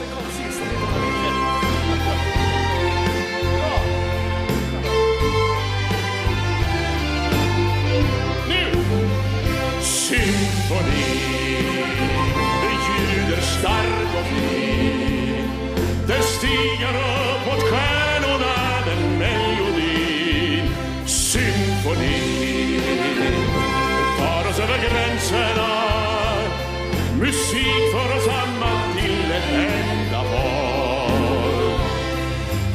Den 0.00 0.10
kom 0.10 0.57
enda 29.54 30.22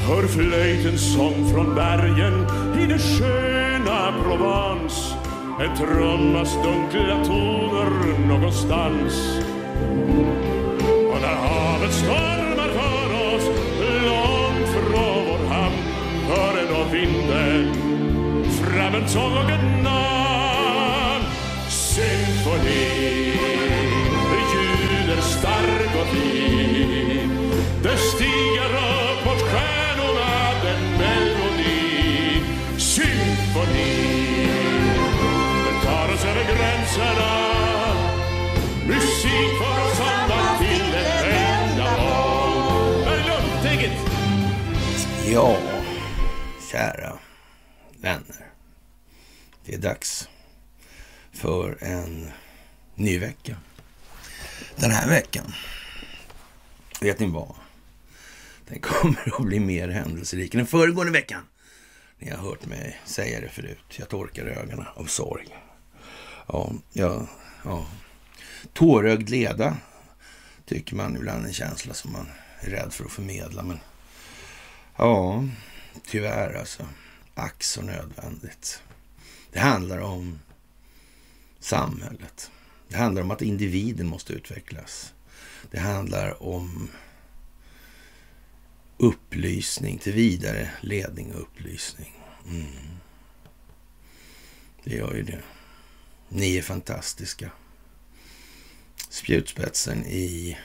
Hör 0.07 0.27
flöjtens 0.27 1.13
sång 1.13 1.51
från 1.53 1.75
bergen 1.75 2.47
i 2.79 2.85
det 2.85 2.99
sköna 2.99 4.13
Provence. 4.23 5.15
En 5.59 5.77
trummas 5.77 6.53
dunkla 6.53 7.25
toner 7.25 8.27
någonstans. 8.27 9.39
Och 11.13 11.21
när 11.21 11.35
havet 11.35 11.93
stormar 11.93 12.69
för 12.69 13.35
oss 13.35 13.45
långt 14.05 14.69
från 14.73 14.91
vår 14.91 15.53
hamn 15.53 15.77
hör 16.27 16.57
ändå 16.61 16.83
vinden 16.91 17.73
fram 18.51 18.95
en 18.95 19.09
sång 19.09 19.37
och 19.37 19.49
ett 19.49 19.83
namn. 19.83 21.25
Symfoni 21.69 23.52
stark 25.93 26.01
och 26.01 26.07
fin 26.07 27.29
Det 27.83 27.97
stiger 27.97 28.69
upp 28.69 29.25
mot 29.25 29.41
stjärnorna 29.41 30.53
den 30.63 30.97
melodi 30.97 32.43
Symfoni 32.77 34.47
Det 35.65 35.87
tar 35.87 36.13
oss 36.13 36.25
över 36.25 36.43
gränserna 36.43 37.53
Musik 38.87 39.57
för 39.59 39.85
oss 39.85 39.97
samman 39.97 40.57
till 40.59 40.93
ett 40.93 41.25
enda 41.25 41.91
mål 41.97 43.05
Berglund, 43.05 43.63
take 43.63 43.85
it! 43.85 43.91
Ja, 45.33 45.57
kära 46.71 47.17
vänner. 48.01 48.45
Det 49.65 49.73
är 49.73 49.77
dags 49.77 50.29
för 51.33 51.77
en 51.81 52.31
ny 52.95 53.19
vecka. 53.19 53.55
Den 54.75 54.91
här 54.91 55.09
veckan, 55.09 55.53
vet 57.03 57.19
ni 57.19 57.27
vad? 57.27 57.55
Den 58.67 58.79
kommer 58.79 59.33
att 59.39 59.45
bli 59.45 59.59
mer 59.59 59.89
händelserik 59.89 60.53
än 60.53 60.57
den 60.57 60.67
föregående 60.67 61.13
veckan. 61.13 61.41
Ni 62.19 62.29
har 62.29 62.37
hört 62.37 62.65
mig 62.65 62.99
säga 63.05 63.41
det 63.41 63.49
förut. 63.49 63.99
Jag 63.99 64.09
torkar 64.09 64.45
ögonen 64.45 64.85
av 64.95 65.05
sorg. 65.05 65.47
Ja, 66.47 66.73
ja, 66.93 67.27
ja. 67.63 67.87
Tårögd 68.73 69.29
leda 69.29 69.77
tycker 70.65 70.95
man 70.95 71.15
ibland 71.15 71.45
en 71.45 71.53
känsla 71.53 71.93
som 71.93 72.11
man 72.11 72.27
är 72.59 72.69
rädd 72.69 72.93
för 72.93 73.05
att 73.05 73.11
förmedla. 73.11 73.63
Men 73.63 73.79
ja, 74.97 75.47
tyvärr 76.07 76.53
alltså. 76.53 76.87
Ack 77.35 77.63
så 77.63 77.81
nödvändigt. 77.81 78.81
Det 79.51 79.59
handlar 79.59 79.99
om 79.99 80.39
samhället. 81.59 82.51
Det 82.87 82.97
handlar 82.97 83.21
om 83.21 83.31
att 83.31 83.41
individen 83.41 84.07
måste 84.07 84.33
utvecklas. 84.33 85.13
Det 85.73 85.79
handlar 85.79 86.43
om 86.43 86.89
upplysning 88.97 89.97
till 89.97 90.13
vidare 90.13 90.69
ledning 90.81 91.33
och 91.33 91.41
upplysning. 91.41 92.13
Mm. 92.47 92.65
Det 94.83 94.95
gör 94.95 95.15
ju 95.15 95.23
det. 95.23 95.41
Ni 96.29 96.57
är 96.57 96.61
fantastiska. 96.61 97.51
Spjutspetsen 99.09 100.05
i 100.05 100.57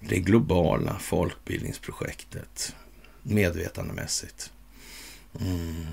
det 0.00 0.18
globala 0.18 0.98
folkbildningsprojektet 0.98 2.76
medvetandemässigt. 3.22 4.52
Mm. 5.40 5.86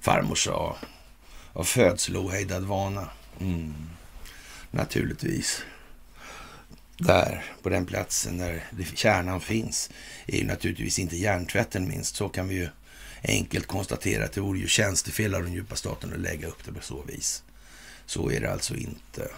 Farmor 0.00 0.34
sa 0.34 0.76
av 1.52 1.64
födsel 1.64 2.16
ohejdad 2.16 2.64
vana. 2.64 3.10
Mm. 3.40 3.74
Naturligtvis. 4.70 5.64
Där, 6.98 7.44
på 7.62 7.68
den 7.68 7.86
platsen 7.86 8.38
där 8.38 8.64
kärnan 8.94 9.40
finns, 9.40 9.90
är 10.26 10.38
ju 10.38 10.46
naturligtvis 10.46 10.98
inte 10.98 11.16
hjärntvätten 11.16 11.88
minst. 11.88 12.16
Så 12.16 12.28
kan 12.28 12.48
vi 12.48 12.54
ju 12.54 12.68
enkelt 13.22 13.66
konstatera 13.66 14.24
att 14.24 14.32
det 14.32 14.40
vore 14.40 14.58
ju 14.58 14.68
tjänstefel 14.68 15.34
av 15.34 15.42
den 15.42 15.52
djupa 15.52 15.76
staten 15.76 16.12
att 16.12 16.20
lägga 16.20 16.48
upp 16.48 16.64
det 16.64 16.72
på 16.72 16.80
så 16.80 17.02
vis. 17.02 17.42
Så 18.06 18.30
är 18.30 18.40
det 18.40 18.52
alltså 18.52 18.74
inte. 18.74 19.30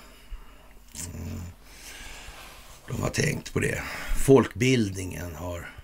Mm. 1.15 1.41
De 2.89 3.03
har 3.03 3.11
tänkt 3.11 3.53
på 3.53 3.61
det. 3.61 3.83
Folkbildningen 4.27 5.35
har 5.35 5.75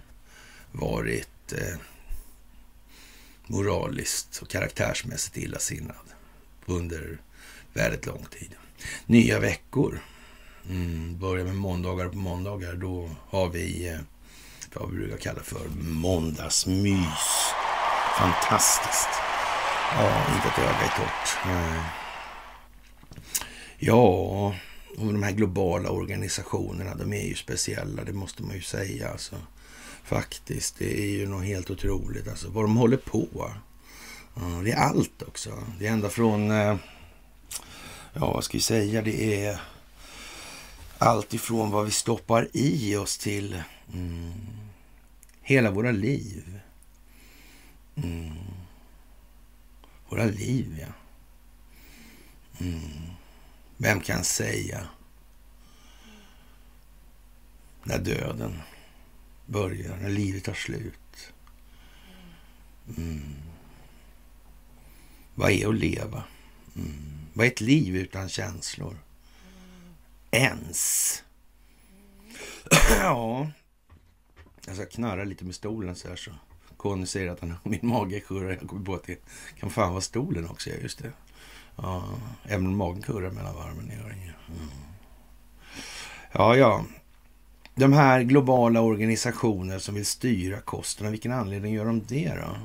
varit 0.72 1.52
eh, 1.52 1.76
moraliskt 3.46 4.38
och 4.42 4.48
karaktärsmässigt 4.48 5.36
illasinnad 5.36 6.06
under 6.66 7.18
väldigt 7.72 8.06
lång 8.06 8.26
tid. 8.30 8.50
Nya 9.06 9.40
veckor. 9.40 10.00
Mm, 10.68 11.18
börjar 11.18 11.44
med 11.44 11.56
måndagar 11.56 12.08
på 12.08 12.16
måndagar. 12.16 12.74
Då 12.74 13.10
har 13.28 13.48
vi 13.48 13.88
eh, 13.88 13.98
vad 14.74 14.90
vi 14.90 14.96
brukar 14.96 15.16
kalla 15.16 15.42
för 15.42 15.68
måndagsmys. 15.78 17.52
Fantastiskt. 18.18 19.08
Ja, 19.98 20.34
inte 20.34 20.48
ett 20.48 20.58
öga 20.58 20.86
i 20.86 20.90
torrt. 20.96 21.46
Eh, 21.46 21.82
ja, 23.78 24.54
och 24.96 25.06
de 25.06 25.22
här 25.22 25.32
globala 25.32 25.90
organisationerna, 25.90 26.94
de 26.94 27.12
är 27.12 27.26
ju 27.26 27.34
speciella, 27.34 28.04
det 28.04 28.12
måste 28.12 28.42
man 28.42 28.54
ju 28.54 28.62
säga. 28.62 29.08
Alltså. 29.10 29.36
Faktiskt, 30.04 30.78
det 30.78 31.00
är 31.00 31.08
ju 31.08 31.28
något 31.28 31.44
helt 31.44 31.70
otroligt. 31.70 32.28
Alltså, 32.28 32.50
vad 32.50 32.64
de 32.64 32.76
håller 32.76 32.96
på. 32.96 33.52
Ja, 34.34 34.42
det 34.64 34.72
är 34.72 34.76
allt 34.76 35.22
också. 35.22 35.50
Det 35.78 35.86
är 35.86 35.92
ända 35.92 36.08
från, 36.08 36.50
eh, 36.50 36.76
ja 38.12 38.32
vad 38.32 38.44
ska 38.44 38.58
vi 38.58 38.62
säga, 38.62 39.02
det 39.02 39.44
är 39.46 39.60
allt 40.98 41.34
ifrån 41.34 41.70
vad 41.70 41.84
vi 41.84 41.90
stoppar 41.90 42.48
i 42.52 42.96
oss 42.96 43.18
till 43.18 43.62
mm, 43.92 44.32
hela 45.42 45.70
våra 45.70 45.90
liv. 45.90 46.60
Mm. 47.96 48.36
Våra 50.08 50.24
liv, 50.24 50.78
ja. 50.80 50.92
Mm. 52.58 53.10
Vem 53.76 54.00
kan 54.00 54.24
säga 54.24 54.88
när 57.82 57.98
döden 57.98 58.62
börjar, 59.46 59.96
när 59.96 60.08
livet 60.08 60.44
tar 60.44 60.54
slut? 60.54 61.32
Mm. 62.96 63.34
Vad 65.34 65.50
är 65.50 65.68
att 65.68 65.74
leva? 65.74 66.24
Mm. 66.76 67.26
Vad 67.32 67.46
är 67.46 67.50
ett 67.50 67.60
liv 67.60 67.96
utan 67.96 68.28
känslor? 68.28 68.98
Ens. 70.30 71.22
ja, 73.00 73.50
jag 74.66 74.76
ska 74.76 74.86
knarra 74.86 75.24
lite 75.24 75.44
med 75.44 75.54
stolen 75.54 75.94
så 75.94 76.08
här 76.08 76.16
så 76.16 76.30
Conny 76.76 77.06
säger 77.06 77.30
att 77.30 77.40
han, 77.40 77.54
min 77.62 77.80
mage 77.82 78.20
kurrar. 78.20 78.50
Jag 78.50 78.68
kommer 78.68 78.84
på 78.84 78.94
att 78.94 79.06
det 79.06 79.18
kan 79.60 79.70
fan 79.70 79.90
vara 79.90 80.00
stolen 80.00 80.48
också. 80.48 80.70
Ja, 80.70 80.76
just 80.82 81.02
det. 81.02 81.12
Ja, 81.76 82.04
även 82.44 82.66
om 82.66 82.76
magen 82.76 83.02
kurrar 83.02 83.30
mellan 83.30 83.54
varven. 83.54 83.90
Gör 83.96 84.10
mm. 84.10 84.34
Ja, 86.32 86.56
ja. 86.56 86.84
De 87.74 87.92
här 87.92 88.22
globala 88.22 88.80
organisationer 88.80 89.78
som 89.78 89.94
vill 89.94 90.06
styra 90.06 90.60
kosten, 90.60 91.06
av 91.06 91.10
vilken 91.10 91.32
anledning 91.32 91.74
gör 91.74 91.84
de 91.84 92.02
det 92.08 92.34
då? 92.34 92.56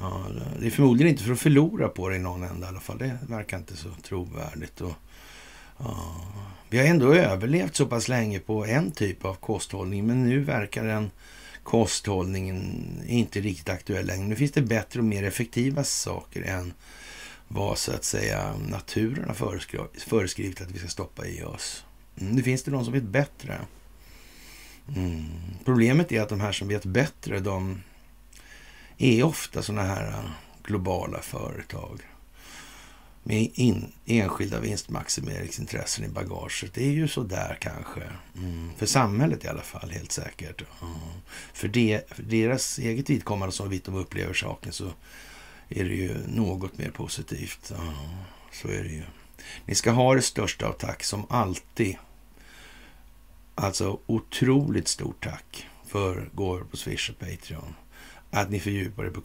Ja, 0.00 0.26
det 0.60 0.66
är 0.66 0.70
förmodligen 0.70 1.12
inte 1.12 1.24
för 1.24 1.32
att 1.32 1.40
förlora 1.40 1.88
på 1.88 2.08
det 2.08 2.16
i 2.16 2.18
någon 2.18 2.42
ända 2.42 2.66
i 2.66 2.68
alla 2.68 2.80
fall. 2.80 2.98
Det 2.98 3.18
verkar 3.28 3.58
inte 3.58 3.76
så 3.76 3.88
trovärdigt. 4.02 4.80
Och, 4.80 4.92
ja, 5.78 6.28
vi 6.70 6.78
har 6.78 6.84
ändå 6.84 7.14
överlevt 7.14 7.76
så 7.76 7.86
pass 7.86 8.08
länge 8.08 8.38
på 8.38 8.66
en 8.66 8.90
typ 8.90 9.24
av 9.24 9.34
kosthållning, 9.34 10.06
men 10.06 10.28
nu 10.28 10.40
verkar 10.40 10.84
den 10.84 11.10
kosthållningen 11.62 12.86
inte 13.06 13.40
riktigt 13.40 13.68
aktuell 13.68 14.06
längre. 14.06 14.26
Nu 14.26 14.36
finns 14.36 14.52
det 14.52 14.62
bättre 14.62 15.00
och 15.00 15.04
mer 15.04 15.22
effektiva 15.22 15.84
saker 15.84 16.42
än 16.42 16.72
vad 17.48 17.78
så 17.78 17.92
att 17.92 18.04
säga 18.04 18.54
naturen 18.68 19.24
har 19.28 19.34
föreskrivit 19.98 20.60
att 20.60 20.70
vi 20.70 20.78
ska 20.78 20.88
stoppa 20.88 21.26
i 21.26 21.42
oss. 21.42 21.84
Mm, 22.20 22.42
finns 22.42 22.62
det 22.62 22.70
de 22.70 22.84
som 22.84 22.92
vet 22.92 23.02
bättre. 23.02 23.58
Mm. 24.96 25.24
Problemet 25.64 26.12
är 26.12 26.20
att 26.20 26.28
de 26.28 26.40
här 26.40 26.52
som 26.52 26.68
vet 26.68 26.84
bättre, 26.84 27.40
de 27.40 27.82
är 28.98 29.22
ofta 29.22 29.62
sådana 29.62 29.82
här 29.82 30.30
globala 30.62 31.20
företag 31.20 32.00
med 33.28 33.50
in, 33.54 33.92
enskilda 34.06 34.60
vinstmaximeringsintressen 34.60 36.04
i 36.04 36.08
bagaget. 36.08 36.74
Det 36.74 36.86
är 36.86 36.90
ju 36.90 37.08
så 37.08 37.22
där 37.22 37.58
kanske. 37.60 38.02
Mm. 38.36 38.70
För 38.76 38.86
samhället 38.86 39.44
i 39.44 39.48
alla 39.48 39.62
fall, 39.62 39.90
helt 39.90 40.12
säkert. 40.12 40.62
Mm. 40.82 40.94
För, 41.52 41.68
det, 41.68 42.08
för 42.10 42.22
deras 42.22 42.78
eget 42.78 43.10
vidkommande, 43.10 43.52
som 43.52 43.68
vitt 43.68 43.84
de 43.84 43.94
upplever 43.94 44.34
saken, 44.34 44.72
så 44.72 44.92
är 45.68 45.84
det 45.84 45.94
ju 45.94 46.16
något 46.26 46.78
mer 46.78 46.90
positivt. 46.90 47.70
Mm. 47.70 47.94
Så 48.52 48.68
är 48.68 48.82
det 48.82 48.90
ju. 48.90 49.02
Ni 49.64 49.74
ska 49.74 49.90
ha 49.90 50.14
det 50.14 50.22
största 50.22 50.66
av 50.66 50.72
tack 50.72 51.04
som 51.04 51.26
alltid. 51.30 51.96
Alltså 53.54 53.98
otroligt 54.06 54.88
stort 54.88 55.24
tack 55.24 55.66
för 55.86 56.28
gåvor 56.32 56.66
på 56.70 56.76
Swish 56.76 57.10
och 57.10 57.18
Patreon. 57.18 57.74
Att 58.30 58.50
ni 58.50 58.60
fördjupar 58.60 59.04
er 59.04 59.10
på 59.10 59.20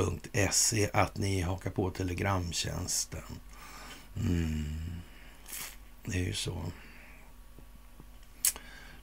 karlnorberg.se, 0.00 0.90
att 0.92 1.18
ni 1.18 1.40
hakar 1.40 1.70
på 1.70 1.90
telegramtjänsten. 1.90 3.22
Mm. 4.16 4.64
Det 6.04 6.18
är 6.18 6.24
ju 6.24 6.32
så. 6.32 6.64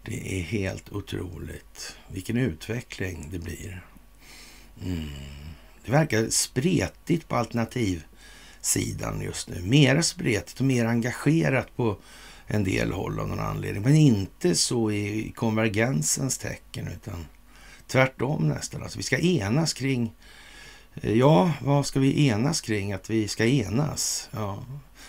Det 0.03 0.39
är 0.39 0.44
helt 0.44 0.91
otroligt 0.91 1.97
vilken 2.07 2.38
utveckling 2.38 3.27
det 3.31 3.39
blir. 3.39 3.85
Mm. 4.83 5.09
Det 5.85 5.91
verkar 5.91 6.29
spretigt 6.29 7.27
på 7.27 7.35
alternativsidan 7.35 9.21
just 9.21 9.49
nu. 9.49 9.61
Mera 9.61 10.03
spretigt 10.03 10.59
och 10.59 10.65
mer 10.65 10.85
engagerat 10.85 11.75
på 11.75 11.97
en 12.47 12.63
del 12.63 12.91
håll 12.91 13.19
av 13.19 13.27
någon 13.27 13.39
anledning. 13.39 13.83
Men 13.83 13.95
inte 13.95 14.55
så 14.55 14.91
i 14.91 15.33
konvergensens 15.35 16.38
tecken, 16.38 16.88
utan 16.88 17.25
tvärtom 17.88 18.47
nästan. 18.47 18.83
Alltså 18.83 18.97
vi 18.97 19.03
ska 19.03 19.19
enas 19.19 19.73
kring... 19.73 20.13
Eh, 21.01 21.13
ja, 21.13 21.51
vad 21.61 21.85
ska 21.85 21.99
vi 21.99 22.27
enas 22.27 22.61
kring? 22.61 22.94
Att 22.94 23.09
vi 23.09 23.27
ska 23.27 23.45
enas. 23.45 24.29
Ja. 24.31 24.63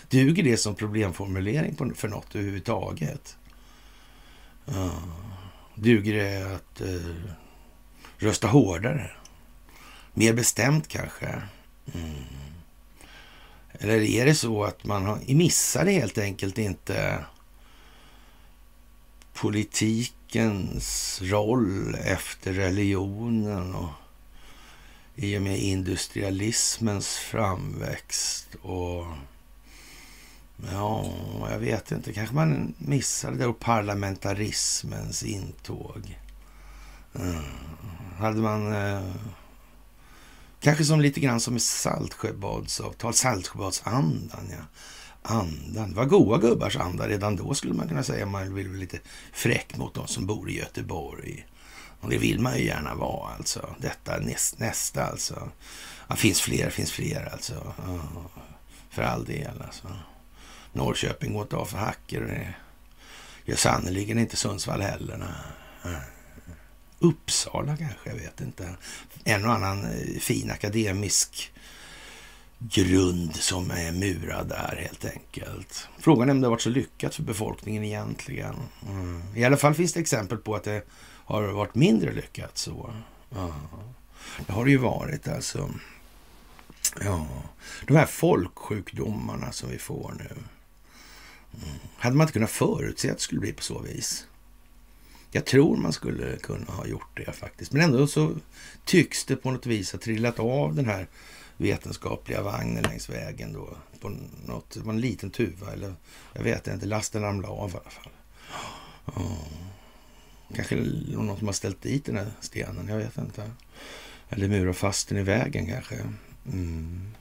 Duger 0.09 0.43
det 0.43 0.57
som 0.57 0.75
problemformulering 0.75 1.95
för 1.95 2.07
något 2.07 2.35
överhuvudtaget? 2.35 3.37
Ja. 4.65 4.91
Duger 5.75 6.13
det 6.13 6.55
att 6.55 6.81
eh, 6.81 7.15
rösta 8.17 8.47
hårdare? 8.47 9.11
Mer 10.13 10.33
bestämt 10.33 10.87
kanske? 10.87 11.41
Mm. 11.93 12.23
Eller 13.71 14.01
är 14.01 14.25
det 14.25 14.35
så 14.35 14.63
att 14.63 14.83
man 14.83 15.19
missade 15.27 15.91
helt 15.91 16.17
enkelt 16.17 16.57
inte 16.57 17.25
politikens 19.33 21.19
roll 21.23 21.95
efter 21.95 22.53
religionen 22.53 23.75
och 23.75 23.89
i 25.21 25.37
och 25.37 25.41
med 25.41 25.59
industrialismens 25.59 27.17
framväxt 27.17 28.55
och 28.61 29.05
ja, 30.71 31.13
jag 31.49 31.59
vet 31.59 31.91
inte, 31.91 32.13
kanske 32.13 32.35
man 32.35 32.73
missade 32.77 33.37
det 33.37 33.45
och 33.45 33.59
parlamentarismens 33.59 35.23
intåg. 35.23 36.19
Mm. 37.15 37.43
Hade 38.17 38.41
man 38.41 38.73
eh, 38.73 39.15
Kanske 40.59 40.85
som 40.85 41.01
lite 41.01 41.19
grann 41.19 41.39
som 41.39 41.55
i 41.55 41.59
Saltsjöbadsavtal, 41.59 43.13
Saltsjöbadsandan. 43.13 44.49
Ja. 44.51 44.65
Andan. 45.21 45.89
Det 45.89 45.95
var 45.95 46.05
goa 46.05 46.37
gubbars 46.37 46.77
anda 46.77 47.07
redan 47.07 47.35
då 47.35 47.53
skulle 47.53 47.73
man 47.73 47.87
kunna 47.87 48.03
säga. 48.03 48.25
Man 48.25 48.55
vill 48.55 48.67
vara 48.67 48.77
lite 48.77 48.99
fräck 49.33 49.77
mot 49.77 49.93
de 49.93 50.07
som 50.07 50.25
bor 50.25 50.49
i 50.49 50.57
Göteborg. 50.57 51.45
Och 51.99 52.09
det 52.09 52.17
vill 52.17 52.39
man 52.39 52.57
ju 52.57 52.65
gärna 52.65 52.95
vara 52.95 53.33
alltså. 53.33 53.75
Detta 53.79 54.17
näst, 54.17 54.59
nästa 54.59 55.05
alltså. 55.05 55.49
Ja, 56.07 56.15
finns 56.15 56.41
fler, 56.41 56.69
finns 56.69 56.91
fler 56.91 57.29
alltså. 57.31 57.73
Ja, 57.77 57.99
för 58.89 59.01
all 59.01 59.25
del 59.25 59.61
alltså. 59.65 59.87
Norrköping 60.73 61.33
går 61.33 61.41
inte 61.41 61.55
av 61.55 61.65
för 61.65 61.77
hacker 61.77 62.21
och 62.21 62.27
det 62.27 62.53
gör 63.45 63.55
sannerligen 63.55 64.19
inte 64.19 64.37
Sundsvall 64.37 64.81
heller. 64.81 65.17
Nej. 65.83 65.93
Uppsala 66.99 67.77
kanske, 67.77 68.09
jag 68.09 68.15
vet 68.15 68.41
inte. 68.41 68.75
En 69.23 69.45
och 69.45 69.53
annan 69.53 69.85
eh, 69.85 70.19
fin 70.19 70.51
akademisk 70.51 71.51
grund 72.59 73.35
som 73.35 73.71
är 73.71 73.91
murad 73.91 74.47
där 74.47 74.79
helt 74.81 75.05
enkelt. 75.05 75.87
Frågan 75.99 76.29
är 76.29 76.33
om 76.33 76.41
det 76.41 76.47
har 76.47 76.51
varit 76.51 76.61
så 76.61 76.69
lyckat 76.69 77.15
för 77.15 77.23
befolkningen 77.23 77.83
egentligen. 77.83 78.55
Mm. 78.89 79.21
I 79.35 79.43
alla 79.43 79.57
fall 79.57 79.73
finns 79.73 79.93
det 79.93 79.99
exempel 79.99 80.37
på 80.37 80.55
att 80.55 80.63
det 80.63 80.83
har 81.29 81.43
varit 81.43 81.75
mindre 81.75 82.13
lyckat 82.13 82.57
så. 82.57 82.93
Ja. 83.29 83.53
Det 84.45 84.53
har 84.53 84.65
det 84.65 84.71
ju 84.71 84.77
varit 84.77 85.27
alltså. 85.27 85.69
Ja, 87.01 87.27
de 87.87 87.95
här 87.95 88.05
folksjukdomarna 88.05 89.51
som 89.51 89.69
vi 89.69 89.77
får 89.77 90.13
nu. 90.19 90.29
Mm. 91.63 91.79
Hade 91.97 92.15
man 92.15 92.25
inte 92.25 92.33
kunnat 92.33 92.49
förutse 92.49 93.11
att 93.11 93.17
det 93.17 93.23
skulle 93.23 93.41
bli 93.41 93.53
på 93.53 93.63
så 93.63 93.79
vis? 93.79 94.27
Jag 95.31 95.45
tror 95.45 95.77
man 95.77 95.93
skulle 95.93 96.37
kunna 96.37 96.71
ha 96.71 96.85
gjort 96.85 97.17
det 97.25 97.31
faktiskt. 97.31 97.71
Men 97.71 97.81
ändå 97.81 98.07
så 98.07 98.35
tycks 98.85 99.25
det 99.25 99.35
på 99.35 99.51
något 99.51 99.65
vis 99.65 99.91
ha 99.91 99.99
trillat 99.99 100.39
av 100.39 100.75
den 100.75 100.85
här 100.85 101.07
vetenskapliga 101.57 102.41
vagnen 102.41 102.83
längs 102.83 103.09
vägen 103.09 103.53
då. 103.53 103.77
På 103.99 104.09
något, 104.45 104.69
det 104.69 104.79
var 104.79 104.93
en 104.93 105.01
liten 105.01 105.29
tuva 105.29 105.73
eller 105.73 105.93
jag 106.33 106.43
vet 106.43 106.67
inte, 106.67 106.85
lasten 106.85 107.21
ramlade 107.21 107.53
av 107.53 107.69
i 107.69 107.73
alla 107.73 107.89
fall. 107.89 108.11
Oh. 109.05 109.69
Kanske 110.55 110.75
någon 111.07 111.37
som 111.37 111.47
har 111.47 111.53
ställt 111.53 111.81
dit 111.81 112.05
den 112.05 112.17
här 112.17 112.31
stenen, 112.41 112.87
jag 112.87 112.97
vet 112.97 113.17
inte. 113.17 113.51
Eller 114.29 114.47
murat 114.47 114.77
fast 114.77 115.09
den 115.09 115.17
i 115.17 115.23
vägen 115.23 115.67
kanske. 115.67 115.95
Mm. 116.45 117.11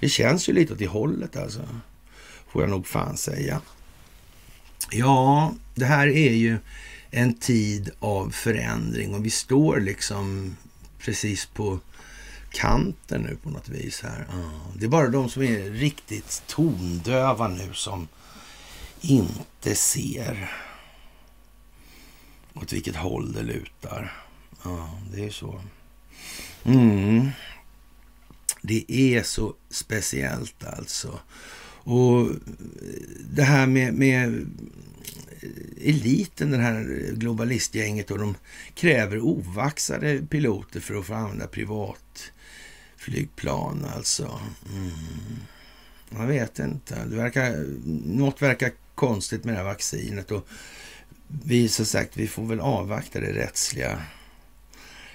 Det 0.00 0.08
känns 0.08 0.48
ju 0.48 0.52
lite 0.52 0.72
åt 0.72 0.78
det 0.78 0.86
hållet 0.86 1.36
alltså. 1.36 1.68
Får 2.48 2.62
jag 2.62 2.70
nog 2.70 2.86
fan 2.86 3.16
säga. 3.16 3.60
Ja, 4.90 5.54
det 5.74 5.84
här 5.84 6.06
är 6.06 6.32
ju 6.32 6.58
en 7.10 7.34
tid 7.34 7.90
av 7.98 8.30
förändring 8.30 9.14
och 9.14 9.24
vi 9.24 9.30
står 9.30 9.80
liksom 9.80 10.56
precis 10.98 11.46
på 11.46 11.78
kanten 12.50 13.22
nu 13.22 13.36
på 13.42 13.50
något 13.50 13.68
vis 13.68 14.02
här. 14.02 14.26
Det 14.74 14.84
är 14.84 14.88
bara 14.88 15.08
de 15.08 15.28
som 15.28 15.42
är 15.42 15.70
riktigt 15.70 16.42
tondöva 16.46 17.48
nu 17.48 17.72
som 17.72 18.08
inte 19.00 19.74
ser 19.74 20.50
åt 22.56 22.72
vilket 22.72 22.96
håll 22.96 23.32
det 23.32 23.42
lutar. 23.42 24.22
Ja, 24.64 24.98
det 25.14 25.24
är 25.24 25.30
så. 25.30 25.60
Mm. 26.64 27.28
Det 28.62 28.84
är 28.88 29.22
så 29.22 29.54
speciellt 29.70 30.64
alltså. 30.64 31.20
Och 31.88 32.28
det 33.30 33.42
här 33.42 33.66
med, 33.66 33.94
med 33.94 34.46
eliten, 35.80 36.50
det 36.50 36.58
här 36.58 37.10
globalistgänget, 37.12 38.10
och 38.10 38.18
de 38.18 38.34
kräver 38.74 39.20
ovaxade 39.20 40.26
piloter 40.30 40.80
för 40.80 40.94
att 40.94 41.06
få 41.06 41.14
använda 41.14 41.46
privatflygplan. 41.46 43.86
Alltså. 43.94 44.40
Mm. 44.72 44.90
Jag 46.10 46.26
vet 46.26 46.58
inte. 46.58 47.04
Det 47.04 47.16
verkar, 47.16 47.66
något 48.04 48.42
verkar 48.42 48.72
konstigt 48.94 49.44
med 49.44 49.54
det 49.54 49.58
här 49.58 49.64
vaccinet. 49.64 50.30
Och 50.30 50.48
vi, 51.28 51.68
som 51.68 51.86
sagt, 51.86 52.16
vi 52.16 52.28
får 52.28 52.46
väl 52.46 52.60
avvakta 52.60 53.20
det 53.20 53.32
rättsliga 53.32 54.02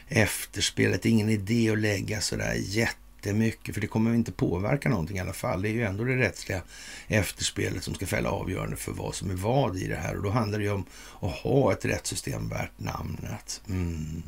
efterspelet. 0.08 1.06
Ingen 1.06 1.30
idé 1.30 1.70
att 1.70 1.80
lägga 1.80 2.22
sådär 2.22 2.54
jättemycket, 2.58 3.74
för 3.74 3.82
det 3.82 3.88
kommer 3.88 4.14
inte 4.14 4.32
påverka 4.32 4.90
någonting 4.90 5.18
i 5.18 5.20
alla 5.20 5.34
fall. 5.34 5.62
Det 5.62 5.70
är 5.70 5.74
ju 5.74 5.84
ändå 5.84 6.04
det 6.04 6.18
rättsliga 6.18 6.62
efterspelet 7.08 7.84
som 7.84 7.96
ska 7.96 8.06
fälla 8.06 8.30
avgörande 8.30 8.76
för 8.76 8.92
vad 8.92 9.16
som 9.16 9.30
är 9.30 9.36
vad 9.36 9.78
i 9.78 9.88
det 9.88 9.96
här. 9.96 10.18
Och 10.18 10.24
då 10.24 10.30
handlar 10.30 10.60
det 10.60 10.66
ju 10.66 10.72
om 10.72 10.86
att 11.20 11.32
ha 11.32 11.74
ett 11.74 11.86
rättssystem 11.86 12.50
värt 12.50 12.80
namnet. 12.80 13.62
Mm. 13.70 14.24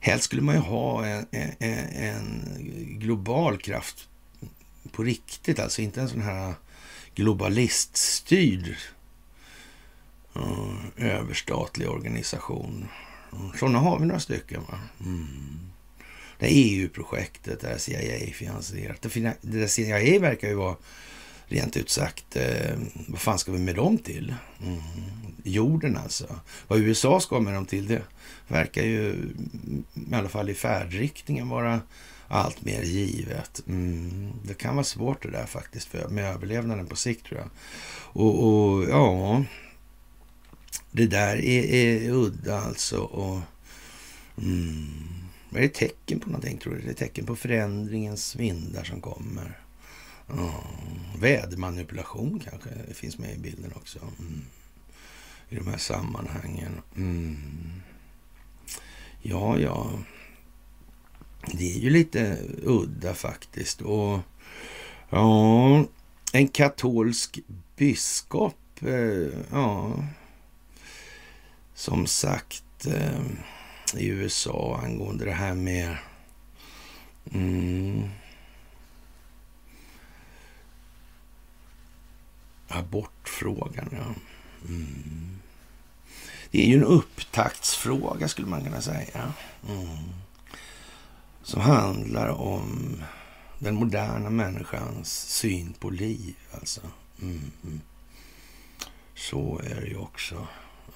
Helst 0.00 0.24
skulle 0.24 0.42
man 0.42 0.54
ju 0.54 0.60
ha 0.60 1.06
en, 1.06 1.26
en, 1.30 1.88
en 1.88 2.44
global 2.98 3.58
kraft 3.58 4.08
på 4.92 5.02
riktigt, 5.02 5.58
alltså 5.58 5.82
inte 5.82 6.00
en 6.00 6.08
sån 6.08 6.22
här 6.22 6.54
globaliststyrd 7.14 8.76
Eh, 10.36 11.06
överstatlig 11.06 11.88
organisation. 11.88 12.88
Mm, 13.32 13.52
Sådana 13.58 13.78
har 13.78 13.98
vi 13.98 14.06
några 14.06 14.20
stycken. 14.20 14.62
Va? 14.68 14.78
Mm. 15.00 15.26
Det 16.38 16.46
EU-projektet 16.46 17.60
där 17.60 17.78
CIA 17.78 18.32
finansierat. 18.32 19.02
Det, 19.02 19.36
där 19.40 19.66
CIA 19.66 20.20
verkar 20.20 20.48
ju 20.48 20.54
vara 20.54 20.76
rent 21.46 21.76
ut 21.76 21.90
sagt, 21.90 22.36
eh, 22.36 22.78
vad 23.08 23.20
fan 23.20 23.38
ska 23.38 23.52
vi 23.52 23.58
med 23.58 23.74
dem 23.74 23.98
till? 23.98 24.34
Mm. 24.62 24.80
Jorden 25.42 25.96
alltså. 25.96 26.40
Vad 26.68 26.78
USA 26.78 27.20
ska 27.20 27.40
med 27.40 27.54
dem 27.54 27.66
till, 27.66 27.86
det 27.86 28.02
verkar 28.48 28.82
ju 28.82 29.14
i 30.10 30.14
alla 30.14 30.28
fall 30.28 30.50
i 30.50 30.54
färdriktningen 30.54 31.48
vara 31.48 31.80
allt 32.28 32.64
mer 32.64 32.82
givet. 32.82 33.62
Mm. 33.68 34.32
Det 34.42 34.54
kan 34.54 34.74
vara 34.74 34.84
svårt 34.84 35.22
det 35.22 35.30
där 35.30 35.46
faktiskt 35.46 35.88
för, 35.88 36.08
med 36.08 36.34
överlevnaden 36.34 36.86
på 36.86 36.96
sikt 36.96 37.26
tror 37.26 37.40
jag. 37.40 37.50
Och, 38.22 38.44
och 38.44 38.84
ja, 38.84 39.44
det 40.90 41.06
där 41.06 41.36
är, 41.36 41.64
är 41.64 42.10
udda 42.10 42.60
alltså. 42.60 42.98
Och, 42.98 43.40
mm. 44.38 45.16
Är 45.54 45.60
det 45.60 45.68
tecken 45.68 46.20
på 46.20 46.28
någonting 46.28 46.58
tror 46.58 46.74
du? 46.74 46.80
Är 46.82 46.86
det 46.86 46.94
tecken 46.94 47.26
på 47.26 47.36
förändringens 47.36 48.36
vindar 48.36 48.84
som 48.84 49.00
kommer? 49.00 49.58
Ja, 50.28 50.64
vädermanipulation 51.18 52.42
kanske 52.50 52.70
finns 52.94 53.18
med 53.18 53.34
i 53.34 53.38
bilden 53.38 53.72
också. 53.76 53.98
Mm. 53.98 54.42
I 55.48 55.56
de 55.56 55.66
här 55.66 55.78
sammanhangen. 55.78 56.80
Mm. 56.96 57.36
Ja, 59.22 59.58
ja. 59.58 59.90
Det 61.52 61.72
är 61.76 61.78
ju 61.78 61.90
lite 61.90 62.38
udda 62.62 63.14
faktiskt. 63.14 63.82
Och 63.82 64.18
ja, 65.10 65.84
en 66.32 66.48
katolsk 66.48 67.38
biskop, 67.76 68.82
eh, 68.82 69.38
ja, 69.50 69.92
som 71.76 72.06
sagt 72.06 72.86
eh, 72.86 73.20
i 73.94 74.06
USA 74.06 74.80
angående 74.82 75.24
det 75.24 75.32
här 75.32 75.54
med 75.54 75.96
mm, 77.32 78.10
abortfrågan. 82.68 83.88
Ja. 83.92 84.14
Mm. 84.68 85.38
Det 86.50 86.62
är 86.62 86.66
ju 86.66 86.76
en 86.76 86.84
upptaktsfråga 86.84 88.28
skulle 88.28 88.48
man 88.48 88.64
kunna 88.64 88.82
säga. 88.82 89.32
Mm. 89.68 89.98
Som 91.42 91.60
handlar 91.60 92.28
om 92.28 93.02
den 93.58 93.74
moderna 93.74 94.30
människans 94.30 95.12
syn 95.12 95.72
på 95.72 95.90
liv. 95.90 96.36
Alltså. 96.52 96.80
Mm. 97.22 97.50
Så 99.14 99.60
är 99.64 99.80
det 99.80 99.86
ju 99.86 99.96
också. 99.96 100.46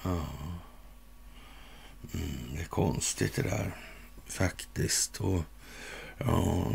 Ja. 0.03 0.25
Mm, 2.13 2.55
det 2.55 2.61
är 2.61 2.65
konstigt 2.65 3.35
det 3.35 3.41
där 3.41 3.71
faktiskt. 4.27 5.17
Och, 5.17 5.43
ja. 6.17 6.71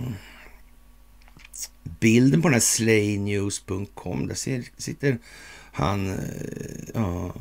Bilden 1.83 2.43
på 2.43 2.49
den 2.49 2.55
här 2.55 2.61
slaynews.com, 2.61 4.27
där 4.27 4.35
sitter 4.81 5.19
han, 5.73 6.11
eh, 6.11 6.19
ja, 6.95 7.35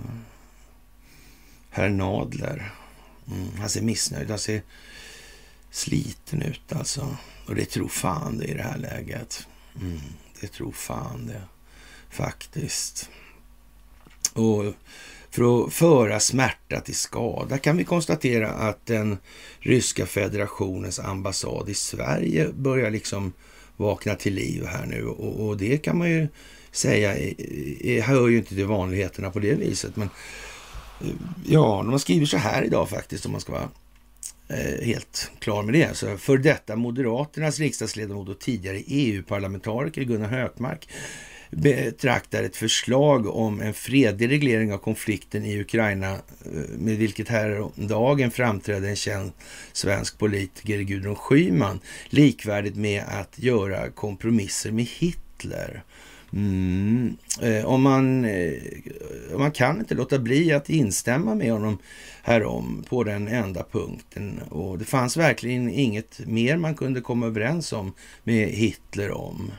herr 1.69 1.89
Nadler. 1.89 2.71
Mm, 3.31 3.49
han 3.57 3.69
ser 3.69 3.81
missnöjd, 3.81 4.29
han 4.29 4.39
ser 4.39 4.61
sliten 5.71 6.41
ut 6.41 6.73
alltså. 6.73 7.17
Och 7.47 7.55
det 7.55 7.65
tror 7.65 7.87
fan 7.87 8.37
det 8.37 8.45
i 8.45 8.53
det 8.53 8.63
här 8.63 8.77
läget. 8.77 9.47
Mm, 9.81 10.01
det 10.41 10.47
tror 10.47 10.71
fan 10.71 11.27
det 11.27 11.41
faktiskt. 12.09 13.09
Och 14.33 14.73
för 15.35 15.65
att 15.65 15.73
föra 15.73 16.19
smärta 16.19 16.79
till 16.79 16.95
skada 16.95 17.57
kan 17.57 17.77
vi 17.77 17.83
konstatera 17.83 18.49
att 18.49 18.85
den 18.85 19.17
ryska 19.59 20.05
federationens 20.05 20.99
ambassad 20.99 21.69
i 21.69 21.73
Sverige 21.73 22.49
börjar 22.53 22.91
liksom 22.91 23.33
vakna 23.77 24.15
till 24.15 24.33
liv 24.33 24.65
här 24.65 24.85
nu 24.85 25.07
och, 25.07 25.47
och 25.47 25.57
det 25.57 25.77
kan 25.77 25.97
man 25.97 26.09
ju 26.09 26.27
säga 26.71 27.13
hör 28.03 28.27
ju 28.27 28.37
inte 28.37 28.55
till 28.55 28.65
vanligheterna 28.65 29.31
på 29.31 29.39
det 29.39 29.53
viset. 29.53 29.95
Men 29.95 30.09
eh, 31.01 31.07
ja, 31.45 31.81
de 31.83 31.91
har 31.91 31.97
skrivit 31.97 32.29
så 32.29 32.37
här 32.37 32.63
idag 32.63 32.89
faktiskt 32.89 33.25
om 33.25 33.31
man 33.31 33.41
ska 33.41 33.51
vara 33.51 33.69
eh, 34.47 34.85
helt 34.85 35.31
klar 35.39 35.63
med 35.63 35.73
det. 35.73 35.97
Så 35.97 36.17
för 36.17 36.37
detta 36.37 36.75
Moderaternas 36.75 37.59
riksdagsledamot 37.59 38.29
och 38.29 38.39
tidigare 38.39 38.81
EU-parlamentariker 38.87 40.01
Gunnar 40.01 40.27
Hökmark 40.29 40.89
betraktar 41.55 42.43
ett 42.43 42.55
förslag 42.55 43.27
om 43.27 43.61
en 43.61 43.73
fredlig 43.73 44.31
reglering 44.31 44.73
av 44.73 44.77
konflikten 44.77 45.45
i 45.45 45.61
Ukraina 45.61 46.11
eh, 46.11 46.19
med 46.77 46.97
vilket 46.97 47.29
häromdagen 47.29 48.31
framträdde 48.31 48.89
en 48.89 48.95
känd 48.95 49.31
svensk 49.73 50.17
politiker, 50.17 50.79
Gudrun 50.79 51.15
Schyman, 51.15 51.79
likvärdigt 52.09 52.75
med 52.75 53.03
att 53.07 53.39
göra 53.39 53.89
kompromisser 53.89 54.71
med 54.71 54.85
Hitler. 54.85 55.83
Mm. 56.33 57.17
Eh, 57.41 57.65
om, 57.65 57.81
man, 57.81 58.25
eh, 58.25 58.53
man 59.37 59.51
kan 59.51 59.79
inte 59.79 59.95
låta 59.95 60.19
bli 60.19 60.53
att 60.53 60.69
instämma 60.69 61.35
med 61.35 61.51
honom 61.51 61.77
härom 62.23 62.85
på 62.89 63.03
den 63.03 63.27
enda 63.27 63.63
punkten. 63.71 64.39
Och 64.49 64.77
det 64.77 64.85
fanns 64.85 65.17
verkligen 65.17 65.69
inget 65.69 66.19
mer 66.27 66.57
man 66.57 66.75
kunde 66.75 67.01
komma 67.01 67.25
överens 67.25 67.73
om 67.73 67.93
med 68.23 68.49
Hitler 68.49 69.11
om. 69.11 69.51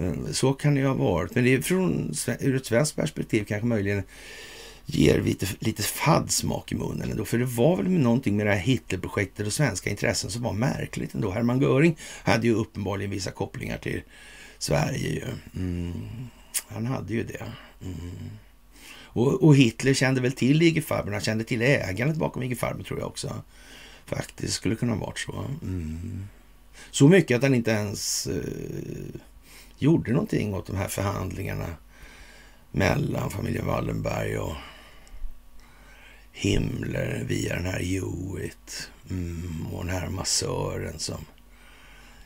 Mm, 0.00 0.34
så 0.34 0.52
kan 0.52 0.74
det 0.74 0.80
ju 0.80 0.86
ha 0.86 0.94
varit. 0.94 1.34
Men 1.34 1.44
det 1.44 1.54
är 1.54 1.60
från, 1.60 2.14
ur 2.40 2.56
ett 2.56 2.66
svenskt 2.66 2.96
perspektiv 2.96 3.44
kanske 3.44 3.66
möjligen 3.66 4.02
ger 4.86 5.22
lite, 5.22 5.46
lite 5.58 5.82
fadd 5.82 6.30
smak 6.30 6.72
i 6.72 6.74
munnen 6.74 7.10
ändå. 7.10 7.24
För 7.24 7.38
det 7.38 7.44
var 7.44 7.76
väl 7.76 7.90
någonting 7.90 8.36
med 8.36 8.46
det 8.46 8.52
här 8.52 8.60
Hitlerprojektet 8.60 9.46
och 9.46 9.52
svenska 9.52 9.90
intressen 9.90 10.30
som 10.30 10.42
var 10.42 10.52
märkligt 10.52 11.14
ändå. 11.14 11.30
Hermann 11.30 11.60
Göring 11.60 11.96
hade 12.22 12.46
ju 12.46 12.54
uppenbarligen 12.54 13.10
vissa 13.10 13.30
kopplingar 13.30 13.78
till 13.78 14.02
Sverige 14.58 15.08
ju. 15.08 15.24
Mm. 15.56 15.92
Han 16.68 16.86
hade 16.86 17.14
ju 17.14 17.24
det. 17.24 17.52
Mm. 17.82 18.30
Och, 19.12 19.42
och, 19.42 19.56
Hitler 19.56 19.94
kände 19.94 20.20
väl 20.20 20.32
till 20.32 20.62
IG 20.62 20.84
Farben. 20.84 21.12
Han 21.12 21.22
kände 21.22 21.44
till 21.44 21.62
ägandet 21.62 22.16
bakom 22.16 22.42
IG 22.42 22.58
Farben 22.58 22.84
tror 22.84 22.98
jag 22.98 23.08
också. 23.08 23.42
Faktiskt 24.06 24.54
skulle 24.54 24.74
kunna 24.74 24.92
ha 24.92 25.06
varit 25.06 25.18
så. 25.18 25.44
Mm. 25.62 26.26
Så 26.90 27.08
mycket 27.08 27.36
att 27.36 27.42
han 27.42 27.54
inte 27.54 27.70
ens 27.70 28.26
eh, 28.26 29.20
gjorde 29.80 30.12
någonting 30.12 30.54
åt 30.54 30.66
de 30.66 30.76
här 30.76 30.88
förhandlingarna 30.88 31.74
mellan 32.70 33.30
familjen 33.30 33.66
Wallenberg 33.66 34.38
och 34.38 34.54
Himmler 36.32 37.24
via 37.26 37.54
den 37.54 37.64
här 37.64 37.80
Hewitt 37.80 38.90
mm, 39.10 39.66
och 39.72 39.84
den 39.84 39.94
här 39.94 40.08
massören 40.08 40.98
som 40.98 41.24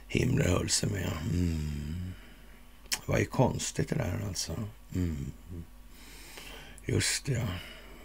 Himmler 0.08 0.48
höll 0.48 0.68
sig 0.68 0.88
med. 0.90 1.12
Mm. 1.32 2.12
Det 2.90 3.12
var 3.12 3.18
ju 3.18 3.24
konstigt 3.24 3.88
det 3.88 3.94
där 3.94 4.20
alltså. 4.28 4.52
Mm. 4.94 5.32
Just 6.84 7.26
det, 7.26 7.32
ja. 7.32 7.48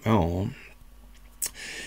ja. 0.03 0.47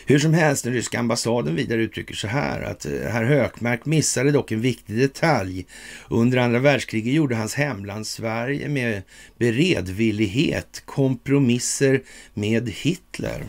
Hur 0.06 0.18
som 0.18 0.34
helst, 0.34 0.64
den 0.64 0.72
ryska 0.72 0.98
ambassaden 0.98 1.54
vidare 1.54 1.82
uttrycker 1.82 2.14
så 2.14 2.26
här 2.26 2.62
att 2.62 2.86
eh, 2.86 2.92
herr 2.92 3.24
Hökmark 3.24 3.86
missade 3.86 4.30
dock 4.30 4.52
en 4.52 4.60
viktig 4.60 4.98
detalj. 4.98 5.66
Under 6.08 6.38
andra 6.38 6.58
världskriget 6.58 7.14
gjorde 7.14 7.36
hans 7.36 7.54
hemland 7.54 8.06
Sverige 8.06 8.68
med 8.68 9.02
beredvillighet 9.38 10.82
kompromisser 10.84 12.02
med 12.34 12.68
Hitler. 12.68 13.44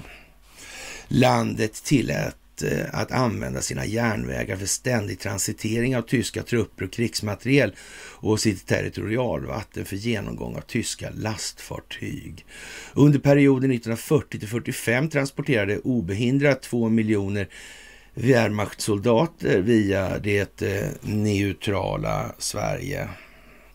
Landet 1.07 1.73
tillät 1.73 2.35
Eh, 2.61 2.85
att 2.91 3.11
använda 3.11 3.61
sina 3.61 3.85
järnvägar 3.85 4.55
för 4.55 4.65
ständig 4.65 5.19
transitering 5.19 5.97
av 5.97 6.01
tyska 6.01 6.43
trupper 6.43 6.85
och 6.85 6.91
krigsmateriel 6.91 7.75
och 8.19 8.39
sitt 8.39 8.67
territorialvatten 8.67 9.85
för 9.85 9.95
genomgång 9.95 10.55
av 10.55 10.61
tyska 10.61 11.09
lastfartyg. 11.13 12.45
Under 12.93 13.19
perioden 13.19 13.71
1940 13.71 14.39
till 14.39 14.47
45 14.47 15.09
transporterade 15.09 15.79
obehindrat 15.79 16.61
två 16.61 16.89
miljoner 16.89 17.47
Wehrmachtsoldater 18.13 19.59
via 19.59 20.19
det 20.19 20.61
eh, 20.61 20.89
neutrala 21.01 22.35
Sverige. 22.37 23.09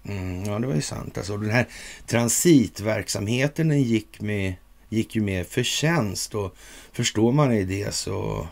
Mm, 0.04 0.44
ja, 0.44 0.58
det 0.58 0.66
var 0.66 0.74
ju 0.74 0.82
sant. 0.82 1.18
Alltså, 1.18 1.36
den 1.36 1.50
här 1.50 1.66
transitverksamheten 2.06 3.82
gick, 3.82 4.20
med, 4.20 4.54
gick 4.88 5.16
ju 5.16 5.22
med 5.22 5.46
förtjänst 5.46 6.34
och 6.34 6.56
förstår 6.92 7.32
man 7.32 7.52
i 7.52 7.64
det 7.64 7.94
så 7.94 8.48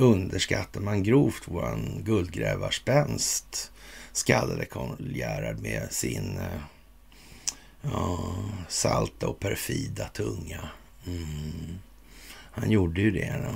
underskattar 0.00 0.80
man 0.80 1.02
grovt 1.02 1.42
vår 1.44 1.78
guldgrävarspänst. 2.02 3.72
Skallade 4.12 4.64
Karl 4.64 5.16
Gerhard 5.16 5.58
med 5.58 5.92
sin 5.92 6.38
eh, 6.38 6.60
ja, 7.82 8.34
salta 8.68 9.28
och 9.28 9.40
perfida 9.40 10.08
tunga. 10.08 10.68
Mm. 11.06 11.78
Han 12.52 12.70
gjorde 12.70 13.00
ju 13.00 13.10
det. 13.10 13.34
Då. 13.44 13.54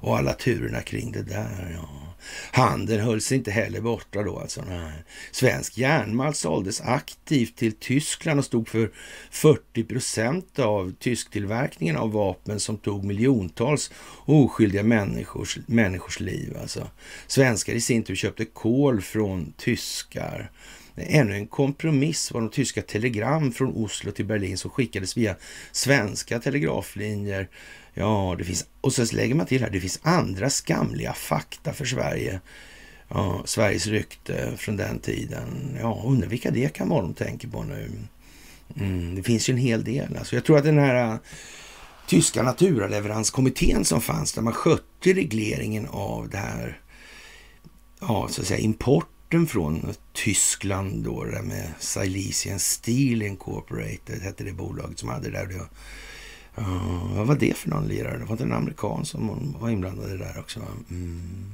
Och 0.00 0.18
alla 0.18 0.32
turerna 0.32 0.82
kring 0.82 1.12
det 1.12 1.22
där. 1.22 1.78
Ja. 1.80 2.14
Handeln 2.52 3.04
hölls 3.04 3.32
inte 3.32 3.50
heller 3.50 3.80
borta 3.80 4.22
då. 4.22 4.38
Alltså, 4.38 4.64
nej. 4.68 4.92
Svensk 5.30 5.78
järnmalm 5.78 6.34
såldes 6.34 6.80
aktivt 6.80 7.56
till 7.56 7.72
Tyskland 7.72 8.38
och 8.38 8.44
stod 8.44 8.68
för 8.68 8.90
40 9.30 9.84
procent 9.84 10.58
av 10.58 10.92
tysktillverkningen 10.98 11.96
av 11.96 12.12
vapen 12.12 12.60
som 12.60 12.78
tog 12.78 13.04
miljontals 13.04 13.90
oskyldiga 14.24 14.82
människors, 14.82 15.58
människors 15.66 16.20
liv. 16.20 16.56
Alltså. 16.60 16.90
Svenskar 17.26 17.72
i 17.74 17.80
sin 17.80 18.02
tur 18.02 18.14
köpte 18.14 18.44
kol 18.44 19.02
från 19.02 19.52
tyskar. 19.56 20.50
Ännu 21.00 21.34
en 21.34 21.46
kompromiss 21.46 22.32
var 22.32 22.40
de 22.40 22.50
tyska 22.50 22.82
telegram 22.82 23.52
från 23.52 23.72
Oslo 23.72 24.12
till 24.12 24.24
Berlin 24.24 24.58
som 24.58 24.70
skickades 24.70 25.16
via 25.16 25.36
svenska 25.72 26.38
telegraflinjer 26.38 27.48
Ja, 27.98 28.34
det 28.38 28.44
finns, 28.44 28.66
och 28.80 28.92
så 28.92 29.16
lägger 29.16 29.34
man 29.34 29.46
till 29.46 29.62
här, 29.62 29.70
det 29.70 29.80
finns 29.80 30.00
andra 30.02 30.50
skamliga 30.50 31.12
fakta 31.12 31.72
för 31.72 31.84
Sverige. 31.84 32.40
Ja, 33.08 33.42
Sveriges 33.44 33.86
rykte 33.86 34.56
från 34.56 34.76
den 34.76 34.98
tiden. 34.98 35.76
Ja, 35.80 36.02
undrar 36.06 36.28
vilka 36.28 36.50
det 36.50 36.74
kan 36.74 36.88
vara 36.88 37.02
de 37.02 37.14
tänker 37.14 37.48
på 37.48 37.62
nu. 37.62 37.90
Mm, 38.76 39.14
det 39.14 39.22
finns 39.22 39.48
ju 39.48 39.52
en 39.52 39.58
hel 39.58 39.84
del. 39.84 40.16
Alltså, 40.16 40.34
jag 40.34 40.44
tror 40.44 40.58
att 40.58 40.64
den 40.64 40.78
här 40.78 41.12
äh, 41.12 41.18
tyska 42.06 42.42
naturaleveranskommittén 42.42 43.84
som 43.84 44.00
fanns, 44.00 44.32
där 44.32 44.42
man 44.42 44.52
skötte 44.52 45.12
regleringen 45.12 45.86
av 45.88 46.28
det 46.28 46.38
här, 46.38 46.80
ja, 48.00 48.28
så 48.30 48.40
att 48.40 48.46
säga 48.46 48.60
importen 48.60 49.46
från 49.46 49.94
Tyskland 50.12 51.04
då, 51.04 51.24
det 51.24 51.42
med 51.42 51.72
Silesian 51.78 52.58
Steel 52.58 53.22
Incorporated 53.22 54.22
hette 54.22 54.44
det 54.44 54.52
bolaget 54.52 54.98
som 54.98 55.08
hade 55.08 55.30
det 55.30 55.38
där. 55.38 55.68
Uh, 56.58 57.16
vad 57.16 57.26
var 57.26 57.36
det 57.36 57.56
för 57.56 57.70
någon 57.70 57.88
lirare? 57.88 58.18
Det 58.18 58.24
var 58.24 58.32
inte 58.32 58.44
en 58.44 58.52
amerikan 58.52 59.04
som 59.04 59.54
var 59.60 59.70
inblandad 59.70 60.08
i 60.08 60.12
det 60.12 60.18
där 60.18 60.38
också? 60.38 60.60
Mm. 60.90 61.52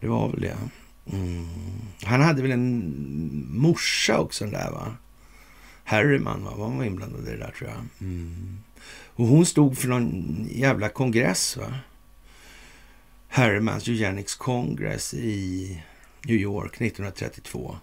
Det 0.00 0.08
var 0.08 0.28
väl 0.28 0.40
det. 0.40 0.56
Mm. 1.12 1.46
Han 2.02 2.20
hade 2.20 2.42
väl 2.42 2.50
en 2.50 3.48
morsa 3.50 4.18
också 4.18 4.44
den 4.44 4.52
där 4.52 4.70
va? 4.70 4.96
Harryman 5.84 6.44
va? 6.44 6.54
Var 6.56 6.84
inblandad 6.84 7.28
i 7.28 7.30
det 7.30 7.36
där 7.36 7.54
tror 7.58 7.70
jag. 7.70 8.08
Mm. 8.08 8.58
Och 9.14 9.26
hon 9.26 9.46
stod 9.46 9.78
för 9.78 9.88
någon 9.88 10.46
jävla 10.50 10.88
kongress 10.88 11.56
va? 11.56 11.74
Harrymans 13.28 13.88
Eugenics 13.88 14.34
Congress 14.34 15.14
i 15.14 15.82
New 16.24 16.36
York 16.36 16.80
1932. 16.80 17.76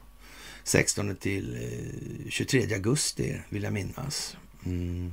16 0.63 1.15
till 1.15 1.55
eh, 1.55 2.29
23 2.29 2.73
augusti 2.73 3.41
vill 3.49 3.63
jag 3.63 3.73
minnas. 3.73 4.37
Mm. 4.65 5.11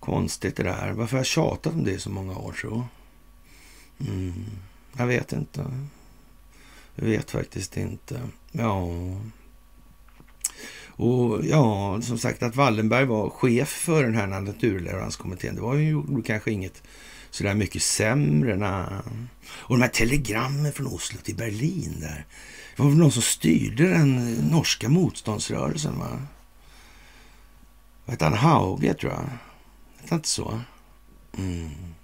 Konstigt 0.00 0.56
det 0.56 0.62
där. 0.62 0.92
Varför 0.92 1.12
har 1.12 1.18
jag 1.18 1.26
tjatat 1.26 1.72
om 1.72 1.84
det 1.84 1.90
i 1.90 1.98
så 1.98 2.10
många 2.10 2.38
år 2.38 2.52
så? 2.52 2.84
Mm. 4.00 4.44
Jag 4.96 5.06
vet 5.06 5.32
inte. 5.32 5.66
Jag 6.94 7.06
vet 7.06 7.30
faktiskt 7.30 7.76
inte. 7.76 8.20
Ja. 8.52 8.88
Och 10.98 11.44
ja, 11.44 12.00
som 12.02 12.18
sagt 12.18 12.42
att 12.42 12.56
Wallenberg 12.56 13.04
var 13.04 13.30
chef 13.30 13.68
för 13.68 14.04
den 14.04 14.14
här 14.14 14.26
naturleveranskommittén. 14.26 15.54
Det 15.54 15.60
var 15.60 15.74
ju 15.74 16.22
kanske 16.22 16.50
inget 16.50 16.82
sådär 17.30 17.54
mycket 17.54 17.82
sämre. 17.82 18.56
Na. 18.56 19.02
Och 19.48 19.76
de 19.76 19.82
här 19.82 19.88
telegrammen 19.88 20.72
från 20.72 20.86
Oslo 20.86 21.18
till 21.18 21.36
Berlin 21.36 21.96
där. 22.00 22.24
Det 22.76 22.82
var 22.82 22.88
väl 22.90 22.98
någon 22.98 23.12
som 23.12 23.22
styrde 23.22 23.88
den 23.88 24.34
norska 24.34 24.88
motståndsrörelsen 24.88 25.98
va? 25.98 26.22
Vad 28.04 28.12
hette 28.12 28.24
han? 28.24 28.34
Hauge 28.34 28.94
tror 28.94 29.12
jag. 29.12 29.24
Hette 30.06 30.14
han 30.14 30.18
inte 30.18 30.28
så? 30.28 30.60
Mm. 31.38 31.94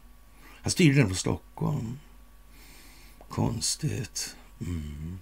Han 0.62 0.70
styrde 0.70 0.98
den 0.98 1.06
från 1.06 1.16
Stockholm. 1.16 1.98
Konstigt. 3.28 4.36
Mm. 4.60 5.18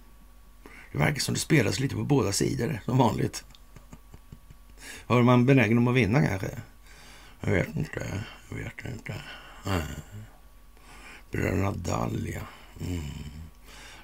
Det 0.92 0.98
verkar 0.98 1.20
som 1.20 1.34
det 1.34 1.40
spelas 1.40 1.80
lite 1.80 1.94
på 1.94 2.04
båda 2.04 2.32
sidor, 2.32 2.80
som 2.84 2.98
vanligt. 2.98 3.44
Var 5.06 5.22
man 5.22 5.46
benägen 5.46 5.78
om 5.78 5.88
att 5.88 5.94
vinna 5.94 6.26
kanske? 6.26 6.50
Jag 7.40 7.50
vet 7.50 7.76
inte. 7.76 8.24
Jag 8.48 8.56
vet 8.56 8.84
inte. 8.84 9.14
Bröderna 11.30 11.72
Dahlia. 11.72 12.42
Mm. 12.80 13.02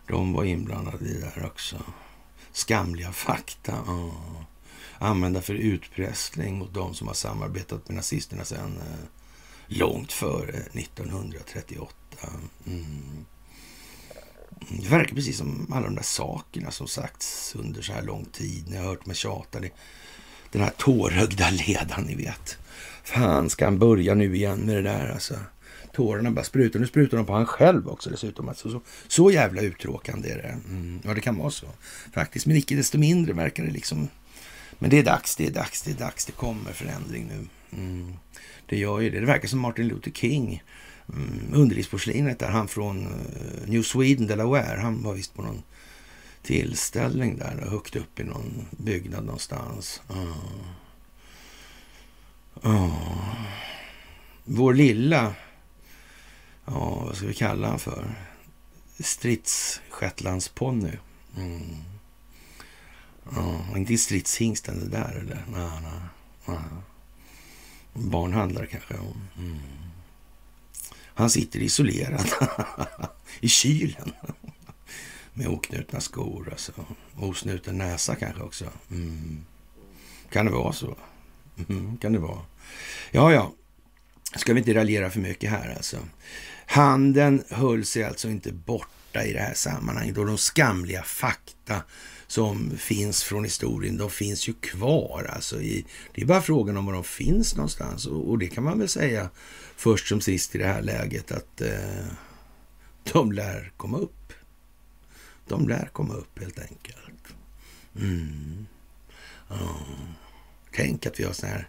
De 0.07 0.33
var 0.33 0.45
inblandade 0.45 1.05
i 1.05 1.13
det 1.13 1.33
där 1.35 1.47
också. 1.47 1.83
Skamliga 2.53 3.13
fakta. 3.13 3.83
Ja. 3.87 4.46
Använda 4.99 5.43
för 5.43 5.55
utpressning 5.55 6.59
mot 6.59 6.75
de 6.75 6.95
som 6.95 7.07
har 7.07 7.15
samarbetat 7.15 7.89
med 7.89 7.97
nazisterna 7.97 8.45
sedan 8.45 8.77
eh, 8.77 9.09
långt 9.67 10.13
före 10.13 10.57
1938. 10.73 11.95
Mm. 12.67 13.25
Det 14.69 14.89
verkar 14.89 15.15
precis 15.15 15.39
som 15.39 15.73
alla 15.73 15.87
de 15.87 15.95
där 15.95 16.03
sakerna 16.03 16.71
som 16.71 16.89
sagts 16.89 17.55
under 17.59 17.83
så 17.83 17.93
här 17.93 18.03
lång 18.03 18.25
tid. 18.25 18.65
Ni 18.69 18.77
har 18.77 18.85
hört 18.85 19.07
mig 19.07 19.17
tjata. 19.17 19.61
Den 20.53 20.63
här 20.63 20.73
tårögda 20.77 21.51
ledaren, 21.51 22.05
ni 22.05 22.15
vet. 22.15 22.59
Fan, 23.05 23.51
ska 23.51 23.65
han 23.65 23.79
börja 23.79 24.15
nu 24.15 24.37
igen 24.37 24.59
med 24.59 24.77
det 24.77 24.83
där 24.83 25.13
alltså? 25.13 25.35
Tårarna 25.93 26.31
bara 26.31 26.45
sprutar. 26.45 26.81
Nu 26.81 26.87
sprutar 26.87 27.17
de 27.17 27.27
på 27.27 27.33
han 27.33 27.47
själv 27.47 27.89
också 27.89 28.11
dessutom. 28.11 28.49
Alltså, 28.49 28.71
så, 28.71 28.81
så 29.09 29.31
jävla 29.31 29.63
uttråkande 29.63 30.31
är 30.31 30.37
det. 30.37 30.59
Mm, 30.69 31.01
ja, 31.05 31.15
det 31.15 31.21
kan 31.21 31.39
vara 31.39 31.51
så 31.51 31.67
faktiskt. 32.13 32.47
Men 32.47 32.57
icke 32.57 32.75
desto 32.75 32.99
mindre 32.99 33.33
verkar 33.33 33.65
det 33.65 33.71
liksom. 33.71 34.09
Men 34.79 34.91
det 34.91 34.99
är 34.99 35.05
dags, 35.05 35.37
det 35.37 35.47
är 35.47 35.51
dags, 35.51 35.83
det 35.83 35.91
är 35.91 35.95
dags. 35.95 36.27
Det 36.27 36.33
kommer 36.33 36.73
förändring 36.73 37.27
nu. 37.27 37.47
Mm, 37.79 38.15
det 38.67 38.77
gör 38.77 39.01
ju 39.01 39.11
det. 39.11 39.21
Det 39.21 39.27
verkar 39.27 39.49
som 39.49 39.61
Martin 39.61 39.89
Luther 39.89 40.11
King 40.11 40.63
mm, 41.09 41.51
underlivsporslinet 41.53 42.39
där, 42.39 42.49
han 42.49 42.69
från 42.69 43.07
eh, 43.07 43.69
New 43.69 43.83
Sweden, 43.83 44.27
Delaware, 44.27 44.81
han 44.81 45.03
var 45.03 45.15
visst 45.15 45.35
på 45.35 45.43
någon 45.43 45.63
tillställning 46.43 47.39
där, 47.39 47.67
högt 47.71 47.97
upp 47.97 48.21
i 48.21 48.25
någon 48.25 48.67
byggnad 48.71 49.25
någonstans. 49.25 50.03
Uh. 50.11 50.37
Uh. 52.65 53.37
Vår 54.45 54.75
lilla, 54.75 55.35
ja 56.65 57.03
vad 57.07 57.17
ska 57.17 57.27
vi 57.27 57.35
kalla 57.35 57.69
han 57.69 57.79
för? 57.79 58.15
Stridsshetlandsponny. 58.99 60.93
Mm. 61.37 61.63
Ja, 63.35 63.77
inte 63.77 63.99
stridshingsten 63.99 64.81
det 64.81 64.97
där 64.97 65.21
eller? 65.21 65.45
Nej, 65.53 65.71
nej, 65.83 66.01
nej. 66.47 66.59
Barnhandlare 67.93 68.67
kanske. 68.67 68.95
Mm. 68.95 69.59
Han 71.15 71.31
sitter 71.31 71.61
isolerad 71.61 72.29
i 73.41 73.49
kylen. 73.49 74.13
Med 75.35 75.47
oknutna 75.47 76.01
skor 76.01 76.49
alltså. 76.51 76.73
Osnuten 77.17 77.79
näsa 77.79 78.15
kanske 78.15 78.43
också. 78.43 78.65
Mm. 78.91 79.45
Kan 80.31 80.47
det 80.47 80.53
vara 80.53 80.73
så? 80.73 80.97
Mm, 81.69 81.97
kan 81.97 82.13
det 82.13 82.19
vara. 82.19 82.41
Ja, 83.11 83.33
ja. 83.33 83.53
Ska 84.37 84.53
vi 84.53 84.59
inte 84.59 84.75
raljera 84.75 85.11
för 85.11 85.21
mycket 85.21 85.51
här 85.51 85.75
alltså. 85.77 85.99
Handeln 86.67 87.45
höll 87.51 87.85
sig 87.85 88.05
alltså 88.05 88.29
inte 88.29 88.53
borta 88.53 89.25
i 89.25 89.33
det 89.33 89.41
här 89.41 89.55
sammanhanget 89.55 90.19
och 90.19 90.27
de 90.27 90.39
skamliga 90.39 91.03
fakta 91.03 91.83
som 92.27 92.77
finns 92.79 93.23
från 93.23 93.45
historien, 93.45 93.97
de 93.97 94.11
finns 94.11 94.49
ju 94.49 94.53
kvar. 94.53 95.31
Alltså 95.35 95.61
i, 95.61 95.87
det 96.15 96.23
är 96.23 96.27
bara 96.27 96.43
frågan 96.43 96.77
om 96.77 96.87
var 96.87 96.93
de 96.93 97.05
finns 97.05 97.57
någonstans 97.57 98.07
och, 98.07 98.31
och 98.31 98.39
det 98.39 98.47
kan 98.47 98.65
man 98.65 98.79
väl 98.79 98.89
säga 98.89 99.31
först 99.77 100.09
som 100.09 100.21
sist 100.21 100.55
i 100.55 100.59
det 100.59 100.67
här 100.67 100.83
läget 100.83 101.33
att 101.33 101.61
eh, 101.61 102.07
de 103.13 103.33
lär 103.33 103.73
komma 103.77 103.99
upp. 103.99 104.33
De 105.49 105.69
lär 105.69 105.89
komma 105.93 106.15
upp 106.15 106.39
helt 106.39 106.59
enkelt. 106.59 107.35
Mm. 107.97 108.67
Oh. 109.51 109.83
Tänk 110.73 111.07
att 111.07 111.21
vi 111.21 111.25
har 111.25 111.33
sådana 111.33 111.55
här 111.55 111.69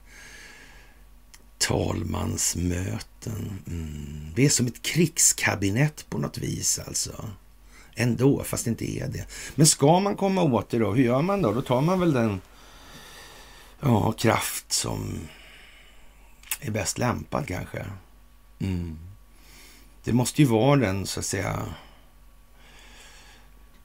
talmansmöten. 1.58 3.60
Mm. 3.68 4.34
Vi 4.36 4.46
är 4.46 4.50
som 4.50 4.68
ett 4.68 4.82
krigskabinett 4.82 6.10
på 6.10 6.18
något 6.18 6.38
vis 6.38 6.80
alltså. 6.80 7.30
Ändå, 8.00 8.44
fast 8.44 8.66
det 8.66 8.70
inte 8.70 9.00
är 9.00 9.08
det. 9.08 9.26
Men 9.56 9.68
ska 9.68 10.00
man 10.00 10.16
komma 10.16 10.42
åt 10.42 10.70
det 10.70 10.80
då, 10.80 10.94
hur 10.94 11.04
gör 11.04 11.22
man 11.22 11.42
då? 11.42 11.54
Då 11.54 11.62
tar 11.62 11.82
man 11.82 12.00
väl 12.00 12.14
den 12.14 12.42
ja, 13.80 14.12
kraft 14.12 14.72
som 14.72 15.20
är 16.62 16.72
bäst 16.72 16.98
lämpad 16.98 17.48
kanske. 17.48 17.86
Mm. 18.60 19.00
Det 20.04 20.14
måste 20.14 20.42
ju 20.42 20.48
vara 20.48 20.80
den, 20.80 21.06
så 21.06 21.20
att 21.20 21.26
säga, 21.26 21.66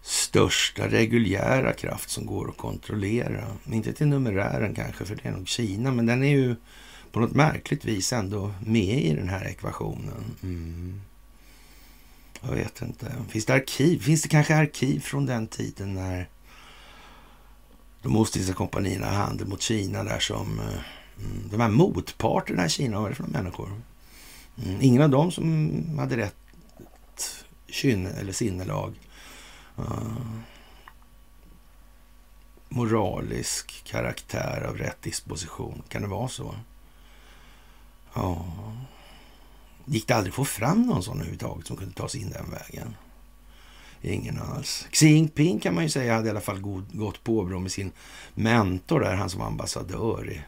största 0.02 0.88
reguljära 0.88 1.72
kraft 1.72 2.10
som 2.10 2.26
går 2.26 2.48
att 2.48 2.56
kontrollera. 2.56 3.46
Inte 3.72 3.92
till 3.92 4.06
numerären 4.06 4.74
kanske, 4.74 5.04
för 5.04 5.16
det 5.16 5.28
är 5.28 5.32
nog 5.32 5.48
Kina, 5.48 5.90
men 5.90 6.06
den 6.06 6.22
är 6.22 6.30
ju 6.30 6.56
på 7.12 7.20
något 7.20 7.32
märkligt 7.34 7.84
vis 7.84 8.12
ändå 8.12 8.52
med 8.66 9.04
i 9.04 9.14
den 9.14 9.28
här 9.28 9.48
ekvationen. 9.48 10.36
Mm. 10.42 11.00
Jag 12.42 12.54
vet 12.54 12.82
inte. 12.82 13.12
Finns 13.28 13.46
det 13.46 13.54
arkiv? 13.54 14.02
Finns 14.02 14.22
det 14.22 14.28
kanske 14.28 14.56
arkiv 14.56 15.00
från 15.00 15.26
den 15.26 15.46
tiden 15.46 15.94
när 15.94 16.28
de 18.02 18.16
Ostindiska 18.16 18.54
kompanierna 18.54 19.06
handel 19.06 19.46
mot 19.46 19.62
Kina 19.62 20.04
där 20.04 20.18
som 20.18 20.60
eh, 20.60 20.66
mm, 21.24 21.48
de 21.50 21.60
här 21.60 21.68
motparterna 21.68 22.66
i 22.66 22.68
Kina, 22.68 22.96
vad 22.96 23.06
är 23.06 23.10
det 23.10 23.16
för 23.16 23.24
människor? 23.24 23.82
Mm, 24.64 24.78
ingen 24.80 25.02
av 25.02 25.10
dem 25.10 25.30
som 25.30 25.98
hade 25.98 26.16
rätt 26.16 26.34
kynne 27.68 28.10
eller 28.10 28.32
sinnelag. 28.32 28.94
Uh, 29.78 30.40
moralisk 32.68 33.84
karaktär 33.84 34.66
av 34.68 34.78
rätt 34.78 35.02
disposition. 35.02 35.82
Kan 35.88 36.02
det 36.02 36.08
vara 36.08 36.28
så? 36.28 36.54
Ja. 38.14 38.46
Gick 39.84 40.08
det 40.08 40.14
aldrig 40.14 40.30
att 40.30 40.36
få 40.36 40.44
fram 40.44 40.82
någon 40.82 41.02
sån 41.02 41.16
överhuvudtaget 41.16 41.66
som 41.66 41.76
kunde 41.76 41.94
ta 41.94 42.08
sig 42.08 42.20
in 42.20 42.30
den 42.30 42.50
vägen? 42.50 42.96
Ingen 44.02 44.38
alls. 44.40 44.86
Xi 44.90 45.06
Jinping 45.06 45.60
kan 45.60 45.74
man 45.74 45.84
ju 45.84 45.90
säga 45.90 46.14
hade 46.14 46.26
i 46.26 46.30
alla 46.30 46.40
fall 46.40 46.60
god, 46.60 46.98
gott 46.98 47.24
påbrå 47.24 47.58
med 47.58 47.72
sin 47.72 47.92
mentor 48.34 49.00
där, 49.00 49.14
han 49.14 49.30
som 49.30 49.40
var 49.40 49.46
ambassadör 49.46 50.30
i 50.30 50.40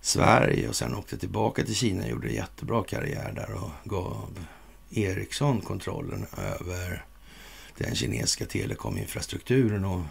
Sverige 0.00 0.68
och 0.68 0.76
sen 0.76 0.94
åkte 0.94 1.18
tillbaka 1.18 1.64
till 1.64 1.74
Kina 1.74 2.04
och 2.04 2.10
gjorde 2.10 2.28
en 2.28 2.34
jättebra 2.34 2.84
karriär 2.84 3.32
där 3.32 3.54
och 3.54 3.70
gav 3.84 4.46
Ericsson 4.90 5.60
kontrollen 5.60 6.26
över 6.36 7.04
den 7.78 7.94
kinesiska 7.94 8.46
telekominfrastrukturen 8.46 9.84
och 9.84 10.02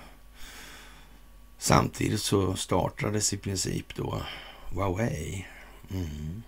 samtidigt 1.57 2.21
så 2.21 2.55
startades 2.55 3.33
i 3.33 3.37
princip 3.37 3.95
då 3.95 4.21
Huawei. 4.73 5.47
Mm. 5.91 6.43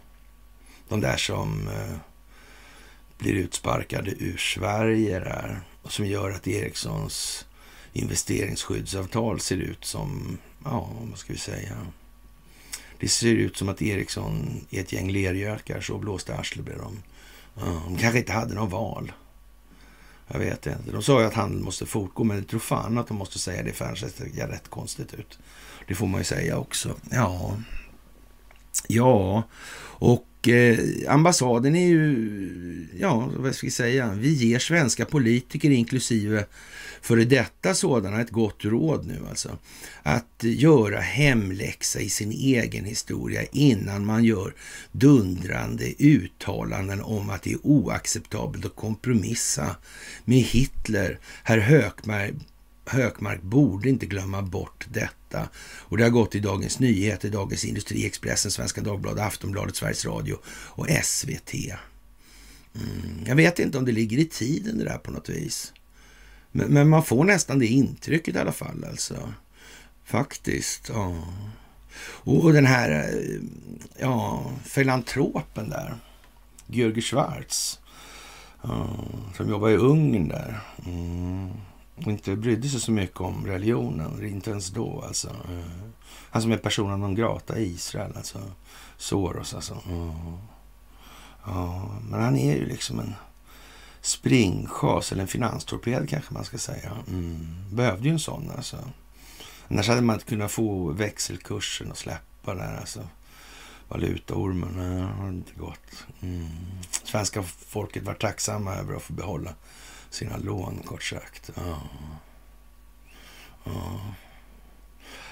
De 0.92 1.02
där 1.02 1.18
som 1.18 1.68
eh, 1.68 1.98
blir 3.18 3.34
utsparkade 3.34 4.12
ur 4.12 4.38
Sverige 4.38 5.20
där. 5.20 5.62
som 5.84 6.06
gör 6.06 6.32
att 6.32 6.48
Ericssons 6.48 7.46
investeringsskyddsavtal 7.94 9.40
ser 9.40 9.58
ut 9.58 9.86
som, 9.86 10.38
ja, 10.64 10.90
vad 11.10 11.20
ska 11.20 11.34
vi 11.34 11.40
säga? 11.40 11.78
Det 13.00 13.08
ser 13.08 13.34
ut 13.34 13.58
som 13.58 13.70
att 13.70 13.82
Ericsson 13.82 14.66
är 14.70 14.82
ett 14.82 14.94
gäng 14.94 15.12
lergökar, 15.12 15.82
så 15.82 15.98
blåste 15.98 16.36
arslet 16.36 16.66
blev 16.66 16.78
de. 16.78 16.98
Ja, 17.56 17.82
de 17.86 17.98
kanske 17.98 18.20
inte 18.20 18.34
hade 18.34 18.54
någon 18.54 18.70
val. 18.70 19.12
Jag 20.28 20.40
vet 20.40 20.68
inte. 20.68 20.92
De 20.92 21.04
sa 21.04 21.22
ju 21.22 21.28
att 21.28 21.34
handeln 21.34 21.64
måste 21.64 21.86
fortgå, 21.86 22.24
men 22.24 22.38
jag 22.38 22.48
tror 22.48 22.60
fan 22.60 22.98
att 22.98 23.08
de 23.08 23.18
måste 23.18 23.40
säga 23.40 23.64
det, 23.64 23.72
för 23.72 23.86
annars 23.86 24.00
ser 24.00 24.26
det 24.36 24.48
rätt 24.48 24.70
konstigt 24.70 25.14
ut. 25.14 25.40
Det 25.88 25.96
får 25.96 26.08
man 26.08 26.22
ju 26.22 26.26
säga 26.26 26.58
också. 26.58 26.96
Ja, 27.12 27.58
ja, 28.88 29.44
och 29.84 30.28
eh, 30.48 30.80
ambassaden 31.08 31.76
är 31.76 31.88
ju, 31.88 32.88
ja, 33.00 33.32
vad 33.38 33.56
ska 33.56 33.68
vi 33.68 33.72
säga, 33.72 34.14
vi 34.14 34.34
ger 34.34 34.60
svenska 34.60 35.06
politiker 35.06 35.70
inklusive 35.70 36.46
före 37.02 37.26
detta 37.26 37.74
sådana 37.74 38.22
ett 38.22 38.30
gott 38.30 38.66
råd 38.66 39.08
nu 39.08 39.20
alltså. 39.30 39.58
Att 40.04 40.44
göra 40.44 41.00
hemläxa 41.00 42.00
i 42.00 42.10
sin 42.10 42.32
egen 42.32 42.86
historia 42.86 43.44
innan 43.52 44.06
man 44.06 44.24
gör 44.24 44.54
dundrande 44.92 45.94
uttalanden 46.00 47.02
om 47.02 47.30
att 47.30 47.44
det 47.44 47.52
är 47.52 47.66
oacceptabelt 47.66 48.66
att 48.66 48.76
kompromissa 48.76 49.76
med 50.26 50.40
Hitler. 50.40 51.20
Herr 51.44 51.58
Hökmark, 51.58 52.34
Hökmark 52.86 53.42
borde 53.42 53.90
inte 53.90 54.06
glömma 54.06 54.42
bort 54.42 54.88
detta. 54.94 55.21
Och 55.64 55.98
det 55.98 56.04
har 56.04 56.10
gått 56.10 56.36
i 56.36 56.40
Dagens 56.40 56.80
Nyheter, 56.80 57.30
Dagens 57.30 57.66
Industri, 57.66 58.06
Expressen, 58.06 58.52
Svenska 58.52 58.82
Dagbladet, 58.82 59.24
Aftonbladet, 59.24 59.76
Sveriges 59.76 60.06
Radio 60.06 60.38
och 60.46 60.88
SVT. 61.04 61.54
Mm, 62.76 63.24
jag 63.26 63.36
vet 63.36 63.60
inte 63.60 63.78
om 63.78 63.86
det 63.86 63.92
ligger 63.92 64.18
i 64.18 64.26
tiden 64.26 64.78
det 64.78 64.84
där 64.84 64.98
på 64.98 65.12
något 65.12 65.30
vis. 65.30 65.74
Men, 66.52 66.74
men, 66.74 66.90
man 66.90 67.04
får 67.04 67.24
nästan 67.24 67.60
det 67.60 67.68
intrycket 67.68 68.36
i 68.36 68.40
alla 68.40 68.52
fall 68.52 68.86
alltså. 68.90 69.34
Faktiskt. 70.06 70.90
Ja. 70.90 71.28
Och, 72.02 72.44
och 72.44 72.54
den 72.54 72.66
här 72.66 72.90
eh, 72.90 73.40
ja, 74.00 74.52
filantropen 74.66 75.70
där, 75.70 75.96
Georgi 76.68 77.02
Schwarz, 77.02 77.80
ja, 78.62 79.06
som 79.38 79.50
jobbar 79.50 79.70
i 79.70 79.76
Ungern 79.76 80.28
där. 80.28 80.62
Mm. 80.86 81.50
Och 82.06 82.12
inte 82.12 82.36
brydde 82.36 82.70
sig 82.70 82.80
så 82.80 82.92
mycket 82.92 83.22
om 83.22 83.46
religionen, 83.46 84.28
inte 84.28 84.52
ens 84.52 84.70
då 84.70 85.04
alltså. 85.08 85.28
Eh. 85.28 85.34
alltså 85.34 86.02
han 86.30 86.42
som 86.42 86.52
är 86.52 86.58
personen 86.58 87.00
non 87.00 87.16
grata 87.16 87.60
i 87.60 87.64
Israel, 87.64 88.12
alltså 88.16 88.40
Soros 88.98 89.54
alltså. 89.54 89.78
Ja, 91.46 91.92
men 92.10 92.22
han 92.22 92.38
är 92.38 92.56
ju 92.56 92.66
liksom 92.66 93.00
en 93.00 93.16
springschas. 94.02 95.12
eller 95.12 95.22
en 95.22 95.28
finanstorped 95.28 96.10
kanske 96.10 96.34
man 96.34 96.46
ska 96.46 96.58
säga. 96.58 96.92
Mm. 97.08 97.48
Behövde 97.72 98.08
ju 98.08 98.14
en 98.14 98.20
sån 98.20 98.52
alltså. 98.58 98.78
Annars 99.68 99.88
hade 99.88 100.02
man 100.02 100.14
inte 100.14 100.26
kunnat 100.26 100.52
få 100.52 100.92
växelkursen 100.92 101.92
att 101.92 101.98
släppa 101.98 102.56
där 102.56 102.78
alltså. 102.80 103.08
Valutaormen, 103.88 104.70
nej, 104.76 105.02
har 105.02 105.30
inte 105.30 105.54
gått. 105.56 106.06
Mm. 106.22 106.50
Svenska 107.04 107.44
folket 107.44 108.04
var 108.04 108.14
tacksamma 108.14 108.76
över 108.76 108.96
att 108.96 109.02
få 109.02 109.14
behålla 109.14 109.54
sina 110.14 110.38
lån, 110.38 110.80
kort 110.86 111.04
sagt. 111.04 111.52
Ja. 111.56 111.82
Ja. 113.64 114.02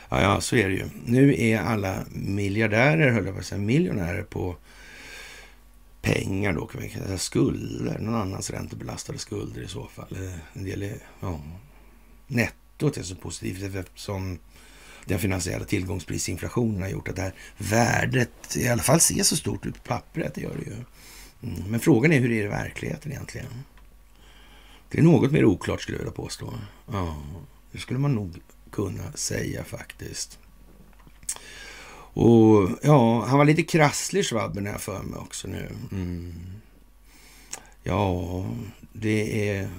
Ja, 0.10 0.22
ja, 0.22 0.42
så 0.42 0.56
är 0.56 0.70
det 0.70 0.76
ju. 0.76 0.90
Nu 1.06 1.42
är 1.42 1.60
alla 1.60 2.06
miljardärer, 2.12 3.12
höll 3.12 3.26
jag 3.26 3.34
på 3.34 3.40
att 3.40 3.46
säga, 3.46 3.62
miljonärer 3.62 4.24
på 4.24 4.56
pengar 6.02 6.54
då, 6.54 6.68
kan 6.68 6.82
man 6.82 6.90
säga, 6.90 7.18
skulder, 7.18 8.00
någon 8.00 8.16
annans 8.16 8.50
räntebelastade 8.50 9.20
skulder 9.20 9.62
i 9.62 9.68
så 9.68 9.88
fall. 9.88 10.16
Eh, 10.16 10.34
en 10.54 10.64
del 10.64 10.84
är, 10.84 10.98
ja, 11.20 11.42
nettot 12.28 12.98
är 12.98 13.04
så 13.04 13.16
positivt 13.16 13.76
eftersom 13.76 14.40
den 15.06 15.20
finansiella 15.20 15.66
tillgångsprisinflationen 15.66 16.82
har 16.82 16.90
gjort 16.90 17.08
att 17.08 17.16
det 17.16 17.22
här 17.22 17.34
värdet 17.58 18.58
i 18.58 18.68
alla 18.68 18.82
fall 18.82 19.00
ser 19.00 19.24
så 19.24 19.36
stort 19.36 19.66
ut 19.66 19.84
på 19.84 19.88
pappret. 19.88 20.36
Det 20.36 20.42
gör 20.42 20.56
det 20.56 20.66
ju. 20.66 20.76
Mm. 21.44 21.72
Men 21.72 21.80
frågan 21.80 22.14
är 22.14 22.20
hur 22.20 22.30
det 22.30 22.40
är 22.40 22.44
i 22.44 22.48
verkligheten 22.48 23.12
egentligen. 23.12 23.48
Det 24.90 25.00
är 25.00 25.04
något 25.04 25.32
mer 25.32 25.46
oklart 25.46 25.82
skulle 25.82 25.98
jag 25.98 26.04
vilja 26.04 26.14
påstå. 26.14 26.54
Ja, 26.92 27.16
det 27.72 27.80
skulle 27.80 28.00
man 28.00 28.16
nog 28.16 28.40
kunna 28.72 29.12
säga 29.12 29.64
faktiskt. 29.64 30.40
Och 32.14 32.70
ja, 32.84 33.26
han 33.26 33.38
var 33.38 33.46
lite 33.46 33.64
krasslig 33.64 34.26
Schwabben 34.26 34.66
har 34.66 34.74
jag 34.74 34.82
för 34.82 35.04
mig 35.04 35.20
också 35.20 35.48
nu. 35.48 35.70
Mm. 35.92 36.34
Ja, 37.84 38.46
det 38.94 39.50
är... 39.50 39.70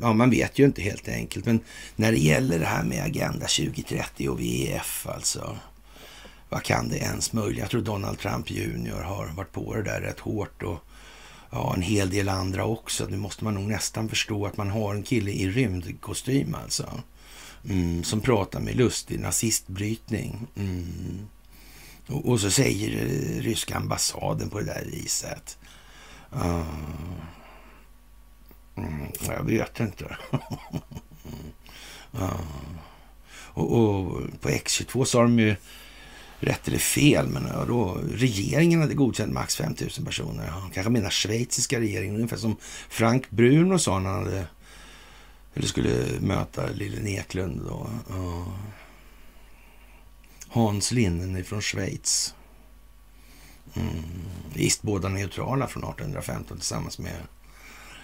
Ja, 0.00 0.12
man 0.12 0.30
vet 0.30 0.58
ju 0.58 0.64
inte 0.64 0.82
helt 0.82 1.08
enkelt. 1.08 1.46
Men 1.46 1.60
när 1.96 2.12
det 2.12 2.18
gäller 2.18 2.58
det 2.58 2.66
här 2.66 2.84
med 2.84 3.04
Agenda 3.04 3.46
2030 3.46 4.28
och 4.28 4.40
VEF 4.40 5.06
alltså. 5.06 5.56
Vad 6.48 6.62
kan 6.62 6.88
det 6.88 6.96
ens 6.96 7.32
möjligen? 7.32 7.60
Jag 7.60 7.70
tror 7.70 7.80
Donald 7.80 8.18
Trump 8.18 8.50
junior 8.50 9.00
har 9.00 9.26
varit 9.26 9.52
på 9.52 9.74
det 9.74 9.82
där 9.82 10.00
rätt 10.00 10.20
hårt 10.20 10.62
och 10.62 10.78
ja, 11.50 11.74
en 11.74 11.82
hel 11.82 12.10
del 12.10 12.28
andra 12.28 12.64
också. 12.64 13.06
Nu 13.06 13.16
måste 13.16 13.44
man 13.44 13.54
nog 13.54 13.68
nästan 13.68 14.08
förstå 14.08 14.46
att 14.46 14.56
man 14.56 14.70
har 14.70 14.94
en 14.94 15.02
kille 15.02 15.30
i 15.30 15.50
rymdkostym 15.50 16.54
alltså. 16.54 17.02
Mm, 17.68 18.04
som 18.04 18.20
pratar 18.20 18.60
med 18.60 18.76
lustig 18.76 19.20
nazistbrytning. 19.20 20.46
Mm. 20.56 21.28
Och, 22.06 22.28
och, 22.28 22.40
så 22.40 22.50
säger 22.50 23.04
eh, 23.04 23.42
ryska 23.42 23.76
ambassaden 23.76 24.50
på 24.50 24.58
det 24.58 24.64
där 24.64 24.84
viset. 24.84 25.58
Uh, 26.34 26.64
mm, 28.76 29.08
jag 29.26 29.44
vet 29.44 29.80
inte. 29.80 30.16
uh. 32.14 32.40
och, 33.32 33.78
och, 33.78 34.22
på 34.40 34.48
X22 34.48 35.04
sa 35.04 35.22
de 35.22 35.38
ju 35.38 35.56
rätt 36.40 36.68
eller 36.68 36.78
fel, 36.78 37.28
men 37.28 37.66
då, 37.68 38.00
regeringen 38.12 38.80
hade 38.80 38.94
godkänt 38.94 39.32
max 39.32 39.56
5 39.56 39.74
000 39.80 40.06
personer. 40.06 40.46
Han 40.46 40.70
kanske 40.70 40.90
menar 40.90 41.10
schweiziska 41.10 41.80
regeringen, 41.80 42.16
ungefär 42.16 42.36
som 42.36 42.56
Frank 42.88 43.30
Bruno 43.30 43.78
sa 43.78 43.98
när 43.98 44.10
han 44.10 44.24
hade, 44.24 44.46
eller 45.54 45.66
skulle 45.66 46.20
möta 46.20 46.66
Lille 46.66 47.10
Eklund. 47.10 47.60
Då. 47.68 47.88
Hans 50.48 50.92
Linnen 50.92 51.44
från 51.44 51.62
Schweiz. 51.62 52.34
Mm. 53.74 54.04
Visst, 54.54 54.82
båda 54.82 55.08
neutrala 55.08 55.66
från 55.66 55.84
1815 55.84 56.56
tillsammans 56.56 56.98
med 56.98 57.20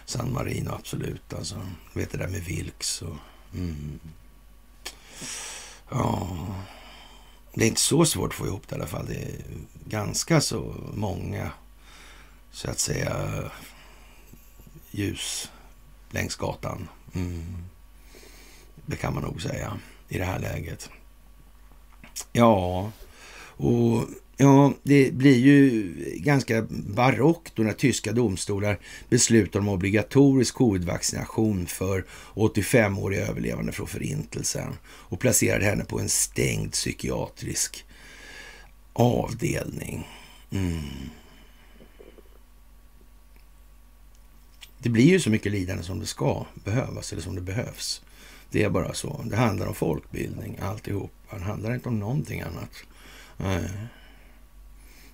San 0.05 0.33
Marino, 0.33 0.71
absolut. 0.71 1.33
Alltså, 1.33 1.66
vet 1.92 2.11
det 2.11 2.18
där 2.18 2.29
med 2.29 2.45
Vilks 2.45 3.03
och... 3.03 3.16
Mm. 3.55 4.01
Ja, 5.90 6.37
det 7.55 7.65
är 7.65 7.69
inte 7.69 7.81
så 7.81 8.05
svårt 8.05 8.31
att 8.31 8.35
få 8.35 8.47
ihop 8.47 8.69
det 8.69 8.77
i 8.77 8.79
alla 8.79 8.87
fall. 8.87 9.07
Det 9.07 9.15
är 9.15 9.41
ganska 9.85 10.41
så 10.41 10.75
många, 10.95 11.51
så 12.51 12.71
att 12.71 12.79
säga, 12.79 13.29
ljus 14.91 15.51
längs 16.11 16.37
gatan. 16.37 16.88
Mm. 17.15 17.65
Det 18.87 18.97
kan 18.97 19.15
man 19.15 19.23
nog 19.23 19.43
säga 19.43 19.79
i 20.09 20.19
det 20.19 20.25
här 20.25 20.38
läget. 20.38 20.91
Ja, 22.33 22.91
och 23.57 24.05
ja, 24.42 24.72
det 24.83 25.14
blir 25.14 25.38
ju 25.38 25.94
ganska 26.16 26.66
barockt 26.70 27.57
då 27.57 27.62
när 27.62 27.72
tyska 27.72 28.12
domstolar 28.12 28.78
beslutar 29.09 29.61
om 29.61 29.68
obligatorisk 29.68 30.55
covid-vaccination 30.55 31.66
för 31.66 32.05
85-åriga 32.35 33.26
överlevande 33.26 33.72
från 33.72 33.87
förintelsen 33.87 34.72
och 34.85 35.20
placerar 35.20 35.61
henne 35.61 35.85
på 35.85 36.00
en 36.00 36.09
stängd 36.09 36.72
psykiatrisk 36.72 37.85
avdelning. 38.92 40.09
Mm. 40.50 40.81
Det 44.78 44.88
blir 44.88 45.05
ju 45.07 45.20
så 45.20 45.31
mycket 45.31 45.52
lidande 45.52 45.83
som 45.83 46.00
det 46.00 46.07
ska 46.07 46.46
behövas 46.64 47.12
eller 47.12 47.22
som 47.22 47.35
det 47.35 47.40
behövs. 47.40 48.02
Det 48.50 48.62
är 48.62 48.70
bara 48.70 48.94
så. 48.94 49.24
Det 49.24 49.37
handlar 49.37 49.66
om 49.66 49.74
folkbildning 49.74 50.59
alltihop. 50.62 51.12
Det 51.31 51.40
handlar 51.40 51.74
inte 51.74 51.88
om 51.88 51.98
någonting 51.98 52.40
annat. 52.40 52.70
Nej. 53.37 53.70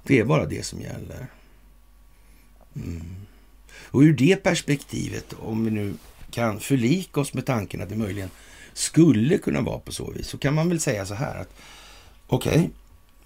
Det 0.02 0.18
är 0.18 0.24
bara 0.24 0.46
det 0.46 0.66
som 0.66 0.80
gäller. 0.80 1.26
Mm. 2.76 3.26
Och 3.90 4.00
ur 4.00 4.12
det 4.12 4.36
perspektivet, 4.42 5.32
om 5.32 5.64
vi 5.64 5.70
nu 5.70 5.94
kan 6.30 6.60
förlika 6.60 7.20
oss 7.20 7.34
med 7.34 7.46
tanken 7.46 7.82
att 7.82 7.88
det 7.88 7.96
möjligen 7.96 8.30
skulle 8.72 9.38
kunna 9.38 9.60
vara 9.60 9.78
på 9.78 9.92
så 9.92 10.10
vis, 10.10 10.28
så 10.28 10.38
kan 10.38 10.54
man 10.54 10.68
väl 10.68 10.80
säga 10.80 11.06
så 11.06 11.14
här 11.14 11.40
att 11.40 11.54
okej, 12.26 12.58
okay, 12.58 12.68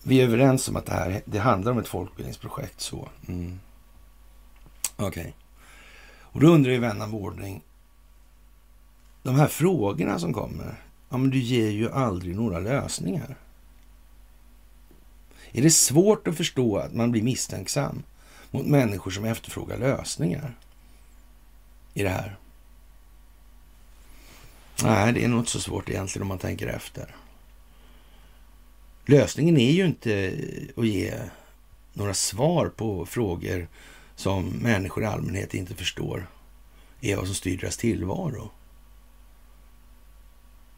vi 0.02 0.20
är 0.20 0.24
överens 0.24 0.68
om 0.68 0.76
att 0.76 0.86
det 0.86 0.92
här 0.92 1.22
det 1.24 1.38
handlar 1.38 1.72
om 1.72 1.78
ett 1.78 1.88
folkbildningsprojekt. 1.88 2.80
så. 2.80 3.08
Mm. 3.28 3.60
Okej. 4.96 5.08
Okay. 5.08 5.32
Och 6.20 6.40
då 6.40 6.46
undrar 6.46 6.72
ju 6.72 6.78
vän 6.78 7.02
av 7.02 7.14
ordning, 7.14 7.62
de 9.22 9.34
här 9.34 9.46
frågorna 9.46 10.18
som 10.18 10.34
kommer, 10.34 10.74
ja 11.08 11.16
men 11.16 11.30
du 11.30 11.38
ger 11.38 11.70
ju 11.70 11.90
aldrig 11.90 12.36
några 12.36 12.58
lösningar. 12.58 13.36
Är 15.52 15.62
det 15.62 15.70
svårt 15.70 16.28
att 16.28 16.36
förstå 16.36 16.76
att 16.76 16.94
man 16.94 17.10
blir 17.10 17.22
misstänksam 17.22 18.02
mot 18.50 18.66
människor 18.66 19.10
som 19.10 19.24
efterfrågar 19.24 19.78
lösningar 19.78 20.54
i 21.94 22.02
det 22.02 22.08
här? 22.08 22.36
Nej, 24.82 25.12
det 25.12 25.24
är 25.24 25.28
nog 25.28 25.40
inte 25.40 25.50
så 25.50 25.60
svårt 25.60 25.88
egentligen 25.88 26.22
om 26.22 26.28
man 26.28 26.38
tänker 26.38 26.66
efter. 26.66 27.14
Lösningen 29.06 29.56
är 29.56 29.70
ju 29.70 29.86
inte 29.86 30.34
att 30.76 30.86
ge 30.86 31.14
några 31.92 32.14
svar 32.14 32.68
på 32.76 33.06
frågor 33.06 33.68
som 34.16 34.44
människor 34.44 35.02
i 35.02 35.06
allmänhet 35.06 35.54
inte 35.54 35.74
förstår 35.74 36.26
är 37.00 37.16
vad 37.16 37.26
som 37.26 37.34
styr 37.34 37.58
deras 37.58 37.76
tillvaro. 37.76 38.50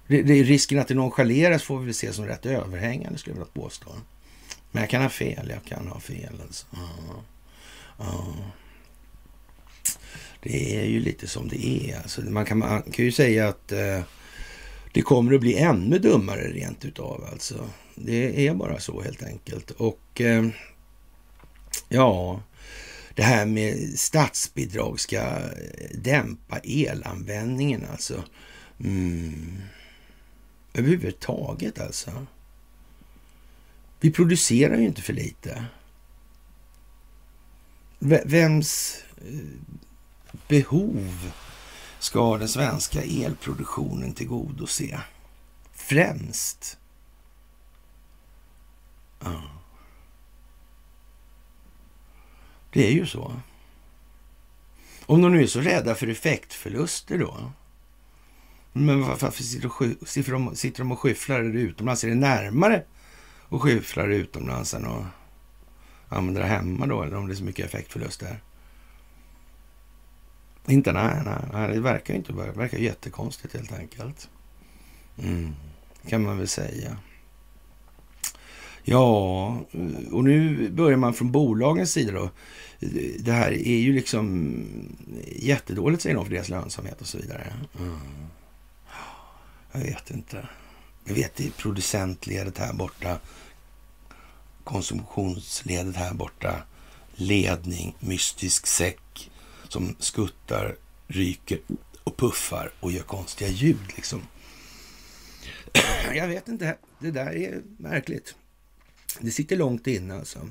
Det, 0.06 0.22
det, 0.22 0.42
risken 0.42 0.78
att 0.78 0.88
det 0.88 0.94
nonchaleras 0.94 1.62
får 1.62 1.78
vi 1.78 1.84
väl 1.84 1.94
se 1.94 2.12
som 2.12 2.26
rätt 2.26 2.46
överhängande 2.46 3.18
skulle 3.18 3.36
jag 3.36 3.44
vilja 3.44 3.62
påstå. 3.62 3.90
Men 4.74 4.80
jag 4.80 4.90
kan 4.90 5.02
ha 5.02 5.08
fel, 5.08 5.50
jag 5.50 5.64
kan 5.64 5.88
ha 5.88 6.00
fel. 6.00 6.40
Alltså. 6.42 6.66
Ja, 6.72 7.24
ja. 7.98 8.34
Det 10.40 10.76
är 10.76 10.84
ju 10.84 11.00
lite 11.00 11.28
som 11.28 11.48
det 11.48 11.66
är. 11.66 11.96
Alltså, 11.96 12.20
man, 12.20 12.44
kan, 12.44 12.58
man 12.58 12.82
kan 12.82 13.04
ju 13.04 13.12
säga 13.12 13.48
att 13.48 13.72
eh, 13.72 14.00
det 14.92 15.02
kommer 15.02 15.34
att 15.34 15.40
bli 15.40 15.58
ännu 15.58 15.98
dummare 15.98 16.42
rent 16.42 16.84
utav. 16.84 17.24
Alltså. 17.32 17.68
Det 17.94 18.46
är 18.46 18.54
bara 18.54 18.80
så 18.80 19.02
helt 19.02 19.22
enkelt. 19.22 19.70
Och 19.70 20.20
eh, 20.20 20.48
ja, 21.88 22.42
det 23.14 23.22
här 23.22 23.46
med 23.46 23.98
statsbidrag 23.98 25.00
ska 25.00 25.38
dämpa 25.94 26.58
elanvändningen 26.58 27.86
alltså. 27.92 28.24
Mm. 28.80 29.62
Överhuvudtaget 30.74 31.80
alltså. 31.80 32.26
Vi 34.04 34.10
producerar 34.10 34.76
ju 34.76 34.84
inte 34.84 35.02
för 35.02 35.12
lite. 35.12 35.64
Vems 37.98 38.98
eh, 39.16 39.78
behov 40.48 41.32
ska 41.98 42.38
den 42.38 42.48
svenska 42.48 43.02
elproduktionen 43.02 44.14
tillgodose? 44.14 45.00
Främst? 45.72 46.78
Ja. 49.20 49.42
Det 52.72 52.86
är 52.86 52.92
ju 52.92 53.06
så. 53.06 53.40
Om 55.06 55.22
de 55.22 55.32
nu 55.32 55.42
är 55.42 55.46
så 55.46 55.60
rädda 55.60 55.94
för 55.94 56.06
effektförluster 56.06 57.18
då. 57.18 57.52
Men 58.72 59.00
varför 59.00 59.30
sitter 59.30 60.32
de, 60.32 60.56
sitter 60.56 60.78
de 60.78 60.92
och 60.92 61.00
skyfflar 61.00 61.42
utomlands? 61.42 62.04
Är 62.04 62.08
det 62.08 62.14
närmare 62.14 62.84
och 63.48 63.62
skyfflar 63.62 64.08
utomlands 64.08 64.74
än 64.74 64.86
att 64.86 65.04
använda 66.08 66.40
det 66.40 66.46
hemma 66.46 66.86
då? 66.86 67.02
Eller 67.02 67.16
om 67.16 67.26
det 67.26 67.32
är 67.32 67.36
så 67.36 67.44
mycket 67.44 67.66
effektförlust 67.66 68.20
där? 68.20 68.40
Inte, 70.66 70.92
nej, 70.92 71.22
nej, 71.24 71.44
nej, 71.52 71.74
det 71.74 71.80
verkar 71.80 72.14
inte. 72.14 72.32
Det 72.32 72.52
verkar 72.52 72.78
jättekonstigt 72.78 73.54
helt 73.54 73.72
enkelt. 73.72 74.28
Mm, 75.22 75.54
kan 76.08 76.22
man 76.22 76.38
väl 76.38 76.48
säga. 76.48 76.96
Ja, 78.82 79.46
och 80.12 80.24
nu 80.24 80.68
börjar 80.70 80.96
man 80.96 81.14
från 81.14 81.32
bolagens 81.32 81.92
sida 81.92 82.12
då. 82.12 82.30
Det 83.18 83.32
här 83.32 83.52
är 83.52 83.76
ju 83.76 83.92
liksom 83.92 84.54
jättedåligt 85.36 86.02
säger 86.02 86.16
de 86.16 86.24
för 86.24 86.32
deras 86.32 86.48
lönsamhet 86.48 87.00
och 87.00 87.06
så 87.06 87.18
vidare. 87.18 87.52
Mm. 87.78 87.98
Jag 89.72 89.80
vet 89.80 90.10
inte. 90.10 90.48
Jag 91.04 91.14
vet 91.14 91.40
i 91.40 91.50
producentledet 91.50 92.58
här 92.58 92.72
borta, 92.72 93.18
konsumtionsledet 94.64 95.96
här 95.96 96.14
borta, 96.14 96.62
ledning, 97.14 97.96
mystisk 98.00 98.66
säck 98.66 99.30
som 99.68 99.96
skuttar, 99.98 100.76
ryker 101.06 101.58
och 102.04 102.16
puffar 102.16 102.72
och 102.80 102.92
gör 102.92 103.02
konstiga 103.02 103.50
ljud 103.50 103.92
liksom. 103.96 104.22
Jag 106.14 106.28
vet 106.28 106.48
inte, 106.48 106.76
det 106.98 107.10
där 107.10 107.36
är 107.36 107.62
märkligt. 107.78 108.34
Det 109.20 109.30
sitter 109.30 109.56
långt 109.56 109.86
inne 109.86 110.14
alltså. 110.14 110.48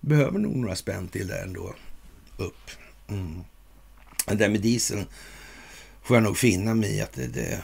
Behöver 0.00 0.38
nog 0.38 0.56
några 0.56 0.76
spänn 0.76 1.08
till 1.08 1.26
där 1.26 1.42
ändå. 1.42 1.74
Upp. 2.36 2.70
Mm. 3.08 3.44
Det 4.26 4.34
där 4.34 4.48
med 4.48 4.60
dieseln 4.60 5.06
får 6.02 6.16
jag 6.16 6.24
nog 6.24 6.38
finna 6.38 6.74
mig 6.74 6.96
i 6.96 7.00
att 7.00 7.12
det, 7.12 7.26
det, 7.26 7.62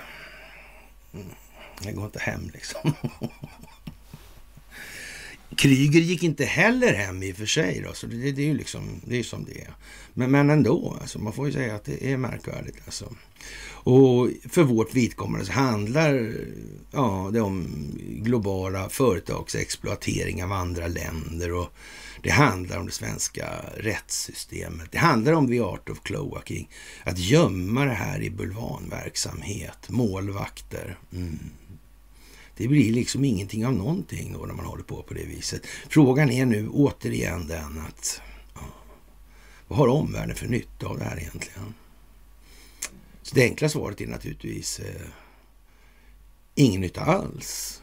mm, 1.12 1.26
det 1.82 1.92
går 1.92 2.04
inte 2.04 2.18
hem 2.18 2.50
liksom. 2.52 2.92
Kryger 5.56 6.00
gick 6.00 6.22
inte 6.22 6.44
heller 6.44 6.92
hem 6.92 7.22
i 7.22 7.32
och 7.32 7.36
för 7.36 7.46
sig. 7.46 7.82
Då, 7.86 7.92
så 7.92 8.06
det, 8.06 8.32
det 8.32 8.42
är 8.42 8.46
ju 8.46 8.54
liksom, 8.54 9.00
det 9.04 9.18
är 9.18 9.22
som 9.22 9.44
det 9.44 9.60
är. 9.60 9.70
Men, 10.14 10.30
men 10.30 10.50
ändå, 10.50 10.96
alltså, 11.00 11.18
man 11.18 11.32
får 11.32 11.46
ju 11.46 11.52
säga 11.52 11.74
att 11.74 11.84
det 11.84 12.12
är 12.12 12.16
märkvärdigt. 12.16 12.78
Alltså. 12.84 13.14
Och 13.82 14.28
för 14.48 14.62
vårt 14.62 14.94
vidkommande 14.94 15.46
så 15.46 15.52
handlar 15.52 16.34
ja, 16.90 17.30
det 17.32 17.40
om 17.40 17.66
globala 17.98 18.88
företagsexploatering 18.88 20.44
av 20.44 20.52
andra 20.52 20.86
länder 20.86 21.52
och 21.52 21.72
det 22.22 22.30
handlar 22.30 22.78
om 22.78 22.86
det 22.86 22.92
svenska 22.92 23.46
rättssystemet. 23.76 24.92
Det 24.92 24.98
handlar 24.98 25.32
om 25.32 25.48
the 25.48 25.60
art 25.60 25.88
of 25.88 26.02
cloaking. 26.02 26.68
Att 27.04 27.18
gömma 27.18 27.84
det 27.84 27.94
här 27.94 28.22
i 28.22 28.30
bulvanverksamhet, 28.30 29.88
målvakter. 29.88 30.98
Mm. 31.12 31.38
Det 32.60 32.68
blir 32.68 32.92
liksom 32.92 33.24
ingenting 33.24 33.66
av 33.66 33.72
någonting 33.72 34.32
då 34.32 34.46
när 34.46 34.54
man 34.54 34.64
håller 34.64 34.82
på 34.82 35.02
på 35.02 35.14
det 35.14 35.24
viset. 35.24 35.66
Frågan 35.88 36.30
är 36.30 36.46
nu 36.46 36.68
återigen 36.68 37.46
den 37.46 37.78
att 37.88 38.20
ja, 38.54 38.60
vad 39.68 39.78
har 39.78 39.88
omvärlden 39.88 40.36
för 40.36 40.46
nytta 40.46 40.86
av 40.86 40.98
det 40.98 41.04
här 41.04 41.18
egentligen? 41.18 41.74
Så 43.22 43.34
det 43.34 43.42
enkla 43.42 43.68
svaret 43.68 44.00
är 44.00 44.06
naturligtvis 44.06 44.78
eh, 44.78 45.06
ingen 46.54 46.80
nytta 46.80 47.00
alls. 47.00 47.82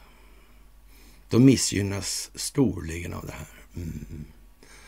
De 1.29 1.45
missgynnas 1.45 2.31
storligen 2.35 3.13
av 3.13 3.25
det 3.25 3.33
här. 3.33 3.47
Mm. 3.75 4.25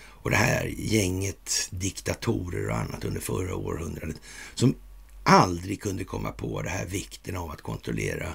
Och 0.05 0.29
det 0.29 0.37
här 0.37 0.73
gänget 0.77 1.67
diktatorer 1.71 2.69
och 2.69 2.77
annat 2.77 3.05
under 3.05 3.21
förra 3.21 3.55
århundradet 3.55 4.21
som 4.55 4.75
aldrig 5.23 5.81
kunde 5.81 6.03
komma 6.03 6.31
på 6.31 6.61
det 6.61 6.69
här 6.69 6.85
vikten 6.85 7.37
av 7.37 7.51
att 7.51 7.61
kontrollera 7.61 8.33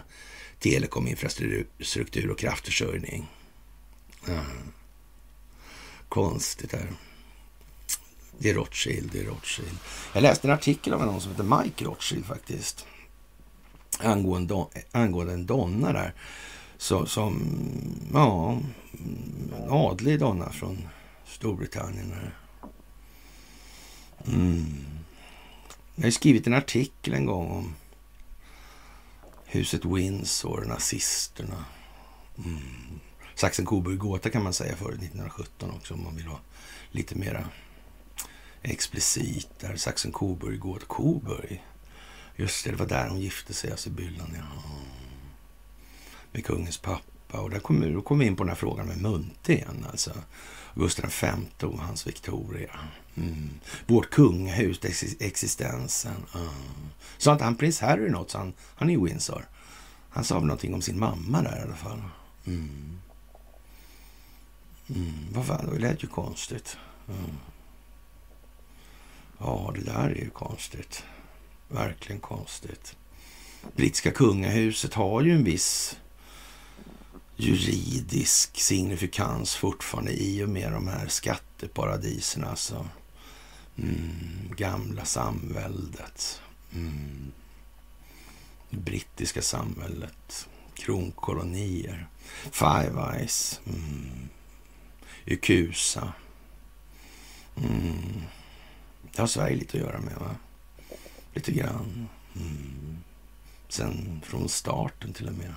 telekominfrastruktur 0.65 2.31
och 2.31 2.39
kraftförsörjning. 2.39 3.29
Mm. 4.29 4.73
Konstigt 6.09 6.73
här. 6.73 6.91
Det 8.39 8.51
är 8.51 8.55
Rothschild, 8.55 9.11
det 9.13 9.21
är 9.21 9.25
Rothschild. 9.25 9.79
Jag 10.13 10.23
läste 10.23 10.49
en 10.49 10.55
artikel 10.55 10.93
av 10.93 11.07
någon 11.07 11.21
som 11.21 11.31
heter 11.31 11.63
Mike 11.63 11.85
Rothschild 11.85 12.27
faktiskt. 12.27 12.87
Angående, 13.99 14.67
angående 14.93 15.33
en 15.33 15.47
donna 15.47 15.93
där. 15.93 16.15
Så, 16.77 17.07
som, 17.07 17.43
ja, 18.13 18.59
en 19.57 19.71
adlig 19.71 20.19
donna 20.19 20.53
från 20.53 20.89
Storbritannien. 21.27 22.15
Mm. 24.27 24.65
Jag 25.95 26.05
har 26.05 26.11
skrivit 26.11 26.47
en 26.47 26.55
artikel 26.55 27.15
en 27.15 27.27
gång 27.27 27.51
om 27.51 27.75
huset 29.55 29.85
Windsor, 29.85 30.65
nazisterna. 30.65 31.65
Mm. 32.45 33.01
Sachsen-Coburg-Gotha 33.35 34.31
kan 34.31 34.43
man 34.43 34.53
säga 34.53 34.77
före 34.77 34.95
1917 34.95 35.71
också 35.71 35.95
om 35.95 36.05
man 36.05 36.17
vill 36.17 36.27
ha 36.27 36.41
lite 36.91 37.15
mera 37.15 37.49
explicit. 38.63 39.49
Där 39.61 39.77
Sachsen-Coburg-Gotha, 39.77 40.87
Coburg. 40.87 41.65
Just 42.37 42.65
det, 42.65 42.71
det 42.71 42.77
var 42.77 42.87
där 42.87 43.09
hon 43.09 43.21
gifte 43.21 43.55
sig, 43.55 43.71
alltså 43.71 43.91
Byllan. 43.91 44.35
Ja. 44.37 44.63
Med 46.33 46.45
kungens 46.45 46.79
pappa. 46.79 47.41
Och 47.41 47.51
där 47.51 47.61
kom, 47.61 47.93
då 47.95 48.03
kom 48.03 48.19
vi 48.19 48.27
in 48.27 48.37
på 48.37 48.43
den 48.43 48.49
här 48.49 48.57
frågan 48.57 48.87
med 48.87 49.03
Munthe 49.03 49.53
igen. 49.53 49.87
Alltså. 49.91 50.13
Gustav 50.75 51.11
V 51.21 51.67
och 51.67 51.79
hans 51.79 52.07
Victoria. 52.07 52.81
Mm. 53.15 53.51
Vårt 53.87 54.11
kungahus, 54.11 54.81
existensen. 55.21 56.27
Mm. 56.35 56.49
Sa 57.19 57.33
inte 57.33 57.45
han 57.45 57.57
prins 57.57 57.81
Harry 57.81 58.11
något? 58.11 58.31
Så 58.31 58.39
han, 58.39 58.53
han 58.77 58.91
är 58.91 58.95
i 58.95 58.97
Windsor. 58.97 59.47
Han 60.11 60.25
sa 60.25 60.35
väl 60.35 60.47
någonting 60.47 60.75
om 60.75 60.83
sin 60.83 60.99
mamma 60.99 61.43
där 61.43 61.59
i 61.59 61.63
alla 61.63 61.77
fall. 61.77 62.03
Mm. 62.47 62.99
Mm. 64.89 65.27
Vad 65.33 65.47
fan, 65.47 65.71
det 65.73 65.79
lät 65.79 66.05
ju 66.05 66.09
konstigt. 66.09 66.77
Mm. 67.09 67.37
Ja, 69.39 69.73
det 69.75 69.81
där 69.81 70.11
är 70.11 70.15
ju 70.15 70.31
konstigt. 70.31 71.05
Verkligen 71.69 72.21
konstigt. 72.21 72.97
Brittiska 73.77 74.11
kungahuset 74.11 74.95
har 74.95 75.23
ju 75.23 75.35
en 75.35 75.45
viss 75.45 75.97
juridisk 77.37 78.61
signifikans 78.61 79.55
fortfarande 79.55 80.13
i 80.13 80.45
och 80.45 80.49
med 80.49 80.73
de 80.73 80.89
här 80.89 81.09
skatteparadisen. 81.09 82.45
Alltså. 82.45 82.89
Mm, 83.77 84.55
gamla 84.57 85.05
samväldet. 85.05 86.41
Mm. 86.75 87.33
Brittiska 88.71 89.43
samhället. 89.43 90.49
Kronkolonier. 90.75 92.09
Five 92.51 93.15
Eyes. 93.15 93.61
Mm. 93.67 94.29
Ukusa. 95.27 96.13
Mm. 97.57 98.23
Det 99.13 99.23
har 99.23 99.27
Sverige 99.27 99.57
lite 99.57 99.77
att 99.77 99.85
göra 99.85 100.01
med, 100.01 100.17
va? 100.17 100.37
Lite 101.35 101.53
grann. 101.53 102.09
Mm. 102.37 102.99
sen 103.69 104.21
från 104.25 104.49
starten 104.49 105.13
till 105.13 105.29
och 105.29 105.35
med. 105.35 105.55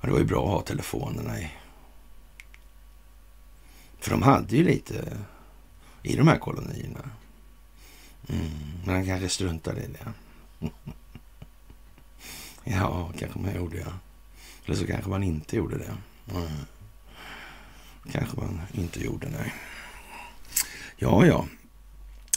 Ja, 0.00 0.06
det 0.06 0.12
var 0.12 0.18
ju 0.18 0.24
bra 0.24 0.44
att 0.44 0.50
ha 0.50 0.62
telefonerna 0.62 1.40
i. 1.40 1.50
För 3.98 4.10
de 4.10 4.22
hade 4.22 4.56
ju 4.56 4.64
lite 4.64 5.18
i 6.02 6.16
de 6.16 6.28
här 6.28 6.38
kolonierna. 6.38 7.10
Mm, 8.28 8.50
men 8.84 8.94
han 8.94 9.06
kanske 9.06 9.28
struntade 9.28 9.80
i 9.80 9.86
det. 9.86 10.12
ja, 12.64 13.12
kanske 13.18 13.38
man 13.38 13.54
gjorde, 13.54 13.78
ja. 13.78 13.92
Eller 14.66 14.76
så 14.76 14.86
kanske 14.86 15.10
man 15.10 15.22
inte 15.22 15.56
gjorde 15.56 15.78
det. 15.78 15.96
Mm. 16.34 16.50
Kanske 18.12 18.36
man 18.36 18.60
inte 18.72 19.04
gjorde, 19.04 19.28
nej. 19.28 19.54
Ja, 20.96 21.26
ja. 21.26 21.46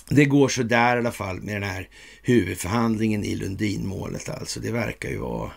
Det 0.09 0.25
går 0.25 0.47
så 0.47 0.63
där 0.63 0.95
i 0.95 0.99
alla 0.99 1.11
fall 1.11 1.41
med 1.41 1.55
den 1.55 1.69
här 1.69 1.89
huvudförhandlingen 2.21 3.23
i 3.23 3.35
Lundinmålet. 3.35 4.29
Alltså, 4.29 4.59
det 4.59 4.71
verkar 4.71 5.09
ju 5.09 5.17
vara 5.17 5.51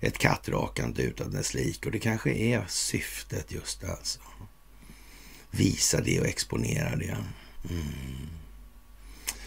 ett 0.00 0.18
kattrakande 0.18 1.02
utan 1.02 1.30
dess 1.30 1.54
lik 1.54 1.86
och 1.86 1.92
det 1.92 1.98
kanske 1.98 2.30
är 2.30 2.64
syftet 2.68 3.52
just 3.52 3.84
alltså. 3.84 4.20
Visa 5.50 6.00
det 6.00 6.20
och 6.20 6.26
exponera 6.26 6.96
det. 6.96 7.16
Mm. 7.70 8.28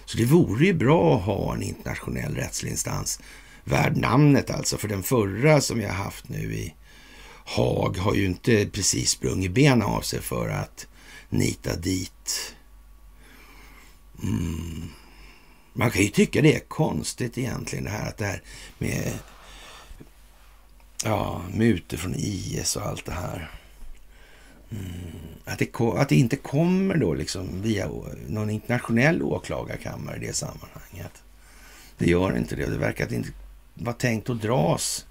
Så 0.05 0.17
det 0.17 0.25
vore 0.25 0.65
ju 0.65 0.73
bra 0.73 1.15
att 1.15 1.25
ha 1.25 1.53
en 1.53 1.63
internationell 1.63 2.35
rättslig 2.35 2.71
instans 2.71 3.19
värd 3.63 3.97
namnet 3.97 4.49
alltså. 4.49 4.77
För 4.77 4.87
den 4.87 5.03
förra 5.03 5.61
som 5.61 5.77
vi 5.77 5.85
har 5.85 5.93
haft 5.93 6.29
nu 6.29 6.53
i 6.53 6.73
Haag 7.45 7.97
har 7.97 8.15
ju 8.15 8.25
inte 8.25 8.65
precis 8.65 9.09
sprungit 9.09 9.51
benen 9.51 9.81
av 9.81 10.01
sig 10.01 10.21
för 10.21 10.49
att 10.49 10.87
nita 11.29 11.75
dit. 11.75 12.55
Mm. 14.23 14.89
Man 15.73 15.91
kan 15.91 16.01
ju 16.01 16.09
tycka 16.09 16.41
det 16.41 16.55
är 16.55 16.59
konstigt 16.59 17.37
egentligen 17.37 17.83
det 17.83 17.89
här 17.89 18.09
att 18.09 18.17
det 18.17 18.25
här 18.25 18.41
med 18.77 19.13
ja, 21.03 21.41
mutor 21.53 21.97
från 21.97 22.15
IS 22.15 22.75
och 22.75 22.85
allt 22.85 23.05
det 23.05 23.11
här. 23.11 23.51
Mm. 24.71 24.83
Att, 25.45 25.59
det, 25.59 25.79
att 25.79 26.09
det 26.09 26.15
inte 26.15 26.35
kommer 26.35 26.97
då 26.97 27.13
liksom 27.13 27.61
via 27.61 27.89
någon 28.27 28.49
internationell 28.49 29.23
åklagarkammare 29.23 30.17
i 30.17 30.27
det 30.27 30.33
sammanhanget. 30.33 31.23
Det 31.97 32.05
gör 32.05 32.37
inte 32.37 32.55
det. 32.55 32.65
Det 32.65 32.77
verkar 32.77 33.13
inte 33.13 33.29
vara 33.73 33.95
tänkt 33.95 34.29
att 34.29 34.41
dras 34.41 35.05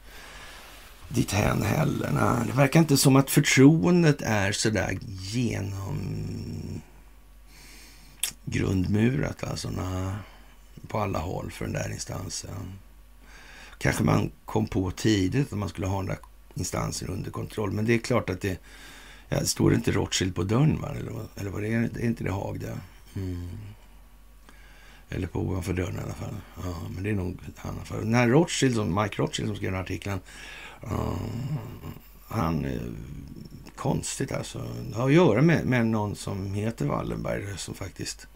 dit 1.08 1.32
hän 1.32 1.62
heller. 1.62 2.10
Nej, 2.12 2.46
det 2.46 2.52
verkar 2.52 2.80
inte 2.80 2.96
som 2.96 3.16
att 3.16 3.30
förtroendet 3.30 4.22
är 4.22 4.52
sådär 4.52 4.98
genom 5.06 5.98
grundmurat 8.44 9.44
alltså. 9.44 9.70
Nej, 9.70 10.14
på 10.88 10.98
alla 10.98 11.18
håll 11.18 11.50
för 11.50 11.64
den 11.64 11.74
där 11.74 11.92
instansen. 11.92 12.78
Kanske 13.82 14.04
man 14.04 14.30
kom 14.44 14.66
på 14.66 14.90
tidigt 14.90 15.52
att 15.52 15.58
man 15.58 15.68
skulle 15.68 15.86
ha 15.86 15.96
den 15.96 16.06
där 16.06 16.18
instansen 16.54 17.08
under 17.08 17.30
kontroll. 17.30 17.72
Men 17.72 17.84
det 17.84 17.94
är 17.94 17.98
klart 17.98 18.30
att 18.30 18.40
det... 18.40 18.58
Ja, 19.28 19.44
står 19.44 19.74
inte 19.74 19.92
Rothschild 19.92 20.34
på 20.34 20.42
dörren? 20.42 20.80
Va? 20.80 20.88
Eller, 21.00 21.12
eller 21.36 21.50
vad 21.50 21.62
det 21.62 21.68
är, 21.68 22.04
inte 22.04 22.24
det 22.24 22.30
Haag 22.30 22.60
där? 22.60 22.76
Mm. 23.14 23.48
Eller 25.08 25.26
på 25.26 25.40
ovanför 25.40 25.72
dörren 25.72 25.96
i 25.96 26.02
alla 26.02 26.14
fall. 26.14 26.34
Ja, 26.64 26.76
men 26.94 27.02
det 27.02 27.10
är 27.10 27.14
nog 27.14 27.38
han. 27.56 27.74
Den 27.90 28.14
här 28.14 28.28
Rothschild, 28.28 28.74
som, 28.74 29.02
Mike 29.02 29.22
Rothschild 29.22 29.48
som 29.48 29.56
skrev 29.56 29.70
den 29.70 29.76
här 29.76 29.82
artikeln. 29.82 30.20
Uh, 30.84 31.16
han... 32.28 32.64
Uh, 32.64 32.80
konstigt 33.76 34.32
alltså. 34.32 34.66
Det 34.90 34.96
har 34.96 35.06
att 35.06 35.12
göra 35.12 35.42
med, 35.42 35.66
med 35.66 35.86
någon 35.86 36.16
som 36.16 36.54
heter 36.54 36.86
Wallenberg 36.86 37.58
som 37.58 37.74
faktiskt... 37.74 38.26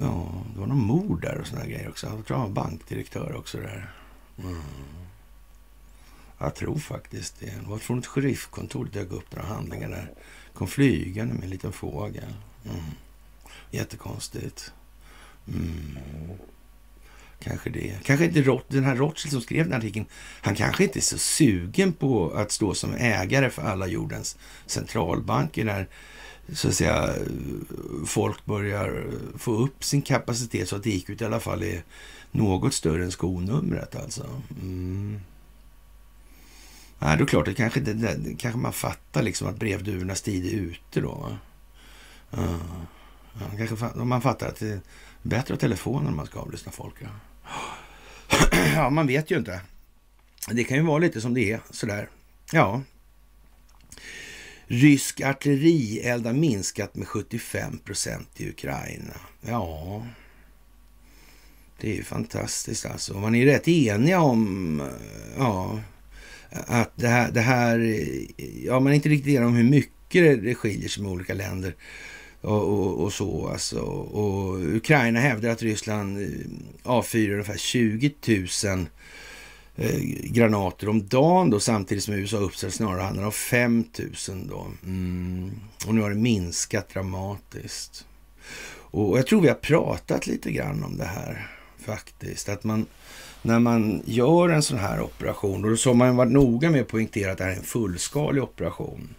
Ja, 0.00 0.32
det 0.54 0.60
var 0.60 0.66
någon 0.66 0.84
mord 0.84 1.22
där 1.22 1.38
och 1.38 1.46
såna 1.46 1.66
grejer 1.66 1.88
också. 1.88 2.06
Jag 2.06 2.26
tror 2.26 2.36
han 2.36 2.54
var 2.54 2.62
bankdirektör 2.62 3.36
också 3.36 3.58
där. 3.58 3.92
Mm. 4.38 4.62
Jag 6.38 6.54
tror 6.54 6.78
faktiskt 6.78 7.40
det. 7.40 7.46
Det 7.46 7.68
var 7.68 7.78
från 7.78 7.98
ett 7.98 8.06
sheriffkontor 8.06 8.88
det 8.92 9.00
dök 9.00 9.12
upp 9.12 9.36
några 9.36 9.48
handlingar 9.48 9.88
där. 9.88 10.12
Kom 10.54 10.68
flygande 10.68 11.34
med 11.34 11.44
en 11.44 11.50
liten 11.50 11.72
fågel. 11.72 12.34
Mm. 12.64 12.80
Jättekonstigt. 13.70 14.72
Mm. 15.48 15.98
Kanske 17.40 17.70
det. 17.70 17.98
Kanske 18.04 18.24
inte 18.24 18.42
Rot 18.42 18.64
den 18.68 18.84
här 18.84 18.96
Rothschild 18.96 19.32
som 19.32 19.40
skrev 19.40 19.68
den 19.68 19.78
artikeln. 19.78 20.06
Han 20.40 20.54
kanske 20.54 20.84
inte 20.84 20.98
är 20.98 21.00
så 21.00 21.18
sugen 21.18 21.92
på 21.92 22.30
att 22.30 22.52
stå 22.52 22.74
som 22.74 22.94
ägare 22.94 23.50
för 23.50 23.62
alla 23.62 23.86
jordens 23.86 24.36
centralbanker 24.66 25.64
när 25.64 25.88
så 26.52 26.68
att 26.68 26.74
säga 26.74 27.14
folk 28.06 28.44
börjar 28.44 29.04
få 29.38 29.52
upp 29.52 29.84
sin 29.84 30.02
kapacitet 30.02 30.68
så 30.68 30.76
att 30.76 30.86
IQ 30.86 31.10
i 31.10 31.24
alla 31.24 31.40
fall 31.40 31.62
är 31.62 31.82
något 32.30 32.74
större 32.74 33.04
än 33.04 33.12
skonumret 33.12 33.96
alltså. 33.96 34.26
Mm. 34.60 35.20
Nej, 36.98 37.16
då 37.16 37.24
är 37.24 37.26
klart, 37.28 37.46
det 37.46 37.54
kanske, 37.54 37.80
det, 37.80 37.92
det, 37.92 38.34
kanske 38.34 38.60
man 38.60 38.72
fattar 38.72 39.22
liksom 39.22 39.48
att 39.48 39.56
brevduvornas 39.56 40.22
tid 40.22 40.46
är 40.46 40.50
ute 40.50 41.00
då. 41.00 41.36
Uh, 42.38 42.56
ja, 43.40 43.66
kanske, 43.66 44.04
man 44.04 44.22
fattar 44.22 44.48
att 44.48 44.58
det 44.58 44.68
är 44.68 44.80
bättre 45.22 45.54
att 45.54 45.60
telefonen 45.60 46.06
om 46.06 46.16
man 46.16 46.26
ska 46.26 46.40
avlyssna 46.40 46.72
folk. 46.72 46.94
Ja. 46.98 47.08
ja, 48.74 48.90
man 48.90 49.06
vet 49.06 49.30
ju 49.30 49.38
inte. 49.38 49.60
Det 50.50 50.64
kan 50.64 50.76
ju 50.76 50.82
vara 50.82 50.98
lite 50.98 51.20
som 51.20 51.34
det 51.34 51.52
är 51.52 51.60
sådär. 51.70 52.08
Ja. 52.52 52.82
Rysk 54.70 55.20
artillerield 55.20 56.26
har 56.26 56.32
minskat 56.32 56.94
med 56.94 57.08
75 57.08 57.78
procent 57.78 58.28
i 58.36 58.48
Ukraina. 58.48 59.14
Ja, 59.40 60.06
det 61.80 61.90
är 61.90 61.94
ju 61.94 62.02
fantastiskt 62.02 62.86
alltså. 62.86 63.14
Man 63.14 63.34
är 63.34 63.38
ju 63.38 63.44
rätt 63.44 63.68
eniga 63.68 64.20
om 64.20 64.80
eh, 64.80 64.86
ja, 65.38 65.80
att 66.50 66.92
det 66.96 67.08
här, 67.08 67.30
det 67.30 67.40
här... 67.40 67.98
Ja, 68.64 68.80
man 68.80 68.92
är 68.92 68.96
inte 68.96 69.08
riktigt 69.08 69.28
eniga 69.28 69.46
om 69.46 69.54
hur 69.54 69.70
mycket 69.70 70.42
det 70.42 70.54
skiljer 70.54 70.88
sig 70.88 71.02
med 71.02 71.12
olika 71.12 71.34
länder 71.34 71.74
och, 72.40 72.68
och, 72.68 73.04
och, 73.04 73.12
så. 73.12 73.48
Alltså. 73.48 73.80
Och 73.80 74.58
Ukraina 74.76 75.20
hävdar 75.20 75.50
att 75.50 75.62
Ryssland 75.62 76.22
eh, 76.22 76.28
avfyrar 76.82 77.32
ungefär 77.32 77.56
20 77.56 78.12
000 78.64 78.86
eh, 79.78 80.00
granater 80.24 80.88
om 80.88 81.08
dagen 81.08 81.50
då, 81.50 81.60
samtidigt 81.60 82.04
som 82.04 82.14
USA 82.14 82.36
uppställt 82.36 82.74
snarare 82.74 83.02
handlar 83.02 83.24
om 83.24 83.32
5 83.32 83.84
000 84.28 84.48
då. 84.48 84.66
Mm. 84.84 85.50
Och 85.86 85.94
nu 85.94 86.00
har 86.00 86.10
det 86.10 86.16
minskat 86.16 86.88
dramatiskt. 86.88 88.06
Och 88.90 89.18
jag 89.18 89.26
tror 89.26 89.40
vi 89.40 89.48
har 89.48 89.54
pratat 89.54 90.26
lite 90.26 90.52
grann 90.52 90.84
om 90.84 90.96
det 90.96 91.04
här 91.04 91.50
faktiskt. 91.78 92.48
Att 92.48 92.64
man, 92.64 92.86
när 93.42 93.58
man 93.58 94.02
gör 94.04 94.48
en 94.48 94.62
sån 94.62 94.78
här 94.78 95.00
operation, 95.00 95.72
och 95.72 95.78
så 95.78 95.90
har 95.90 95.94
man 95.94 96.16
varit 96.16 96.32
noga 96.32 96.70
med 96.70 96.80
att 96.80 96.88
poängtera 96.88 97.32
att 97.32 97.38
det 97.38 97.44
här 97.44 97.50
är 97.50 97.56
en 97.56 97.62
fullskalig 97.62 98.42
operation. 98.42 99.14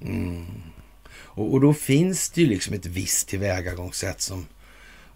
Mm. 0.00 0.46
Och, 1.10 1.52
och, 1.52 1.60
då 1.60 1.74
finns 1.74 2.30
det 2.30 2.40
ju 2.40 2.46
liksom 2.46 2.74
ett 2.74 2.86
visst 2.86 3.28
tillvägagångssätt 3.28 4.20
som 4.20 4.46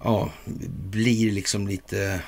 ja, 0.04 0.30
blir 0.90 1.32
liksom 1.32 1.68
lite 1.68 2.20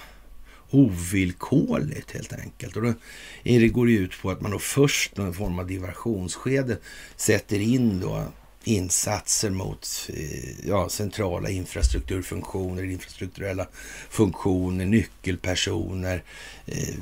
ovillkorligt 0.74 2.10
helt 2.10 2.32
enkelt. 2.32 2.76
Och 2.76 2.82
då 2.82 2.94
det, 3.42 3.68
går 3.68 3.90
ut 3.90 4.12
på 4.22 4.30
att 4.30 4.40
man 4.40 4.50
då 4.50 4.58
först 4.58 5.16
någon 5.16 5.34
form 5.34 5.58
av 5.58 5.66
diversionsskede 5.66 6.78
sätter 7.16 7.60
in 7.60 8.00
då 8.00 8.24
insatser 8.64 9.50
mot 9.50 10.10
eh, 10.14 10.68
ja, 10.68 10.88
centrala 10.88 11.50
infrastrukturfunktioner, 11.50 12.84
infrastrukturella 12.84 13.66
funktioner, 14.10 14.86
nyckelpersoner, 14.86 16.22
eh, 16.66 16.94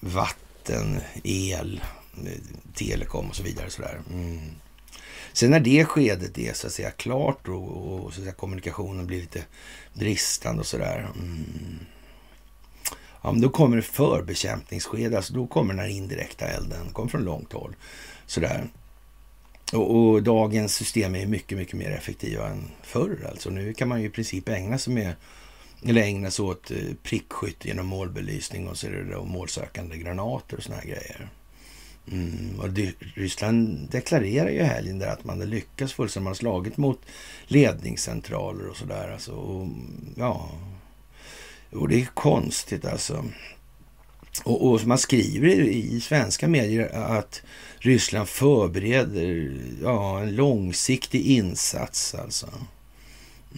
vatten, 0.00 1.00
el, 1.24 1.80
eh, 2.26 2.32
telekom 2.74 3.28
och 3.28 3.36
så 3.36 3.42
vidare. 3.42 3.70
Så 3.70 3.82
mm. 4.10 4.40
Sen 5.32 5.50
när 5.50 5.60
det 5.60 5.84
skedet 5.84 6.38
är 6.38 6.52
så 6.52 6.66
att 6.66 6.72
säga 6.72 6.90
klart 6.90 7.48
och, 7.48 7.94
och 7.94 8.12
så 8.12 8.20
att 8.20 8.24
säga, 8.24 8.32
kommunikationen 8.32 9.06
blir 9.06 9.20
lite 9.20 9.44
bristande 9.94 10.60
och 10.60 10.66
sådär. 10.66 11.08
Mm. 11.18 11.78
Ja, 13.24 13.32
men 13.32 13.40
då 13.40 13.48
kommer 13.48 13.76
det 13.76 13.82
förbekämpningsskede, 13.82 15.16
alltså 15.16 15.34
då 15.34 15.46
kommer 15.46 15.74
den 15.74 15.84
här 15.84 15.90
indirekta 15.90 16.46
elden, 16.46 16.90
kommer 16.92 17.08
från 17.08 17.24
långt 17.24 17.52
håll. 17.52 17.76
Sådär. 18.26 18.66
Och, 19.72 19.96
och, 19.96 20.22
dagens 20.22 20.74
system 20.74 21.14
är 21.14 21.26
mycket, 21.26 21.58
mycket 21.58 21.74
mer 21.74 21.90
effektiva 21.90 22.48
än 22.48 22.70
förr. 22.82 23.26
Alltså 23.30 23.50
nu 23.50 23.74
kan 23.74 23.88
man 23.88 24.00
ju 24.00 24.06
i 24.06 24.10
princip 24.10 24.48
ägna 24.48 24.78
sig 24.78 24.94
med 24.94 25.14
eller 25.86 26.02
ägna 26.02 26.30
sig 26.30 26.44
åt 26.44 26.62
prickskytt 26.66 27.02
prickskytte 27.02 27.68
genom 27.68 27.86
målbelysning 27.86 28.68
och 28.68 28.76
så 28.76 28.86
är 28.86 28.90
det 28.90 29.14
då 29.14 29.24
målsökande 29.24 29.98
granater 29.98 30.56
och 30.56 30.62
såna 30.62 30.76
här 30.76 30.84
grejer. 30.84 31.28
Mm, 32.12 32.60
och 32.60 32.68
Ryssland 33.14 33.88
deklarerar 33.90 34.50
ju 34.50 34.62
helgen 34.62 34.98
där 34.98 35.08
att 35.08 35.24
man 35.24 35.40
har 35.40 35.46
lyckats 35.46 35.92
fullständigt. 35.92 36.24
Man 36.24 36.30
har 36.30 36.34
slagit 36.34 36.76
mot 36.76 37.00
ledningscentraler 37.46 38.68
och 38.68 38.76
sådär. 38.76 39.10
Alltså, 39.12 39.32
och, 39.32 39.68
ja, 40.16 40.50
och 41.74 41.88
det 41.88 42.00
är 42.00 42.06
konstigt 42.14 42.84
alltså. 42.84 43.24
Och, 44.44 44.72
och 44.72 44.86
man 44.86 44.98
skriver 44.98 45.48
i 45.60 46.00
svenska 46.00 46.48
medier 46.48 46.94
att 46.94 47.42
Ryssland 47.78 48.28
förbereder 48.28 49.56
ja, 49.82 50.20
en 50.20 50.36
långsiktig 50.36 51.26
insats 51.26 52.14
alltså. 52.14 52.48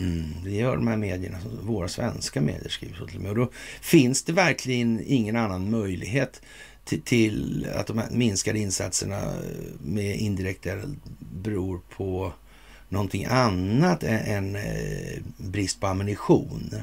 Mm, 0.00 0.24
det 0.44 0.50
gör 0.50 0.76
de 0.76 0.88
här 0.88 0.96
medierna, 0.96 1.38
våra 1.62 1.88
svenska 1.88 2.40
medier 2.40 2.68
skriver 2.68 2.96
så 2.96 3.06
till 3.06 3.16
och 3.16 3.22
med. 3.22 3.30
Och 3.30 3.36
då 3.36 3.50
finns 3.80 4.22
det 4.22 4.32
verkligen 4.32 5.02
ingen 5.06 5.36
annan 5.36 5.70
möjlighet 5.70 6.42
till, 6.84 7.02
till 7.02 7.66
att 7.74 7.86
de 7.86 7.98
här 7.98 8.10
minskade 8.10 8.58
insatserna 8.58 9.34
med 9.80 10.16
indirekt 10.16 10.66
beror 11.18 11.80
på 11.96 12.32
någonting 12.88 13.24
annat 13.24 14.02
än, 14.02 14.18
än 14.18 14.56
eh, 14.56 15.22
brist 15.36 15.80
på 15.80 15.86
ammunition. 15.86 16.74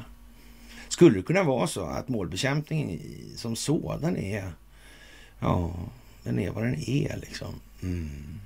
Skulle 0.93 1.17
det 1.17 1.23
kunna 1.23 1.43
vara 1.43 1.67
så 1.67 1.85
att 1.85 2.09
målbekämpningen 2.09 2.99
som 3.35 3.55
sådan 3.55 4.17
är, 4.17 4.51
ja, 5.39 5.73
den 6.23 6.39
är 6.39 6.51
vad 6.51 6.63
den 6.63 6.89
är 6.89 7.17
liksom. 7.21 7.55
Mm. 7.83 8.39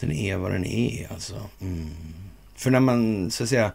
Den 0.00 0.12
är 0.12 0.36
vad 0.36 0.52
den 0.52 0.64
är 0.64 1.12
alltså. 1.12 1.48
Mm. 1.60 1.90
För 2.54 2.70
när 2.70 2.80
man, 2.80 3.30
så 3.30 3.42
att 3.42 3.48
säga, 3.48 3.72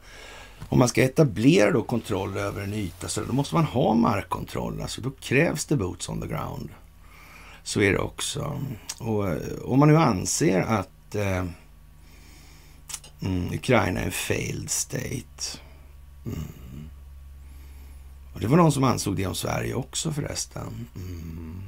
om 0.69 0.79
man 0.79 0.87
ska 0.87 1.03
etablera 1.03 1.71
då 1.71 1.83
kontroll 1.83 2.37
över 2.37 2.61
en 2.61 2.73
yta 2.73 3.07
så 3.07 3.21
då 3.21 3.33
måste 3.33 3.55
man 3.55 3.65
ha 3.65 3.93
markkontroll. 3.93 4.81
Alltså 4.81 5.01
då 5.01 5.11
krävs 5.11 5.65
det 5.65 5.75
boots 5.77 6.09
on 6.09 6.21
the 6.21 6.27
ground. 6.27 6.69
Så 7.63 7.81
är 7.81 7.91
det 7.91 7.99
också. 7.99 8.61
Och 8.99 9.29
eh, 9.29 9.37
om 9.65 9.79
man 9.79 9.89
nu 9.89 9.97
anser 9.97 10.61
att 10.61 11.15
eh, 11.15 11.45
mm, 13.21 13.53
Ukraina 13.53 13.99
är 13.99 14.05
en 14.05 14.11
failed 14.11 14.69
state. 14.69 15.59
Mm. 16.25 16.56
Och 18.37 18.43
det 18.43 18.47
var 18.47 18.57
någon 18.57 18.71
som 18.71 18.83
ansåg 18.83 19.15
det 19.15 19.27
om 19.27 19.35
Sverige 19.35 19.73
också 19.73 20.13
förresten. 20.13 20.87
Mm. 20.95 21.61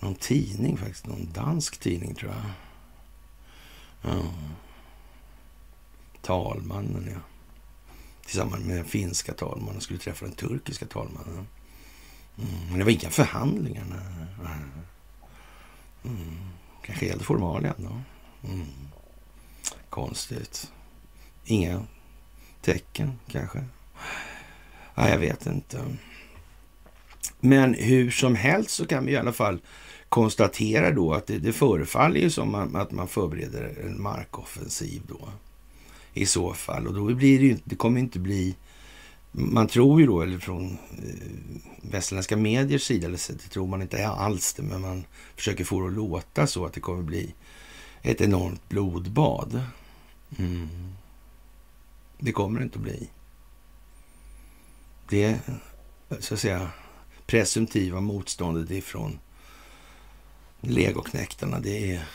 Någon 0.00 0.14
tidning 0.14 0.76
faktiskt, 0.76 1.06
någon 1.06 1.32
dansk 1.32 1.80
tidning 1.80 2.14
tror 2.14 2.32
jag. 2.32 2.42
Ja 4.12 4.22
talmannen, 6.24 7.08
ja. 7.12 7.20
Tillsammans 8.26 8.64
med 8.64 8.76
den 8.76 8.84
finska 8.84 9.32
talmannen 9.32 9.80
skulle 9.80 9.98
träffa 9.98 10.24
den 10.24 10.34
turkiska 10.34 10.86
talmannen. 10.86 11.46
Mm. 12.38 12.68
Men 12.68 12.78
det 12.78 12.84
var 12.84 12.90
inga 12.90 13.10
förhandlingar. 13.10 13.84
Mm. 16.04 16.48
Kanske 16.82 17.06
helt 17.06 17.22
formalia 17.22 17.74
då. 17.76 18.00
Mm. 18.48 18.66
Konstigt. 19.90 20.72
Inga 21.44 21.82
tecken 22.60 23.18
kanske. 23.28 23.64
Ja, 24.94 25.08
jag 25.08 25.18
vet 25.18 25.46
inte. 25.46 25.84
Men 27.40 27.74
hur 27.74 28.10
som 28.10 28.34
helst 28.34 28.70
så 28.70 28.86
kan 28.86 29.06
vi 29.06 29.12
i 29.12 29.16
alla 29.16 29.32
fall 29.32 29.60
konstatera 30.08 30.90
då 30.90 31.14
att 31.14 31.26
det, 31.26 31.38
det 31.38 31.52
förefaller 31.52 32.20
ju 32.20 32.30
som 32.30 32.54
att 32.54 32.90
man 32.90 33.08
förbereder 33.08 33.74
en 33.84 34.02
markoffensiv 34.02 35.02
då 35.08 35.28
i 36.14 36.26
så 36.26 36.52
fall. 36.52 36.86
Och 36.86 36.94
då 36.94 37.14
blir 37.14 37.38
det 37.38 37.44
ju 37.44 37.58
det 37.64 37.76
kommer 37.76 38.00
inte 38.00 38.18
bli, 38.18 38.54
man 39.32 39.66
tror 39.66 40.00
ju 40.00 40.06
då, 40.06 40.22
eller 40.22 40.38
från 40.38 40.70
eh, 40.72 40.78
västerländska 41.82 42.36
mediers 42.36 42.82
sida, 42.82 43.06
eller 43.06 43.16
så, 43.16 43.32
det 43.32 43.38
tror 43.38 43.66
man 43.66 43.82
inte 43.82 44.08
alls 44.08 44.54
det, 44.54 44.62
men 44.62 44.80
man 44.80 45.04
försöker 45.36 45.64
få 45.64 45.80
det 45.80 45.86
att 45.86 45.92
låta 45.92 46.46
så 46.46 46.66
att 46.66 46.72
det 46.72 46.80
kommer 46.80 47.02
bli 47.02 47.34
ett 48.02 48.20
enormt 48.20 48.68
blodbad. 48.68 49.62
Mm. 50.38 50.68
Det 52.18 52.32
kommer 52.32 52.58
det 52.58 52.64
inte 52.64 52.78
att 52.78 52.84
bli. 52.84 53.08
Det, 55.08 55.40
så 56.18 56.34
att 56.34 56.40
säga, 56.40 56.70
presumtiva 57.26 58.00
motståndet 58.00 58.70
ifrån 58.70 59.18
legoknäktarna, 60.60 61.60
det 61.60 61.94
är, 61.94 62.08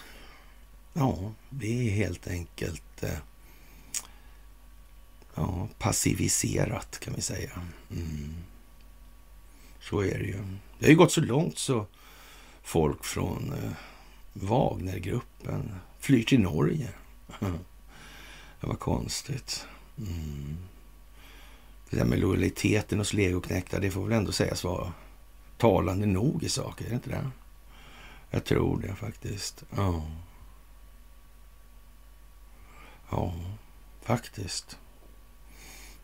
ja, 0.93 1.33
det 1.49 1.87
är 1.87 1.91
helt 1.91 2.27
enkelt 2.27 3.03
eh, 3.03 3.17
ja, 5.35 5.67
passiviserat 5.79 6.99
kan 6.99 7.13
vi 7.13 7.21
säga. 7.21 7.61
Mm. 7.91 8.33
Så 9.81 9.99
är 9.99 10.19
det 10.19 10.25
ju. 10.25 10.43
Det 10.79 10.85
har 10.85 10.89
ju 10.89 10.95
gått 10.95 11.11
så 11.11 11.21
långt 11.21 11.57
så 11.57 11.85
folk 12.61 13.03
från 13.03 13.53
eh, 13.53 13.71
Wagnergruppen 14.33 15.71
flyr 15.99 16.23
till 16.23 16.39
Norge. 16.39 16.89
Det 18.61 18.67
var 18.67 18.75
konstigt. 18.75 19.65
Mm. 19.97 20.57
Det 21.89 21.97
där 21.97 22.05
med 22.05 22.19
lojaliteten 22.19 22.97
hos 22.97 23.13
legoknektar, 23.13 23.79
det 23.79 23.91
får 23.91 24.03
väl 24.03 24.17
ändå 24.17 24.31
sägas 24.31 24.63
vara 24.63 24.93
talande 25.57 26.05
nog 26.05 26.43
i 26.43 26.49
saker, 26.49 26.85
är 26.85 26.89
det 26.89 26.95
inte 26.95 27.09
det? 27.09 27.29
Jag 28.29 28.45
tror 28.45 28.81
det 28.81 28.95
faktiskt. 28.95 29.63
Ja. 29.75 30.05
Ja, 33.09 33.33
faktiskt. 34.01 34.77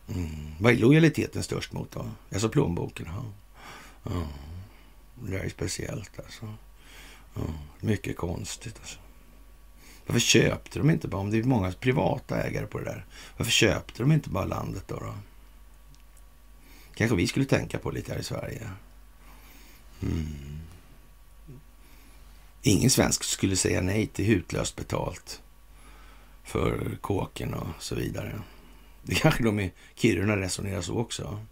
Mm. 0.08 0.54
Vad 0.60 0.72
är 0.72 0.76
lojaliteten 0.76 1.42
störst 1.42 1.72
mot 1.72 1.90
då? 1.90 2.10
Alltså 2.32 2.48
plånboken? 2.48 3.06
Ja. 3.08 3.24
ja. 4.02 4.26
Det 5.14 5.38
är 5.38 5.48
speciellt 5.48 6.20
alltså. 6.20 6.54
Ja. 7.34 7.42
Mycket 7.80 8.16
konstigt 8.16 8.76
alltså. 8.80 8.98
Varför 10.06 10.20
köpte 10.20 10.78
de 10.78 10.90
inte 10.90 11.08
bara, 11.08 11.20
om 11.20 11.30
det 11.30 11.38
är 11.38 11.42
många 11.42 11.72
privata 11.72 12.42
ägare 12.42 12.66
på 12.66 12.78
det 12.78 12.84
där, 12.84 13.06
varför 13.36 13.52
köpte 13.52 14.02
de 14.02 14.12
inte 14.12 14.30
bara 14.30 14.44
landet 14.44 14.84
då? 14.88 14.96
då? 14.96 15.14
Kanske 16.96 17.16
vi 17.16 17.26
skulle 17.26 17.44
tänka 17.44 17.78
på 17.78 17.90
lite 17.90 18.12
här 18.12 18.20
i 18.20 18.24
Sverige. 18.24 18.70
Mm. 20.02 20.60
Ingen 22.62 22.90
svensk 22.90 23.24
skulle 23.24 23.56
säga 23.56 23.80
nej 23.80 24.06
till 24.06 24.24
hutlöst 24.24 24.76
betalt 24.76 25.42
för 26.44 26.98
kåken 27.00 27.54
och 27.54 27.68
så 27.78 27.94
vidare. 27.94 28.40
Det 29.02 29.14
kanske 29.14 29.42
de 29.42 29.60
i 29.60 29.72
Kiruna 29.94 30.36
resonerar 30.36 30.80
så 30.80 30.98
också. 30.98 31.44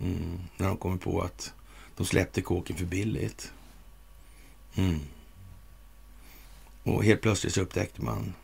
Mm, 0.00 0.38
när 0.56 0.66
de 0.66 0.76
kommer 0.76 0.96
på 0.96 1.22
att 1.22 1.52
de 1.96 2.06
släppte 2.06 2.42
kåken 2.42 2.76
för 2.76 2.84
billigt. 2.84 3.52
Mm. 4.74 5.00
Och 6.82 7.04
helt 7.04 7.20
plötsligt 7.20 7.54
så 7.54 7.60
upptäckte 7.60 8.02
man 8.02 8.34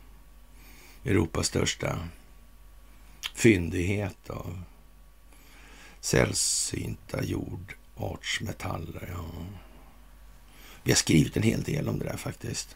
Europas 1.05 1.47
största 1.47 1.99
fyndighet 3.33 4.29
av 4.29 4.63
sällsynta 6.05 7.23
jordartsmetaller. 7.23 9.09
Ja. 9.13 9.25
Vi 10.83 10.91
har 10.91 10.97
skrivit 10.97 11.37
en 11.37 11.43
hel 11.43 11.63
del 11.63 11.89
om 11.89 11.99
det 11.99 12.05
där 12.05 12.17
faktiskt. 12.17 12.75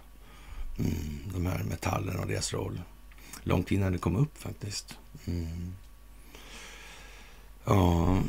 Mm, 0.80 1.20
de 1.34 1.46
här 1.46 1.64
metallerna 1.64 2.20
och 2.22 2.28
deras 2.28 2.54
roll. 2.54 2.82
Långt 3.44 3.72
innan 3.72 3.92
det 3.92 3.98
kom 3.98 4.16
upp 4.16 4.38
faktiskt. 4.38 4.98
Mm. 5.26 5.76
Ja. 7.66 8.20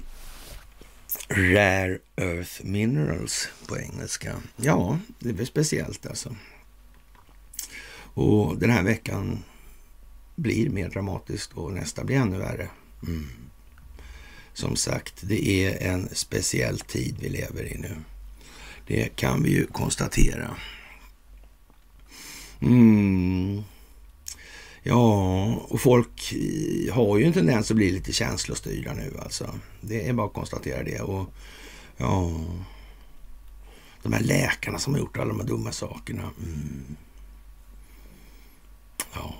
Rare 1.29 1.99
Earth 2.17 2.65
Minerals 2.65 3.49
på 3.69 3.79
engelska. 3.79 4.37
Ja, 4.57 4.99
det 5.19 5.41
är 5.41 5.45
speciellt 5.45 6.07
alltså. 6.07 6.37
Och 8.15 8.59
den 8.59 8.71
här 8.71 8.83
veckan 8.83 9.45
blir 10.35 10.71
mer 10.71 10.89
dramatisk 10.89 11.57
och 11.57 11.73
nästa 11.73 12.05
blir 12.05 12.17
ännu 12.17 12.39
värre. 12.39 12.69
Mm. 13.07 13.50
Som 14.53 14.77
sagt, 14.77 15.15
det 15.21 15.49
är 15.49 15.93
en 15.93 16.09
speciell 16.13 16.81
tid 16.81 17.17
vi 17.21 17.29
lever 17.29 17.73
i 17.73 17.79
nu. 17.79 17.97
Det 18.87 19.17
kan 19.17 19.43
vi 19.43 19.51
ju 19.51 19.67
konstatera. 19.67 20.57
Mm. 22.61 23.63
Ja, 24.83 25.45
och 25.55 25.81
folk 25.81 26.35
har 26.93 27.19
ju 27.19 27.25
en 27.25 27.33
tendens 27.33 27.71
att 27.71 27.77
bli 27.77 27.91
lite 27.91 28.13
känslostyrda 28.13 28.93
nu 28.93 29.19
alltså. 29.23 29.59
Det 29.81 30.09
är 30.09 30.13
bara 30.13 30.27
att 30.27 30.33
konstatera 30.33 30.83
det. 30.83 31.01
Och 31.01 31.35
ja, 31.97 32.41
de 34.03 34.13
här 34.13 34.21
läkarna 34.21 34.79
som 34.79 34.93
har 34.93 35.01
gjort 35.01 35.17
alla 35.17 35.29
de 35.29 35.41
här 35.41 35.47
dumma 35.47 35.73
sakerna. 35.73 36.31
Mm. 36.39 36.97
Ja, 39.13 39.35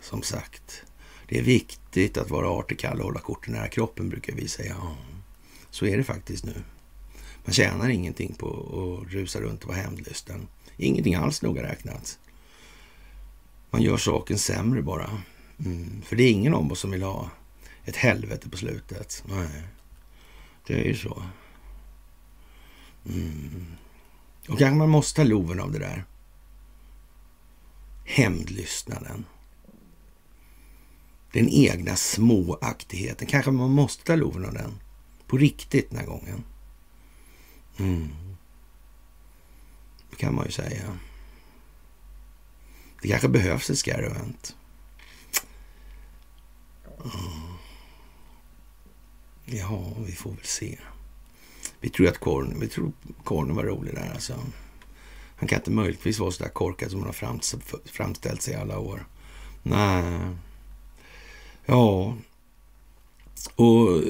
som 0.00 0.22
sagt. 0.22 0.82
Det 1.28 1.38
är 1.38 1.42
viktigt 1.42 2.16
att 2.16 2.30
vara 2.30 2.48
artig 2.48 2.78
kall 2.78 2.98
och 2.98 3.04
hålla 3.04 3.20
korten 3.20 3.54
nära 3.54 3.68
kroppen 3.68 4.08
brukar 4.08 4.32
vi 4.32 4.48
säga. 4.48 4.76
Ja, 4.80 4.96
så 5.70 5.86
är 5.86 5.96
det 5.96 6.04
faktiskt 6.04 6.44
nu. 6.44 6.54
Man 7.44 7.52
tjänar 7.52 7.88
ingenting 7.88 8.34
på 8.34 8.48
att 8.48 9.12
rusa 9.12 9.40
runt 9.40 9.62
och 9.62 9.68
vara 9.68 9.78
hämndlysten. 9.78 10.48
Ingenting 10.76 11.14
alls 11.14 11.42
noga 11.42 11.62
räknat. 11.62 12.18
Man 13.70 13.82
gör 13.82 13.96
saken 13.96 14.38
sämre 14.38 14.82
bara. 14.82 15.22
Mm. 15.64 16.02
För 16.02 16.16
det 16.16 16.22
är 16.22 16.30
ingen 16.30 16.54
av 16.54 16.72
oss 16.72 16.80
som 16.80 16.90
vill 16.90 17.02
ha 17.02 17.30
ett 17.84 17.96
helvete 17.96 18.50
på 18.50 18.56
slutet. 18.56 19.24
Nej, 19.26 19.62
det 20.66 20.74
är 20.74 20.84
ju 20.84 20.94
så. 20.94 21.22
Mm. 23.08 23.66
Och 24.48 24.58
kanske 24.58 24.74
man 24.74 24.90
måste 24.90 25.20
ha 25.20 25.28
loven 25.28 25.60
av 25.60 25.72
det 25.72 25.78
där. 25.78 26.04
Hämndlystnaden. 28.04 29.24
Den 31.34 31.48
egna 31.48 31.96
småaktigheten. 31.96 33.26
Kanske 33.26 33.50
man 33.50 33.70
måste 33.70 34.04
ta 34.04 34.16
loven 34.16 34.44
av 34.44 34.54
den. 34.54 34.80
På 35.26 35.36
riktigt 35.36 35.90
den 35.90 35.98
här 35.98 36.06
gången. 36.06 36.44
Mm. 37.78 38.08
Det 40.10 40.16
kan 40.16 40.34
man 40.34 40.46
ju 40.46 40.52
säga. 40.52 40.98
Det 43.02 43.08
kanske 43.08 43.28
behövs 43.28 43.70
ett 43.70 43.78
scare 43.78 44.06
event. 44.06 44.56
Mm. 46.98 47.56
Ja, 49.44 49.92
vi 50.06 50.12
får 50.12 50.30
väl 50.30 50.44
se. 50.44 50.78
Vi 51.80 51.88
tror 51.88 52.08
att 52.08 52.18
Korn, 52.18 52.60
vi 52.60 52.68
tror 52.68 52.92
Korn 53.24 53.54
var 53.54 53.64
rolig 53.64 53.94
där 53.94 54.10
alltså. 54.14 54.34
Han 55.36 55.48
kan 55.48 55.58
inte 55.58 55.70
möjligtvis 55.70 56.18
vara 56.18 56.30
så 56.30 56.42
där 56.42 56.50
korkad 56.50 56.90
som 56.90 57.00
han 57.00 57.06
har 57.06 57.88
framställt 57.88 58.42
sig 58.42 58.54
i 58.54 58.56
alla 58.56 58.78
år. 58.78 59.06
Nej. 59.62 60.36
Ja. 61.66 62.16
Och 63.56 64.02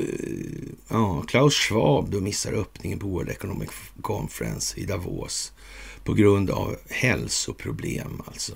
ja, 0.89 1.23
Klaus 1.23 1.55
Schwab 1.55 2.11
då 2.11 2.21
missar 2.21 2.53
öppningen 2.53 2.99
på 2.99 3.07
World 3.07 3.31
Economic 3.31 3.71
Conference 4.03 4.81
i 4.81 4.85
Davos 4.85 5.53
på 6.05 6.15
grund 6.15 6.51
av 6.51 6.77
hälsoproblem 6.91 8.23
alltså. 8.27 8.55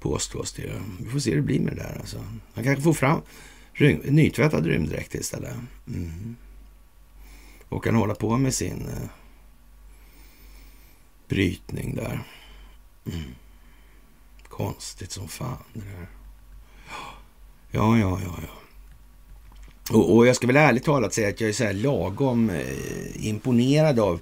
Påstås 0.00 0.52
det. 0.52 0.82
Vi 1.00 1.10
får 1.10 1.18
se 1.18 1.30
hur 1.30 1.36
det 1.36 1.42
blir 1.42 1.60
med 1.60 1.76
det 1.76 1.82
där 1.82 1.96
alltså. 2.00 2.24
Han 2.54 2.64
kanske 2.64 2.82
får 2.82 2.92
fram 2.92 3.20
rym, 3.72 3.98
nytvättad 4.04 4.66
rymddräkt 4.66 5.14
istället. 5.14 5.56
Mm. 5.86 6.36
Och 7.68 7.84
kan 7.84 7.94
hålla 7.94 8.14
på 8.14 8.36
med 8.36 8.54
sin 8.54 8.88
eh, 8.88 9.08
brytning 11.28 11.94
där. 11.94 12.20
Mm. 13.06 13.34
Konstigt 14.48 15.12
som 15.12 15.28
fan 15.28 15.64
det 15.72 15.80
där. 15.80 16.08
Ja, 17.76 17.98
ja, 17.98 18.20
ja, 18.24 18.34
ja. 18.42 18.48
Och, 19.96 20.16
och, 20.16 20.26
jag 20.26 20.36
ska 20.36 20.46
väl 20.46 20.56
ärligt 20.56 20.84
talat 20.84 21.14
säga 21.14 21.28
att 21.28 21.40
jag 21.40 21.48
är 21.48 21.54
så 21.54 21.64
här 21.64 21.72
lagom 21.72 22.50
eh, 22.50 23.26
imponerad 23.26 23.98
av 23.98 24.20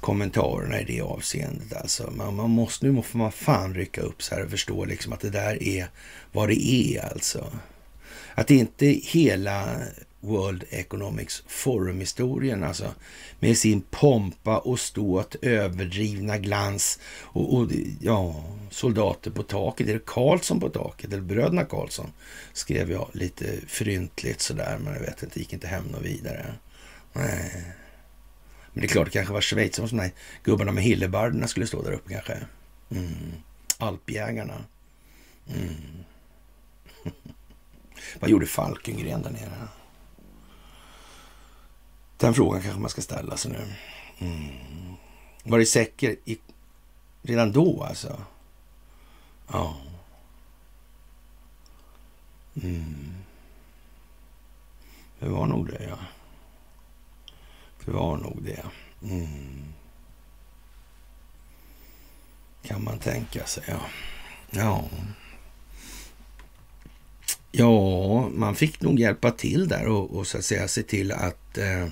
kommentarerna 0.00 0.80
i 0.80 0.84
det 0.84 1.00
avseendet. 1.00 1.72
Alltså, 1.72 2.10
man, 2.10 2.36
man 2.36 2.50
måste, 2.50 2.86
nu 2.86 3.02
får 3.02 3.18
man 3.18 3.32
fan 3.32 3.74
rycka 3.74 4.00
upp 4.00 4.22
så 4.22 4.34
här 4.34 4.44
och 4.44 4.50
förstå 4.50 4.84
liksom 4.84 5.12
att 5.12 5.20
det 5.20 5.30
där 5.30 5.62
är 5.62 5.86
vad 6.32 6.48
det 6.48 6.68
är 6.68 7.12
alltså. 7.12 7.46
Att 8.34 8.50
inte 8.50 8.86
hela 8.86 9.68
World 10.24 10.64
Economics 10.70 11.42
Forum-historien, 11.46 12.64
alltså 12.64 12.94
med 13.40 13.58
sin 13.58 13.80
pompa 13.80 14.58
och 14.58 14.80
ståt, 14.80 15.36
överdrivna 15.42 16.38
glans 16.38 16.98
och, 17.20 17.54
och, 17.54 17.70
ja, 18.00 18.44
soldater 18.70 19.30
på 19.30 19.42
taket. 19.42 19.88
Är 19.88 19.92
det 19.92 20.06
Karlsson 20.06 20.60
på 20.60 20.68
taket? 20.68 21.12
Eller 21.12 21.22
bröderna 21.22 21.64
Karlsson? 21.64 22.12
Skrev 22.52 22.90
jag 22.90 23.08
lite 23.12 23.46
fryntligt 23.66 24.40
sådär, 24.40 24.78
men 24.84 24.92
jag 24.92 25.00
vet 25.00 25.22
inte, 25.22 25.38
gick 25.38 25.52
inte 25.52 25.66
hem 25.66 25.84
något 25.84 26.02
vidare. 26.02 26.54
Nej. 27.12 27.64
Men 28.72 28.80
det 28.80 28.86
är 28.86 28.88
klart, 28.88 29.06
det 29.06 29.10
kanske 29.10 29.32
var 29.32 29.40
Schweiz 29.40 29.76
som 29.76 29.98
de 29.98 30.10
gubbarna 30.44 30.72
med 30.72 30.84
hillebarderna 30.84 31.46
skulle 31.46 31.66
stå 31.66 31.82
där 31.82 31.92
uppe 31.92 32.12
kanske. 32.12 32.38
Mm. 32.90 33.32
Alpjägarna. 33.78 34.64
Mm. 35.54 36.04
Vad 38.20 38.30
gjorde 38.30 38.46
Falkengren 38.46 39.22
där 39.22 39.30
nere? 39.30 39.68
Den 42.16 42.34
frågan 42.34 42.62
kanske 42.62 42.80
man 42.80 42.90
ska 42.90 43.02
ställa 43.02 43.36
sig 43.36 43.50
nu. 43.50 43.74
Mm. 44.18 44.96
Var 45.44 45.58
det 45.58 45.66
säker 45.66 46.16
i, 46.24 46.38
redan 47.22 47.52
då 47.52 47.82
alltså? 47.82 48.22
Ja. 49.52 49.76
Mm. 52.62 53.14
Det 55.18 55.28
var 55.28 55.46
nog 55.46 55.68
det, 55.68 55.84
ja. 55.88 55.98
Det 57.84 57.90
var 57.90 58.16
nog 58.16 58.42
det. 58.42 58.64
Mm. 59.02 59.64
Kan 62.62 62.84
man 62.84 62.98
tänka 62.98 63.46
sig, 63.46 63.64
ja. 63.68 63.80
Ja. 64.50 64.84
Ja, 67.52 68.28
man 68.28 68.54
fick 68.54 68.80
nog 68.80 69.00
hjälpa 69.00 69.30
till 69.30 69.68
där 69.68 69.86
och, 69.86 70.10
och 70.16 70.26
så 70.26 70.38
att 70.38 70.44
säga 70.44 70.68
se 70.68 70.82
till 70.82 71.12
att 71.12 71.58
eh, 71.58 71.88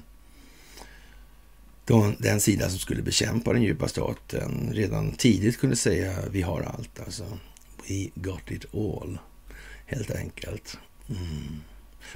de, 1.84 2.16
den 2.18 2.40
sida 2.40 2.70
som 2.70 2.78
skulle 2.78 3.02
bekämpa 3.02 3.52
den 3.52 3.62
djupa 3.62 3.88
staten 3.88 4.70
redan 4.72 5.12
tidigt 5.12 5.58
kunde 5.58 5.76
säga 5.76 6.18
vi 6.30 6.42
har 6.42 6.62
allt. 6.62 7.00
Alltså. 7.00 7.38
We 7.88 8.08
got 8.14 8.50
it 8.50 8.74
all, 8.74 9.18
helt 9.86 10.10
enkelt. 10.10 10.78
Mm. 11.08 11.62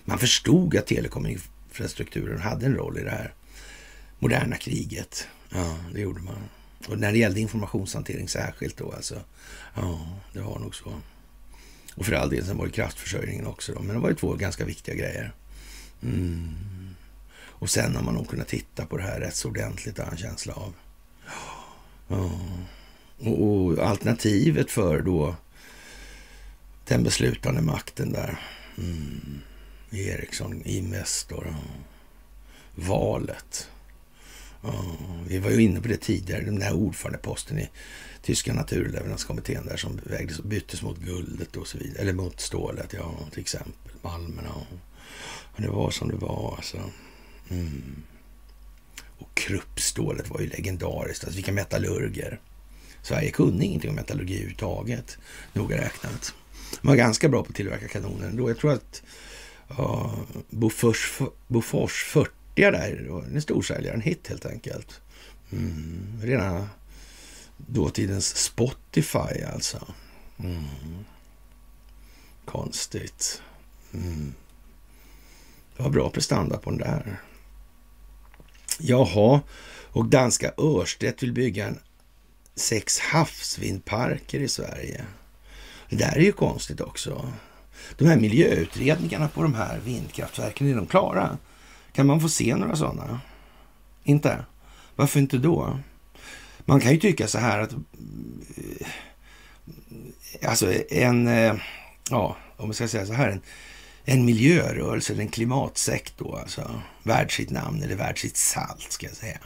Man 0.05 0.19
förstod 0.19 0.77
att 0.77 0.87
telekominfrastrukturen 0.87 2.41
hade 2.41 2.67
en 2.67 2.75
roll 2.75 2.99
i 2.99 3.03
det 3.03 3.11
här 3.11 3.35
moderna 4.19 4.57
kriget. 4.57 5.29
Ja, 5.51 5.79
det 5.95 6.01
gjorde 6.01 6.21
man. 6.21 6.49
Och 6.89 6.99
när 6.99 7.13
det 7.13 7.19
gällde 7.19 7.41
informationshantering 7.41 8.29
särskilt 8.29 8.77
då 8.77 8.93
alltså. 8.93 9.21
Ja, 9.75 10.09
det 10.33 10.41
var 10.41 10.59
nog 10.59 10.75
så. 10.75 11.01
Och 11.95 12.07
för 12.07 12.13
all 12.13 12.31
del, 12.31 12.47
sen 12.47 12.57
var 12.57 12.67
det 12.67 12.73
kraftförsörjningen 12.73 13.47
också 13.47 13.73
då. 13.73 13.83
Men 13.83 13.95
det 13.95 14.01
var 14.03 14.09
ju 14.09 14.15
två 14.15 14.35
ganska 14.35 14.65
viktiga 14.65 14.95
grejer. 14.95 15.33
Mm. 16.03 16.55
Och 17.59 17.71
sen 17.71 17.97
har 17.97 18.03
man 18.03 18.15
nog 18.15 18.29
kunnat 18.29 18.49
titta 18.49 18.87
på 18.87 18.97
det 18.97 19.03
här 19.03 19.21
rätt 19.21 19.35
så 19.35 19.49
ordentligt, 19.49 19.99
har 19.99 20.05
jag 20.05 20.13
en 20.13 20.19
känsla 20.19 20.55
av. 20.55 20.73
Ja. 22.09 22.31
Och, 23.19 23.43
och, 23.43 23.79
alternativet 23.79 24.71
för 24.71 25.01
då 25.01 25.37
den 26.85 27.03
beslutande 27.03 27.63
makten 27.63 28.13
där. 28.13 28.41
Mm. 28.79 29.41
Ericsson, 29.91 30.63
Investor. 30.65 31.57
Valet. 32.75 33.69
Ja, 34.63 34.97
vi 35.29 35.39
var 35.39 35.51
ju 35.51 35.63
inne 35.63 35.81
på 35.81 35.89
det 35.89 35.97
tidigare, 35.97 36.45
den 36.45 36.59
där 36.59 36.73
ordförandeposten 36.73 37.59
i 37.59 37.71
tyska 38.23 38.53
naturleveranskommittén 38.53 39.67
där 39.67 39.77
som 39.77 40.01
vägdes 40.05 40.41
byttes 40.43 40.83
mot 40.83 40.99
guldet 40.99 41.57
och 41.57 41.67
så 41.67 41.79
vidare. 41.79 42.03
Eller 42.03 42.13
mot 42.13 42.41
stålet, 42.41 42.93
ja, 42.93 43.19
till 43.31 43.41
exempel. 43.41 43.93
Malmerna. 44.03 44.55
Och 45.57 45.63
det 45.63 45.69
var 45.69 45.91
som 45.91 46.09
det 46.09 46.17
var 46.17 46.55
alltså. 46.57 46.79
Mm. 47.51 48.03
Och 49.19 49.35
kruppstålet 49.35 50.31
var 50.31 50.41
ju 50.41 50.47
legendariskt. 50.47 51.25
Alltså 51.25 51.37
vilka 51.37 51.53
metallurger. 51.53 52.41
Sverige 53.03 53.31
kunde 53.31 53.65
ingenting 53.65 53.91
om 53.91 53.97
metallurgi 53.97 54.35
överhuvudtaget, 54.35 55.19
noga 55.53 55.77
räknat. 55.77 56.35
De 56.81 56.89
var 56.89 56.97
ganska 56.97 57.29
bra 57.29 57.43
på 57.43 57.49
att 57.49 57.55
tillverka 57.55 57.89
kanoner 57.89 58.27
ändå. 58.27 58.51
Jag 58.51 58.59
tror 58.59 58.73
att 58.73 59.03
ja, 59.69 60.15
Bofors, 60.51 61.21
Bofors 61.47 62.05
40 62.05 62.31
där, 62.55 63.23
en 63.35 63.43
storsäljare, 63.43 63.95
en 63.95 64.01
hit 64.01 64.29
helt 64.29 64.47
enkelt. 64.47 65.01
Mm. 65.53 66.21
Rena 66.23 66.69
dåtidens 67.57 68.37
Spotify 68.37 69.43
alltså. 69.55 69.95
Mm. 70.39 70.65
Konstigt. 72.45 73.43
Mm. 73.95 74.35
Det 75.77 75.83
var 75.83 75.91
bra 75.91 76.11
prestanda 76.11 76.59
på 76.59 76.71
den 76.71 76.79
där. 76.79 77.21
Jaha, 78.79 79.41
och 79.91 80.07
danska 80.07 80.53
Örstedt 80.59 81.23
vill 81.23 81.33
bygga 81.33 81.67
en 81.67 81.79
sex 82.55 82.99
havsvindparker 82.99 84.41
i 84.41 84.49
Sverige. 84.49 85.05
Det 85.89 85.97
där 85.97 86.17
är 86.17 86.21
ju 86.21 86.33
konstigt 86.33 86.81
också. 86.81 87.33
De 87.99 88.07
här 88.07 88.17
miljöutredningarna 88.17 89.29
på 89.29 89.43
de 89.43 89.55
här 89.55 89.79
vindkraftverken, 89.85 90.71
är 90.71 90.75
de 90.75 90.87
klara? 90.87 91.39
Kan 91.93 92.07
man 92.07 92.21
få 92.21 92.29
se 92.29 92.57
några 92.57 92.77
sådana? 92.77 93.21
Inte? 94.05 94.45
Varför 94.97 95.21
inte 95.21 95.39
då? 95.39 95.79
Man 96.65 96.81
kan 96.81 96.93
ju 96.93 96.99
tycka 96.99 97.29
så 97.29 97.39
här 97.39 97.59
att... 97.59 97.73
Eh, 97.73 98.89
alltså 100.49 100.73
en... 100.91 101.29
Eh, 101.29 101.55
ja, 102.11 102.37
om 102.57 102.69
man 102.69 102.75
ska 102.75 102.89
säga 102.89 103.07
så 103.07 103.13
här. 103.13 103.29
En, 103.29 103.41
en 104.09 104.25
miljörörelse, 104.25 105.15
en 105.19 105.29
klimatsekt 105.29 106.15
då 106.19 106.37
alltså. 106.37 106.83
Värd 107.03 107.37
sitt 107.37 107.51
namn 107.51 107.83
eller 107.83 107.95
värd 107.95 108.21
sitt 108.21 108.37
salt 108.37 108.93
ska 108.93 109.07
jag 109.07 109.17
säga. 109.17 109.39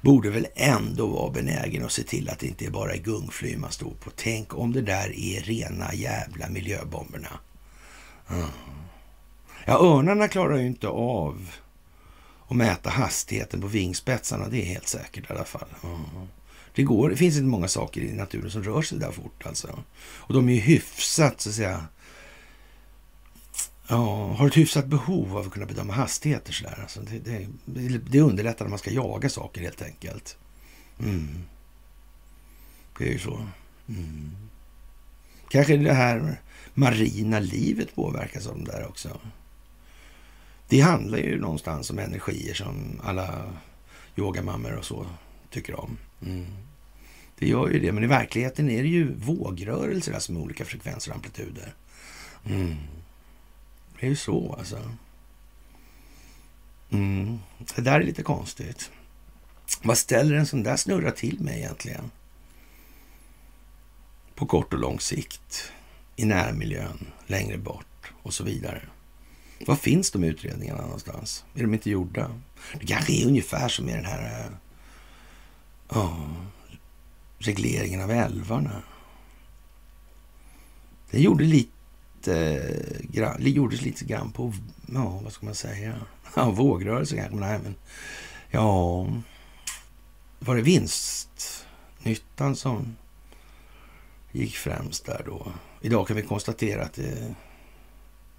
Borde 0.00 0.30
väl 0.30 0.46
ändå 0.54 1.06
vara 1.06 1.30
benägen 1.30 1.84
att 1.84 1.92
se 1.92 2.02
till 2.02 2.28
att 2.28 2.38
det 2.38 2.46
inte 2.46 2.70
bara 2.70 2.92
är 2.92 2.98
gungfly 2.98 3.56
man 3.56 3.72
står 3.72 3.90
på. 3.90 4.10
Tänk 4.16 4.58
om 4.58 4.72
det 4.72 4.82
där 4.82 5.18
är 5.18 5.40
rena 5.40 5.94
jävla 5.94 6.48
miljöbomberna. 6.48 7.40
Mm. 8.30 8.48
Ja, 9.64 9.78
örnarna 9.78 10.28
klarar 10.28 10.56
ju 10.56 10.66
inte 10.66 10.88
av 10.88 11.50
att 12.48 12.56
mäta 12.56 12.90
hastigheten 12.90 13.60
på 13.60 13.66
vingspetsarna. 13.66 14.48
Det 14.48 14.62
är 14.62 14.66
helt 14.66 14.88
säkert 14.88 15.30
i 15.30 15.32
alla 15.32 15.44
fall. 15.44 15.68
Mm. 15.84 16.28
Det, 16.74 16.82
går, 16.82 17.10
det 17.10 17.16
finns 17.16 17.36
inte 17.36 17.48
många 17.48 17.68
saker 17.68 18.00
i 18.00 18.12
naturen 18.12 18.50
som 18.50 18.62
rör 18.62 18.82
sig 18.82 18.98
där 18.98 19.10
fort 19.10 19.46
alltså. 19.46 19.78
Och 20.00 20.34
de 20.34 20.48
är 20.48 20.52
ju 20.52 20.60
hyfsat 20.60 21.40
så 21.40 21.48
att 21.48 21.54
säga 21.54 21.84
ja, 23.88 24.32
har 24.32 24.46
ett 24.46 24.56
hyfsat 24.56 24.86
behov 24.86 25.36
av 25.36 25.46
att 25.46 25.52
kunna 25.52 25.66
bedöma 25.66 25.92
hastigheter. 25.92 26.52
Så 26.52 26.64
där. 26.64 26.78
Alltså 26.82 27.00
det, 27.00 27.46
det, 27.64 27.98
det 27.98 28.20
underlättar 28.20 28.64
när 28.64 28.70
man 28.70 28.78
ska 28.78 28.90
jaga 28.90 29.28
saker 29.28 29.60
helt 29.60 29.82
enkelt. 29.82 30.36
Mm. 31.00 31.42
Det 32.98 33.08
är 33.08 33.12
ju 33.12 33.18
så. 33.18 33.46
Mm. 33.88 34.30
Kanske 35.48 35.76
det 35.76 35.92
här 35.92 36.40
marina 36.74 37.38
livet 37.38 37.94
påverkas 37.94 38.46
av 38.46 38.54
de 38.54 38.64
där 38.64 38.86
också. 38.88 39.20
Det 40.68 40.80
handlar 40.80 41.18
ju 41.18 41.40
någonstans 41.40 41.90
om 41.90 41.98
energier 41.98 42.54
som 42.54 43.00
alla 43.04 43.52
yogamammor 44.16 44.72
och 44.72 44.84
så 44.84 45.06
tycker 45.50 45.80
om. 45.80 45.98
Mm. 46.26 46.46
Det 47.38 47.48
gör 47.48 47.68
ju 47.68 47.80
det, 47.80 47.92
men 47.92 48.04
i 48.04 48.06
verkligheten 48.06 48.70
är 48.70 48.82
det 48.82 48.88
ju 48.88 49.14
vågrörelser 49.14 50.12
alltså 50.12 50.32
med 50.32 50.42
olika 50.42 50.64
frekvenser 50.64 51.10
och 51.10 51.16
amplituder. 51.16 51.74
Mm. 52.46 52.76
Det 54.00 54.06
är 54.06 54.10
ju 54.10 54.16
så 54.16 54.54
alltså. 54.58 54.94
Mm. 56.90 57.38
Det 57.74 57.82
där 57.82 58.00
är 58.00 58.04
lite 58.04 58.22
konstigt. 58.22 58.90
Vad 59.82 59.98
ställer 59.98 60.36
en 60.36 60.46
sån 60.46 60.62
där 60.62 60.76
snurra 60.76 61.10
till 61.10 61.40
med 61.40 61.58
egentligen? 61.58 62.10
På 64.34 64.46
kort 64.46 64.72
och 64.72 64.78
lång 64.78 65.00
sikt, 65.00 65.72
i 66.16 66.24
närmiljön, 66.24 67.06
längre 67.26 67.58
bort 67.58 68.12
och 68.22 68.34
så 68.34 68.44
vidare. 68.44 68.82
Var 69.66 69.76
finns 69.76 70.10
de 70.10 70.24
utredningarna 70.24 70.82
någonstans? 70.82 71.44
Är 71.54 71.62
de 71.62 71.74
inte 71.74 71.90
gjorda? 71.90 72.40
Det 72.80 72.86
kanske 72.86 73.12
är 73.12 73.26
ungefär 73.26 73.68
som 73.68 73.84
med 73.84 73.94
den 73.94 74.04
här 74.04 74.50
oh, 75.88 76.44
regleringen 77.38 78.00
av 78.00 78.10
älvarna. 78.10 78.82
Den 81.10 81.22
gjorde 81.22 81.44
lite, 81.44 81.70
det 82.24 83.38
eh, 83.38 83.48
gjordes 83.48 83.82
lite 83.82 84.04
grann 84.04 84.32
på, 84.32 84.52
ja, 84.94 85.20
vad 85.24 85.32
ska 85.32 85.46
man 85.46 85.54
säga, 85.54 85.94
ja, 86.36 86.50
vågrörelse 86.50 87.16
kanske, 87.16 87.36
men 87.36 87.48
nej, 87.48 87.60
men 87.62 87.74
ja, 88.50 89.06
var 90.38 90.56
det 90.56 90.62
vinstnyttan 90.62 92.56
som 92.56 92.96
gick 94.32 94.56
främst 94.56 95.06
där 95.06 95.22
då? 95.26 95.52
Idag 95.80 96.06
kan 96.06 96.16
vi 96.16 96.22
konstatera 96.22 96.82
att 96.82 96.92
det, 96.92 97.34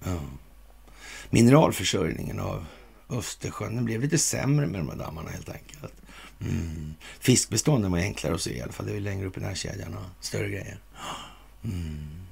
ja, 0.04 0.20
mineralförsörjningen 1.30 2.40
av 2.40 2.66
Östersjön 3.10 3.76
den 3.76 3.86
blev 3.86 4.02
lite 4.02 4.18
sämre 4.18 4.68
med 4.68 4.80
de 4.80 4.90
här 4.90 4.96
dammarna 4.96 5.30
helt 5.30 5.50
enkelt. 5.50 5.94
Mm. 6.42 6.94
Fiskbestånden 7.20 7.92
var 7.92 8.00
enklare 8.00 8.36
att 8.36 8.42
se 8.42 8.58
i 8.58 8.62
alla 8.62 8.72
fall. 8.72 8.86
Det 8.86 8.96
är 8.96 9.00
längre 9.00 9.28
upp 9.28 9.38
i 9.38 9.40
den 9.40 9.50
här 9.50 9.56
kedjan 9.56 9.94
och 9.94 10.26
större 10.26 10.50
grejer. 10.50 10.80
Mm. 11.64 12.29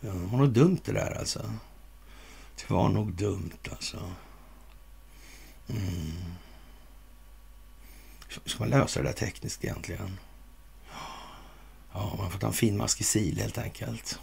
Ja, 0.00 0.10
det 0.10 0.26
var 0.26 0.38
nog 0.38 0.50
dumt 0.50 0.80
det 0.84 0.92
där 0.92 1.18
alltså. 1.18 1.52
Det 2.56 2.74
var 2.74 2.88
nog 2.88 3.12
dumt 3.12 3.58
alltså. 3.70 4.12
Mm. 5.68 6.34
Ska 8.28 8.58
man 8.58 8.68
lösa 8.68 9.02
det 9.02 9.08
där 9.08 9.12
tekniskt 9.12 9.64
egentligen? 9.64 10.18
Ja, 11.92 12.14
man 12.18 12.30
får 12.30 12.38
ta 12.38 12.46
en 12.46 12.52
finmaskig 12.52 13.06
sil 13.12 13.36
helt 13.40 13.58
enkelt. 13.58 14.18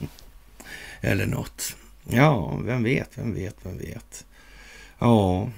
Eller 1.00 1.26
något. 1.26 1.76
Ja, 2.04 2.56
vem 2.56 2.82
vet, 2.82 3.18
vem 3.18 3.34
vet, 3.34 3.56
vem 3.62 3.78
vet. 3.78 4.26
Ja, 4.98 5.48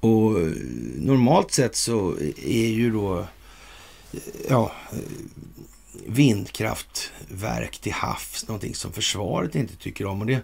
och 0.00 0.40
eh, 0.40 0.52
normalt 0.96 1.52
sett 1.52 1.76
så 1.76 2.16
är 2.36 2.68
ju 2.68 2.90
då 2.90 3.18
eh, 3.18 4.18
ja, 4.48 4.72
eh, 4.92 4.98
vindkraftverk 6.06 7.78
till 7.78 7.92
havs 7.92 8.48
någonting 8.48 8.74
som 8.74 8.92
försvaret 8.92 9.54
inte 9.54 9.76
tycker 9.76 10.06
om. 10.06 10.20
Och 10.20 10.26
det 10.26 10.42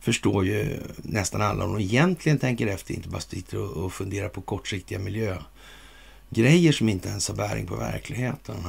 förstår 0.00 0.46
ju 0.46 0.80
nästan 0.96 1.42
alla 1.42 1.64
om 1.64 1.72
de 1.72 1.82
egentligen 1.82 2.38
tänker 2.38 2.66
efter, 2.66 2.94
inte 2.94 3.08
bara 3.08 3.20
sitter 3.20 3.78
och 3.78 3.92
funderar 3.92 4.28
på 4.28 4.40
kortsiktiga 4.40 4.98
miljögrejer 4.98 6.72
som 6.72 6.88
inte 6.88 7.08
ens 7.08 7.28
har 7.28 7.34
bäring 7.34 7.66
på 7.66 7.76
verkligheten. 7.76 8.62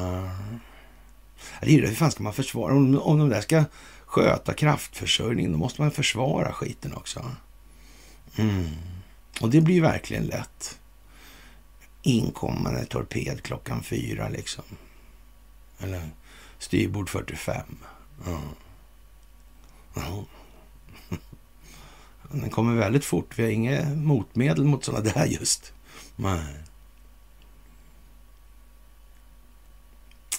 Det 1.62 1.68
är 1.68 1.72
ju 1.72 1.82
det, 1.82 1.88
hur 1.88 1.96
fan 1.96 2.12
ska 2.12 2.24
man 2.24 2.34
försvara? 2.34 2.74
Om, 2.74 3.00
om 3.00 3.20
de 3.20 3.30
där 3.30 3.42
ska 3.42 3.64
sköta 4.06 4.54
kraftförsörjningen, 4.54 5.52
då 5.52 5.58
måste 5.58 5.82
man 5.82 5.92
försvara 5.92 6.54
skiten 6.54 6.94
också. 6.94 7.32
Mm. 8.36 8.68
Och 9.42 9.50
det 9.50 9.62
blir 9.62 9.82
verkligen 9.82 10.26
lätt. 10.26 10.80
Inkommande 12.02 12.86
torped 12.86 13.44
klockan 13.44 13.84
fyra 13.84 14.30
liksom. 14.30 14.64
Eller 15.80 16.10
styrbord 16.60 17.10
45. 17.10 17.78
Ja. 18.26 18.42
Ja. 19.94 20.26
Den 22.32 22.50
kommer 22.50 22.76
väldigt 22.76 23.06
fort. 23.06 23.40
Vi 23.40 23.44
har 23.44 23.50
inget 23.50 23.98
motmedel 23.98 24.64
mot 24.64 24.84
sådana 24.84 25.04
där 25.04 25.26
just. 25.26 25.74
Nej. 26.16 26.56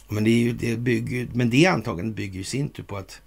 Men 0.09 0.24
det, 0.24 0.30
är 0.30 0.39
ju, 0.39 0.53
det 0.53 0.76
bygger, 0.76 1.28
men 1.32 1.51
det 1.51 1.66
antagandet 1.66 2.16
bygger 2.16 2.39
ju 2.39 2.45
sin 2.45 2.68
tur 2.68 2.82
på 2.82 2.97
att 2.97 3.20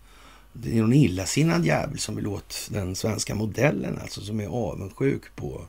det 0.53 0.78
är 0.78 0.82
någon 0.82 0.93
illasinnad 0.93 1.66
jävel 1.66 1.99
som 1.99 2.16
vill 2.16 2.28
åt 2.28 2.70
den 2.72 2.95
svenska 2.95 3.36
modellen, 3.36 3.99
alltså 4.01 4.22
som 4.22 4.39
är 4.39 4.47
avundsjuk 4.47 5.36
på 5.36 5.62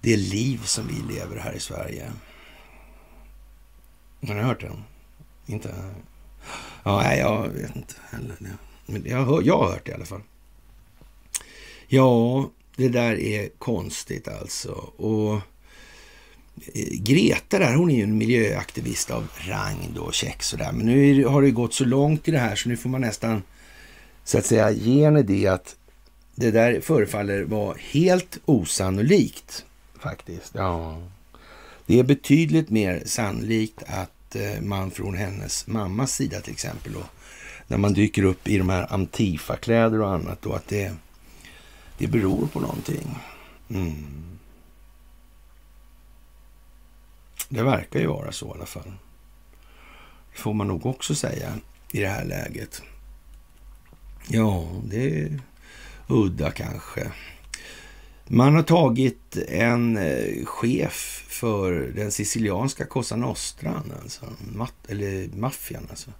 det 0.00 0.16
liv 0.16 0.60
som 0.64 0.86
vi 0.86 1.14
lever 1.14 1.36
här 1.38 1.52
i 1.52 1.60
Sverige. 1.60 2.12
Har 4.26 4.34
ni 4.34 4.40
hört 4.40 4.60
den? 4.60 4.84
Inte? 5.46 5.74
Ja, 6.82 7.02
nej, 7.02 7.18
jag 7.18 7.48
vet 7.48 7.76
inte 7.76 7.94
heller. 8.10 8.36
Men 8.86 9.04
jag, 9.06 9.24
hör, 9.24 9.42
jag 9.42 9.58
har 9.58 9.70
hört 9.70 9.86
det 9.86 9.90
i 9.90 9.94
alla 9.94 10.04
fall. 10.04 10.22
Ja, 11.86 12.50
det 12.76 12.88
där 12.88 13.20
är 13.20 13.48
konstigt 13.58 14.28
alltså. 14.28 14.70
Och 14.96 15.34
eh, 16.74 16.88
Greta 16.90 17.58
där, 17.58 17.74
hon 17.74 17.90
är 17.90 17.96
ju 17.96 18.02
en 18.02 18.18
miljöaktivist 18.18 19.10
av 19.10 19.28
rang 19.48 19.92
då, 19.94 20.12
check 20.12 20.42
sådär. 20.42 20.72
Men 20.72 20.86
nu 20.86 21.24
har 21.24 21.42
det 21.42 21.50
gått 21.50 21.74
så 21.74 21.84
långt 21.84 22.28
i 22.28 22.30
det 22.30 22.38
här 22.38 22.56
så 22.56 22.68
nu 22.68 22.76
får 22.76 22.88
man 22.88 23.00
nästan 23.00 23.42
så 24.24 24.38
att 24.38 24.46
säga 24.46 24.70
ge 24.70 25.04
henne 25.04 25.22
det 25.22 25.46
att 25.46 25.76
det 26.34 26.50
där 26.50 26.80
förefaller 26.80 27.42
vara 27.42 27.76
helt 27.78 28.38
osannolikt 28.44 29.64
faktiskt. 29.98 30.52
Ja. 30.54 31.02
Det 31.86 31.98
är 31.98 32.02
betydligt 32.02 32.70
mer 32.70 33.02
sannolikt 33.06 33.82
att 33.86 34.10
Eh, 34.36 34.60
man 34.60 34.90
från 34.90 35.16
hennes 35.16 35.66
mammas 35.66 36.12
sida 36.12 36.40
till 36.40 36.52
exempel 36.52 36.92
då, 36.92 37.02
när 37.66 37.78
man 37.78 37.92
dyker 37.92 38.24
upp 38.24 38.48
i 38.48 38.58
de 38.58 38.68
här 38.68 38.92
Antifa-kläder 38.92 40.00
och 40.00 40.10
annat 40.10 40.42
då, 40.42 40.52
att 40.52 40.68
det, 40.68 40.94
det 41.98 42.06
beror 42.06 42.46
på 42.46 42.60
någonting. 42.60 43.18
Mm. 43.68 44.24
Det 47.48 47.62
verkar 47.62 48.00
ju 48.00 48.06
vara 48.06 48.32
så 48.32 48.46
i 48.46 48.50
alla 48.50 48.66
fall. 48.66 48.92
Det 50.32 50.40
får 50.40 50.54
man 50.54 50.68
nog 50.68 50.86
också 50.86 51.14
säga 51.14 51.52
i 51.92 52.00
det 52.00 52.08
här 52.08 52.24
läget. 52.24 52.82
Ja, 54.28 54.68
det 54.84 55.20
är 55.20 55.40
udda 56.08 56.50
kanske. 56.50 57.12
Man 58.26 58.54
har 58.54 58.62
tagit 58.62 59.36
en 59.48 59.96
eh, 59.96 60.44
chef 60.44 61.24
för 61.28 61.72
den 61.72 62.12
sicilianska 62.12 62.86
Cosa 62.86 63.16
Nostran, 63.16 63.92
alltså, 64.02 64.26
eller 64.88 65.28
maffian 65.36 65.86
alltså. 65.90 66.10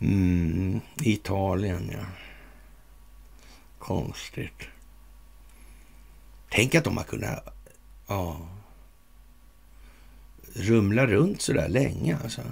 Mm, 0.00 0.80
Italien, 0.96 1.90
ja. 1.92 2.04
Konstigt. 3.78 4.62
Tänk 6.50 6.74
att 6.74 6.84
de 6.84 6.96
har 6.96 7.04
kunnat 7.04 7.54
ja, 8.06 8.48
rumla 10.54 11.06
runt 11.06 11.42
så 11.42 11.52
där 11.52 11.68
länge. 11.68 12.18
Alltså. 12.22 12.42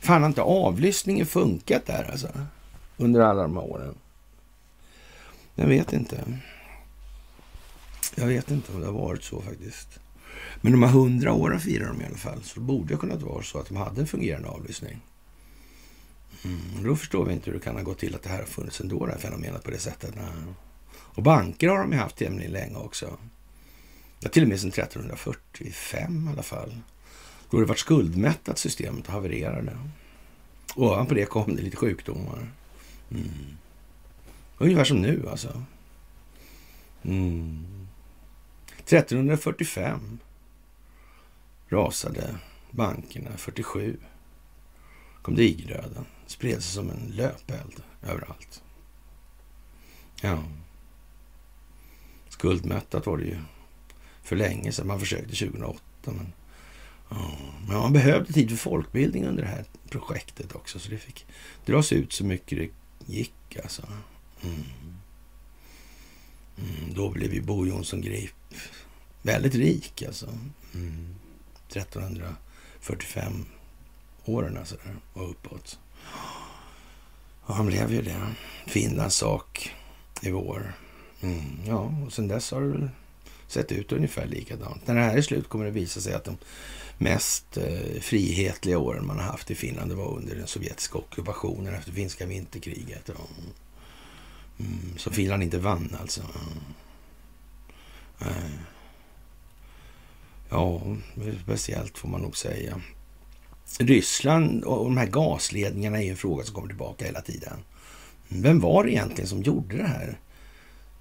Fan, 0.00 0.22
har 0.22 0.28
inte 0.28 0.42
avlyssningen 0.42 1.26
funkat 1.26 1.86
där 1.86 2.10
alltså? 2.10 2.28
under 2.96 3.20
alla 3.20 3.42
de 3.42 3.56
här 3.56 3.64
åren? 3.64 3.94
Jag 5.54 5.66
vet 5.66 5.92
inte. 5.92 6.24
Jag 8.14 8.26
vet 8.26 8.50
inte 8.50 8.72
om 8.72 8.80
det 8.80 8.86
har 8.86 8.92
varit 8.92 9.22
så 9.22 9.42
faktiskt. 9.42 9.98
Men 10.60 10.72
de 10.72 10.82
här 10.82 10.90
hundra 10.90 11.32
åren 11.32 11.60
firar 11.60 11.86
de 11.86 12.02
i 12.02 12.06
alla 12.06 12.16
fall. 12.16 12.42
Så 12.42 12.60
det 12.60 12.66
borde 12.66 12.94
ha 12.94 13.00
kunnat 13.00 13.22
vara 13.22 13.42
så 13.42 13.58
att 13.58 13.68
de 13.68 13.76
hade 13.76 14.00
en 14.00 14.06
fungerande 14.06 14.48
avlyssning. 14.48 15.00
Mm, 16.44 16.84
då 16.84 16.96
förstår 16.96 17.24
vi 17.24 17.32
inte 17.32 17.50
hur 17.50 17.58
det 17.58 17.64
kan 17.64 17.76
ha 17.76 17.82
gått 17.82 17.98
till 17.98 18.14
att 18.14 18.22
det 18.22 18.28
här 18.28 18.38
har 18.38 18.44
funnits 18.44 18.80
ändå, 18.80 19.06
det 19.06 19.12
här 19.12 19.18
fenomenet 19.18 19.64
på 19.64 19.70
det 19.70 19.78
sättet. 19.78 20.14
Nej. 20.14 20.54
Och 20.94 21.22
banker 21.22 21.68
har 21.68 21.78
de 21.78 21.92
ju 21.92 21.98
haft 21.98 22.16
tämligen 22.16 22.52
länge 22.52 22.76
också. 22.76 23.18
Ja, 24.20 24.28
till 24.28 24.42
och 24.42 24.48
med 24.48 24.60
sedan 24.60 24.68
1345 24.70 26.28
i 26.28 26.32
alla 26.32 26.42
fall. 26.42 26.80
Då 27.50 27.56
har 27.56 27.62
det 27.62 27.68
varit 27.68 27.78
skuldmättat 27.78 28.58
systemet 28.58 29.06
och 29.06 29.12
havererade. 29.12 29.78
Ovanpå 30.74 31.14
det 31.14 31.24
kom 31.24 31.56
det 31.56 31.62
lite 31.62 31.76
sjukdomar. 31.76 32.52
Mm. 33.10 33.28
Ungefär 34.58 34.84
som 34.84 35.02
nu 35.02 35.28
alltså. 35.30 35.62
Mm. 37.02 37.81
1345 38.92 40.18
rasade 41.68 42.38
bankerna. 42.70 43.30
47 43.36 43.96
kom 45.22 45.34
digerdöden. 45.34 46.04
Spred 46.26 46.62
sig 46.62 46.74
som 46.74 46.90
en 46.90 47.12
löpeld 47.14 47.82
överallt. 48.02 48.62
Ja. 50.20 50.42
Skuldmättat 52.28 53.06
var 53.06 53.18
det 53.18 53.24
ju 53.24 53.38
för 54.22 54.36
länge 54.36 54.72
sedan. 54.72 54.86
Man 54.86 55.00
försökte 55.00 55.36
2008. 55.36 55.82
Men, 56.04 56.32
ja. 57.08 57.36
men 57.68 57.76
man 57.76 57.92
behövde 57.92 58.32
tid 58.32 58.50
för 58.50 58.56
folkbildning 58.56 59.26
under 59.26 59.42
det 59.42 59.48
här 59.48 59.64
projektet 59.88 60.54
också. 60.54 60.78
Så 60.78 60.90
det 60.90 60.98
fick 60.98 61.26
dras 61.66 61.92
ut 61.92 62.12
så 62.12 62.24
mycket 62.24 62.58
det 62.58 62.70
gick 63.12 63.56
alltså. 63.62 63.82
Mm. 64.42 64.64
Mm, 66.58 66.94
då 66.94 67.10
blev 67.10 67.34
ju 67.34 67.40
Bo 67.40 67.66
Jonsson 67.66 68.00
Grip 68.00 68.34
väldigt 69.22 69.54
rik 69.54 70.02
alltså. 70.02 70.26
Mm. 70.74 71.14
1345 71.68 73.46
åren 74.24 74.56
alltså 74.56 74.76
och 75.12 75.30
uppåt. 75.30 75.78
Och 77.42 77.54
han 77.54 77.66
blev 77.66 77.92
ju 77.92 78.02
det. 78.02 78.34
Finlands 78.66 79.16
sak 79.16 79.74
i 80.22 80.30
vår. 80.30 80.72
Mm, 81.20 81.60
ja, 81.66 81.94
och 82.06 82.12
sen 82.12 82.28
dess 82.28 82.50
har 82.50 82.60
det 82.60 82.88
sett 83.46 83.72
ut 83.72 83.92
ungefär 83.92 84.26
likadant. 84.26 84.86
När 84.86 84.94
det 84.94 85.00
här 85.00 85.16
är 85.16 85.22
slut 85.22 85.48
kommer 85.48 85.64
det 85.64 85.70
visa 85.70 86.00
sig 86.00 86.14
att 86.14 86.24
de 86.24 86.36
mest 86.98 87.56
eh, 87.56 88.00
frihetliga 88.00 88.78
åren 88.78 89.06
man 89.06 89.18
har 89.18 89.24
haft 89.24 89.50
i 89.50 89.54
Finland 89.54 89.90
det 89.90 89.94
var 89.94 90.16
under 90.16 90.36
den 90.36 90.46
sovjetiska 90.46 90.98
ockupationen 90.98 91.74
efter 91.74 91.92
finska 91.92 92.26
vinterkriget. 92.26 93.02
Ja. 93.08 93.14
Mm, 94.58 94.98
så 94.98 95.10
Finland 95.10 95.42
inte 95.42 95.58
vann 95.58 95.96
alltså. 96.00 96.22
Ja, 98.18 98.26
ja 100.52 100.82
speciellt 101.42 101.98
får 101.98 102.08
man 102.08 102.20
nog 102.20 102.36
säga. 102.36 102.80
Ryssland 103.78 104.64
och 104.64 104.84
de 104.84 104.96
här 104.96 105.06
gasledningarna 105.06 105.98
är 105.98 106.02
ju 106.02 106.10
en 106.10 106.16
fråga 106.16 106.44
som 106.44 106.54
kommer 106.54 106.68
tillbaka 106.68 107.04
hela 107.04 107.20
tiden. 107.20 107.58
Vem 108.28 108.60
var 108.60 108.84
det 108.84 108.90
egentligen 108.90 109.28
som 109.28 109.42
gjorde 109.42 109.76
det 109.76 109.86
här 109.86 110.18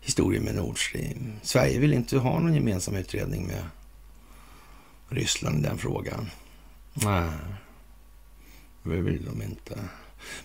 historien 0.02 0.44
med 0.44 0.56
Nord 0.56 0.90
Stream? 0.90 1.34
Sverige 1.44 1.80
vill 1.80 1.94
inte 1.94 2.18
ha 2.18 2.40
någon 2.40 2.54
gemensam 2.54 2.96
utredning 2.96 3.48
med 3.48 3.64
Ryssland 5.10 5.60
i 5.60 5.68
den 5.68 5.78
frågan. 5.78 6.30
Nej, 6.94 7.30
det 8.84 9.02
vill 9.02 9.26
de 9.26 9.42
inte. 9.42 9.80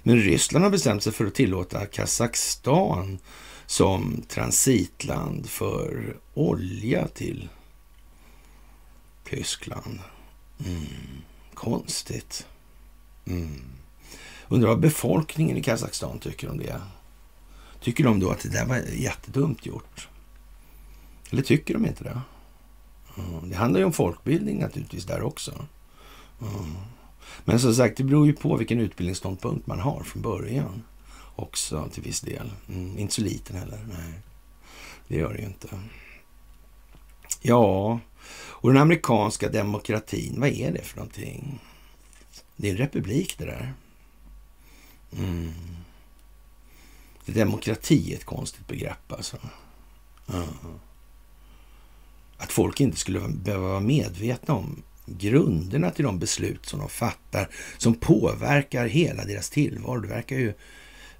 Men 0.02 0.16
Ryssland 0.16 0.64
har 0.64 0.70
bestämt 0.70 1.02
sig 1.02 1.12
för 1.12 1.26
att 1.26 1.34
tillåta 1.34 1.86
Kazakstan 1.86 3.18
som 3.66 4.22
transitland 4.28 5.48
för 5.48 6.16
olja 6.34 7.08
till 7.08 7.48
Tyskland. 9.30 9.98
Mm. 10.66 10.86
Konstigt. 11.54 12.46
Mm. 13.26 13.62
Undrar 14.48 14.68
vad 14.68 14.80
befolkningen 14.80 15.56
i 15.56 15.62
Kazakstan 15.62 16.18
tycker 16.18 16.50
om 16.50 16.58
det. 16.58 16.80
Tycker 17.80 18.04
de 18.04 18.20
då 18.20 18.30
att 18.30 18.40
det 18.40 18.48
där 18.48 18.66
var 18.66 18.76
jättedumt 18.76 19.66
gjort? 19.66 20.08
Eller 21.30 21.42
tycker 21.42 21.74
de 21.74 21.86
inte 21.86 22.04
det? 22.04 22.20
Mm. 23.18 23.50
Det 23.50 23.56
handlar 23.56 23.80
ju 23.80 23.86
om 23.86 23.92
folkbildning 23.92 24.60
naturligtvis 24.60 25.04
där 25.04 25.22
också. 25.22 25.52
Mm. 26.40 26.74
Men 27.44 27.60
som 27.60 27.74
sagt, 27.74 27.96
det 27.96 28.04
beror 28.04 28.26
ju 28.26 28.32
på 28.32 28.56
vilken 28.56 28.80
utbildningsståndpunkt 28.80 29.66
man 29.66 29.80
har 29.80 30.02
från 30.02 30.22
början 30.22 30.82
också 31.36 31.88
till 31.92 32.02
viss 32.02 32.20
del. 32.20 32.52
Mm. 32.68 32.98
Inte 32.98 33.14
så 33.14 33.22
liten 33.22 33.56
heller. 33.56 33.86
Nej, 33.88 34.20
det 35.08 35.16
gör 35.16 35.32
det 35.32 35.38
ju 35.38 35.46
inte. 35.46 35.68
Ja, 37.42 38.00
och 38.38 38.72
den 38.72 38.82
amerikanska 38.82 39.48
demokratin, 39.48 40.40
vad 40.40 40.48
är 40.48 40.72
det 40.72 40.82
för 40.82 40.96
någonting? 40.96 41.60
Det 42.56 42.68
är 42.68 42.72
en 42.72 42.78
republik 42.78 43.38
det 43.38 43.44
där. 43.44 43.74
Mm. 45.18 45.52
Demokrati 47.26 48.12
är 48.12 48.16
ett 48.16 48.24
konstigt 48.24 48.66
begrepp 48.66 49.12
alltså. 49.12 49.36
Mm. 50.32 50.46
Att 52.36 52.52
folk 52.52 52.80
inte 52.80 52.96
skulle 52.96 53.20
behöva 53.28 53.68
vara 53.68 53.80
medvetna 53.80 54.54
om 54.54 54.82
grunderna 55.06 55.90
till 55.90 56.04
de 56.04 56.18
beslut 56.18 56.66
som 56.66 56.78
de 56.78 56.88
fattar, 56.88 57.48
som 57.78 57.94
påverkar 57.94 58.86
hela 58.86 59.24
deras 59.24 59.50
tillvaro. 59.50 60.00
Det 60.00 60.08
verkar 60.08 60.36
ju 60.36 60.54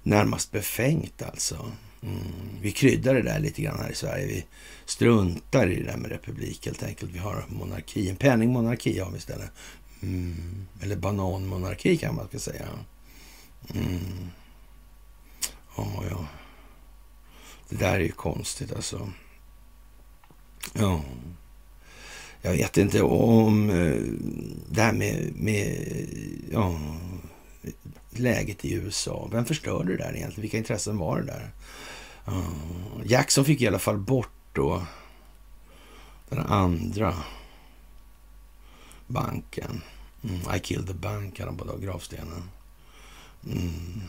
närmast 0.03 0.51
befängt 0.51 1.21
alltså. 1.21 1.71
Mm. 2.01 2.17
Vi 2.61 2.71
kryddar 2.71 3.13
det 3.13 3.21
där 3.21 3.39
lite 3.39 3.61
grann 3.61 3.79
här 3.79 3.91
i 3.91 3.95
Sverige. 3.95 4.27
Vi 4.27 4.45
struntar 4.89 5.67
i 5.67 5.75
det 5.75 5.91
där 5.91 5.97
med 5.97 6.11
republik 6.11 6.65
helt 6.65 6.83
enkelt. 6.83 7.11
Vi 7.11 7.19
har 7.19 7.45
monarki, 7.47 8.09
en 8.09 8.15
penningmonarki 8.15 8.99
har 8.99 9.11
vi 9.11 9.17
istället. 9.17 9.51
Mm. 10.01 10.67
Eller 10.81 10.95
bananmonarki 10.95 11.97
kan 11.97 12.15
man 12.15 12.27
ska 12.27 12.39
säga. 12.39 12.67
Mm. 13.73 14.29
Oh, 15.75 16.05
ja. 16.09 16.27
Det 17.69 17.75
där 17.75 17.93
är 17.93 17.99
ju 17.99 18.11
konstigt 18.11 18.73
alltså. 18.73 19.11
Ja. 20.73 21.01
Jag 22.41 22.51
vet 22.51 22.77
inte 22.77 23.01
om 23.01 23.69
eh, 23.69 24.01
det 24.69 24.81
här 24.81 24.93
med, 24.93 25.35
med 25.35 25.87
ja, 26.51 26.79
läget 28.09 28.65
i 28.65 28.73
USA. 28.73 29.29
Vem 29.31 29.45
förstörde 29.45 29.91
det 29.91 29.97
där 29.97 30.15
egentligen? 30.15 30.41
Vilka 30.41 30.57
intressen 30.57 30.97
var 30.97 31.19
det 31.19 31.25
där? 31.25 31.51
Jackson 33.05 33.45
fick 33.45 33.61
i 33.61 33.67
alla 33.67 33.79
fall 33.79 33.97
bort 33.97 34.36
då 34.57 34.85
den 36.29 36.39
andra 36.39 37.15
banken. 39.07 39.81
Mm, 40.23 40.55
I 40.55 40.59
killed 40.59 40.87
the 40.87 40.93
bank 40.93 41.39
hade 41.39 41.51
han 41.51 41.57
på 41.57 41.77
gravstenen. 41.77 42.49
Mm. 43.45 44.01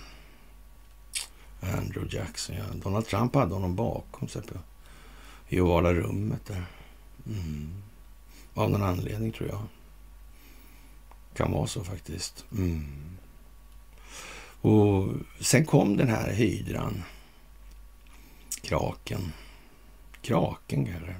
Andrew 1.60 2.16
Jackson, 2.16 2.56
ja. 2.56 2.64
Donald 2.74 3.06
Trump 3.06 3.34
hade 3.34 3.54
honom 3.54 3.76
bakom 3.76 4.28
sig 4.28 4.42
på, 4.42 4.54
i 5.48 5.60
ovala 5.60 5.92
rummet 5.94 6.46
där. 6.46 6.64
Mm. 7.26 7.82
Av 8.54 8.70
någon 8.70 8.82
anledning 8.82 9.32
tror 9.32 9.48
jag. 9.48 9.62
Kan 11.34 11.52
vara 11.52 11.66
så 11.66 11.84
faktiskt. 11.84 12.44
Mm. 12.52 13.16
Och 14.60 15.08
sen 15.40 15.66
kom 15.66 15.96
den 15.96 16.08
här 16.08 16.32
hydran. 16.32 17.02
Kraken. 18.62 19.32
Kraken 20.28 20.86
kanske. 20.86 21.14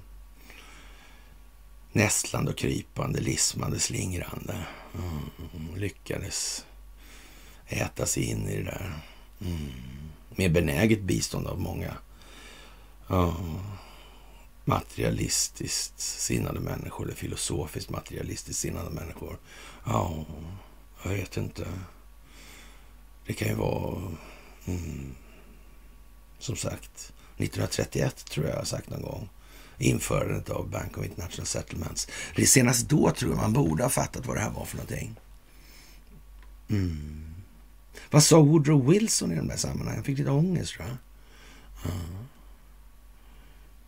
Nästlande 1.93 2.51
och 2.51 2.59
krypande, 2.59 3.21
lismande, 3.21 3.81
slingrande. 3.81 4.67
Mm. 4.95 5.77
Lyckades 5.77 6.67
äta 7.67 8.07
sig 8.07 8.23
in 8.23 8.49
i 8.49 8.57
det 8.57 8.63
där. 8.63 8.93
Mm. 9.41 9.73
Med 10.31 10.53
benäget 10.53 11.03
bistånd 11.03 11.47
av 11.47 11.61
många. 11.61 11.95
mm. 13.09 13.59
materialistiskt 14.65 16.01
sinnade 16.01 16.61
människor 16.61 17.05
eller 17.05 17.15
filosofiskt 17.15 17.91
materialistiskt 17.91 18.61
sinnade 18.61 18.91
människor. 18.91 19.39
Ja, 19.87 20.25
jag 21.03 21.11
vet 21.11 21.37
inte. 21.37 21.67
Det 23.27 23.33
kan 23.33 23.49
ju 23.49 23.55
vara, 23.55 24.13
mm, 24.67 25.15
som 26.39 26.57
sagt, 26.57 27.13
1931 27.39 28.25
tror 28.25 28.47
jag 28.47 28.55
jag 28.55 28.59
har 28.59 28.65
sagt 28.65 28.91
någon 28.91 29.03
gång. 29.03 29.29
Införandet 29.79 30.51
av 30.51 30.71
Bank 30.71 30.99
of 30.99 31.05
International 31.05 31.47
Settlements. 31.47 32.09
Det 32.37 32.43
är 32.43 32.47
senast 32.47 32.89
då 32.89 33.11
tror 33.11 33.33
jag 33.33 33.41
man 33.41 33.53
borde 33.53 33.83
ha 33.83 33.91
fattat 33.91 34.27
vad 34.27 34.37
det 34.37 34.41
här 34.41 34.51
var 34.51 34.65
för 34.65 34.77
någonting. 34.77 35.17
Mm. 36.71 37.35
Vad 38.11 38.23
sa 38.23 38.41
Woodrow 38.41 38.91
Wilson 38.91 39.33
i 39.33 39.37
de 39.37 39.49
där 39.49 39.57
sammanhangen? 39.57 39.95
Han 39.95 40.05
fick 40.05 40.19
lite 40.19 40.31
ångest 40.31 40.73
tror 40.75 40.87
jag. 40.89 40.97
Ja. 41.85 41.91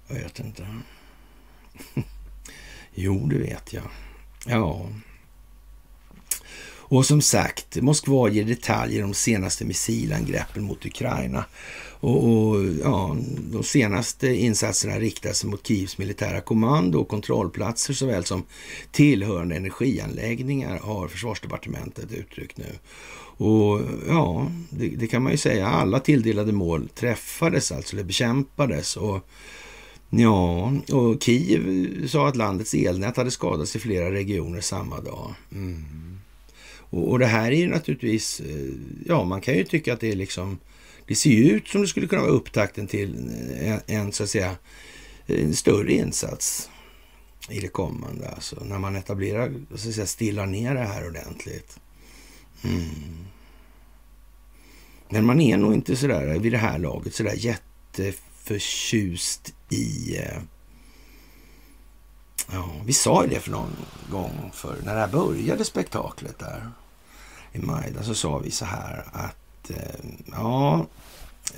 Jag 0.08 0.14
vet 0.14 0.38
inte. 0.38 0.66
jo, 2.94 3.26
det 3.26 3.38
vet 3.38 3.72
jag. 3.72 3.90
Ja. 4.46 4.88
Och 6.90 7.06
som 7.06 7.22
sagt, 7.22 7.76
Moskva 7.76 8.28
ger 8.28 8.44
detaljer 8.44 9.02
om 9.02 9.10
de 9.10 9.14
senaste 9.16 9.64
missilangreppen 9.64 10.62
mot 10.62 10.86
Ukraina. 10.86 11.44
Och, 12.00 12.28
och, 12.28 12.64
ja, 12.82 13.16
de 13.52 13.62
senaste 13.62 14.28
insatserna 14.28 14.98
riktar 14.98 15.32
sig 15.32 15.50
mot 15.50 15.66
Kievs 15.66 15.98
militära 15.98 16.40
kommando 16.40 16.98
och 16.98 17.08
kontrollplatser 17.08 17.94
såväl 17.94 18.24
som 18.24 18.44
tillhörande 18.92 19.56
energianläggningar 19.56 20.78
har 20.78 21.08
försvarsdepartementet 21.08 22.12
uttryckt 22.12 22.58
nu. 22.58 22.78
Och 23.44 23.80
ja, 24.08 24.50
det, 24.70 24.88
det 24.88 25.06
kan 25.06 25.22
man 25.22 25.32
ju 25.32 25.38
säga. 25.38 25.66
Alla 25.66 26.00
tilldelade 26.00 26.52
mål 26.52 26.88
träffades 26.88 27.72
alltså, 27.72 27.96
eller 27.96 28.04
bekämpades. 28.04 28.96
Och 28.96 29.28
Ja, 30.12 30.72
och 30.92 31.22
Kiev 31.22 32.06
sa 32.08 32.28
att 32.28 32.36
landets 32.36 32.74
elnät 32.74 33.16
hade 33.16 33.30
skadats 33.30 33.76
i 33.76 33.78
flera 33.78 34.12
regioner 34.12 34.60
samma 34.60 35.00
dag. 35.00 35.34
Mm. 35.52 35.84
Och, 36.76 37.10
och, 37.10 37.18
det 37.18 37.26
här 37.26 37.52
är 37.52 37.56
ju 37.56 37.68
naturligtvis, 37.68 38.40
eh, 38.40 38.70
ja 39.06 39.24
man 39.24 39.40
kan 39.40 39.54
ju 39.54 39.64
tycka 39.64 39.92
att 39.92 40.00
det 40.00 40.12
är 40.12 40.16
liksom, 40.16 40.58
det 41.10 41.16
ser 41.16 41.30
ju 41.30 41.50
ut 41.50 41.68
som 41.68 41.80
det 41.80 41.86
skulle 41.86 42.06
kunna 42.06 42.22
vara 42.22 42.32
upptakten 42.32 42.86
till 42.86 43.30
en, 43.60 43.80
en 43.86 44.12
så 44.12 44.22
att 44.22 44.30
säga, 44.30 44.56
en 45.26 45.56
större 45.56 45.92
insats 45.92 46.70
i 47.48 47.60
det 47.60 47.68
kommande. 47.68 48.28
Alltså 48.28 48.64
när 48.64 48.78
man 48.78 48.96
etablerar, 48.96 49.54
så 49.74 49.88
att 49.88 49.94
säga, 49.94 50.06
stillar 50.06 50.46
ner 50.46 50.74
det 50.74 50.80
här 50.80 51.06
ordentligt. 51.06 51.80
Mm. 52.64 52.88
Men 55.08 55.24
man 55.24 55.40
är 55.40 55.56
nog 55.56 55.74
inte 55.74 55.96
sådär 55.96 56.38
vid 56.38 56.52
det 56.52 56.58
här 56.58 56.78
laget 56.78 57.14
sådär 57.14 57.34
jätteförtjust 57.36 59.54
i... 59.70 60.16
Eh, 60.16 60.38
ja, 62.52 62.70
vi 62.84 62.92
sa 62.92 63.24
ju 63.24 63.30
det 63.30 63.40
för 63.40 63.50
någon 63.50 63.76
gång 64.10 64.50
för 64.54 64.76
när 64.84 64.94
det 64.94 65.00
här 65.00 65.12
började 65.12 65.64
spektaklet 65.64 66.38
där 66.38 66.70
i 67.52 67.58
maj. 67.58 67.94
Så 68.02 68.14
sa 68.14 68.38
vi 68.38 68.50
så 68.50 68.64
här 68.64 69.04
att 69.12 69.39
Eh, 69.68 69.76
ja, 70.32 70.86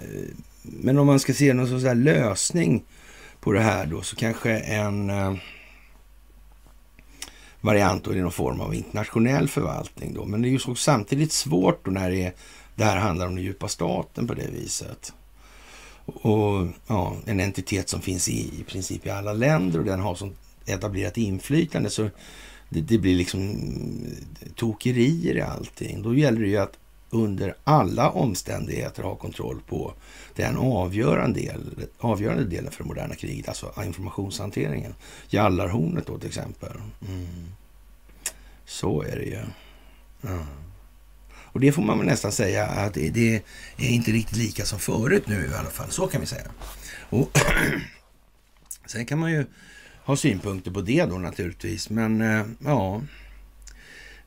eh, 0.03 0.31
men 0.63 0.99
om 0.99 1.07
man 1.07 1.21
ska 1.21 1.35
se 1.35 1.53
någon 1.53 1.69
sorts 1.69 1.95
lösning 1.95 2.85
på 3.41 3.53
det 3.53 3.61
här 3.61 3.87
då 3.87 4.03
så 4.03 4.17
kanske 4.17 4.59
en 4.59 5.11
eh, 5.11 5.35
variant 7.61 8.05
då 8.05 8.15
i 8.15 8.21
någon 8.21 8.33
form 8.33 8.61
av 8.61 8.75
internationell 8.75 9.49
förvaltning 9.49 10.15
då. 10.15 10.25
Men 10.25 10.43
det 10.43 10.49
är 10.49 10.51
ju 10.51 10.59
så 10.59 10.75
samtidigt 10.75 11.33
svårt 11.33 11.85
då 11.85 11.91
när 11.91 12.11
det 12.11 12.23
är 12.23 12.33
det 12.75 12.85
här 12.85 12.97
handlar 12.97 13.27
om 13.27 13.35
den 13.35 13.45
djupa 13.45 13.69
staten 13.69 14.27
på 14.27 14.35
det 14.35 14.47
viset. 14.47 15.13
Och 16.05 16.69
ja, 16.87 17.17
en 17.27 17.41
entitet 17.41 17.89
som 17.89 18.01
finns 18.01 18.29
i, 18.29 18.61
i 18.61 18.65
princip 18.65 19.07
i 19.07 19.11
alla 19.11 19.33
länder 19.33 19.79
och 19.79 19.85
den 19.85 20.01
har 20.01 20.15
som 20.15 20.35
etablerat 20.67 21.17
inflytande. 21.17 21.91
Så 21.91 22.11
det, 22.69 22.81
det, 22.81 22.99
blir 22.99 23.17
liksom 23.17 23.41
mm, 23.41 24.15
tokerier 24.55 25.37
i 25.37 25.41
allting. 25.41 26.03
Då 26.03 26.15
gäller 26.15 26.41
det 26.41 26.49
ju 26.49 26.57
att 26.57 26.79
under 27.13 27.55
alla 27.65 28.11
omständigheter 28.11 29.03
ha 29.03 29.17
kontroll 29.17 29.61
på 29.69 29.95
den 30.35 30.57
avgörande, 30.57 31.41
del, 31.41 31.87
avgörande 31.99 32.45
delen 32.45 32.73
för 32.73 32.83
det 32.83 32.89
moderna 32.89 33.15
kriget, 33.15 33.49
alltså 33.49 33.73
informationshanteringen. 33.85 34.95
Jallarhornet 35.29 36.07
då 36.07 36.19
till 36.19 36.29
exempel. 36.29 36.73
Mm. 37.09 37.47
Så 38.65 39.03
är 39.03 39.17
det 39.17 39.25
ju. 39.25 39.41
Mm. 40.33 40.47
Och 41.53 41.61
det 41.61 41.73
får 41.73 41.83
man 41.83 41.99
väl 41.99 42.07
nästan 42.07 42.33
säga 42.33 42.67
att 42.67 42.95
det, 42.95 43.11
det, 43.11 43.35
är 43.77 43.91
inte 43.91 44.11
riktigt 44.11 44.39
lika 44.39 44.65
som 44.65 44.79
förut 44.79 45.27
nu 45.27 45.47
i 45.47 45.55
alla 45.55 45.71
fall. 45.71 45.91
Så 45.91 46.07
kan 46.07 46.21
vi 46.21 46.27
säga. 46.27 46.51
Och 47.11 47.39
Sen 48.87 49.07
kan 49.07 49.19
man 49.19 49.33
ju 49.33 49.47
ha 50.05 50.17
synpunkter 50.17 50.71
på 50.71 50.81
det 50.81 51.05
då 51.05 51.19
naturligtvis. 51.19 51.91
Men 51.91 52.21
eh, 52.21 52.47
ja, 52.65 53.03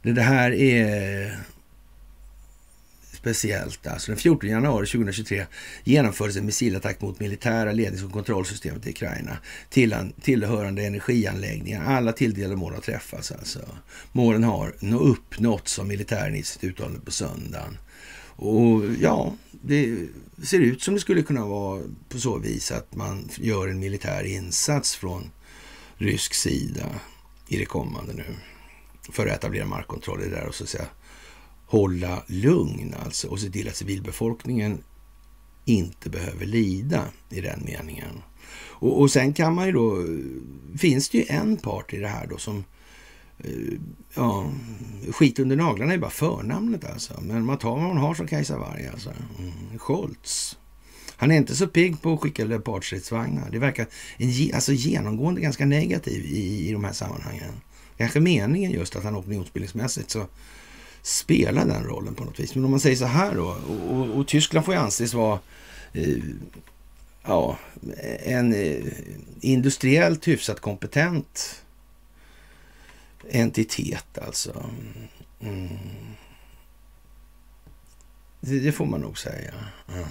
det 0.01 0.21
här 0.21 0.51
är 0.51 1.39
speciellt. 3.25 3.87
Alltså 3.87 4.11
den 4.11 4.17
14 4.17 4.49
januari 4.49 4.85
2023 4.85 5.45
genomfördes 5.83 6.37
en 6.37 6.45
missilattack 6.45 7.01
mot 7.01 7.19
militära 7.19 7.71
lednings 7.71 8.03
och 8.03 8.11
kontrollsystemet 8.11 8.87
i 8.87 8.89
Ukraina. 8.89 9.37
Till, 9.69 9.95
tillhörande 10.21 10.85
energianläggningar. 10.85 11.85
Alla 11.85 12.11
tilldelade 12.11 12.55
mål 12.55 12.73
har 12.73 12.81
träffats 12.81 13.31
alltså. 13.31 13.59
Målen 14.11 14.43
har 14.43 14.73
uppnåtts 14.99 15.79
av 15.79 15.87
militären 15.87 16.35
i 16.35 16.43
sitt 16.43 16.63
uttalande 16.63 16.99
på 16.99 17.11
söndagen. 17.11 17.77
Och 18.37 18.83
ja, 19.01 19.33
det 19.51 19.97
ser 20.43 20.59
ut 20.59 20.83
som 20.83 20.93
det 20.93 20.99
skulle 20.99 21.21
kunna 21.21 21.45
vara 21.45 21.83
på 22.09 22.19
så 22.19 22.37
vis 22.37 22.71
att 22.71 22.95
man 22.95 23.29
gör 23.37 23.67
en 23.67 23.79
militär 23.79 24.23
insats 24.23 24.95
från 24.95 25.31
rysk 25.97 26.33
sida 26.33 26.85
i 27.47 27.57
det 27.57 27.65
kommande 27.65 28.13
nu. 28.13 28.25
För 29.11 29.27
att 29.27 29.33
etablera 29.33 29.65
markkontroll 29.65 30.21
i 30.21 30.29
det 30.29 30.35
där 30.35 30.47
och 30.47 30.55
så 30.55 30.63
att 30.63 30.69
säga 30.69 30.87
hålla 31.65 32.23
lugn 32.27 32.95
alltså 33.05 33.27
och 33.27 33.39
se 33.39 33.49
till 33.49 33.67
att 33.67 33.75
civilbefolkningen 33.75 34.83
inte 35.65 36.09
behöver 36.09 36.45
lida 36.45 37.03
i 37.29 37.41
den 37.41 37.61
meningen. 37.65 38.21
Och, 38.57 39.01
och 39.01 39.11
sen 39.11 39.33
kan 39.33 39.55
man 39.55 39.65
ju 39.65 39.71
då, 39.71 40.05
finns 40.77 41.09
det 41.09 41.17
ju 41.17 41.25
en 41.27 41.57
part 41.57 41.93
i 41.93 41.97
det 41.97 42.07
här 42.07 42.27
då 42.27 42.37
som 42.37 42.63
eh, 43.37 43.79
Ja, 44.17 44.51
skit 45.11 45.39
under 45.39 45.55
naglarna 45.55 45.93
är 45.93 45.97
bara 45.97 46.09
förnamnet 46.09 46.85
alltså. 46.85 47.21
Men 47.21 47.45
man 47.45 47.57
tar 47.57 47.71
vad 47.71 47.81
man 47.81 47.97
har 47.97 48.13
som 48.13 48.27
Kajsa 48.27 48.57
Warg 48.57 48.87
alltså. 48.87 49.09
Mm, 49.39 49.79
Scholz. 49.79 50.57
Han 51.17 51.31
är 51.31 51.35
inte 51.35 51.55
så 51.55 51.67
pigg 51.67 52.01
på 52.01 52.13
att 52.13 52.19
skicka 52.19 52.45
Leopardstridsvagnar. 52.45 53.49
Det 53.51 53.59
verkar 53.59 53.87
en, 54.17 54.55
alltså 54.55 54.73
genomgående 54.73 55.41
ganska 55.41 55.65
negativ 55.65 56.25
i, 56.25 56.69
i 56.69 56.71
de 56.71 56.83
här 56.83 56.93
sammanhangen. 56.93 57.51
Kanske 57.97 58.19
meningen 58.19 58.71
just 58.71 58.95
att 58.95 59.03
han 59.03 59.15
opinionsbildningsmässigt 59.15 60.11
så 60.11 60.27
spela 61.05 61.65
den 61.65 61.83
rollen 61.83 62.15
på 62.15 62.23
något 62.23 62.39
vis. 62.39 62.55
Men 62.55 62.65
om 62.65 62.71
man 62.71 62.79
säger 62.79 62.95
så 62.95 63.05
här 63.05 63.35
då, 63.35 63.43
och, 63.43 63.97
och, 63.97 64.17
och 64.17 64.27
Tyskland 64.27 64.65
får 64.65 64.73
ju 64.73 64.79
anses 64.79 65.13
vara 65.13 65.39
eh, 65.93 66.17
ja, 67.23 67.57
en 68.19 68.53
eh, 68.53 68.83
industriellt 69.41 70.27
hyfsat 70.27 70.59
kompetent 70.59 71.63
entitet 73.29 74.17
alltså. 74.17 74.65
Mm. 75.39 75.69
Det, 78.39 78.59
det, 78.59 78.71
får 78.71 78.85
man 78.85 79.01
nog 79.01 79.17
säga. 79.17 79.53
Mm. 79.93 80.07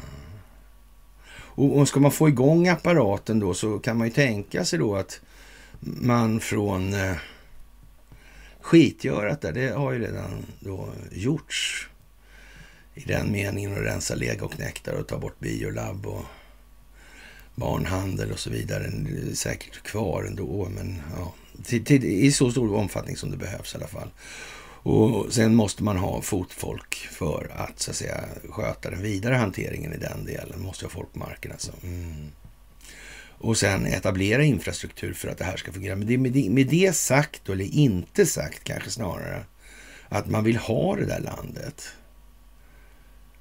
Och, 1.34 1.78
och 1.78 1.88
ska 1.88 2.00
man 2.00 2.12
få 2.12 2.28
igång 2.28 2.68
apparaten 2.68 3.38
då 3.38 3.54
så 3.54 3.78
kan 3.78 3.98
man 3.98 4.06
ju 4.06 4.12
tänka 4.12 4.64
sig 4.64 4.78
då 4.78 4.96
att 4.96 5.20
man 5.80 6.40
från 6.40 6.94
eh, 6.94 7.16
skitgörat 8.64 9.40
där, 9.40 9.52
det 9.52 9.68
har 9.68 9.92
ju 9.92 9.98
redan 9.98 10.46
då 10.60 10.88
gjorts 11.12 11.88
i 12.94 13.00
den 13.00 13.32
meningen 13.32 13.72
att 13.72 13.78
rensa 13.78 14.14
legoknektar 14.14 14.92
och 14.92 15.00
och 15.00 15.06
ta 15.06 15.18
bort 15.18 15.38
biolabb 15.38 16.06
och 16.06 16.24
barnhandel 17.54 18.32
och 18.32 18.38
så 18.38 18.50
vidare. 18.50 18.90
Det 18.90 19.30
är 19.30 19.34
säkert 19.34 19.82
kvar 19.82 20.24
ändå, 20.24 20.68
men 20.70 21.02
ja, 21.16 21.34
till, 21.64 21.84
till, 21.84 22.04
i 22.04 22.32
så 22.32 22.50
stor 22.50 22.74
omfattning 22.74 23.16
som 23.16 23.30
det 23.30 23.36
behövs 23.36 23.74
i 23.74 23.76
alla 23.76 23.86
fall. 23.86 24.10
Och 24.82 25.32
sen 25.32 25.54
måste 25.54 25.82
man 25.82 25.96
ha 25.96 26.22
fotfolk 26.22 26.94
för 26.94 27.50
att 27.56 27.80
så 27.80 27.90
att 27.90 27.96
säga 27.96 28.24
sköta 28.50 28.90
den 28.90 29.02
vidare 29.02 29.34
hanteringen 29.34 29.92
i 29.92 29.98
den 29.98 30.24
delen. 30.24 30.62
Måste 30.62 30.84
ha 30.84 30.90
folk 30.90 31.12
på 31.12 31.18
marken 31.18 31.52
alltså. 31.52 31.72
Mm 31.82 32.30
och 33.38 33.56
sen 33.56 33.86
etablera 33.86 34.44
infrastruktur 34.44 35.12
för 35.12 35.28
att 35.28 35.38
det 35.38 35.44
här 35.44 35.56
ska 35.56 35.72
fungera. 35.72 35.96
Men 35.96 36.06
det, 36.06 36.18
med, 36.18 36.32
det, 36.32 36.50
med 36.50 36.66
det 36.66 36.96
sagt, 36.96 37.48
eller 37.48 37.74
inte 37.74 38.26
sagt 38.26 38.64
kanske 38.64 38.90
snarare, 38.90 39.44
att 40.08 40.30
man 40.30 40.44
vill 40.44 40.56
ha 40.56 40.96
det 40.96 41.06
där 41.06 41.20
landet. 41.20 41.88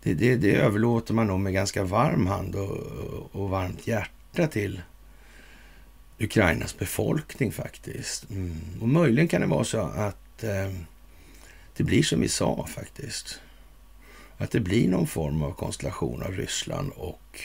Det, 0.04 0.14
det, 0.14 0.36
det 0.36 0.56
överlåter 0.56 1.14
man 1.14 1.28
nog 1.28 1.40
med 1.40 1.54
ganska 1.54 1.84
varm 1.84 2.28
hand 2.28 2.56
och, 2.56 2.78
och 3.32 3.50
varmt 3.50 3.88
hjärta 3.88 4.48
till 4.48 4.82
Ukrainas 6.20 6.78
befolkning 6.78 7.52
faktiskt. 7.52 8.30
Mm. 8.30 8.62
Och 8.82 8.90
möjligen 8.90 9.28
kan 9.28 9.42
det 9.42 9.48
vara 9.48 9.64
så 9.64 9.80
att 9.80 10.44
eh, 10.44 10.72
det 11.78 11.84
blir 11.84 12.04
som 12.04 12.22
vi 12.22 12.30
sa 12.30 12.68
faktiskt. 12.68 13.40
Att 14.38 14.52
det 14.52 14.60
blir 14.60 14.88
någon 14.88 15.08
form 15.08 15.44
av 15.44 15.52
konstellation 15.52 16.24
av 16.24 16.32
Ryssland 16.32 16.92
och 16.96 17.42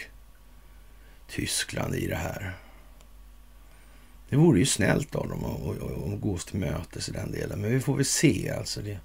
Tyskland 1.29 1.95
i 1.95 2.07
det 2.07 2.17
här. 2.17 2.57
Det 4.29 4.37
vore 4.37 4.59
ju 4.59 4.67
snällt 4.67 5.15
av 5.15 5.29
dem 5.29 5.45
att 6.15 6.21
gå 6.21 6.35
oss 6.35 6.45
till 6.45 6.59
mötes 6.59 7.09
i 7.09 7.13
den 7.13 7.33
delen. 7.33 7.61
Men 7.61 7.71
vi 7.71 7.81
får 7.81 7.97
väl 7.97 8.05
se. 8.05 8.51
Alltså 8.51 8.81
det 8.83 8.99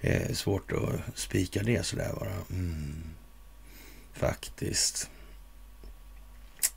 är 0.00 0.34
svårt 0.34 0.72
att 0.72 1.18
spika 1.18 1.62
det 1.62 1.86
sådär 1.86 2.12
bara. 2.18 2.34
Mm. 2.50 3.02
Faktiskt. 4.12 5.10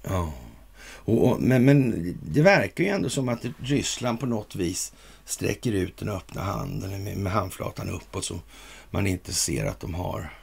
Ja. 0.03 0.33
Och, 0.83 1.27
och, 1.27 1.41
men, 1.41 1.65
men 1.65 2.15
det 2.23 2.41
verkar 2.41 2.83
ju 2.83 2.89
ändå 2.89 3.09
som 3.09 3.29
att 3.29 3.45
Ryssland 3.59 4.19
på 4.19 4.25
något 4.25 4.55
vis 4.55 4.93
sträcker 5.25 5.71
ut 5.71 5.97
den 5.97 6.09
öppna 6.09 6.41
handen 6.41 7.03
med, 7.03 7.17
med 7.17 7.31
handflatan 7.31 7.89
uppåt 7.89 8.25
så 8.25 8.39
man 8.89 9.07
inte 9.07 9.33
ser 9.33 9.65
att 9.65 9.79
de 9.79 9.93
har 9.93 10.40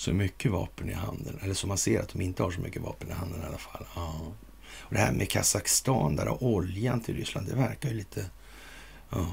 så 0.00 0.12
mycket 0.12 0.50
vapen 0.50 0.90
i 0.90 0.92
handen. 0.92 1.38
Eller 1.42 1.54
som 1.54 1.68
man 1.68 1.78
ser 1.78 2.00
att 2.00 2.08
de 2.08 2.20
inte 2.20 2.42
har 2.42 2.50
så 2.50 2.60
mycket 2.60 2.82
vapen 2.82 3.08
i 3.08 3.12
handen 3.12 3.42
i 3.42 3.46
alla 3.46 3.58
fall. 3.58 3.84
Ja. 3.94 4.32
Och 4.72 4.94
det 4.94 4.98
här 4.98 5.12
med 5.12 5.30
Kazakstan, 5.30 6.16
där 6.16 6.28
och 6.28 6.42
oljan 6.42 7.00
till 7.00 7.16
Ryssland, 7.16 7.48
det 7.48 7.56
verkar 7.56 7.88
ju 7.88 7.94
lite... 7.94 8.24
Ja. 9.10 9.26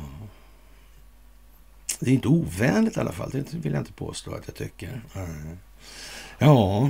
Det 2.00 2.10
är 2.10 2.14
inte 2.14 2.28
ovänligt 2.28 2.98
i 2.98 3.00
alla 3.00 3.12
fall, 3.12 3.30
det 3.30 3.54
vill 3.54 3.74
jag 3.74 3.82
inte 3.82 3.94
påstå 3.94 4.32
att 4.32 4.44
jag 4.46 4.56
tycker. 4.56 5.02
Ja, 6.40 6.90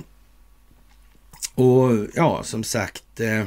och 1.55 2.07
ja, 2.15 2.43
som 2.43 2.63
sagt. 2.63 3.19
Eh, 3.19 3.45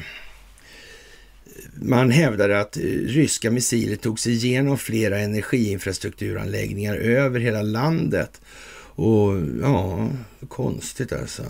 man 1.74 2.11
hävdade 2.11 2.61
att 2.61 2.76
ryska 3.07 3.51
missiler 3.51 3.97
tog 3.97 4.20
sig 4.20 4.33
igenom 4.33 4.78
flera 4.78 5.18
energiinfrastrukturanläggningar 5.18 6.95
över 6.95 7.41
hela 7.41 7.62
landet 7.62 8.41
och 9.01 9.42
ja, 9.62 10.09
konstigt 10.48 11.12
alltså. 11.12 11.42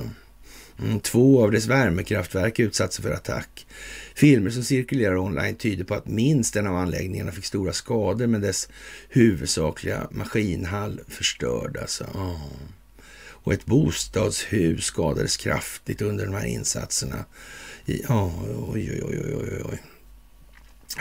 Mm, 0.79 1.01
två 1.01 1.45
av 1.45 1.51
dess 1.51 1.67
värmekraftverk 1.67 2.59
utsattes 2.59 2.99
för 2.99 3.11
attack. 3.11 3.67
Filmer 4.15 4.51
som 4.51 4.65
cirkulerar 4.65 5.17
online 5.17 5.55
tyder 5.55 5.85
på 5.85 5.95
att 5.95 6.07
minst 6.07 6.57
en 6.57 6.67
av 6.67 6.77
anläggningarna 6.77 7.33
fick 7.33 7.45
stora 7.45 7.73
skador 7.73 8.27
med 8.27 8.41
dess 8.41 8.69
huvudsakliga 9.09 10.09
maskinhall 10.11 11.01
förstörd. 11.09 11.77
Alltså. 11.77 12.07
Och 13.29 13.53
ett 13.53 13.67
bostadshus 13.67 14.85
skadades 14.85 15.37
kraftigt 15.37 16.03
under 16.03 16.27
de 16.27 16.35
här 16.35 16.47
insatserna. 16.47 17.25
Ja, 17.85 18.33
oj, 18.69 19.03
oj, 19.05 19.21
oj, 19.25 19.37
oj, 19.37 19.63
oj. 19.65 19.83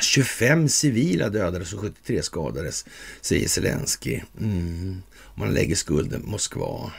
25 0.01 0.69
civila 0.69 1.29
dödades 1.29 1.73
och 1.73 1.79
73 1.79 2.23
skadades, 2.23 2.85
säger 3.21 3.47
Zelensky. 3.47 4.21
Mm 4.39 5.01
man 5.39 5.53
lägger 5.53 5.75
skulden 5.75 6.21
på 6.21 6.29
Moskva. 6.29 6.91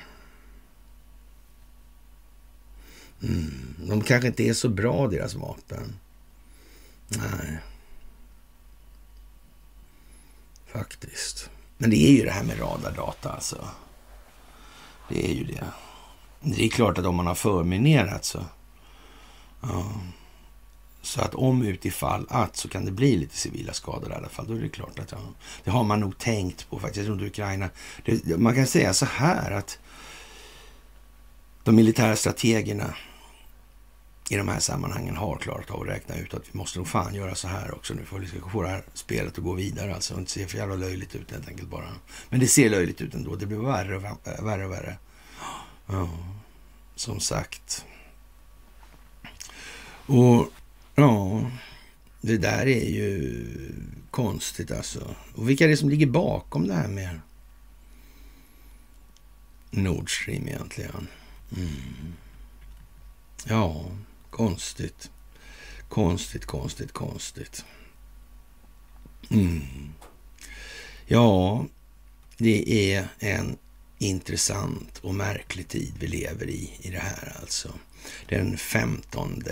Mm. 3.23 3.75
De 3.89 4.01
kanske 4.01 4.29
inte 4.29 4.49
är 4.49 4.55
så 4.55 4.69
bra, 4.69 5.09
deras 5.09 5.35
vapen. 5.35 5.99
Nej. 7.09 7.59
Faktiskt. 10.67 11.51
Men 11.79 11.91
det 11.91 11.97
är 11.97 12.13
ju 12.13 12.25
det 12.25 12.31
här 12.31 12.45
med 12.45 12.61
radardata 12.61 13.33
alltså. 13.33 13.69
Det 15.09 15.31
är 15.31 15.35
ju 15.35 15.45
det. 15.45 15.65
Det 16.41 16.65
är 16.65 16.69
klart 16.69 16.99
att 16.99 17.07
om 17.07 17.15
man 17.17 17.27
har 17.27 17.35
förminerat 17.35 18.25
så... 18.25 18.45
Ja. 19.61 20.01
Så 21.03 21.21
att 21.21 21.35
om 21.35 21.63
utifall 21.63 22.27
att 22.29 22.57
så 22.57 22.69
kan 22.69 22.85
det 22.85 22.91
bli 22.91 23.17
lite 23.17 23.37
civila 23.37 23.73
skador 23.73 24.11
i 24.11 24.15
alla 24.15 24.29
fall. 24.29 24.47
Då 24.49 24.55
är 24.55 24.61
det 24.61 24.69
klart 24.69 24.99
att 24.99 25.13
ja, 25.13 25.19
det 25.65 25.71
har 25.71 25.85
man 25.85 26.01
nog 26.01 26.19
tänkt 26.19 26.71
på 26.71 26.79
faktiskt 26.79 27.09
runt 27.09 27.23
Ukraina. 27.23 27.71
Det, 28.05 28.39
man 28.39 28.55
kan 28.55 28.67
säga 28.67 28.95
så 28.95 29.07
här 29.07 29.51
att 29.51 29.79
de 31.65 31.77
militära 31.77 32.17
strategerna 32.17 32.95
i 34.31 34.37
de 34.37 34.49
här 34.49 34.61
sammanhangen 34.61 35.17
har 35.17 35.37
klarat 35.37 35.71
av 35.71 35.83
att 35.83 35.89
räkna 35.89 36.17
ut 36.17 36.35
att 36.35 36.43
vi 36.53 36.59
måste 36.59 36.79
nog 36.79 36.89
fan 36.89 37.15
göra 37.15 37.35
så 37.35 37.49
här 37.49 37.75
också 37.75 37.95
nu 37.95 38.05
för 38.05 38.17
att 38.17 38.21
vi 38.21 38.25
liksom- 38.25 38.41
ska 38.41 38.51
få 38.51 38.63
det 38.63 38.69
här 38.69 38.85
spelet 38.95 39.39
att 39.39 39.45
gå 39.45 39.55
vidare 39.55 39.95
alltså. 39.95 40.15
Och 40.15 40.21
inte 40.21 40.33
se 40.33 40.47
för 40.47 40.59
jävla 40.59 40.75
löjligt 40.75 41.15
ut 41.15 41.31
helt 41.31 41.49
enkelt 41.49 41.69
bara. 41.69 41.89
Men 42.29 42.41
det 42.41 42.47
ser 42.47 42.71
löjligt 42.71 43.01
ut 43.01 43.15
ändå. 43.15 43.37
Det 43.37 43.47
blir 43.47 43.59
värre 43.59 43.97
och 43.97 44.03
värre 44.47 44.65
och 44.65 44.73
värre. 44.73 44.97
Ja, 45.87 46.09
som 46.95 47.21
sagt. 47.21 47.85
Och 50.07 50.51
ja, 51.01 51.51
det 52.21 52.37
där 52.37 52.67
är 52.67 52.91
ju 52.91 53.45
konstigt 54.11 54.71
alltså. 54.71 55.15
Och 55.35 55.49
vilka 55.49 55.65
är 55.65 55.69
det 55.69 55.77
som 55.77 55.91
ligger 55.91 56.07
bakom 56.07 56.69
det 56.69 56.75
här 56.75 56.89
med 56.89 57.21
Nord 59.71 60.23
Stream 60.23 60.49
egentligen? 60.49 61.09
Mm. 61.57 62.15
Ja, 63.45 63.85
konstigt. 64.31 65.11
Konstigt, 65.89 66.47
konstigt, 66.47 66.93
konstigt. 66.93 67.65
Mm. 69.31 69.93
Ja, 71.07 71.67
det 72.39 72.93
är 72.95 73.09
en 73.19 73.57
intressant 73.99 74.99
och 74.99 75.15
märklig 75.15 75.69
tid 75.69 75.93
vi 75.99 76.07
lever 76.07 76.47
i, 76.47 76.71
i 76.81 76.91
det 76.91 76.99
här 76.99 77.37
alltså. 77.41 77.73
Den 78.29 78.57
15 78.57 79.43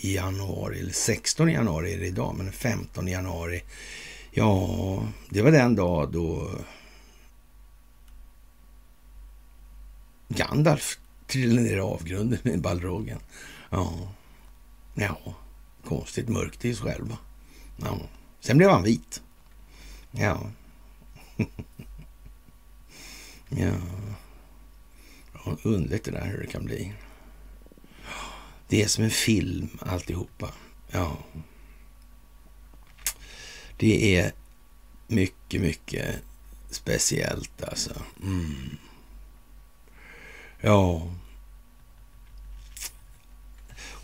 januari, 0.00 0.80
eller 0.80 0.92
16 0.92 1.48
januari 1.48 1.94
är 1.94 1.98
det 1.98 2.06
idag, 2.06 2.34
men 2.38 2.52
15 2.52 3.08
januari, 3.08 3.62
ja, 4.30 5.08
det 5.30 5.42
var 5.42 5.50
den 5.50 5.76
dag 5.76 6.12
då 6.12 6.50
Gandalf 10.28 10.98
trillade 11.26 11.68
ner 11.68 11.76
i 11.76 11.80
avgrunden 11.80 12.38
med 12.42 12.60
Balrogen. 12.60 13.18
Ja, 13.70 14.12
ja, 14.94 15.18
konstigt 15.84 16.28
mörkt 16.28 16.64
i 16.64 16.74
sig 16.74 16.84
själv. 16.84 17.16
Ja. 17.76 17.98
Sen 18.40 18.58
blev 18.58 18.70
han 18.70 18.82
vit. 18.82 19.22
Ja. 20.10 20.40
ja. 23.48 23.72
Underligt 25.62 26.04
det 26.04 26.10
där 26.10 26.26
hur 26.26 26.38
det 26.38 26.46
kan 26.46 26.64
bli. 26.64 26.94
Det 28.68 28.82
är 28.82 28.88
som 28.88 29.04
en 29.04 29.10
film 29.10 29.78
alltihopa. 29.80 30.52
Ja. 30.90 31.18
Det 33.76 34.16
är 34.16 34.32
mycket, 35.06 35.60
mycket 35.60 36.22
speciellt 36.70 37.62
alltså. 37.62 38.02
Mm. 38.22 38.76
Ja. 40.60 41.12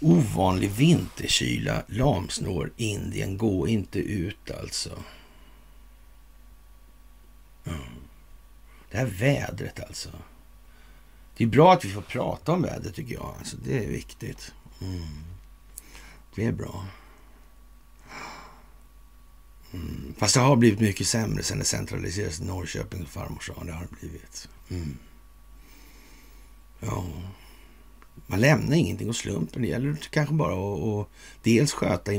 Ovanlig 0.00 0.70
vinterkyla 0.70 1.82
Lamsnår 1.88 2.72
Indien. 2.76 3.38
Gå 3.38 3.68
inte 3.68 3.98
ut 3.98 4.50
alltså. 4.50 5.02
Mm. 7.64 7.78
Det 8.90 8.98
här 8.98 9.06
vädret 9.06 9.80
alltså. 9.80 10.10
Det 11.36 11.44
är 11.44 11.48
bra 11.48 11.72
att 11.72 11.84
vi 11.84 11.88
får 11.88 12.02
prata 12.02 12.52
om 12.52 12.62
vädret 12.62 12.94
tycker 12.94 13.14
jag. 13.14 13.34
Alltså, 13.38 13.56
det 13.64 13.84
är 13.84 13.88
viktigt. 13.88 14.52
Mm. 14.80 15.02
Det 16.34 16.44
är 16.44 16.52
bra. 16.52 16.86
Mm. 19.72 20.14
Fast 20.18 20.34
det 20.34 20.40
har 20.40 20.56
blivit 20.56 20.80
mycket 20.80 21.06
sämre 21.06 21.42
sen 21.42 21.58
det 21.58 21.64
centraliserades 21.64 22.36
till 22.36 22.46
Norrköping 22.46 23.02
och 23.02 23.08
farmor 23.08 23.40
sa. 23.40 23.64
Det 23.64 23.72
har 23.72 23.80
det 23.90 23.96
blivit. 24.00 24.48
Mm. 24.68 24.98
Ja. 26.80 27.04
Man 28.26 28.40
lämnar 28.40 28.76
ingenting 28.76 29.10
åt 29.10 29.16
slumpen. 29.16 29.62
Det 29.62 29.68
gäller 29.68 29.96
kanske 30.10 30.34
bara 30.34 30.52
att, 30.52 30.82
att 30.82 31.08
dels 31.42 31.72
sköta 31.72 32.12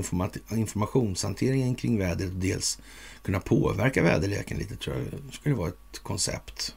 informationshanteringen 0.50 1.76
kring 1.76 1.98
vädret 1.98 2.30
och 2.30 2.36
dels 2.36 2.80
kunna 3.22 3.40
påverka 3.40 4.04
väderleken 4.04 4.58
lite. 4.58 4.76
tror 4.76 4.96
jag 4.96 5.34
skulle 5.34 5.56
vara 5.56 5.70
ett 5.70 6.00
koncept 6.04 6.76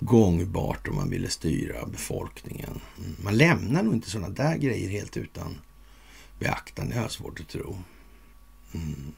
gångbart 0.00 0.88
om 0.88 0.94
man 0.94 1.10
ville 1.10 1.30
styra 1.30 1.86
befolkningen. 1.86 2.80
Man 3.22 3.36
lämnar 3.36 3.82
nog 3.82 3.94
inte 3.94 4.10
sådana 4.10 4.28
där 4.28 4.56
grejer 4.56 4.88
helt 4.88 5.16
utan 5.16 5.60
beaktande. 6.38 6.94
Jag 6.94 7.02
har 7.02 7.08
svårt 7.08 7.40
att 7.40 7.48
tro. 7.48 7.78
Mm. 8.74 9.12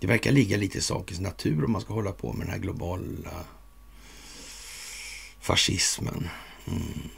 Det 0.00 0.06
verkar 0.06 0.32
ligga 0.32 0.56
lite 0.56 0.78
i 0.78 0.80
sakens 0.80 1.20
natur 1.20 1.64
om 1.64 1.72
man 1.72 1.80
ska 1.80 1.94
hålla 1.94 2.12
på 2.12 2.32
med 2.32 2.46
den 2.46 2.52
här 2.52 2.60
globala 2.60 3.44
fascismen. 5.40 6.28
Mm. 6.66 7.08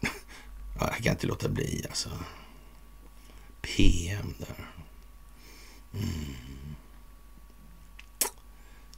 Jag 0.80 0.96
kan 0.96 1.12
inte 1.12 1.26
låta 1.26 1.48
bli 1.48 1.84
alltså. 1.88 2.10
PM 3.62 4.34
där. 4.38 4.70
Mm. 5.92 6.53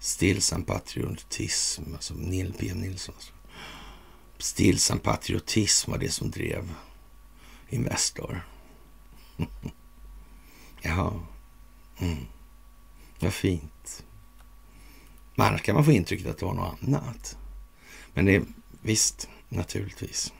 Stillsam 0.06 0.62
patriotism, 0.62 1.94
alltså 1.94 2.14
Neil 2.14 2.52
PM 2.52 2.80
Nilsson. 2.80 3.14
Alltså. 3.14 3.32
Stillsam 4.38 4.98
patriotism 4.98 5.90
var 5.90 5.98
det 5.98 6.10
som 6.10 6.30
drev 6.30 6.74
Investor. 7.68 8.48
Jaha. 10.82 11.26
Mm. 11.98 12.26
Vad 13.20 13.34
fint. 13.34 14.04
Men 15.34 15.46
annars 15.46 15.62
kan 15.62 15.74
man 15.74 15.84
få 15.84 15.92
intrycket 15.92 16.26
att 16.26 16.38
det 16.38 16.46
var 16.46 16.54
något 16.54 16.82
annat. 16.82 17.38
Men 18.14 18.24
det, 18.24 18.42
visst, 18.82 19.28
naturligtvis. 19.48 20.32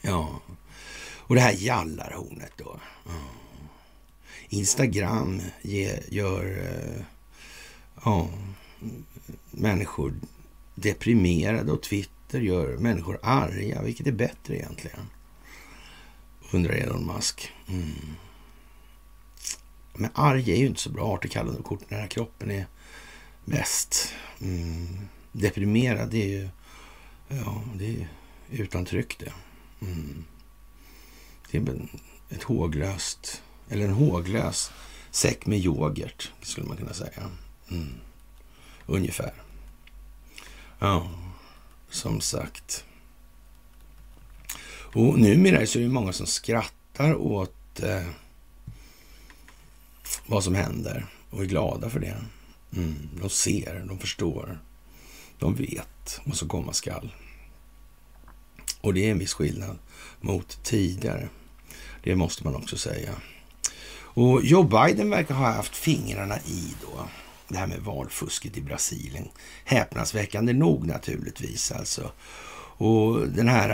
Ja. 0.00 0.40
Och 1.16 1.34
det 1.34 1.40
här 1.40 1.56
jallarhornet 1.58 2.52
då. 2.56 2.80
Instagram 4.48 5.42
ge, 5.62 6.00
gör 6.08 6.58
eh, 6.58 7.04
ja, 8.04 8.28
människor 9.50 10.14
deprimerade 10.74 11.72
och 11.72 11.82
Twitter 11.82 12.40
gör 12.40 12.78
människor 12.78 13.18
arga. 13.22 13.82
Vilket 13.82 14.06
är 14.06 14.12
bättre 14.12 14.56
egentligen? 14.56 15.06
Undrar 16.52 16.72
Elon 16.72 17.06
Musk. 17.06 17.52
Mm. 17.68 18.16
Men 19.94 20.10
arg 20.14 20.52
är 20.52 20.56
ju 20.56 20.66
inte 20.66 20.80
så 20.80 20.90
bra 20.90 21.14
artikallande 21.14 21.62
kort 21.62 21.90
när 21.90 22.06
kroppen 22.06 22.50
är 22.50 22.66
bäst. 23.44 24.14
Mm. 24.40 24.98
Deprimerad, 25.32 26.10
det 26.10 26.22
är 26.22 26.28
ju 26.28 26.48
ja, 27.28 27.62
det 27.74 27.86
är 27.86 28.08
utan 28.50 28.84
tryck 28.84 29.18
det. 29.18 29.32
Mm. 29.86 30.24
Det 31.50 31.58
är 31.58 31.88
ett 32.28 32.42
håglöst, 32.42 33.42
eller 33.68 33.84
en 33.84 33.94
håglös 33.94 34.72
säck 35.10 35.46
med 35.46 35.58
yoghurt, 35.58 36.32
skulle 36.42 36.66
man 36.66 36.76
kunna 36.76 36.94
säga. 36.94 37.30
Mm. 37.70 37.94
Ungefär. 38.86 39.32
Ja, 40.78 41.10
som 41.90 42.20
sagt. 42.20 42.84
Och 44.94 45.18
numera 45.18 45.66
så 45.66 45.78
är 45.78 45.82
det 45.82 45.88
många 45.88 46.12
som 46.12 46.26
skrattar 46.26 47.14
åt 47.14 47.82
eh, 47.82 48.06
vad 50.26 50.44
som 50.44 50.54
händer 50.54 51.06
och 51.30 51.42
är 51.42 51.46
glada 51.46 51.90
för 51.90 52.00
det. 52.00 52.16
Mm. 52.76 53.08
De 53.20 53.30
ser, 53.30 53.84
de 53.88 53.98
förstår, 53.98 54.58
de 55.38 55.54
vet 55.54 56.20
vad 56.24 56.36
som 56.36 56.48
komma 56.48 56.72
skall. 56.72 57.14
Och 58.80 58.94
det 58.94 59.06
är 59.06 59.10
en 59.10 59.18
viss 59.18 59.34
skillnad 59.34 59.78
mot 60.20 60.58
tidigare. 60.62 61.28
Det 62.02 62.16
måste 62.16 62.44
man 62.44 62.56
också 62.56 62.76
säga. 62.76 63.14
Och 63.96 64.44
Joe 64.44 64.62
Biden 64.62 65.10
verkar 65.10 65.34
ha 65.34 65.52
haft 65.52 65.76
fingrarna 65.76 66.38
i 66.38 66.74
då 66.82 67.08
det 67.48 67.58
här 67.58 67.66
med 67.66 67.80
valfusket 67.80 68.56
i 68.56 68.60
Brasilien. 68.60 69.28
Häpnadsväckande 69.64 70.52
nog 70.52 70.86
naturligtvis 70.86 71.72
alltså. 71.72 72.12
Och 72.76 73.28
den 73.28 73.48
här 73.48 73.70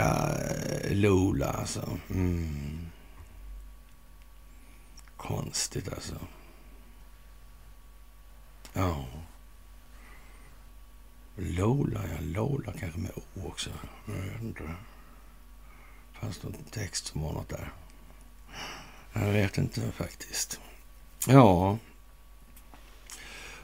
äh, 0.84 0.94
Lula 0.96 1.50
alltså. 1.50 1.98
Mm. 2.10 2.86
Konstigt 5.16 5.92
alltså. 5.92 6.14
Ja. 8.72 9.04
Lola, 11.36 12.00
ja. 12.12 12.18
Lola 12.20 12.72
kanske 12.80 13.00
med 13.00 13.10
O 13.16 13.46
också. 13.46 13.70
Jag 14.06 14.14
vet 14.14 14.42
inte. 14.42 14.62
Fanns 16.12 16.42
någon 16.42 16.54
text 16.70 17.06
som 17.06 17.22
var 17.22 17.32
något 17.32 17.48
där? 17.48 17.72
Jag 19.12 19.32
vet 19.32 19.58
inte 19.58 19.92
faktiskt. 19.92 20.60
Ja. 21.26 21.78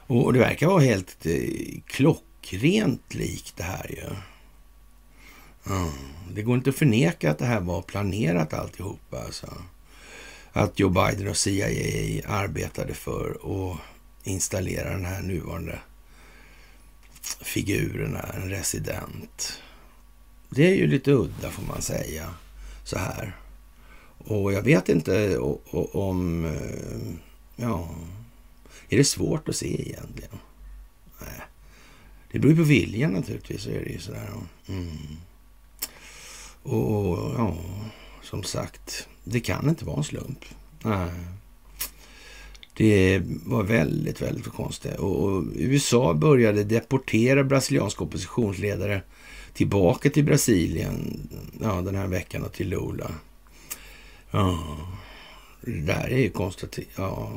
Och 0.07 0.33
det 0.33 0.39
verkar 0.39 0.67
vara 0.67 0.81
helt 0.81 1.25
eh, 1.25 1.79
klockrent 1.85 3.13
likt 3.13 3.57
det 3.57 3.63
här 3.63 3.89
ju. 3.89 4.15
Mm. 5.75 5.91
Det 6.33 6.41
går 6.41 6.57
inte 6.57 6.69
att 6.69 6.75
förneka 6.75 7.31
att 7.31 7.39
det 7.39 7.45
här 7.45 7.59
var 7.59 7.81
planerat 7.81 8.53
alltihopa. 8.53 9.23
Alltså. 9.23 9.53
Att 10.51 10.79
Joe 10.79 10.89
Biden 10.89 11.27
och 11.27 11.37
CIA 11.37 11.67
arbetade 12.27 12.93
för 12.93 13.29
att 13.29 13.77
installera 14.23 14.89
den 14.89 15.05
här 15.05 15.21
nuvarande 15.21 15.79
figuren, 17.41 18.17
en 18.33 18.49
resident 18.49 19.61
det 20.49 20.67
är 20.67 20.75
ju 20.75 20.87
lite 20.87 21.11
udda 21.11 21.49
får 21.51 21.63
man 21.63 21.81
säga. 21.81 22.33
Så 22.83 22.97
här. 22.97 23.35
Och 24.17 24.53
jag 24.53 24.61
vet 24.61 24.89
inte 24.89 25.37
om... 25.91 26.45
Eh, 26.45 27.13
ja, 27.55 27.89
är 28.89 28.97
det 28.97 29.03
svårt 29.03 29.49
att 29.49 29.55
se 29.55 29.81
egentligen? 29.81 30.37
Nej. 31.21 31.41
Det 32.31 32.39
beror 32.39 32.53
ju 32.53 32.57
på 32.57 32.63
viljan 32.63 33.11
naturligtvis, 33.11 33.61
så 33.61 33.69
är 33.69 33.83
det 33.83 33.89
ju 33.89 33.99
sådär. 33.99 34.29
Mm. 34.67 34.97
Och 36.63 37.17
ja, 37.37 37.57
som 38.23 38.43
sagt, 38.43 39.07
det 39.23 39.39
kan 39.39 39.69
inte 39.69 39.85
vara 39.85 39.97
en 39.97 40.03
slump. 40.03 40.45
Nej. 40.83 41.11
Det 42.73 43.21
var 43.45 43.63
väldigt, 43.63 44.21
väldigt 44.21 44.47
konstigt. 44.47 44.95
Och 44.95 45.43
USA 45.55 46.13
började 46.13 46.63
deportera 46.63 47.43
brasilianska 47.43 48.03
oppositionsledare 48.03 49.01
tillbaka 49.53 50.09
till 50.09 50.23
Brasilien 50.23 51.29
ja, 51.61 51.81
den 51.81 51.95
här 51.95 52.07
veckan 52.07 52.43
och 52.43 52.53
till 52.53 52.69
Lula. 52.69 53.11
Ja, 54.31 54.77
det 55.61 55.81
där 55.81 56.07
är 56.09 56.17
ju 56.17 56.29
konstigt. 56.29 56.79
Ja, 56.95 57.31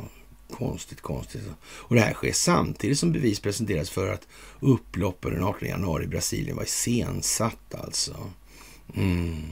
konstigt, 0.51 1.01
konstigt. 1.01 1.43
Och 1.63 1.95
det 1.95 2.01
här 2.01 2.13
sker 2.13 2.33
samtidigt 2.33 2.99
som 2.99 3.13
bevis 3.13 3.41
presenteras 3.41 3.91
för 3.91 4.13
att 4.13 4.27
upploppet 4.61 5.33
den 5.33 5.45
18 5.45 5.69
januari 5.69 6.05
i 6.05 6.09
Brasilien 6.09 6.57
var 6.57 6.63
iscensatt 6.63 7.75
alltså. 7.75 8.31
Mm. 8.95 9.43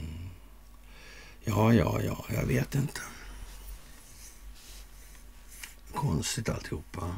Ja, 1.43 1.73
ja, 1.73 2.01
ja, 2.01 2.25
jag 2.29 2.45
vet 2.45 2.75
inte. 2.75 3.01
Konstigt 5.93 6.49
alltihopa. 6.49 7.15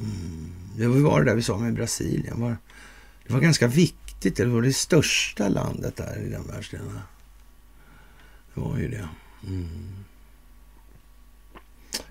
Mm. 0.00 0.52
Det 0.76 0.86
var 0.86 1.20
det 1.20 1.30
där 1.30 1.34
vi 1.34 1.42
sa 1.42 1.58
med 1.58 1.74
Brasilien. 1.74 2.56
Det 3.26 3.32
var 3.32 3.40
ganska 3.40 3.66
viktigt. 3.66 4.36
Det 4.36 4.44
var 4.44 4.62
det 4.62 4.72
största 4.72 5.48
landet 5.48 5.96
där 5.96 6.26
i 6.26 6.28
den 6.28 6.46
världsdelen. 6.46 7.00
Det 8.54 8.60
var 8.60 8.78
ju 8.78 8.88
det. 8.88 9.08
Mm. 9.46 10.04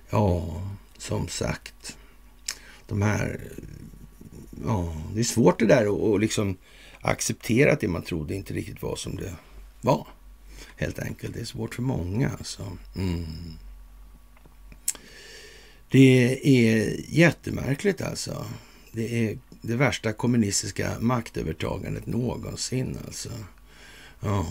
Ja, 0.09 0.61
som 0.97 1.27
sagt. 1.27 1.97
De 2.87 3.01
här... 3.01 3.41
Ja, 4.65 4.95
det 5.13 5.19
är 5.19 5.23
svårt 5.23 5.59
det 5.59 5.65
där 5.65 6.15
att 6.15 6.21
liksom 6.21 6.57
acceptera 7.01 7.71
att 7.71 7.79
det 7.79 7.87
man 7.87 8.01
trodde 8.01 8.35
inte 8.35 8.53
riktigt 8.53 8.81
var 8.81 8.95
som 8.95 9.15
det 9.15 9.35
var. 9.81 10.07
Helt 10.75 10.99
enkelt. 10.99 11.33
Det 11.33 11.39
är 11.39 11.45
svårt 11.45 11.75
för 11.75 11.81
många 11.81 12.29
alltså. 12.29 12.77
Mm. 12.95 13.25
Det 15.89 16.39
är 16.43 16.95
jättemärkligt 17.09 18.01
alltså. 18.01 18.45
Det 18.91 19.25
är 19.25 19.37
det 19.61 19.75
värsta 19.75 20.13
kommunistiska 20.13 20.99
maktövertagandet 20.99 22.05
någonsin 22.05 22.97
alltså. 23.05 23.29
Ja. 24.19 24.47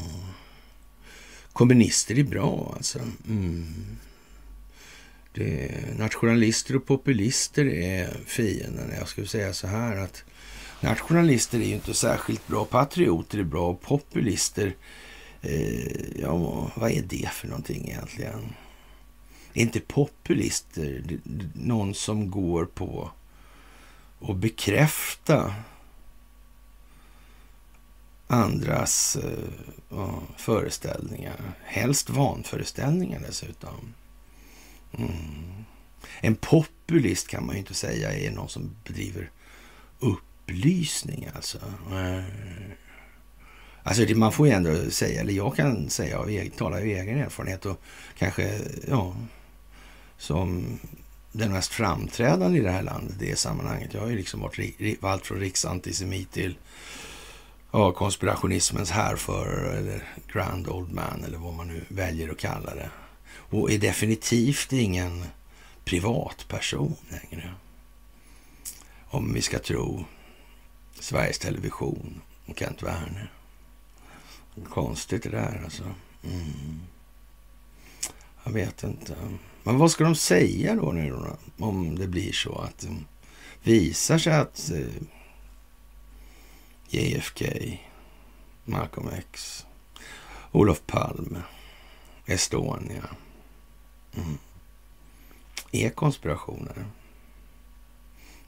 Kommunister 1.53 2.19
är 2.19 2.25
bra 2.25 2.73
alltså. 2.77 2.99
Mm. 3.29 3.75
Det 5.37 5.71
nationalister 5.99 6.77
och 6.77 6.87
populister 6.87 7.67
är 7.67 8.17
fienden. 8.27 8.93
Jag 8.99 9.09
skulle 9.09 9.27
säga 9.27 9.53
så 9.53 9.67
här 9.67 9.97
att 9.97 10.25
nationalister 10.81 11.61
är 11.61 11.65
ju 11.65 11.75
inte 11.75 11.95
särskilt 11.95 12.47
bra. 12.47 12.65
Patrioter 12.65 13.39
är 13.39 13.43
bra 13.43 13.69
och 13.69 13.81
populister, 13.81 14.75
eh, 15.43 16.21
ja 16.21 16.71
vad 16.77 16.91
är 16.91 17.03
det 17.03 17.29
för 17.33 17.49
någonting 17.49 17.89
egentligen? 17.89 18.55
Är 19.55 19.63
inte 19.63 19.81
populister 19.81 21.03
någon 21.55 21.95
som 21.95 22.31
går 22.31 22.65
på 22.65 23.11
att 24.21 24.37
bekräfta 24.37 25.55
andras 28.27 29.17
eh, 29.17 30.19
föreställningar. 30.37 31.55
Helst 31.65 32.11
vanföreställningar 32.11 33.21
dessutom. 33.27 33.95
Mm. 34.93 35.65
En 36.21 36.37
populist 36.37 37.29
kan 37.29 37.47
man 37.47 37.55
ju 37.55 37.59
inte 37.59 37.75
säga 37.75 38.13
är 38.13 38.31
någon 38.31 38.49
som 38.49 38.77
bedriver 38.85 39.31
upplysning 39.99 41.29
alltså. 41.35 41.59
Alltså 43.83 44.15
man 44.15 44.33
får 44.33 44.47
ju 44.47 44.53
ändå 44.53 44.91
säga, 44.91 45.21
eller 45.21 45.33
jag 45.33 45.57
kan 45.57 45.91
säga 45.91 46.19
av 46.19 46.29
egen, 46.29 46.51
tala 46.51 46.77
av 46.77 46.83
egen 46.83 47.19
erfarenhet 47.19 47.67
och 47.67 47.81
kanske, 48.19 48.61
ja, 48.89 49.17
som 50.19 50.79
den 51.33 51.53
mest 51.53 51.73
framträdande 51.73 52.59
i 52.59 52.63
det 52.63 52.71
här 52.71 52.83
landet 52.83 53.23
i 53.23 53.31
det 53.31 53.37
sammanhanget. 53.37 53.95
Jag 53.95 54.01
har 54.01 54.09
ju 54.09 54.17
liksom 54.17 54.41
varit 54.41 55.05
allt 55.05 55.27
från 55.27 55.41
riksantisemit 55.41 56.33
till 56.33 56.59
ja, 57.73 57.93
konspirationismens 57.93 58.91
härförare 58.91 59.79
eller 59.79 60.03
grand 60.33 60.69
old 60.69 60.93
man 60.93 61.25
eller 61.25 61.39
vad 61.39 61.55
man 61.55 61.69
nu 61.69 61.85
väljer 61.89 62.31
att 62.31 62.39
kalla 62.39 62.75
det. 62.75 62.91
Och 63.57 63.73
är 63.73 63.79
definitivt 63.79 64.73
ingen 64.73 65.25
privatperson 65.85 66.97
längre. 67.09 67.55
Om 69.09 69.33
vi 69.33 69.43
ska 69.43 69.59
tro 69.59 70.05
Sveriges 71.01 71.39
Television 71.39 72.21
och 72.47 72.59
Kent 72.59 72.83
Werner. 72.83 73.33
Konstigt 74.71 75.23
det 75.23 75.29
där 75.29 75.61
alltså. 75.65 75.83
Mm. 76.25 76.81
Jag 78.45 78.53
vet 78.53 78.83
inte. 78.83 79.17
Men 79.63 79.79
vad 79.79 79.91
ska 79.91 80.05
de 80.05 80.15
säga 80.15 80.75
då 80.75 80.93
nu 80.93 81.11
då, 81.11 81.37
om 81.65 81.99
det 81.99 82.07
blir 82.07 82.33
så 82.33 82.59
att 82.59 82.79
det 82.79 82.97
visar 83.63 84.19
sig 84.19 84.33
att 84.33 84.71
eh, 84.71 85.03
JFK, 86.89 87.45
Malcolm 88.65 89.09
X, 89.09 89.67
Olof 90.53 90.83
Palme, 90.87 91.43
Estonia 92.27 93.09
mm, 94.17 94.39
är 95.73 95.91
konspirationer. 95.91 96.87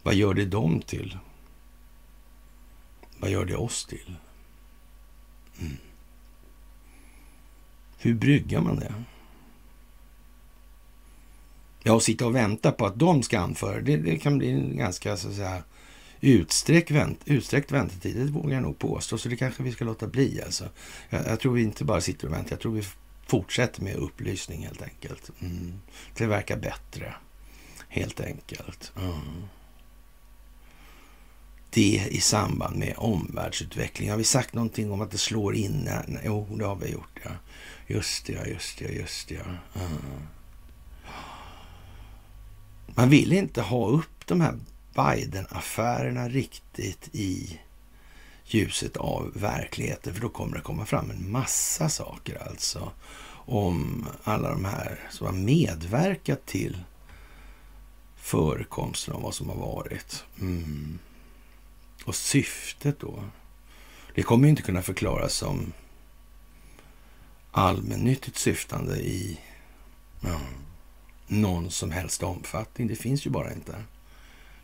Vad 0.03 0.15
gör 0.15 0.35
det 0.35 0.45
dem 0.45 0.81
till? 0.81 1.19
Vad 3.19 3.31
gör 3.31 3.45
det 3.45 3.57
oss 3.57 3.87
till? 3.87 4.17
Mm. 5.61 5.77
Hur 7.99 8.15
bryggar 8.15 8.61
man 8.61 8.77
det? 8.77 8.95
Ja, 11.83 11.97
att 11.97 12.03
sitta 12.03 12.27
och 12.27 12.35
vänta 12.35 12.73
på 12.73 12.87
att 12.87 12.99
de 12.99 13.23
ska 13.23 13.41
anföra, 13.41 13.81
det, 13.81 13.97
det 13.97 14.19
kan 14.19 14.39
bli 14.39 14.51
en 14.51 14.77
ganska 14.77 15.17
så 15.17 15.29
att 15.29 15.35
säga, 15.35 15.63
utsträckt, 16.21 16.91
vänt, 16.91 17.21
utsträckt 17.25 17.73
väntetid. 17.73 18.17
Det 18.17 18.33
vågar 18.33 18.55
jag 18.55 18.63
nog 18.63 18.79
påstå, 18.79 19.19
så 19.19 19.29
det 19.29 19.37
kanske 19.37 19.63
vi 19.63 19.73
ska 19.73 19.85
låta 19.85 20.07
bli. 20.07 20.43
Alltså. 20.43 20.69
Jag, 21.11 21.27
jag 21.27 21.41
tror 21.41 21.53
vi 21.53 21.63
inte 21.63 21.85
bara 21.85 22.01
sitter 22.01 22.27
och 22.27 22.33
väntar, 22.33 22.51
jag 22.51 22.61
tror 22.61 22.73
vi 22.73 22.83
fortsätter 23.29 23.83
med 23.83 23.97
upplysning 23.97 24.65
helt 24.65 24.83
enkelt. 24.83 25.31
Mm. 25.41 25.81
Det 26.15 26.27
verkar 26.27 26.57
bättre, 26.57 27.15
helt 27.89 28.21
enkelt. 28.21 28.93
Mm. 28.97 29.49
Det 31.71 32.07
i 32.11 32.21
samband 32.21 32.77
med 32.77 32.95
omvärldsutveckling. 32.97 34.11
Har 34.11 34.17
vi 34.17 34.25
sagt 34.25 34.55
någonting 34.55 34.93
om 34.93 35.01
att 35.01 35.11
det 35.11 35.19
slår 35.19 35.55
in? 35.55 35.91
Jo, 36.25 36.57
det 36.59 36.65
har 36.65 36.77
vi 36.77 36.93
gjort. 36.93 37.21
Ja. 37.25 37.31
Just 37.87 38.27
det, 38.27 38.49
just 38.49 38.79
det, 38.79 38.93
just 38.93 39.29
det. 39.29 39.45
Mm. 39.75 40.23
Man 42.87 43.11
vill 43.11 43.33
inte 43.33 43.63
ha 43.63 43.89
upp 43.89 44.27
de 44.27 44.41
här 44.41 44.59
Biden-affärerna 44.95 46.29
riktigt 46.29 47.09
i 47.13 47.61
ljuset 48.55 48.97
av 48.97 49.33
verkligheten, 49.35 50.15
för 50.15 50.21
då 50.21 50.29
kommer 50.29 50.57
det 50.57 50.63
komma 50.63 50.87
fram 50.87 51.11
en 51.11 51.31
massa 51.31 51.89
saker 51.89 52.49
alltså 52.49 52.93
om 53.31 54.07
alla 54.25 54.51
de 54.51 54.65
här 54.65 54.99
som 55.11 55.27
har 55.27 55.35
medverkat 55.35 56.47
till 56.47 56.79
förekomsten 58.17 59.15
av 59.15 59.23
vad 59.23 59.35
som 59.35 59.49
har 59.49 59.57
varit. 59.57 60.25
Mm. 60.41 60.99
Och 62.05 62.15
syftet 62.15 63.01
då? 63.01 63.25
Det 64.15 64.23
kommer 64.23 64.45
ju 64.45 64.51
inte 64.51 64.63
kunna 64.63 64.83
förklaras 64.83 65.35
som 65.35 65.73
allmännyttigt 67.51 68.37
syftande 68.37 68.97
i 68.97 69.41
ja, 70.21 70.41
någon 71.27 71.71
som 71.71 71.91
helst 71.91 72.23
omfattning. 72.23 72.89
Det 72.89 72.97
finns 72.97 73.27
ju 73.27 73.31
bara 73.31 73.53
inte. 73.53 73.85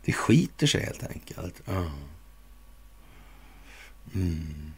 Det 0.05 0.13
skiter 0.13 0.67
sig 0.67 0.85
helt 0.85 1.03
enkelt. 1.03 1.61
Ja. 1.65 1.91
Mm. 4.13 4.71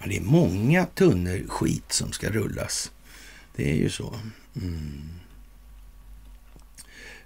Ja, 0.00 0.06
det 0.06 0.16
är 0.16 0.20
många 0.20 0.86
tunnor 0.86 1.46
skit 1.48 1.92
som 1.92 2.12
ska 2.12 2.30
rullas. 2.30 2.92
Det 3.56 3.70
är 3.70 3.76
ju 3.76 3.90
så. 3.90 4.20
Mm. 4.56 5.08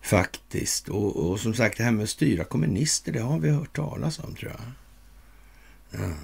Faktiskt. 0.02 0.88
Och, 0.88 1.16
och, 1.16 1.40
som 1.40 1.54
sagt, 1.54 1.78
det 1.78 1.84
här 1.84 1.90
med 1.90 2.02
att 2.02 2.10
styra 2.10 2.44
kommunister, 2.44 3.12
det 3.12 3.20
har 3.20 3.38
vi 3.38 3.50
hört 3.50 3.76
talas 3.76 4.18
om 4.18 4.34
tror 4.34 4.52
jag. 4.52 4.60
Ja. 6.00 6.14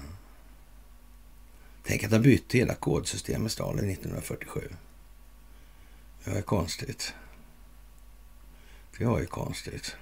Tänk 1.83 2.03
att 2.03 2.11
ha 2.11 2.19
bytt 2.19 2.55
hela 2.55 2.75
kodsystemet 2.75 3.51
Stalin 3.51 3.89
1947. 3.89 4.69
Det 6.23 6.31
var 6.31 6.41
konstigt. 6.41 7.13
Det 8.97 9.05
var 9.05 9.19
ju 9.19 9.25
konstigt. 9.25 9.95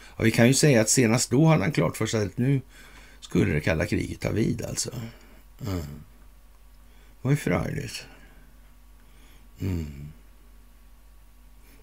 Och 0.00 0.26
vi 0.26 0.30
kan 0.30 0.46
ju 0.46 0.54
säga 0.54 0.80
att 0.80 0.88
senast 0.88 1.30
då 1.30 1.46
hade 1.46 1.62
han 1.62 1.72
klart 1.72 1.96
för 1.96 2.06
sig 2.06 2.26
att 2.26 2.38
nu 2.38 2.60
skulle 3.30 3.52
det 3.52 3.60
kalla 3.60 3.86
kriget 3.86 4.20
ta 4.20 4.30
vid 4.30 4.64
alltså. 4.64 4.90
Mm. 5.66 5.78
Det 5.78 7.22
var 7.22 7.30
ju 7.30 7.36
förargligt. 7.36 8.06
Mm. 9.60 10.12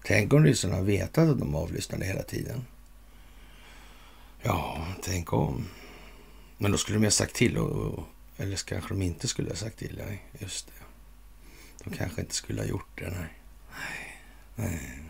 Tänk 0.04 0.32
om 0.32 0.44
ryssarna 0.44 0.74
har 0.74 0.82
vetat 0.82 1.28
att 1.28 1.38
de 1.38 1.54
avlyssnade 1.54 2.04
hela 2.04 2.22
tiden. 2.22 2.64
Ja, 4.42 4.86
tänk 5.02 5.32
om. 5.32 5.68
Men 6.58 6.70
då 6.70 6.78
skulle 6.78 6.98
de 6.98 7.04
ha 7.04 7.10
sagt 7.10 7.34
till. 7.34 7.58
Och, 7.58 8.04
eller 8.36 8.56
kanske 8.56 8.94
de 8.94 9.02
inte 9.02 9.28
skulle 9.28 9.48
ha 9.48 9.56
sagt 9.56 9.78
till. 9.78 10.02
Nej, 10.06 10.24
just 10.38 10.66
det. 10.66 10.84
De 11.84 11.96
kanske 11.96 12.20
inte 12.20 12.34
skulle 12.34 12.60
ha 12.60 12.68
gjort 12.68 12.98
det. 12.98 13.10
Nej. 13.10 13.28
nej. 14.54 15.02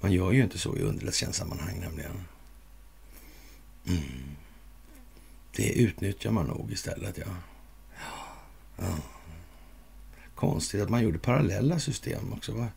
Man 0.00 0.12
gör 0.12 0.32
ju 0.32 0.42
inte 0.42 0.58
så 0.58 0.76
i 0.76 0.80
underrättelsetjänstsammanhang 0.80 1.80
nämligen. 1.80 2.24
Mm. 3.86 4.36
Det 5.56 5.72
utnyttjar 5.72 6.30
man 6.30 6.46
nog 6.46 6.72
istället, 6.72 7.18
ja. 7.18 7.36
ja. 8.76 8.96
Konstigt 10.34 10.82
att 10.82 10.88
man 10.88 11.02
gjorde 11.02 11.18
parallella 11.18 11.78
system 11.78 12.32
också. 12.32 12.52
Va? 12.52 12.68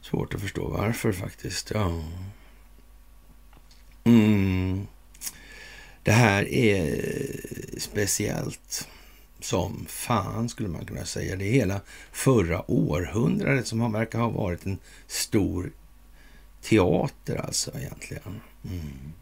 Svårt 0.00 0.34
att 0.34 0.40
förstå 0.40 0.68
varför 0.68 1.12
faktiskt. 1.12 1.70
Ja. 1.74 2.04
Mm. 4.04 4.86
Det 6.02 6.12
här 6.12 6.48
är 6.48 7.00
speciellt 7.78 8.88
som 9.40 9.86
fan 9.88 10.48
skulle 10.48 10.68
man 10.68 10.86
kunna 10.86 11.04
säga. 11.04 11.36
Det 11.36 11.44
är 11.44 11.52
hela 11.52 11.80
förra 12.12 12.70
århundradet 12.70 13.66
som 13.66 13.92
verkar 13.92 14.18
ha 14.18 14.28
varit 14.28 14.66
en 14.66 14.78
stor 15.06 15.72
teater 16.62 17.36
alltså 17.36 17.78
egentligen. 17.78 18.40
Mm. 18.64 19.12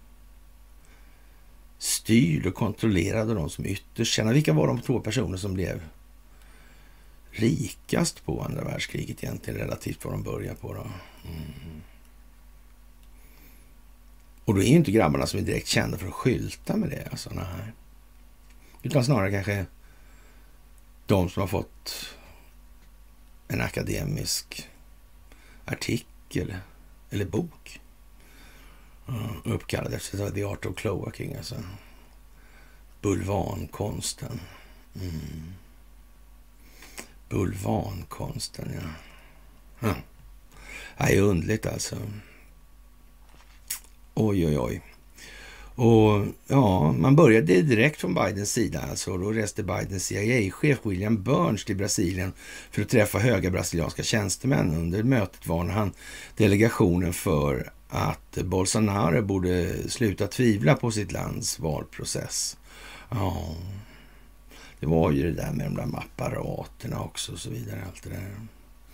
Styrd 1.85 2.47
och 2.47 2.55
kontrollerad 2.55 3.31
av 3.31 3.37
de 3.37 3.51
som 3.51 3.67
ytterst 3.67 4.13
tjänade. 4.13 4.35
Vilka 4.35 4.53
var 4.53 4.67
de 4.67 4.81
två 4.81 5.01
personer 5.01 5.37
som 5.37 5.55
blev 5.55 5.83
rikast 7.31 8.25
på 8.25 8.43
andra 8.43 8.65
världskriget 8.65 9.25
egentligen 9.25 9.61
relativt 9.61 10.05
vad 10.05 10.15
de 10.15 10.23
började 10.23 10.57
på? 10.57 10.75
Då? 10.75 10.81
Mm. 10.81 11.83
Och 14.45 14.55
då 14.55 14.61
är 14.61 14.67
ju 14.67 14.77
inte 14.77 14.91
grabbarna 14.91 15.27
som 15.27 15.41
är 15.41 15.45
direkt 15.45 15.67
kända 15.67 15.99
för 15.99 16.07
att 16.07 16.13
skylta 16.13 16.77
med 16.77 16.91
det. 16.91 17.09
Alltså, 17.11 17.31
nej. 17.31 17.73
Utan 18.83 19.05
snarare 19.05 19.31
kanske 19.31 19.67
de 21.07 21.29
som 21.29 21.41
har 21.41 21.49
fått 21.49 22.17
en 23.49 23.61
akademisk 23.61 24.69
artikel 25.65 26.55
eller 27.11 27.25
bok 27.25 27.81
Mm, 29.09 29.55
uppkallad 29.55 29.95
efter 29.95 30.31
The 30.31 30.45
Art 30.45 30.67
of 30.67 30.77
Cloaking, 30.77 31.35
alltså 31.35 31.55
bulvankonsten. 33.01 34.41
Mm. 34.95 35.55
Bulvankonsten, 37.29 38.73
ja. 38.75 38.89
Hm. 39.89 39.95
Det 40.99 41.17
är 41.17 41.23
underligt 41.23 41.67
alltså. 41.67 41.97
Oj, 44.15 44.47
oj, 44.47 44.59
oj. 44.59 44.83
Och 45.77 46.27
ja, 46.47 46.93
man 46.93 47.17
började 47.17 47.63
direkt 47.63 48.01
från 48.01 48.15
Bidens 48.15 48.53
sida. 48.53 48.81
Alltså, 48.91 49.17
då 49.17 49.33
reste 49.33 49.63
Bidens 49.63 50.05
CIA-chef 50.05 50.79
William 50.83 51.23
Burns 51.23 51.65
till 51.65 51.77
Brasilien 51.77 52.33
för 52.71 52.83
att 52.83 52.89
träffa 52.89 53.19
höga 53.19 53.51
brasilianska 53.51 54.03
tjänstemän. 54.03 54.75
Under 54.75 55.03
mötet 55.03 55.47
varnade 55.47 55.79
han 55.79 55.93
delegationen 56.37 57.13
för 57.13 57.73
att 57.95 58.39
Bolsonaro 58.45 59.23
borde 59.23 59.89
sluta 59.91 60.27
tvivla 60.27 60.75
på 60.75 60.91
sitt 60.91 61.13
lands 61.13 61.59
valprocess. 61.59 62.57
Ja, 63.11 63.55
det 64.81 64.87
var 64.87 65.11
ju 65.11 65.23
det 65.23 65.43
där 65.43 65.53
med 65.53 65.67
de 65.67 65.75
där 65.75 65.99
apparaterna 65.99 67.01
också 67.01 67.33
och 67.33 67.39
så 67.39 67.51
vidare. 67.51 67.83
Allt 67.87 68.03
det 68.03 68.11
där. 68.11 68.31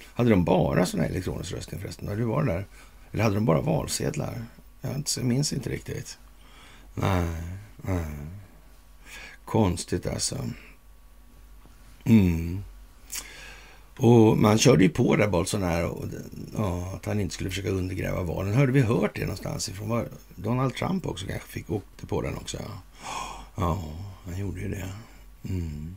Hade 0.04 0.30
de 0.30 0.44
bara 0.44 0.86
sån 0.86 1.00
här 1.00 1.08
elektronisk 1.08 1.52
röstning 1.52 1.80
förresten? 1.80 2.08
Hade 2.08 2.20
det 2.20 2.26
var 2.26 2.44
där? 2.44 2.66
Eller 3.12 3.22
hade 3.22 3.34
de 3.34 3.44
bara 3.44 3.60
valsedlar? 3.60 4.44
Jag 4.80 5.24
minns 5.24 5.52
inte 5.52 5.70
riktigt. 5.70 6.18
Nej, 6.94 7.28
nej. 7.76 8.04
Konstigt 9.44 10.06
alltså. 10.06 10.44
Mm. 12.04 12.64
Och 14.02 14.38
man 14.38 14.58
körde 14.58 14.84
ju 14.84 14.90
på 14.90 15.16
där 15.16 15.28
Bolsonaro, 15.28 15.88
och, 15.88 16.06
ja, 16.56 16.92
att 16.94 17.06
han 17.06 17.20
inte 17.20 17.34
skulle 17.34 17.50
försöka 17.50 17.70
undergräva 17.70 18.22
valen. 18.22 18.54
Hörde 18.54 18.72
vi 18.72 18.80
hört 18.80 19.14
det 19.14 19.20
någonstans 19.20 19.68
ifrån? 19.68 19.88
Var 19.88 20.08
Donald 20.34 20.74
Trump 20.74 21.06
också 21.06 21.26
kanske 21.26 21.48
fick 21.48 21.70
åkte 21.70 22.06
på 22.06 22.22
den 22.22 22.36
också? 22.36 22.58
Ja, 23.56 23.82
han 24.24 24.38
gjorde 24.38 24.60
ju 24.60 24.68
det. 24.68 24.88
Mm. 25.48 25.96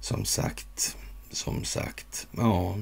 Som 0.00 0.24
sagt, 0.24 0.96
som 1.30 1.64
sagt, 1.64 2.26
ja. 2.36 2.76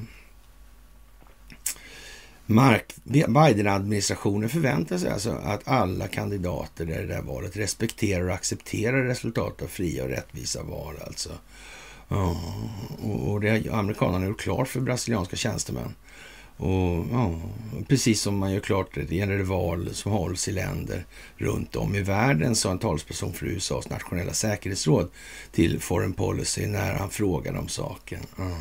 Biden-administrationen 3.29 4.49
förväntar 4.49 4.99
sig 4.99 5.11
alltså 5.11 5.31
att 5.31 5.69
alla 5.69 6.09
kandidater 6.09 6.91
i 6.91 6.95
det 6.95 7.07
där 7.07 7.23
valet 7.23 7.57
respekterar 7.57 8.29
och 8.29 8.35
accepterar 8.35 9.05
resultatet 9.05 9.63
av 9.63 9.67
fria 9.67 10.05
och 10.05 10.11
rättvisa 10.11 10.63
val. 10.63 10.95
Alltså. 11.07 11.31
Ja, 12.09 12.37
och 13.03 13.41
det 13.41 13.51
har 13.51 13.79
amerikanerna 13.79 14.27
gjort 14.27 14.41
klart 14.41 14.69
för 14.69 14.81
brasilianska 14.81 15.37
tjänstemän. 15.37 15.95
Och 16.57 17.07
ja, 17.13 17.41
Precis 17.89 18.21
som 18.21 18.39
man 18.39 18.53
gör 18.53 18.61
klart 18.61 18.95
det 18.95 19.17
gäller 19.17 19.39
det 19.39 19.45
val 19.45 19.95
som 19.95 20.13
hålls 20.13 20.49
i 20.49 20.53
länder 20.53 21.05
runt 21.37 21.77
om 21.77 21.95
i 21.95 22.03
världen, 22.03 22.57
sa 22.57 22.71
en 22.71 22.79
talesperson 22.79 23.33
för 23.33 23.47
USAs 23.47 23.89
nationella 23.89 24.33
säkerhetsråd 24.33 25.11
till 25.53 25.81
Foreign 25.81 26.13
Policy 26.13 26.67
när 26.67 26.95
han 26.95 27.11
frågade 27.11 27.59
om 27.59 27.69
saken. 27.69 28.21
Mm. 28.39 28.53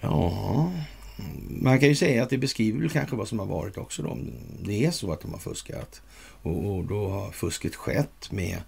Ja, 0.00 0.72
man 1.48 1.80
kan 1.80 1.88
ju 1.88 1.94
säga 1.94 2.22
att 2.22 2.30
det 2.30 2.38
beskriver 2.38 2.80
väl 2.80 2.90
kanske 2.90 3.16
vad 3.16 3.28
som 3.28 3.38
har 3.38 3.46
varit 3.46 3.78
också 3.78 4.02
då. 4.02 4.18
Det 4.62 4.84
är 4.84 4.90
så 4.90 5.12
att 5.12 5.20
de 5.20 5.32
har 5.32 5.38
fuskat 5.38 6.02
och, 6.42 6.76
och 6.76 6.84
då 6.84 7.08
har 7.08 7.30
fusket 7.30 7.74
skett 7.74 8.32
med 8.32 8.58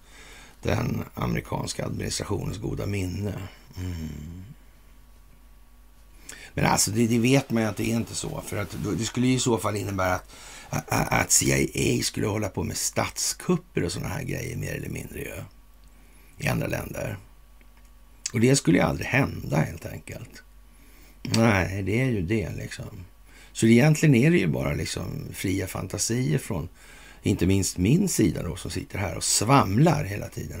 den 0.61 1.03
amerikanska 1.13 1.85
administrationens 1.85 2.57
goda 2.57 2.85
minne. 2.85 3.33
Mm. 3.77 4.43
Men 6.53 6.65
alltså 6.65 6.91
det, 6.91 7.07
det, 7.07 7.19
vet 7.19 7.51
man 7.51 7.63
ju 7.63 7.69
att 7.69 7.77
det 7.77 7.91
är 7.91 7.95
inte 7.95 8.15
så. 8.15 8.41
För 8.45 8.57
att 8.57 8.75
det 8.97 9.05
skulle 9.05 9.27
i 9.27 9.39
så 9.39 9.57
fall 9.57 9.75
innebära 9.75 10.19
att, 10.69 10.85
att 10.89 11.31
CIA 11.31 12.03
skulle 12.03 12.27
hålla 12.27 12.49
på 12.49 12.63
med 12.63 12.77
statskupper 12.77 13.83
och 13.83 13.91
sådana 13.91 14.09
här 14.09 14.23
grejer 14.23 14.57
mer 14.57 14.75
eller 14.75 14.89
mindre 14.89 15.19
ju, 15.19 15.33
i 16.37 16.47
andra 16.47 16.67
länder. 16.67 17.17
Och 18.33 18.39
det 18.39 18.55
skulle 18.55 18.77
ju 18.77 18.83
aldrig 18.83 19.07
hända 19.07 19.57
helt 19.57 19.85
enkelt. 19.85 20.43
Nej, 21.23 21.83
det 21.83 22.01
är 22.01 22.05
ju 22.05 22.21
det 22.21 22.49
liksom. 22.49 23.05
Så 23.51 23.65
egentligen 23.65 24.15
är 24.15 24.31
det 24.31 24.37
ju 24.37 24.47
bara 24.47 24.73
liksom 24.73 25.27
fria 25.33 25.67
fantasier 25.67 26.37
från 26.37 26.69
inte 27.23 27.47
minst 27.47 27.77
min 27.77 28.09
sida 28.09 28.43
då 28.43 28.55
som 28.55 28.71
sitter 28.71 28.99
här 28.99 29.17
och 29.17 29.23
svamlar 29.23 30.03
hela 30.03 30.29
tiden. 30.29 30.59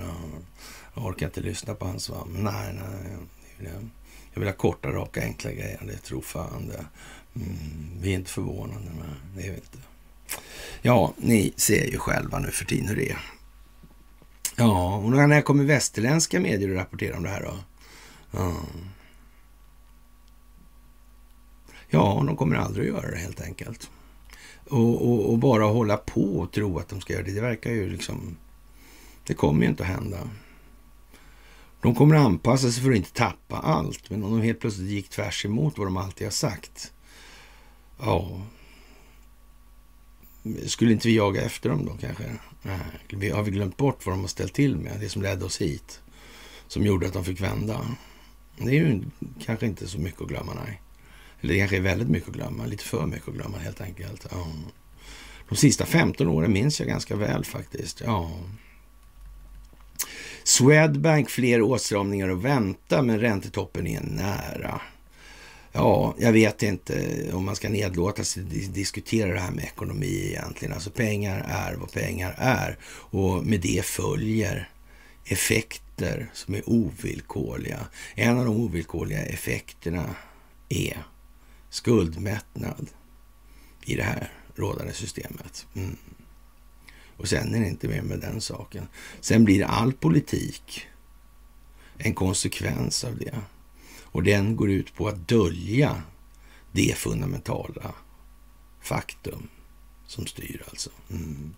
Jag 0.93 1.05
orkar 1.05 1.25
inte 1.25 1.41
lyssna 1.41 1.75
på 1.75 1.85
hans 1.85 2.03
svam. 2.03 2.37
Nej, 2.39 2.73
nej. 2.73 3.71
Jag 4.33 4.39
vill 4.39 4.49
ha 4.49 4.55
korta, 4.55 4.89
raka, 4.89 5.21
enkla 5.21 5.51
grejer. 5.51 5.79
Det 5.87 5.97
tror 5.97 6.21
fan 6.21 6.67
det. 6.67 6.85
Mm, 7.35 7.57
vi 8.01 8.11
är 8.11 8.15
inte 8.15 8.31
förvånade. 8.31 8.85
Nej, 8.85 9.09
det 9.35 9.41
är 9.41 9.51
vi 9.51 9.55
inte. 9.55 9.77
Ja, 10.81 11.13
ni 11.17 11.53
ser 11.55 11.85
ju 11.85 11.97
själva 11.97 12.39
nu 12.39 12.51
för 12.51 12.65
tiden 12.65 12.87
hur 12.87 12.95
det 12.95 13.09
är. 13.09 13.19
Ja, 14.55 14.95
och 14.95 15.11
när 15.11 15.41
kommer 15.41 15.63
västerländska 15.63 16.39
medier 16.39 16.69
att 16.69 16.77
rapportera 16.77 17.17
om 17.17 17.23
det 17.23 17.29
här 17.29 17.41
då? 17.41 17.57
Ja. 18.31 18.55
ja, 21.89 22.23
de 22.25 22.37
kommer 22.37 22.55
aldrig 22.55 22.89
att 22.89 22.95
göra 22.95 23.11
det 23.11 23.17
helt 23.17 23.41
enkelt. 23.41 23.89
Och, 24.69 25.09
och, 25.09 25.29
och, 25.29 25.37
bara 25.37 25.63
hålla 25.63 25.97
på 25.97 26.39
och 26.39 26.51
tro 26.51 26.79
att 26.79 26.89
de 26.89 27.01
ska 27.01 27.13
göra 27.13 27.23
det, 27.23 27.33
det 27.33 27.41
verkar 27.41 27.71
ju 27.71 27.89
liksom... 27.89 28.37
Det 29.23 29.33
kommer 29.33 29.63
ju 29.63 29.69
inte 29.69 29.83
att 29.83 29.89
hända. 29.89 30.29
De 31.81 31.95
kommer 31.95 32.15
att 32.15 32.25
anpassa 32.25 32.71
sig 32.71 32.83
för 32.83 32.91
att 32.91 32.97
inte 32.97 33.13
tappa 33.13 33.57
allt, 33.57 34.09
men 34.09 34.23
om 34.23 34.31
de 34.31 34.41
helt 34.41 34.59
plötsligt 34.59 34.89
gick 34.89 35.09
tvärs 35.09 35.45
emot 35.45 35.77
vad 35.77 35.87
de 35.87 35.97
alltid 35.97 36.27
har 36.27 36.31
sagt, 36.31 36.93
ja... 37.99 38.41
Skulle 40.65 40.91
inte 40.91 41.07
vi 41.07 41.15
jaga 41.15 41.41
efter 41.41 41.69
dem 41.69 41.85
då 41.85 41.97
kanske? 42.01 42.23
Nej. 42.61 43.29
Har 43.31 43.43
vi 43.43 43.51
glömt 43.51 43.77
bort 43.77 44.05
vad 44.05 44.13
de 44.13 44.21
har 44.21 44.27
ställt 44.27 44.53
till 44.53 44.75
med? 44.75 44.99
Det 44.99 45.09
som 45.09 45.21
ledde 45.21 45.45
oss 45.45 45.61
hit. 45.61 46.01
Som 46.67 46.85
gjorde 46.85 47.07
att 47.07 47.13
de 47.13 47.25
fick 47.25 47.41
vända. 47.41 47.85
Det 48.57 48.69
är 48.69 48.73
ju 48.73 49.01
kanske 49.45 49.65
inte 49.65 49.87
så 49.87 49.99
mycket 49.99 50.21
att 50.21 50.27
glömma, 50.27 50.53
nej. 50.53 50.81
Eller 51.41 51.53
det 51.53 51.59
kanske 51.59 51.77
är 51.77 51.81
väldigt 51.81 52.09
mycket 52.09 52.29
att 52.29 52.35
glömma. 52.35 52.65
Lite 52.65 52.83
för 52.83 53.05
mycket 53.05 53.27
att 53.27 53.33
glömma 53.33 53.57
helt 53.57 53.81
enkelt. 53.81 54.27
Ja. 54.31 54.47
De 55.49 55.55
sista 55.55 55.85
15 55.85 56.27
åren 56.27 56.53
minns 56.53 56.79
jag 56.79 56.89
ganska 56.89 57.15
väl 57.15 57.45
faktiskt. 57.45 58.01
Ja. 58.05 58.31
Swedbank, 60.43 61.29
fler 61.29 61.61
åtstramningar 61.61 62.29
att 62.29 62.41
vänta, 62.41 63.01
men 63.01 63.19
räntetoppen 63.19 63.87
är 63.87 64.01
nära. 64.01 64.81
Ja, 65.71 66.15
jag 66.19 66.31
vet 66.31 66.63
inte 66.63 67.25
om 67.33 67.45
man 67.45 67.55
ska 67.55 67.69
nedlåta 67.69 68.23
sig 68.23 68.43
diskutera 68.73 69.33
det 69.33 69.39
här 69.39 69.51
med 69.51 69.63
ekonomi 69.63 70.27
egentligen. 70.27 70.73
Alltså 70.73 70.89
pengar 70.89 71.45
är 71.49 71.75
vad 71.75 71.91
pengar 71.91 72.35
är 72.37 72.77
och 72.85 73.45
med 73.45 73.61
det 73.61 73.85
följer 73.85 74.69
effekter 75.25 76.29
som 76.33 76.53
är 76.55 76.69
ovillkorliga. 76.69 77.79
En 78.15 78.37
av 78.37 78.45
de 78.45 78.55
ovillkorliga 78.55 79.25
effekterna 79.25 80.15
är 80.69 81.03
skuldmättnad 81.69 82.89
i 83.85 83.95
det 83.95 84.03
här 84.03 84.33
rådande 84.55 84.93
systemet. 84.93 85.67
Mm. 85.75 85.97
Och 87.17 87.27
sen 87.27 87.55
är 87.55 87.59
det 87.59 87.67
inte 87.67 87.87
mer 87.87 88.01
med 88.01 88.19
den 88.19 88.41
saken. 88.41 88.87
Sen 89.21 89.45
blir 89.45 89.63
all 89.63 89.93
politik 89.93 90.87
en 91.97 92.13
konsekvens 92.13 93.03
av 93.03 93.17
det. 93.17 93.39
Och 94.03 94.23
den 94.23 94.55
går 94.55 94.69
ut 94.69 94.95
på 94.95 95.07
att 95.07 95.27
dölja 95.27 96.03
det 96.71 96.97
fundamentala 96.97 97.95
faktum 98.81 99.47
som 100.07 100.25
styr 100.25 100.63
alltså. 100.69 100.89
Mm. 101.09 101.55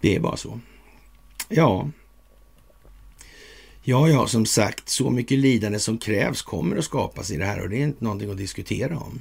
Det 0.00 0.16
är 0.16 0.20
bara 0.20 0.36
så. 0.36 0.60
Ja, 1.48 1.90
ja, 3.82 4.08
ja, 4.08 4.26
som 4.26 4.46
sagt, 4.46 4.88
så 4.88 5.10
mycket 5.10 5.38
lidande 5.38 5.78
som 5.78 5.98
krävs 5.98 6.42
kommer 6.42 6.76
att 6.76 6.84
skapas 6.84 7.30
i 7.30 7.36
det 7.36 7.44
här 7.44 7.62
och 7.62 7.68
det 7.68 7.76
är 7.76 7.84
inte 7.84 8.04
någonting 8.04 8.30
att 8.30 8.36
diskutera 8.36 8.98
om. 8.98 9.20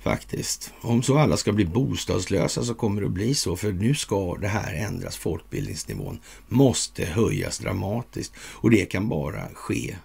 Faktiskt. 0.00 0.72
Om 0.80 1.02
så 1.02 1.18
alla 1.18 1.36
ska 1.36 1.52
bli 1.52 1.64
bostadslösa 1.64 2.64
så 2.64 2.74
kommer 2.74 3.00
det 3.00 3.06
att 3.06 3.12
bli 3.12 3.34
så, 3.34 3.56
för 3.56 3.72
nu 3.72 3.94
ska 3.94 4.34
det 4.34 4.48
här 4.48 4.74
ändras. 4.74 5.16
Folkbildningsnivån 5.16 6.20
måste 6.48 7.04
höjas 7.04 7.58
dramatiskt 7.58 8.32
och 8.38 8.70
det 8.70 8.84
kan 8.84 9.08
bara 9.08 9.48
ske 9.54 9.96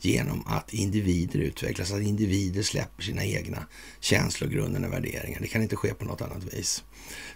genom 0.00 0.46
att 0.46 0.74
individer 0.74 1.38
utvecklas, 1.38 1.92
att 1.92 2.02
individer 2.02 2.62
släpper 2.62 3.02
sina 3.02 3.24
egna 3.24 3.66
känslogrundande 4.00 4.88
värderingar. 4.88 5.40
Det 5.40 5.48
kan 5.48 5.62
inte 5.62 5.76
ske 5.76 5.94
på 5.94 6.04
något 6.04 6.22
annat 6.22 6.54
vis. 6.54 6.84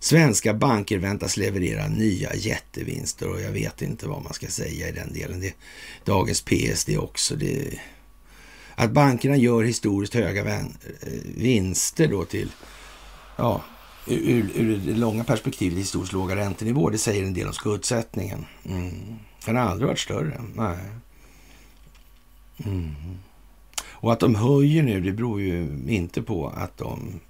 Svenska 0.01 0.55
banker 0.55 0.99
väntas 0.99 1.37
leverera 1.37 1.89
nya 1.89 2.35
jättevinster 2.35 3.29
och 3.29 3.41
jag 3.41 3.51
vet 3.51 3.83
inte 3.83 4.09
vad 4.09 4.23
man 4.23 4.33
ska 4.33 4.47
säga 4.47 4.89
i 4.89 4.93
den 4.93 5.13
delen. 5.13 5.41
Det, 5.41 5.55
dagens 6.05 6.41
PSD 6.43 6.99
också. 6.99 7.37
Det, 7.37 7.81
att 8.75 8.91
bankerna 8.91 9.37
gör 9.37 9.63
historiskt 9.63 10.15
höga 10.15 10.51
eh, 10.51 10.65
vinster 11.37 12.09
då 12.09 12.25
till, 12.25 12.53
ja, 13.37 13.65
ur, 14.07 14.51
ur 14.55 14.77
det 14.87 14.93
långa 14.93 15.25
perspektivet 15.25 15.79
historiskt 15.79 16.13
låga 16.13 16.37
räntenivåer, 16.37 16.93
det 16.93 16.99
säger 16.99 17.25
en 17.25 17.35
del 17.35 17.47
om 17.47 17.53
skuldsättningen. 17.53 18.47
Mm. 18.65 18.93
Den 19.45 19.57
har 19.57 19.63
aldrig 19.63 19.89
varit 19.89 19.99
större. 19.99 20.43
Nej. 20.55 20.79
Mm. 22.65 22.95
Och 23.83 24.13
att 24.13 24.21
de 24.21 24.35
höjer 24.35 24.83
nu, 24.83 25.01
det 25.01 25.13
beror 25.13 25.41
ju 25.41 25.69
inte 25.89 26.23
på 26.23 26.49
att 26.49 26.79
de 26.79 27.21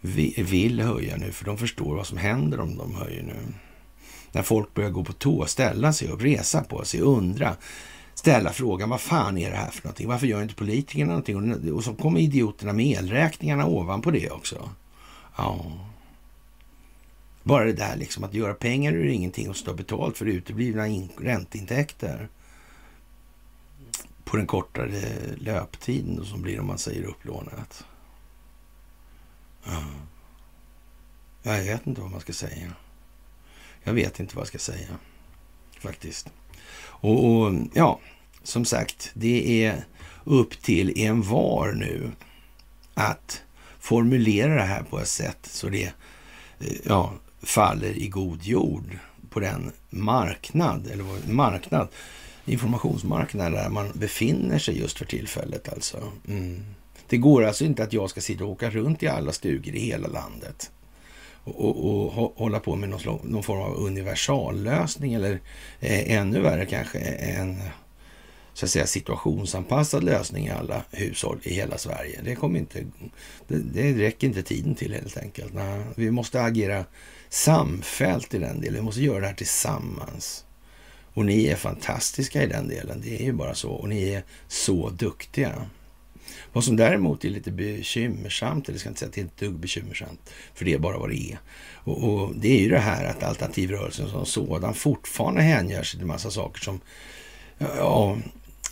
vill 0.00 0.80
höja 0.80 1.16
nu, 1.16 1.32
för 1.32 1.44
de 1.44 1.58
förstår 1.58 1.96
vad 1.96 2.06
som 2.06 2.18
händer 2.18 2.60
om 2.60 2.76
de 2.76 2.94
höjer 2.94 3.22
nu. 3.22 3.36
När 4.32 4.42
folk 4.42 4.74
börjar 4.74 4.90
gå 4.90 5.04
på 5.04 5.12
tå, 5.12 5.46
ställa 5.46 5.92
sig 5.92 6.08
upp, 6.08 6.22
resa 6.22 6.64
på 6.64 6.84
sig, 6.84 7.00
undra, 7.00 7.56
ställa 8.14 8.52
frågan 8.52 8.88
vad 8.88 9.00
fan 9.00 9.38
är 9.38 9.50
det 9.50 9.56
här 9.56 9.70
för 9.70 9.84
någonting? 9.84 10.08
Varför 10.08 10.26
gör 10.26 10.42
inte 10.42 10.54
politikerna 10.54 11.08
någonting? 11.08 11.72
Och 11.72 11.84
så 11.84 11.94
kommer 11.94 12.20
idioterna 12.20 12.72
med 12.72 12.86
elräkningarna 12.86 13.66
ovanpå 13.66 14.10
det 14.10 14.30
också. 14.30 14.70
Ja. 15.36 15.66
Bara 17.42 17.64
det 17.64 17.72
där 17.72 17.96
liksom 17.96 18.24
att 18.24 18.34
göra 18.34 18.54
pengar 18.54 18.92
ur 18.92 19.08
ingenting 19.08 19.50
och 19.50 19.56
stå 19.56 19.74
betalt 19.74 20.18
för 20.18 20.26
uteblivna 20.26 20.84
ränteintäkter 21.20 22.28
på 24.28 24.36
den 24.36 24.46
kortare 24.46 24.90
löptiden 25.36 26.24
som 26.24 26.42
blir 26.42 26.60
om 26.60 26.66
man 26.66 26.78
säger 26.78 27.02
upplånat. 27.02 27.84
Ja. 29.64 29.84
Jag 31.42 31.64
vet 31.64 31.86
inte 31.86 32.00
vad 32.00 32.10
man 32.10 32.20
ska 32.20 32.32
säga. 32.32 32.72
Jag 33.82 33.92
vet 33.92 34.20
inte 34.20 34.36
vad 34.36 34.40
jag 34.40 34.48
ska 34.48 34.58
säga 34.58 34.88
faktiskt. 35.80 36.30
Och, 36.78 37.24
och 37.24 37.54
ja, 37.74 38.00
som 38.42 38.64
sagt, 38.64 39.10
det 39.14 39.64
är 39.64 39.84
upp 40.24 40.62
till 40.62 40.98
en 40.98 41.22
var 41.22 41.72
nu 41.72 42.10
att 42.94 43.42
formulera 43.78 44.54
det 44.54 44.62
här 44.62 44.82
på 44.82 45.00
ett 45.00 45.08
sätt 45.08 45.38
så 45.42 45.68
det 45.68 45.92
eh, 46.58 46.76
ja, 46.84 47.12
faller 47.42 47.98
i 47.98 48.08
god 48.08 48.42
jord 48.42 48.98
på 49.30 49.40
den 49.40 49.72
marknad, 49.90 50.86
eller 50.86 51.32
marknad 51.32 51.88
informationsmarknaden 52.48 53.52
där 53.52 53.68
man 53.68 53.92
befinner 53.94 54.58
sig 54.58 54.78
just 54.78 54.98
för 54.98 55.04
tillfället. 55.04 55.68
Alltså. 55.68 56.12
Mm. 56.28 56.64
Det 57.08 57.16
går 57.16 57.44
alltså 57.44 57.64
inte 57.64 57.82
att 57.82 57.92
jag 57.92 58.10
ska 58.10 58.20
sitta 58.20 58.44
och 58.44 58.50
åka 58.50 58.70
runt 58.70 59.02
i 59.02 59.08
alla 59.08 59.32
stugor 59.32 59.74
i 59.74 59.80
hela 59.80 60.08
landet 60.08 60.70
och, 61.44 61.84
och, 61.84 62.18
och 62.18 62.32
hålla 62.36 62.60
på 62.60 62.76
med 62.76 62.88
någon, 62.88 63.20
någon, 63.22 63.42
form 63.42 63.60
av 63.60 63.74
universallösning 63.74 65.14
eller 65.14 65.40
eh, 65.80 66.16
ännu 66.16 66.40
värre 66.40 66.66
kanske 66.66 66.98
en 66.98 67.62
så 68.58 68.66
att 68.66 68.70
säga, 68.70 68.86
situationsanpassad 68.86 70.04
lösning 70.04 70.46
i 70.46 70.50
alla 70.50 70.84
hushåll 70.90 71.38
i 71.42 71.54
hela 71.54 71.78
Sverige. 71.78 72.20
Det, 72.24 72.34
kommer 72.34 72.58
inte, 72.58 72.84
det, 73.48 73.58
det 73.58 73.92
räcker 73.92 74.26
inte 74.26 74.42
tiden 74.42 74.74
till 74.74 74.94
helt 74.94 75.16
enkelt. 75.16 75.54
Nej, 75.54 75.84
vi 75.96 76.10
måste 76.10 76.42
agera 76.42 76.84
samfällt 77.28 78.34
i 78.34 78.38
den 78.38 78.60
delen. 78.60 78.74
Vi 78.74 78.82
måste 78.82 79.00
göra 79.00 79.20
det 79.20 79.26
här 79.26 79.34
tillsammans. 79.34 80.44
Och 81.18 81.24
ni 81.24 81.46
är 81.46 81.56
fantastiska 81.56 82.42
i 82.42 82.46
den 82.46 82.68
delen. 82.68 83.00
Det 83.04 83.20
är 83.20 83.24
ju 83.24 83.32
bara 83.32 83.54
så. 83.54 83.70
Och 83.70 83.88
ni 83.88 84.08
är 84.08 84.22
så 84.48 84.90
duktiga. 84.90 85.66
Vad 86.52 86.64
som 86.64 86.76
däremot 86.76 87.24
är 87.24 87.30
lite 87.30 87.50
bekymmersamt, 87.50 88.68
eller 88.68 88.74
jag 88.74 88.80
ska 88.80 88.88
inte 88.88 88.98
säga 88.98 89.08
att 89.08 89.14
det 89.14 89.20
är 89.20 89.24
ett 89.24 89.36
dugg 89.36 89.54
bekymmersamt, 89.54 90.30
för 90.54 90.64
det 90.64 90.74
är 90.74 90.78
bara 90.78 90.98
vad 90.98 91.10
det 91.10 91.32
är. 91.32 91.38
Och, 91.74 92.04
och 92.04 92.34
det 92.36 92.48
är 92.48 92.60
ju 92.60 92.68
det 92.68 92.78
här 92.78 93.04
att 93.04 93.22
alternativrörelsen 93.22 94.10
som 94.10 94.26
sådan 94.26 94.74
fortfarande 94.74 95.42
hänger 95.42 95.82
sig 95.82 95.98
till 95.98 96.06
massa 96.06 96.30
saker 96.30 96.60
som 96.60 96.80
ja, 97.58 98.18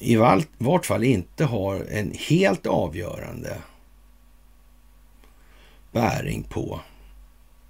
i 0.00 0.16
vart 0.58 0.86
fall 0.86 1.04
inte 1.04 1.44
har 1.44 1.86
en 1.90 2.12
helt 2.28 2.66
avgörande 2.66 3.56
bäring 5.92 6.42
på 6.42 6.80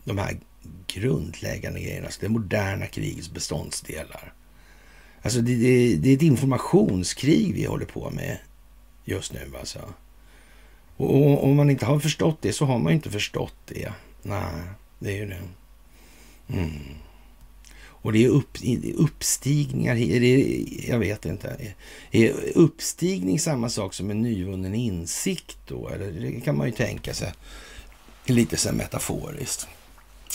de 0.05 0.19
här 0.19 0.39
grundläggande 0.87 1.81
grejerna, 1.81 2.07
alltså 2.07 2.21
det 2.21 2.29
moderna 2.29 2.87
krigets 2.87 3.31
beståndsdelar. 3.31 4.33
Alltså 5.27 5.41
det, 5.41 5.55
det, 5.55 5.97
det, 5.97 6.11
är 6.11 6.15
ett 6.15 6.23
informationskrig 6.23 7.55
vi 7.55 7.65
håller 7.65 7.87
på 7.87 8.11
med 8.11 8.39
just 9.05 9.33
nu. 9.33 9.53
Alltså. 9.61 9.79
Och 10.97 11.45
om 11.45 11.57
man 11.57 11.71
inte 11.71 11.87
har 11.87 11.99
förstått 11.99 12.39
det 12.41 12.53
så 12.53 12.65
har 12.65 12.79
man 12.79 12.93
inte 12.93 13.11
förstått 13.11 13.57
det. 13.67 13.93
Nej, 14.23 14.63
det 14.99 15.11
är 15.11 15.17
ju 15.17 15.27
det. 15.27 15.43
Mm. 16.49 16.71
Och 17.79 18.13
det 18.13 18.25
är 18.25 18.29
upp, 18.29 18.59
uppstigningar, 18.95 19.95
det 19.95 20.89
jag 20.89 20.99
vet 20.99 21.25
inte. 21.25 21.75
Är 22.11 22.33
uppstigning 22.55 23.41
samma 23.41 23.69
sak 23.69 23.95
som 23.95 24.11
en 24.11 24.23
nyvunnen 24.23 24.75
insikt 24.75 25.59
då? 25.67 25.89
Eller 25.89 26.13
det 26.13 26.41
kan 26.41 26.57
man 26.57 26.67
ju 26.67 26.73
tänka 26.73 27.15
sig 27.15 27.33
lite 28.27 28.57
så 28.57 28.73
metaforiskt. 28.73 29.69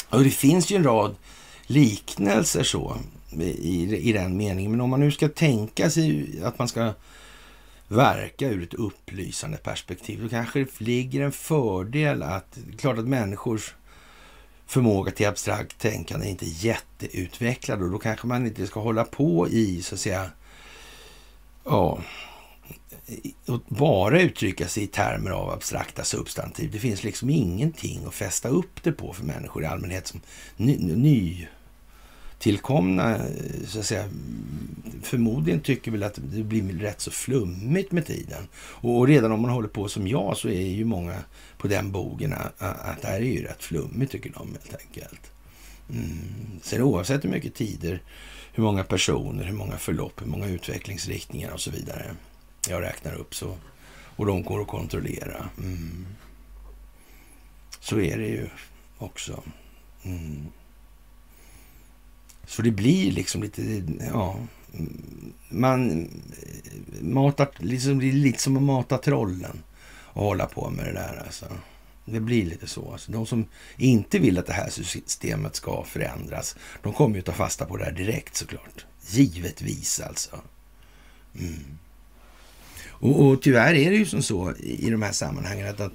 Och 0.10 0.24
det 0.24 0.30
finns 0.30 0.72
ju 0.72 0.76
en 0.76 0.84
rad 0.84 1.16
liknelser 1.68 2.64
så 2.64 2.98
i, 3.40 3.98
i 4.10 4.14
den 4.14 4.38
meningen. 4.38 4.72
Men 4.72 4.82
om 4.82 4.90
man 4.90 4.99
nu 4.99 5.12
ska 5.12 5.30
tänka 5.30 5.90
sig 5.90 6.30
att 6.44 6.60
man 6.60 6.68
ska 6.68 6.94
verka 7.88 8.49
ur 8.49 8.64
ett 8.64 8.74
upplysande 8.74 9.58
perspektiv, 9.58 10.22
då 10.24 10.30
kanske 10.30 10.60
det 10.60 10.82
ligger 10.82 11.22
en 11.22 11.32
fördel 11.32 12.24
att, 12.24 12.58
klart 12.78 12.98
att 12.98 13.08
människors 13.08 13.74
förmåga 14.66 15.12
till 15.12 15.28
abstrakt 15.28 15.80
tänkande 15.80 16.26
är 16.26 16.30
inte 16.30 16.45
jätteutvecklad 16.45 17.82
och 17.82 17.91
då 17.91 17.98
kanske 17.98 18.28
man 18.28 18.48
inte 18.48 18.68
ska 18.68 18.80
hålla 18.80 19.03
på 19.03 19.49
i, 19.49 19.82
så 19.82 19.95
att 19.95 20.02
säga, 20.02 20.30
ja, 21.64 21.99
och 23.48 23.62
bara 23.68 24.22
uttrycka 24.22 24.68
sig 24.68 24.84
i 24.84 24.88
termer 24.88 25.32
av 25.32 25.49
abstrakta 25.49 26.03
substantiv. 26.03 26.72
Det 26.72 26.80
finns 26.80 27.03
liksom 27.03 27.30
ingenting 27.30 28.06
att 28.08 28.14
fästa 28.14 28.49
upp 28.49 28.84
det 28.84 28.91
på 28.91 29.14
för 29.14 29.24
människor 29.24 29.64
i 29.64 29.66
allmänhet 29.66 30.08
som 30.08 30.22
ny, 30.58 30.78
ny 30.78 31.48
tillkomna, 32.42 33.20
så 33.68 33.80
att 33.80 33.86
säga, 33.86 34.10
förmodligen 35.04 35.62
tycker 35.62 35.92
väl 35.92 36.04
att 36.04 36.20
det 36.24 36.44
blir 36.44 36.80
rätt 36.80 37.02
så 37.02 37.12
flummigt 37.12 37.92
med 37.92 38.06
tiden. 38.06 38.48
Och 38.56 39.08
redan 39.08 39.32
om 39.32 39.42
man 39.42 39.52
håller 39.52 39.68
på 39.68 39.88
som 39.88 40.08
jag 40.08 40.38
så 40.38 40.50
är 40.50 40.62
ju 40.62 40.86
många 40.86 41.18
på 41.58 41.68
den 41.68 41.92
bogen 41.92 42.34
att 42.58 43.02
det 43.02 43.08
här 43.08 43.22
är 43.22 43.26
ju 43.26 43.44
rätt 43.44 43.64
flummigt 43.64 44.12
tycker 44.12 44.32
de 44.34 44.48
helt 44.48 44.82
enkelt. 44.82 45.32
Mm. 45.90 46.60
Sen 46.62 46.82
oavsett 46.82 47.24
hur 47.24 47.30
mycket 47.30 47.56
tider, 47.56 48.02
hur 48.54 48.64
många 48.64 48.84
personer, 48.84 49.44
hur 49.44 49.56
många 49.56 49.78
förlopp, 49.78 50.22
hur 50.22 50.28
många 50.28 50.48
utvecklingsriktningar 50.48 51.52
och 51.52 51.62
så 51.62 51.72
vidare 51.72 52.12
jag 52.70 52.82
räknar 52.82 53.14
upp 53.14 53.36
så 53.36 53.58
och 54.16 54.26
de 54.26 54.44
går 54.44 54.62
att 54.62 54.68
kontrollera. 54.68 55.50
Mm. 55.58 56.06
Så 57.80 58.00
är 58.00 58.18
det 58.18 58.28
ju 58.28 58.48
också. 58.98 59.44
Mm. 60.04 60.48
Så 62.48 62.62
det 62.62 62.72
blir 62.72 63.12
liksom 63.12 63.44
lite, 63.44 63.84
ja, 64.14 64.40
man 65.50 66.10
matar, 67.02 67.50
liksom, 67.58 68.00
det 68.00 68.10
är 68.10 68.14
lite 68.14 68.42
som 68.42 68.58
att 68.58 68.64
mata 68.64 68.98
trollen 68.98 69.64
och 70.14 70.24
hålla 70.24 70.46
på 70.46 70.70
med 70.70 70.86
det 70.86 70.94
där 70.94 71.24
alltså. 71.26 71.46
Det 72.06 72.20
blir 72.20 72.46
lite 72.46 72.68
så. 72.68 72.92
Alltså, 72.92 73.12
de 73.12 73.26
som 73.26 73.46
inte 73.78 74.20
vill 74.20 74.38
att 74.38 74.48
det 74.48 74.54
här 74.54 74.70
systemet 74.70 75.56
ska 75.56 75.84
förändras, 75.84 76.56
de 76.84 76.94
kommer 76.94 77.16
ju 77.16 77.22
ta 77.22 77.32
fasta 77.32 77.66
på 77.66 77.78
det 77.78 77.84
här 77.84 77.92
direkt 77.92 78.36
såklart. 78.36 78.86
Givetvis 79.08 80.00
alltså. 80.00 80.42
Mm. 81.40 81.78
Och, 82.88 83.26
och 83.26 83.42
tyvärr 83.42 83.74
är 83.74 83.92
det 83.92 83.98
ju 83.98 84.06
som 84.06 84.24
så 84.24 84.54
i 84.56 84.90
de 84.90 85.02
här 85.02 85.12
sammanhangen 85.12 85.68
att, 85.68 85.80
att 85.80 85.94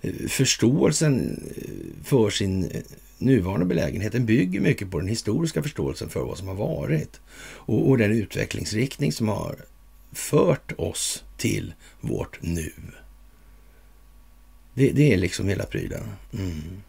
eh, 0.00 0.12
förståelsen 0.28 1.42
eh, 1.56 2.04
för 2.04 2.30
sin 2.30 2.64
eh, 2.64 2.80
nuvarande 3.24 3.66
belägenheten 3.66 4.26
bygger 4.26 4.60
mycket 4.60 4.90
på 4.90 5.00
den 5.00 5.08
historiska 5.08 5.62
förståelsen 5.62 6.08
för 6.08 6.24
vad 6.24 6.38
som 6.38 6.48
har 6.48 6.54
varit 6.54 7.20
och, 7.40 7.88
och 7.88 7.98
den 7.98 8.12
utvecklingsriktning 8.12 9.12
som 9.12 9.28
har 9.28 9.56
fört 10.12 10.72
oss 10.76 11.24
till 11.36 11.74
vårt 12.00 12.42
nu. 12.42 12.72
Det, 14.74 14.90
det 14.90 15.12
är 15.12 15.16
liksom 15.16 15.48
hela 15.48 15.64
prylen. 15.64 16.02
Mm. 16.32 16.82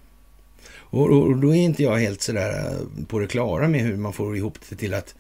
Och, 0.96 1.10
och, 1.10 1.38
då 1.38 1.56
är 1.56 1.60
inte 1.60 1.84
jag 1.84 1.98
helt 1.98 2.22
sådär 2.22 2.72
eh, 2.72 3.06
på 3.06 3.20
det 3.20 3.28
klara 3.28 3.68
med 3.68 3.82
hur 3.82 3.98
man 3.98 4.14
får 4.14 4.38
ihop 4.38 4.58
det 4.70 4.76
till 4.76 4.94
att, 4.94 5.16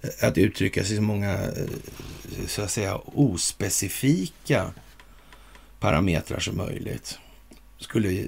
eh, 0.00 0.28
att 0.28 0.38
uttrycka 0.38 0.84
sig 0.84 0.96
så 0.96 1.02
många 1.02 1.32
eh, 1.32 1.66
så 2.46 2.62
att 2.62 2.70
säga 2.70 2.96
ospecifika 2.96 4.72
parametrar 5.80 6.38
som 6.38 6.56
möjligt. 6.56 7.18
Skulle 7.78 8.26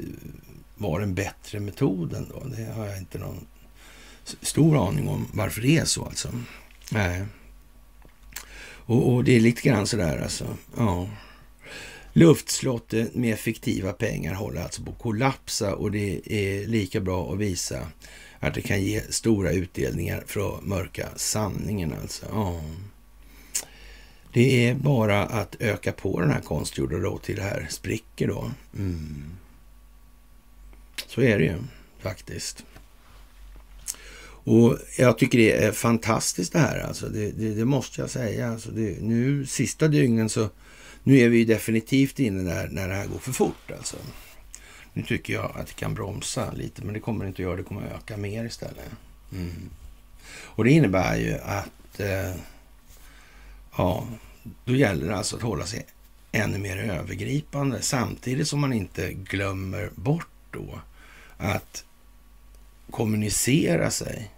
var 0.82 1.00
den 1.00 1.14
bättre 1.14 1.60
metoden 1.60 2.26
då. 2.30 2.48
Det 2.56 2.72
har 2.72 2.86
jag 2.86 2.98
inte 2.98 3.18
någon 3.18 3.46
stor 4.40 4.88
aning 4.88 5.08
om 5.08 5.28
varför 5.32 5.60
det 5.60 5.76
är 5.76 5.84
så 5.84 6.04
alltså. 6.04 6.28
Nej. 6.92 7.24
Och, 8.84 9.12
och 9.12 9.24
det 9.24 9.36
är 9.36 9.40
lite 9.40 9.62
grann 9.62 9.86
sådär 9.86 10.18
alltså. 10.22 10.56
Ja. 10.76 11.08
Luftslottet 12.12 13.14
med 13.14 13.38
fiktiva 13.38 13.92
pengar 13.92 14.34
håller 14.34 14.62
alltså 14.62 14.82
på 14.82 14.90
att 14.90 14.98
kollapsa 14.98 15.74
och 15.74 15.90
det 15.90 16.20
är 16.32 16.66
lika 16.66 17.00
bra 17.00 17.32
att 17.32 17.38
visa 17.38 17.86
att 18.38 18.54
det 18.54 18.62
kan 18.62 18.82
ge 18.82 19.00
stora 19.00 19.52
utdelningar 19.52 20.24
för 20.26 20.56
att 20.56 20.64
mörka 20.64 21.08
sanningen 21.16 21.94
alltså. 22.02 22.26
Ja. 22.30 22.60
Det 24.32 24.68
är 24.68 24.74
bara 24.74 25.24
att 25.24 25.56
öka 25.60 25.92
på 25.92 26.20
den 26.20 26.30
här 26.30 26.40
konstgjorda 26.40 26.98
då 26.98 27.18
till 27.18 27.36
det 27.36 27.42
här 27.42 27.66
spricker 27.70 28.28
då. 28.28 28.50
Mm. 28.78 29.24
Så 31.14 31.22
är 31.22 31.38
det 31.38 31.44
ju 31.44 31.54
faktiskt. 31.98 32.64
Och 34.44 34.78
jag 34.98 35.18
tycker 35.18 35.38
det 35.38 35.52
är 35.52 35.72
fantastiskt 35.72 36.52
det 36.52 36.58
här 36.58 36.80
alltså. 36.80 37.08
Det, 37.08 37.30
det, 37.30 37.54
det 37.54 37.64
måste 37.64 38.00
jag 38.00 38.10
säga. 38.10 38.52
Alltså 38.52 38.70
det, 38.70 39.02
nu 39.02 39.46
sista 39.46 39.88
dygnen 39.88 40.28
så, 40.28 40.48
nu 41.02 41.18
är 41.18 41.28
vi 41.28 41.44
definitivt 41.44 42.18
inne 42.18 42.54
där 42.54 42.68
när 42.68 42.88
det 42.88 42.94
här 42.94 43.06
går 43.06 43.18
för 43.18 43.32
fort 43.32 43.70
alltså. 43.76 43.96
Nu 44.92 45.02
tycker 45.02 45.32
jag 45.32 45.52
att 45.56 45.66
det 45.66 45.74
kan 45.74 45.94
bromsa 45.94 46.52
lite, 46.52 46.84
men 46.84 46.94
det 46.94 47.00
kommer 47.00 47.24
det 47.24 47.28
inte 47.28 47.42
att 47.42 47.46
göra. 47.46 47.56
Det 47.56 47.62
kommer 47.62 47.86
att 47.86 48.02
öka 48.02 48.16
mer 48.16 48.44
istället. 48.44 48.90
Mm. 49.32 49.70
Och 50.34 50.64
det 50.64 50.70
innebär 50.70 51.16
ju 51.16 51.34
att 51.34 52.00
eh, 52.00 52.34
ja, 53.76 54.06
då 54.64 54.74
gäller 54.74 55.06
det 55.06 55.16
alltså 55.16 55.36
att 55.36 55.42
hålla 55.42 55.66
sig 55.66 55.86
ännu 56.32 56.58
mer 56.58 56.76
övergripande 56.76 57.82
samtidigt 57.82 58.48
som 58.48 58.60
man 58.60 58.72
inte 58.72 59.12
glömmer 59.12 59.90
bort 59.94 60.28
då 60.50 60.80
att 61.42 61.84
kommunicera 62.90 63.90
sig 63.90 64.30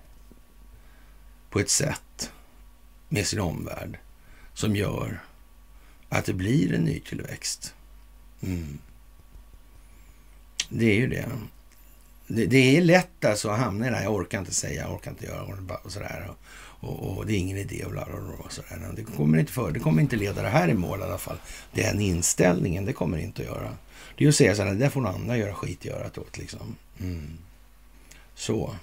på 1.51 1.60
ett 1.60 1.70
sätt 1.70 2.31
med 3.09 3.26
sin 3.26 3.40
omvärld 3.40 3.98
som 4.55 4.76
gör 4.76 5.20
att 6.09 6.24
det 6.24 6.32
blir 6.32 6.74
en 6.74 6.85
ny 6.85 7.01
tillväxt. 7.01 7.74
Mm. 8.43 8.78
Det 10.68 10.86
är 10.86 10.94
ju 10.94 11.09
det. 11.09 11.28
det. 12.26 12.47
det. 12.47 12.76
är 12.76 12.81
lätt 12.81 13.24
alltså 13.24 13.48
att 13.48 13.59
hamna 13.59 13.86
i 13.86 13.90
det 13.90 13.97
här, 13.97 14.02
jag 14.02 14.14
orkar 14.14 14.39
inte 14.39 14.55
säga, 14.55 14.82
jag 14.82 14.94
orkar 14.94 15.10
inte 15.10 15.26
göra 15.26 15.78
och 15.82 15.93
sådär. 15.93 16.31
Och, 16.56 17.16
och, 17.16 17.26
det 17.26 17.32
är 17.32 17.39
ingen 17.39 17.56
idé 17.56 17.85
och, 17.85 17.90
bla, 17.90 18.05
bla, 18.05 18.20
bla, 18.20 18.35
och 18.35 18.52
sådär. 18.52 18.93
Det 18.97 19.05
kommer 19.05 19.39
inte 19.39 19.52
för, 19.52 19.70
det 19.70 19.81
kommer 19.81 20.02
inte 20.02 20.16
leda 20.16 20.43
det 20.43 20.48
här 20.48 20.68
i 20.68 20.74
mål 20.74 21.01
i 21.01 21.02
alla 21.02 21.18
fall. 21.18 21.36
Den 21.72 22.01
inställningen, 22.01 22.85
det 22.85 22.93
kommer 22.93 23.18
inte 23.18 23.43
att 23.43 23.48
göra. 23.48 23.76
Det 24.16 24.24
är 24.24 24.28
att 24.28 24.35
säga 24.35 24.55
så 24.55 24.62
här, 24.62 24.70
det 24.70 24.78
där 24.78 24.89
får 24.89 25.01
någon 25.01 25.15
annan 25.15 25.39
göra 25.39 25.55
skitgörat 25.55 26.19
åt 26.19 26.39
liksom. 26.39 26.77
Mm. 27.01 27.39
Så. 28.35 28.77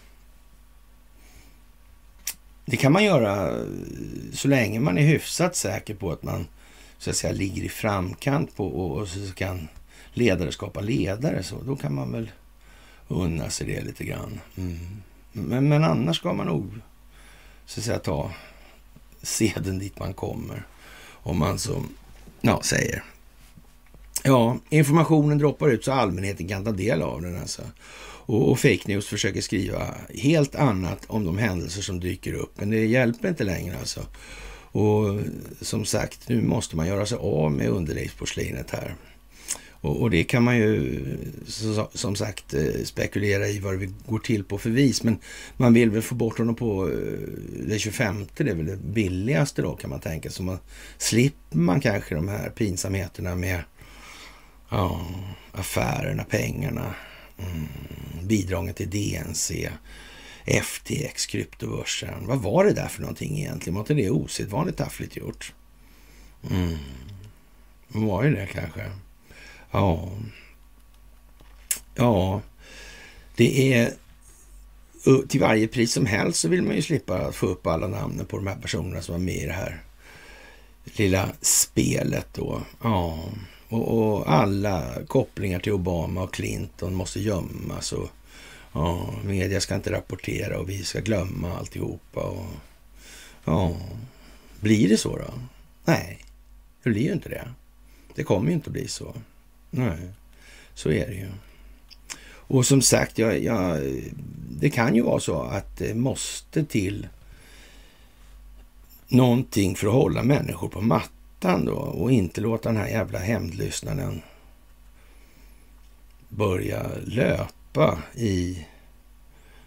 Det 2.66 2.78
kan 2.78 2.92
man 2.92 3.04
göra 3.04 3.60
eh, 3.60 3.66
så 4.34 4.48
länge 4.48 4.80
man 4.80 4.98
är 4.98 5.06
hyfsat 5.06 5.56
säker 5.56 5.96
på 5.96 6.12
att 6.12 6.24
man 6.24 6.48
så 6.98 7.10
att 7.10 7.16
säga 7.16 7.34
ligger 7.34 7.64
i 7.64 7.70
framkant 7.70 8.56
på 8.56 8.68
och, 8.68 8.98
och 8.98 9.08
så 9.08 9.34
kan 9.34 9.68
ledare 10.14 10.52
skapa 10.52 10.82
ledare. 10.82 11.44
Så 11.44 11.62
då 11.66 11.76
kan 11.76 11.96
man 11.96 12.12
väl 12.12 12.32
unna 13.08 13.50
sig 13.50 13.68
det 13.68 13.82
lite 13.82 14.04
grann. 14.04 14.40
Mm. 14.58 15.02
Men, 15.32 15.70
men 15.70 15.84
annars 15.84 16.18
ska 16.18 16.34
man 16.34 16.48
nog 16.48 16.74
så 17.66 17.80
att 17.80 17.86
säga 17.86 18.00
ta 18.00 18.32
seden 19.22 19.80
dit 19.80 20.00
man 20.00 20.14
kommer. 20.14 20.66
Om 21.24 21.38
man 21.40 21.60
så 21.60 21.84
ja, 22.42 22.62
säger. 22.64 23.04
Ja, 24.24 24.58
informationen 24.70 25.38
droppar 25.38 25.70
ut 25.70 25.86
så 25.86 25.92
allmänheten 25.92 26.48
kan 26.48 26.66
ta 26.66 26.72
del 26.72 27.02
av 27.02 27.22
den. 27.22 27.38
Alltså. 27.40 27.62
Och, 28.26 28.52
och 28.52 28.60
fake 28.60 28.82
news 28.86 29.08
försöker 29.08 29.42
skriva 29.42 29.96
helt 30.16 30.56
annat 30.56 31.06
om 31.08 31.26
de 31.26 31.38
händelser 31.38 31.82
som 31.82 32.00
dyker 32.00 32.34
upp. 32.34 32.52
Men 32.56 32.70
det 32.70 32.86
hjälper 32.86 33.30
inte 33.30 33.44
längre 33.44 33.78
alltså. 33.80 34.02
Och 34.74 35.20
som 35.62 35.86
sagt, 35.86 36.30
nu 36.30 36.42
måste 36.42 36.76
man 36.76 36.88
göra 36.88 37.06
sig 37.06 37.18
av 37.18 37.52
med 37.52 37.70
underlivsporslinet 37.70 38.72
här. 38.72 38.96
Och, 39.82 40.02
och, 40.02 40.10
det 40.10 40.24
kan 40.24 40.44
man 40.44 40.58
ju 40.58 41.00
som 41.94 42.16
sagt 42.16 42.54
eh, 42.54 42.84
spekulera 42.84 43.48
i 43.48 43.60
vad 43.60 43.80
det 43.80 43.90
går 44.08 44.20
till 44.20 44.44
på 44.44 44.58
för 44.58 44.70
vis. 44.70 45.04
Men 45.04 45.18
man 45.58 45.74
vill 45.74 45.90
väl 45.90 46.02
få 46.02 46.16
bort 46.16 46.38
honom 46.38 46.56
på 46.56 46.90
eh, 46.90 46.94
det 47.68 47.80
25, 47.80 48.28
det 48.38 48.50
är 48.50 48.56
väl 48.56 48.66
det 48.66 48.78
billigaste 48.78 49.62
då 49.62 49.76
kan 49.76 49.90
man 49.90 50.00
tänka 50.00 50.30
Så 50.30 50.44
man 50.44 50.58
slipper 50.98 51.58
man 51.58 51.82
kanske 51.82 52.16
de 52.16 52.28
här 52.28 52.50
pinsamheterna 52.50 53.36
med 53.36 53.60
ja, 54.72 55.06
affärerna, 55.52 56.24
pengarna, 56.24 56.96
mm, 57.38 57.68
bidragen 58.24 58.74
till 58.74 58.90
DNC, 58.90 59.70
FTX, 60.46 61.26
kryptobörsen. 61.26 62.28
Vad 62.28 62.42
var 62.42 62.66
det 62.66 62.74
där 62.74 62.88
för 62.88 63.02
någonting 63.02 63.40
egentligen? 63.40 63.74
Var 63.74 63.82
inte 63.82 63.94
det 63.94 64.10
osedvanligt 64.10 64.78
taffligt 64.78 65.18
gjort? 65.18 65.54
Mm. 66.52 66.78
Var 67.88 68.24
det 68.24 68.30
det 68.30 68.48
kanske? 68.48 68.92
Ja. 69.72 70.10
Ja, 71.96 72.42
det 73.36 73.74
är 73.74 73.94
eh, 75.06 75.28
till 75.28 75.40
varje 75.40 75.68
pris 75.68 75.94
som 75.94 76.06
helst 76.06 76.40
så 76.40 76.48
vill 76.48 76.64
man 76.64 76.76
ju 76.76 76.82
slippa 76.82 77.32
få 77.32 77.46
upp 77.46 77.68
alla 77.68 77.88
namnen 77.88 78.26
på 78.26 78.38
de 78.38 78.48
här 78.48 78.56
personerna 78.56 79.02
som 79.02 79.14
var 79.14 79.20
med 79.20 79.36
i 79.36 79.46
det 79.46 79.54
här 79.54 79.84
lilla 80.86 81.30
spelet 81.42 82.28
då. 82.34 82.62
Ja, 82.84 83.30
och, 83.72 83.98
och 83.98 84.32
alla 84.32 85.06
kopplingar 85.08 85.60
till 85.60 85.72
Obama 85.72 86.24
och 86.24 86.34
Clinton 86.34 86.94
måste 86.94 87.20
gömmas 87.20 87.94
och 87.94 88.10
ja, 88.74 89.14
media 89.24 89.62
ska 89.62 89.76
inte 89.76 89.92
rapportera 89.92 90.60
och 90.60 90.70
vi 90.70 90.84
ska 90.84 91.00
glömma 91.00 91.58
alltihopa. 91.58 92.22
Och, 92.22 92.46
ja, 93.46 93.76
blir 94.60 94.90
det 94.90 94.98
så 94.98 95.18
då? 95.18 95.34
Nej, 95.86 96.20
det 96.84 96.90
blir 96.90 97.02
ju 97.02 97.14
inte 97.14 97.30
det. 97.30 97.48
Det 98.16 98.24
kommer 98.24 98.48
ju 98.48 98.54
inte 98.54 98.70
att 98.70 98.74
bli 98.74 98.88
så. 98.88 99.16
Nej, 99.70 100.10
så 100.74 100.92
är 100.92 101.08
det 101.08 101.16
ju. 101.16 101.28
Och 102.24 102.66
som 102.66 102.82
sagt, 102.82 103.18
jag, 103.18 103.44
jag, 103.44 103.80
det 104.50 104.70
kan 104.70 104.96
ju 104.96 105.02
vara 105.02 105.20
så 105.20 105.42
att 105.42 105.78
det 105.78 105.96
måste 105.96 106.66
till 106.66 107.08
någonting 109.08 109.76
för 109.76 109.88
att 109.88 109.94
hålla 109.94 110.24
människor 110.24 110.70
på 110.70 110.82
mattan 110.82 111.21
då 111.42 111.74
och 111.74 112.12
inte 112.12 112.42
låta 112.42 112.70
den 112.70 112.78
här 112.78 112.88
jävla 112.88 113.20
hämndlyssnaren 113.20 114.22
börja 116.30 116.86
löpa 117.06 118.04
i 118.16 118.68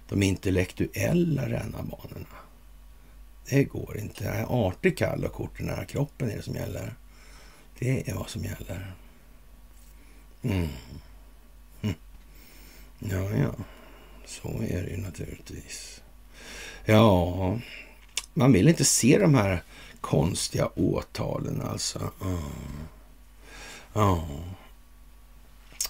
de 0.09 0.23
intellektuella 0.23 1.49
rännarbanorna. 1.49 2.27
Det 3.49 3.65
går 3.65 3.99
inte. 3.99 4.47
Artig 4.49 4.99
kall 4.99 5.25
och 5.25 5.33
kort 5.33 5.61
i 5.61 5.63
den 5.63 5.75
här 5.75 5.85
kroppen 5.85 6.31
är 6.31 6.37
det 6.37 6.43
som 6.43 6.55
gäller. 6.55 6.95
Det 7.79 8.09
är 8.09 8.15
vad 8.15 8.29
som 8.29 8.45
gäller. 8.45 8.95
Mm. 10.43 10.69
Mm. 11.83 11.95
Ja, 12.99 13.31
ja. 13.31 13.55
Så 14.27 14.49
är 14.49 14.83
det 14.83 14.91
ju 14.91 14.97
naturligtvis. 14.97 16.03
Ja, 16.85 17.59
man 18.35 18.53
vill 18.53 18.69
inte 18.69 18.85
se 18.85 19.19
de 19.19 19.35
här 19.35 19.63
konstiga 20.05 20.66
åtalen 20.66 21.62
alltså. 21.62 22.10
Ja. 22.20 22.39
ja. 23.93 24.28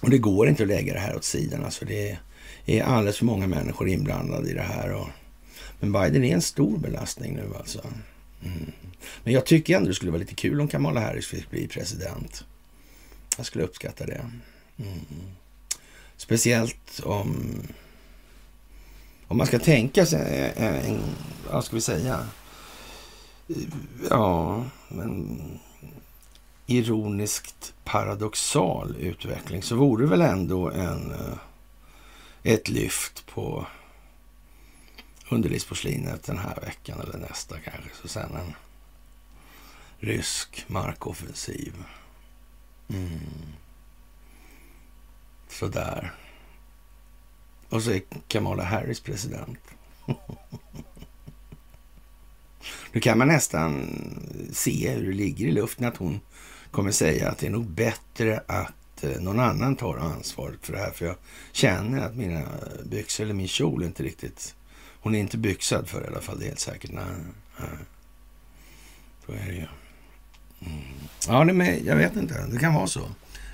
Och 0.01 0.09
det 0.09 0.17
går 0.17 0.47
inte 0.47 0.63
att 0.63 0.69
lägga 0.69 0.93
det 0.93 0.99
här 0.99 1.15
åt 1.15 1.23
sidan. 1.23 1.65
Alltså 1.65 1.85
det 1.85 2.17
är 2.65 2.83
alldeles 2.83 3.17
för 3.17 3.25
många 3.25 3.47
människor 3.47 3.89
inblandade 3.89 4.49
i 4.49 4.53
det 4.53 4.61
här. 4.61 4.93
Och, 4.93 5.07
men 5.79 5.91
Biden 5.91 6.23
är 6.23 6.33
en 6.33 6.41
stor 6.41 6.77
belastning 6.77 7.35
nu 7.35 7.53
alltså. 7.57 7.81
Mm. 8.43 8.71
Men 9.23 9.33
jag 9.33 9.45
tycker 9.45 9.77
ändå 9.77 9.87
det 9.87 9.95
skulle 9.95 10.11
vara 10.11 10.19
lite 10.19 10.35
kul 10.35 10.61
om 10.61 10.67
Kamala 10.67 10.99
Harris 10.99 11.27
fick 11.27 11.49
bli 11.49 11.67
president. 11.67 12.43
Jag 13.37 13.45
skulle 13.45 13.63
uppskatta 13.63 14.05
det. 14.05 14.29
Mm. 14.77 14.99
Speciellt 16.17 16.99
om, 17.03 17.61
om 19.27 19.37
man 19.37 19.47
ska 19.47 19.59
tänka 19.59 20.05
sig 20.05 20.53
en, 20.55 20.99
vad 21.51 21.65
ska 21.65 21.75
vi 21.75 21.81
säga, 21.81 22.27
ja, 24.09 24.63
men 24.89 25.39
ironiskt 26.65 27.73
paradoxal 27.83 28.95
utveckling 28.95 29.63
så 29.63 29.75
vore 29.75 30.03
det 30.03 30.09
väl 30.09 30.21
ändå 30.21 30.71
en, 30.71 31.11
eh, 31.11 31.37
ett 32.43 32.69
lyft 32.69 33.25
på 33.27 33.67
underlivsporslinet 35.29 36.23
den 36.23 36.37
här 36.37 36.59
veckan 36.61 36.99
eller 36.99 37.17
nästa 37.17 37.59
kanske. 37.59 37.89
Så 38.01 38.07
sen 38.07 38.35
en 38.35 38.53
rysk 39.99 40.65
markoffensiv. 40.67 41.73
Mm. 42.87 43.19
Sådär. 45.49 46.13
Och 47.69 47.83
så 47.83 47.91
är 47.91 48.01
Kamala 48.27 48.63
Harris 48.63 48.99
president. 48.99 49.59
Nu 52.95 53.01
kan 53.01 53.17
man 53.17 53.27
nästan 53.27 53.89
se 54.53 54.89
hur 54.89 55.07
det 55.07 55.13
ligger 55.13 55.47
i 55.47 55.51
luften 55.51 55.85
att 55.85 55.97
hon 55.97 56.19
kommer 56.71 56.91
säga 56.91 57.29
att 57.29 57.37
det 57.37 57.47
är 57.47 57.51
nog 57.51 57.65
bättre 57.65 58.43
att 58.47 59.03
eh, 59.03 59.21
någon 59.21 59.39
annan 59.39 59.75
tar 59.75 59.97
ansvaret 59.97 60.59
för 60.61 60.73
det 60.73 60.79
här. 60.79 60.91
För 60.91 61.05
jag 61.05 61.15
känner 61.51 62.05
att 62.05 62.15
mina 62.15 62.43
byxor 62.85 63.23
eller 63.23 63.33
min 63.33 63.47
kjol 63.47 63.83
inte 63.83 64.03
riktigt... 64.03 64.55
Hon 64.99 65.15
är 65.15 65.19
inte 65.19 65.37
byxad 65.37 65.89
för 65.89 65.99
det 65.99 66.05
i 66.05 66.09
alla 66.09 66.21
fall, 66.21 66.39
det 66.39 66.45
är 66.45 66.47
helt 66.47 66.59
säkert. 66.59 66.91
Nej, 66.91 67.03
nej. 67.59 67.69
Så 69.25 69.31
är 69.31 69.45
det 69.45 69.53
ju. 69.53 69.67
Mm. 70.59 70.83
Ja, 71.27 71.45
det 71.45 71.53
med, 71.53 71.85
jag 71.85 71.95
vet 71.95 72.15
inte. 72.15 72.47
Det 72.51 72.59
kan 72.59 72.73
vara 72.73 72.87
så. 72.87 73.11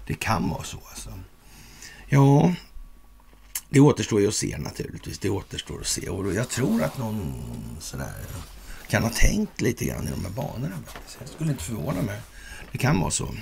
Det 0.07 0.13
kan 0.13 0.49
vara 0.49 0.63
så 0.63 0.77
alltså. 0.89 1.09
Ja, 2.07 2.55
det 3.69 3.79
återstår 3.79 4.21
ju 4.21 4.27
att 4.27 4.35
se 4.35 4.57
naturligtvis. 4.57 5.19
Det 5.19 5.29
återstår 5.29 5.79
att 5.79 5.87
se. 5.87 6.09
Och 6.09 6.33
jag 6.33 6.49
tror 6.49 6.83
att 6.83 6.97
någon 6.97 7.33
sådär 7.79 8.13
kan 8.91 9.03
ha 9.03 9.09
tänkt 9.09 9.61
lite 9.61 9.85
grann 9.85 10.07
i 10.07 10.11
de 10.11 10.25
här 10.25 10.31
banorna. 10.31 10.75
Jag 11.19 11.29
skulle 11.29 11.51
inte 11.51 11.63
förvåna 11.63 12.01
mig. 12.01 12.21
Det 12.71 12.77
kan 12.77 12.99
vara 12.99 13.11
så. 13.11 13.35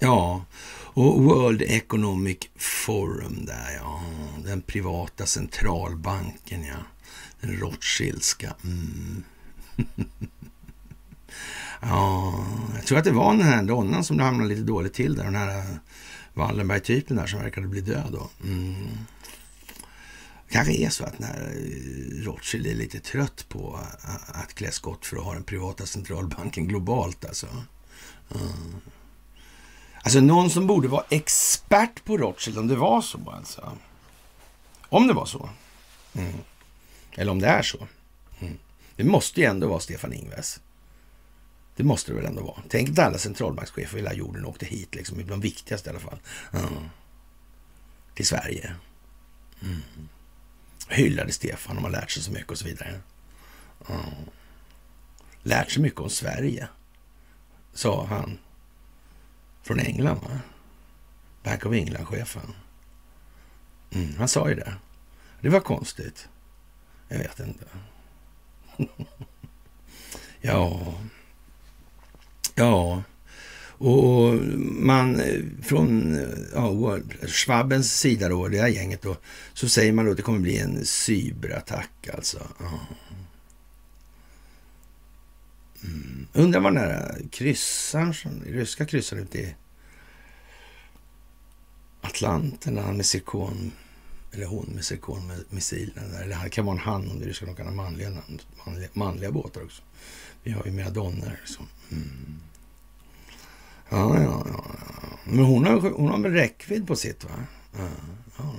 Ja, 0.00 0.44
och 0.70 1.22
World 1.22 1.62
Economic 1.62 2.38
Forum 2.56 3.44
där, 3.46 3.76
ja. 3.76 4.02
Den 4.44 4.62
privata 4.62 5.26
centralbanken, 5.26 6.64
ja. 6.64 6.76
Den 7.40 7.56
Rothschildska. 7.56 8.54
Mm. 8.64 9.24
ja, 11.80 12.46
jag 12.74 12.86
tror 12.86 12.98
att 12.98 13.04
det 13.04 13.12
var 13.12 13.32
den 13.32 13.46
här 13.46 13.62
donnan 13.62 14.04
som 14.04 14.16
det 14.16 14.24
hamnade 14.24 14.48
lite 14.48 14.62
dåligt 14.62 14.94
till 14.94 15.14
där. 15.14 15.24
Den 15.24 15.34
här 15.34 15.78
Wallenberg-typen 16.34 17.16
där 17.16 17.26
som 17.26 17.40
verkade 17.40 17.66
bli 17.66 17.80
död 17.80 18.08
då. 18.12 18.30
Mm 18.44 18.98
kanske 20.50 20.72
är 20.72 20.90
så 20.90 21.04
att 21.04 21.18
när 21.18 21.40
eh, 21.40 22.24
Rothschild 22.24 22.66
är 22.66 22.74
lite 22.74 23.00
trött 23.00 23.48
på 23.48 23.80
eh, 24.04 24.40
att 24.40 24.54
klä 24.54 24.70
skott 24.70 25.06
för 25.06 25.16
att 25.16 25.24
ha 25.24 25.34
den 25.34 25.44
privata 25.44 25.86
centralbanken 25.86 26.68
globalt 26.68 27.24
alltså. 27.24 27.46
Mm. 28.34 28.76
Alltså 30.02 30.20
någon 30.20 30.50
som 30.50 30.66
borde 30.66 30.88
vara 30.88 31.04
expert 31.08 32.04
på 32.04 32.18
Rothschild 32.18 32.58
om 32.58 32.68
det 32.68 32.76
var 32.76 33.02
så 33.02 33.30
alltså. 33.30 33.76
Om 34.88 35.06
det 35.06 35.14
var 35.14 35.26
så. 35.26 35.50
Mm. 36.14 36.34
Eller 37.16 37.32
om 37.32 37.40
det 37.40 37.46
är 37.46 37.62
så. 37.62 37.88
Mm. 38.40 38.58
Det 38.96 39.04
måste 39.04 39.40
ju 39.40 39.46
ändå 39.46 39.68
vara 39.68 39.80
Stefan 39.80 40.12
Ingves. 40.12 40.60
Det 41.76 41.84
måste 41.84 42.10
det 42.10 42.16
väl 42.16 42.26
ändå 42.26 42.42
vara. 42.42 42.62
Tänk 42.68 42.90
att 42.90 42.98
alla 42.98 43.18
centralbankschefer 43.18 43.96
i 43.96 44.00
hela 44.00 44.14
jorden 44.14 44.44
åkte 44.44 44.66
hit, 44.66 44.94
liksom, 44.94 45.26
de 45.26 45.40
viktigaste 45.40 45.88
i 45.88 45.90
alla 45.90 46.00
fall. 46.00 46.18
Mm. 46.52 46.88
Till 48.14 48.26
Sverige. 48.26 48.74
Mm 49.62 49.82
hyllade 50.88 51.32
Stefan 51.32 51.76
de 51.76 51.84
har 51.84 51.90
lärt 51.90 52.10
sig 52.10 52.22
så 52.22 52.32
mycket 52.32 52.50
och 52.50 52.58
så 52.58 52.64
vidare. 52.64 53.00
Mm. 53.88 54.00
Lärt 55.42 55.70
sig 55.70 55.82
mycket 55.82 56.00
om 56.00 56.10
Sverige, 56.10 56.68
sa 57.72 58.06
han 58.06 58.38
från 59.62 59.80
England. 59.80 60.18
Va? 60.22 60.40
Bank 61.42 61.66
of 61.66 61.72
England-chefen. 61.72 62.54
Mm, 63.90 64.14
han 64.18 64.28
sa 64.28 64.48
ju 64.48 64.54
det. 64.54 64.74
Det 65.40 65.48
var 65.48 65.60
konstigt. 65.60 66.28
Jag 67.08 67.18
vet 67.18 67.40
inte. 67.40 67.64
ja. 70.40 70.94
Ja. 72.54 73.02
Och 73.78 74.34
man 74.60 75.20
eh, 75.20 75.40
från 75.62 76.18
ja, 76.54 76.98
Schwabens 77.26 78.00
sida 78.00 78.28
då, 78.28 78.48
det 78.48 78.60
här 78.60 78.68
gänget 78.68 79.02
då, 79.02 79.16
så 79.54 79.68
säger 79.68 79.92
man 79.92 80.04
då 80.04 80.10
att 80.10 80.16
det 80.16 80.22
kommer 80.22 80.38
bli 80.38 80.58
en 80.58 80.84
cyberattack 80.84 82.08
alltså. 82.14 82.38
Ja. 82.58 82.80
Mm. 85.84 86.26
Undrar 86.32 86.60
vad 86.60 86.74
den 86.74 86.82
där 86.82 87.22
kryssaren, 87.30 88.42
ryska 88.46 88.86
kryssaren 88.86 89.22
ute 89.22 89.38
i 89.38 89.54
Atlanten, 92.00 92.78
han 92.78 92.96
med 92.96 93.06
zirkon, 93.06 93.72
eller 94.32 94.46
hon 94.46 94.66
med 94.74 94.84
zirkonmissilen 94.84 96.12
där, 96.12 96.22
eller 96.22 96.44
det 96.44 96.50
kan 96.50 96.64
vara 96.64 96.76
en 96.76 96.82
han 96.82 97.10
om 97.10 97.20
det 97.20 97.26
ryska, 97.26 97.46
de 97.46 97.54
kan 97.54 97.66
ha 97.66 97.74
manliga, 97.74 98.12
manliga, 98.66 98.88
manliga 98.92 99.30
båtar 99.30 99.64
också. 99.64 99.82
Vi 100.42 100.52
har 100.52 100.66
ju 100.66 100.72
Meadonner 100.72 101.38
liksom. 101.40 101.66
Mm. 101.90 102.40
Ja, 103.88 104.22
ja, 104.22 104.46
ja. 104.46 104.64
Men 105.24 105.44
hon 105.44 105.64
har, 105.64 105.80
hon 105.90 106.10
har 106.10 106.18
väl 106.18 106.32
räckvidd 106.32 106.86
på 106.86 106.96
sitt, 106.96 107.24
va? 107.24 107.30
Ja, 107.78 107.88
ja. 108.38 108.54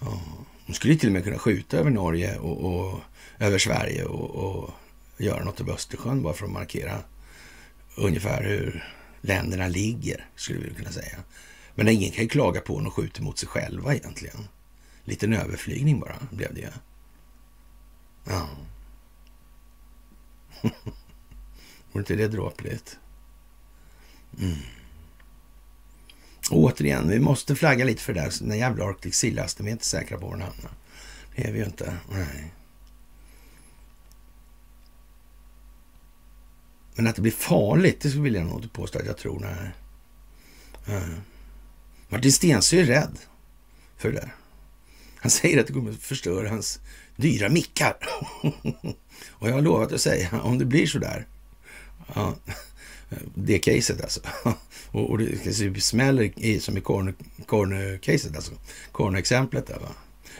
ja. 0.00 0.20
Hon 0.66 0.74
skulle 0.74 0.96
till 0.96 1.08
och 1.08 1.12
med 1.12 1.24
kunna 1.24 1.38
skjuta 1.38 1.76
över 1.76 1.90
Norge 1.90 2.38
och, 2.38 2.64
och 2.64 3.00
över 3.38 3.58
Sverige 3.58 4.04
och, 4.04 4.30
och 4.30 4.70
göra 5.18 5.44
något 5.44 5.60
över 5.60 5.72
Östersjön 5.72 6.22
bara 6.22 6.34
för 6.34 6.44
att 6.44 6.52
markera 6.52 6.98
ungefär 7.96 8.42
hur 8.42 8.84
länderna 9.20 9.68
ligger, 9.68 10.26
skulle 10.36 10.58
vi 10.58 10.74
kunna 10.74 10.90
säga. 10.90 11.18
Men 11.74 11.88
ingen 11.88 12.10
kan 12.10 12.22
ju 12.22 12.28
klaga 12.28 12.60
på 12.60 12.74
hon 12.74 12.90
skjuter 12.90 13.22
mot 13.22 13.38
sig 13.38 13.48
själva 13.48 13.94
egentligen. 13.94 14.48
Liten 15.04 15.32
överflygning 15.32 16.00
bara 16.00 16.16
blev 16.30 16.54
det 16.54 16.60
ju. 16.60 16.68
Ja. 18.24 18.48
Vore 21.92 22.02
inte 22.02 22.16
det 22.16 22.28
dråpligt? 22.28 22.98
Mm. 24.40 24.56
återigen, 26.50 27.08
vi 27.08 27.18
måste 27.18 27.56
flagga 27.56 27.84
lite 27.84 28.02
för 28.02 28.14
det 28.14 28.20
där. 28.20 28.32
Den 28.40 28.58
jävla 28.58 28.84
Arctic 28.84 29.14
Sea-lasten, 29.14 29.64
vi 29.64 29.70
är 29.70 29.72
inte 29.72 29.84
säkra 29.84 30.18
på 30.18 30.26
var 30.26 30.32
den 30.32 30.42
hamnar. 30.42 30.72
Det 31.36 31.46
är 31.48 31.52
vi 31.52 31.58
ju 31.58 31.64
inte. 31.64 31.96
Nej. 32.10 32.52
Men 36.94 37.06
att 37.06 37.16
det 37.16 37.22
blir 37.22 37.32
farligt, 37.32 38.00
det 38.00 38.10
skulle 38.10 38.38
jag 38.38 38.46
nog 38.46 38.58
inte 38.58 38.68
påstå 38.68 38.98
att 38.98 39.06
jag 39.06 39.16
tror. 39.16 39.40
Nej. 39.40 39.70
nej. 40.84 41.16
Martin 42.08 42.32
Stensö 42.32 42.76
är 42.76 42.84
rädd 42.84 43.18
för 43.96 44.12
det 44.12 44.20
där. 44.20 44.34
Han 45.16 45.30
säger 45.30 45.60
att 45.60 45.66
det 45.66 45.72
kommer 45.72 45.90
att 45.90 46.02
förstöra 46.02 46.48
hans 46.48 46.80
dyra 47.16 47.48
mickar. 47.48 47.96
och 49.28 49.48
jag 49.48 49.54
har 49.54 49.60
lovat 49.60 49.92
att 49.92 50.00
säga, 50.00 50.40
om 50.42 50.58
det 50.58 50.64
blir 50.64 50.86
så 50.86 50.98
där, 50.98 51.26
ja, 52.14 52.36
det 53.34 53.58
caset 53.58 54.02
alltså. 54.02 54.20
och, 54.90 55.10
och 55.10 55.18
det 55.18 55.82
smäller 55.82 56.32
i, 56.36 56.60
som 56.60 56.76
i 56.76 56.80
corner-caset, 57.46 58.36
alltså 58.36 58.52
corner-exemplet 58.92 59.66
där 59.66 59.78
va. 59.78 59.88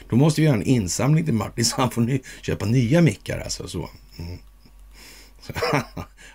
Då 0.08 0.16
måste 0.16 0.40
vi 0.40 0.46
göra 0.46 0.56
en 0.56 0.62
insamling 0.62 1.24
till 1.24 1.34
Martin 1.34 1.64
så 1.64 1.76
han 1.76 1.90
får 1.90 2.00
ny, 2.00 2.20
köpa 2.42 2.66
nya 2.66 3.00
mickar 3.00 3.38
alltså. 3.38 3.68
Så. 3.68 3.90
Mm. 4.18 4.38
så 5.40 5.52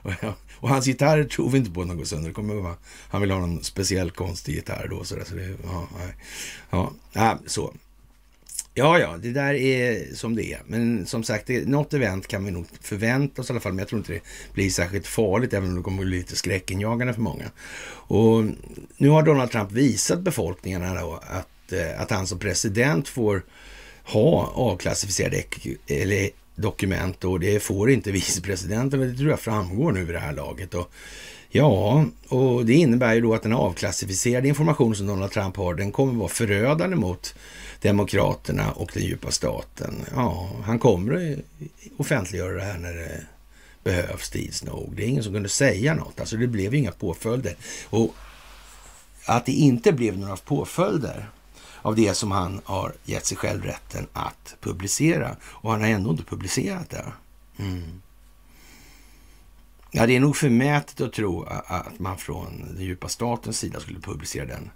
och, 0.60 0.70
hans 0.70 0.88
gitarr 0.88 1.24
tror 1.24 1.50
vi 1.50 1.58
inte 1.58 1.72
på 1.72 1.82
att 1.82 1.98
går 1.98 2.06
sönder. 2.06 2.28
Det 2.28 2.34
kommer 2.34 2.56
vara, 2.56 2.76
han 3.10 3.22
vill 3.22 3.32
ha 3.32 3.40
någon 3.40 3.64
speciell 3.64 4.12
konstig 4.12 4.56
gitarr 4.56 4.88
då. 4.90 5.04
Så, 5.04 5.16
där, 5.16 5.24
så 5.24 5.36
det, 5.36 5.58
ja, 5.64 5.88
nej. 5.98 6.16
ja, 6.70 6.94
ja, 7.14 7.40
så. 7.46 7.74
Ja, 8.76 9.00
ja, 9.00 9.18
det 9.22 9.32
där 9.32 9.54
är 9.54 10.16
som 10.16 10.36
det 10.36 10.54
är. 10.54 10.62
Men 10.68 11.06
som 11.06 11.24
sagt, 11.24 11.48
det, 11.48 11.68
något 11.68 11.94
event 11.94 12.28
kan 12.28 12.46
vi 12.46 12.52
nog 12.52 12.66
förvänta 12.82 13.42
oss 13.42 13.50
i 13.50 13.54
alla 13.54 13.60
fall. 13.60 13.72
Men 13.72 13.80
jag 13.80 13.88
tror 13.88 14.00
inte 14.00 14.14
det 14.14 14.22
blir 14.54 14.70
särskilt 14.70 15.08
farligt, 15.08 15.54
även 15.54 15.70
om 15.70 15.76
det 15.76 15.82
kommer 15.82 16.06
bli 16.06 16.18
lite 16.18 16.36
skräckinjagande 16.36 17.14
för 17.14 17.22
många. 17.22 17.46
Och 17.92 18.44
nu 18.98 19.10
har 19.10 19.24
Donald 19.24 19.52
Trump 19.52 19.72
visat 19.72 20.20
befolkningarna 20.20 21.02
då 21.02 21.20
att, 21.24 21.72
eh, 21.74 22.02
att 22.02 22.12
han 22.12 22.28
som 22.28 22.40
president 22.40 23.08
får 23.08 23.44
ha 24.04 24.52
avklassificerade 24.56 25.44
eller 25.88 26.30
dokument 26.56 27.24
och 27.24 27.40
det 27.40 27.64
får 27.64 27.90
inte 27.92 28.12
vicepresidenten. 28.12 29.00
Det 29.00 29.18
tror 29.18 29.30
jag 29.30 29.40
framgår 29.40 29.92
nu 29.92 30.04
vid 30.04 30.16
det 30.16 30.20
här 30.20 30.34
laget. 30.34 30.74
Och 30.74 30.92
Ja, 31.56 32.06
och 32.28 32.66
det 32.66 32.74
innebär 32.74 33.14
ju 33.14 33.22
då 33.22 33.34
att 33.34 33.44
den 33.44 33.54
avklassificerade 33.54 34.48
information 34.48 34.96
som 34.96 35.08
Donald 35.08 35.32
Trump 35.32 35.58
har, 35.58 35.74
den 35.74 35.92
kommer 35.92 36.14
vara 36.14 36.30
förödande 36.30 36.96
mot 36.96 37.36
Demokraterna 37.84 38.72
och 38.72 38.92
den 38.94 39.04
djupa 39.04 39.32
staten. 39.32 40.06
Ja, 40.16 40.50
han 40.64 40.80
kommer 40.80 41.34
att 41.34 42.00
offentliggöra 42.00 42.54
det 42.54 42.64
här 42.64 42.78
när 42.78 42.94
det 42.94 43.26
behövs 43.84 44.30
tids 44.30 44.64
nog. 44.64 44.94
Det 44.96 45.04
är 45.04 45.08
ingen 45.08 45.24
som 45.24 45.34
kunde 45.34 45.50
säga 45.50 45.94
något. 45.94 46.20
Alltså 46.20 46.38
det 46.38 46.48
blev 46.48 46.76
inga 46.76 46.92
påföljder. 46.92 47.56
Och 47.90 48.16
att 49.26 49.46
det 49.46 49.52
inte 49.52 49.92
blev 49.92 50.18
några 50.18 50.36
påföljder 50.36 51.30
av 51.82 51.96
det 51.96 52.14
som 52.14 52.32
han 52.32 52.62
har 52.64 52.94
gett 53.04 53.26
sig 53.26 53.38
själv 53.38 53.64
rätten 53.64 54.08
att 54.14 54.56
publicera. 54.62 55.36
Och 55.44 55.72
han 55.72 55.82
har 55.82 55.88
ändå 55.88 56.12
inte 56.12 56.24
publicerat 56.24 56.90
det. 56.90 57.06
Mm. 57.60 58.02
Ja, 59.92 60.08
det 60.08 60.16
är 60.16 60.20
nog 60.20 60.38
förmätet 60.38 61.02
att 61.02 61.14
tro 61.14 61.44
att 61.66 62.00
man 62.00 62.18
från 62.18 62.74
den 62.76 62.86
djupa 62.86 63.08
statens 63.08 63.60
sida 63.60 63.80
skulle 63.80 64.00
publicera 64.00 64.46
den 64.46 64.70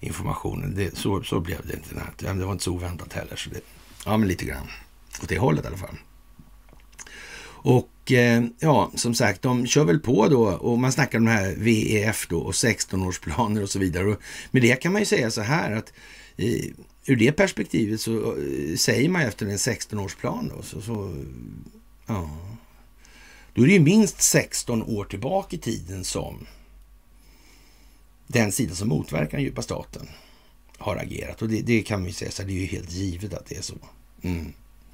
informationen. 0.00 0.74
Det, 0.74 0.96
så, 0.96 1.22
så 1.22 1.40
blev 1.40 1.66
det 1.66 1.74
inte. 1.74 2.34
Det 2.34 2.44
var 2.44 2.52
inte 2.52 2.64
så 2.64 2.72
oväntat 2.72 3.12
heller. 3.12 3.36
Så 3.36 3.50
det, 3.50 3.60
ja, 4.04 4.16
men 4.16 4.28
lite 4.28 4.44
grann 4.44 4.66
åt 5.22 5.28
det 5.28 5.38
hållet 5.38 5.64
i 5.64 5.68
alla 5.68 5.76
fall. 5.76 5.96
Och 7.48 8.12
eh, 8.12 8.44
ja, 8.58 8.90
som 8.94 9.14
sagt, 9.14 9.42
de 9.42 9.66
kör 9.66 9.84
väl 9.84 9.98
på 9.98 10.28
då 10.28 10.44
och 10.46 10.78
man 10.78 10.92
snackar 10.92 11.18
om 11.18 11.24
det 11.24 11.30
här 11.30 11.54
VEF 11.56 12.26
då 12.28 12.38
och 12.38 12.52
16-årsplaner 12.52 13.62
och 13.62 13.70
så 13.70 13.78
vidare. 13.78 14.04
Och 14.04 14.20
med 14.50 14.62
det 14.62 14.82
kan 14.82 14.92
man 14.92 15.02
ju 15.02 15.06
säga 15.06 15.30
så 15.30 15.40
här 15.40 15.72
att 15.72 15.92
i, 16.36 16.72
ur 17.06 17.16
det 17.16 17.32
perspektivet 17.32 18.00
så 18.00 18.36
eh, 18.36 18.76
säger 18.76 19.08
man 19.08 19.22
efter 19.22 19.46
en 19.46 19.56
16-årsplan 19.56 20.50
då, 20.56 20.62
så, 20.62 20.80
så 20.80 21.24
ja, 22.06 22.30
då 23.54 23.62
är 23.62 23.66
det 23.66 23.72
ju 23.72 23.80
minst 23.80 24.22
16 24.22 24.82
år 24.82 25.04
tillbaka 25.04 25.56
i 25.56 25.58
tiden 25.58 26.04
som 26.04 26.46
den 28.26 28.52
sida 28.52 28.74
som 28.74 28.88
motverkar 28.88 29.36
den 29.36 29.44
djupa 29.44 29.62
staten 29.62 30.08
har 30.78 30.96
agerat. 30.96 31.42
Och 31.42 31.48
det, 31.48 31.60
det 31.60 31.82
kan 31.82 32.00
man 32.00 32.06
ju 32.06 32.12
säga, 32.12 32.30
så 32.30 32.42
här, 32.42 32.48
det 32.48 32.54
är 32.54 32.60
ju 32.60 32.66
helt 32.66 32.92
givet 32.92 33.34
att 33.34 33.46
det 33.46 33.56
är 33.56 33.62
så. 33.62 33.74
Mm. 34.22 34.52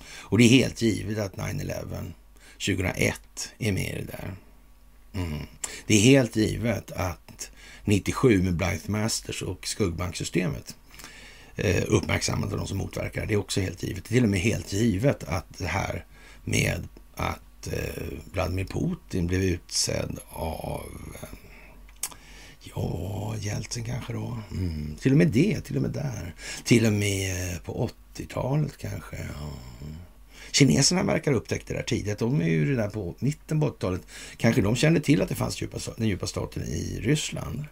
Och 0.08 0.38
det 0.38 0.44
är 0.44 0.48
helt 0.48 0.82
givet 0.82 1.18
att 1.18 1.36
9-11 1.36 2.12
2001 2.52 3.52
är 3.58 3.72
med 3.72 3.94
i 3.94 3.94
det 3.94 4.12
där. 4.12 4.34
Mm. 5.12 5.46
Det 5.86 5.94
är 5.94 6.00
helt 6.00 6.36
givet 6.36 6.92
att 6.92 7.50
97 7.84 8.42
med 8.42 8.54
Blythe 8.54 8.90
Masters 8.90 9.42
och 9.42 9.66
skuggbanksystemet 9.66 10.76
eh, 11.56 11.84
uppmärksammade 11.88 12.56
de 12.56 12.66
som 12.66 12.78
motverkar. 12.78 13.26
Det 13.26 13.34
är 13.34 13.38
också 13.38 13.60
helt 13.60 13.82
givet. 13.82 14.04
Det 14.04 14.08
är 14.08 14.14
till 14.14 14.24
och 14.24 14.30
med 14.30 14.40
helt 14.40 14.72
givet 14.72 15.24
att 15.24 15.58
det 15.58 15.66
här 15.66 16.04
med 16.44 16.88
att 17.14 17.66
eh, 17.72 18.02
Vladimir 18.32 18.64
Putin 18.64 19.26
blev 19.26 19.42
utsedd 19.42 20.18
av 20.30 20.90
eh, 21.22 21.28
Ja, 22.74 23.34
Jeltsin 23.40 23.84
kanske 23.84 24.12
då. 24.12 24.38
Mm. 24.50 24.96
Till 25.00 25.12
och 25.12 25.18
med 25.18 25.28
det, 25.28 25.60
till 25.60 25.76
och 25.76 25.82
med 25.82 25.90
där. 25.90 26.34
Till 26.64 26.86
och 26.86 26.92
med 26.92 27.52
eh, 27.52 27.58
på 27.58 27.90
80-talet 28.16 28.76
kanske. 28.78 29.16
Ja. 29.16 29.50
Kineserna 30.50 31.02
verkar 31.02 31.30
ha 31.32 31.38
upptäckt 31.38 31.68
det 31.68 31.74
där 31.74 31.82
tidigt. 31.82 32.18
De 32.18 32.40
är 32.40 32.48
ju 32.48 32.70
redan 32.70 32.90
på 32.90 33.14
mitten 33.18 33.60
på 33.60 33.70
80-talet. 33.70 34.02
Kanske 34.36 34.62
de 34.62 34.76
kände 34.76 35.00
till 35.00 35.22
att 35.22 35.28
det 35.28 35.34
fanns 35.34 35.62
djupa, 35.62 35.78
den 35.96 36.08
djupa 36.08 36.26
staten 36.26 36.62
i 36.62 37.00
Ryssland. 37.02 37.64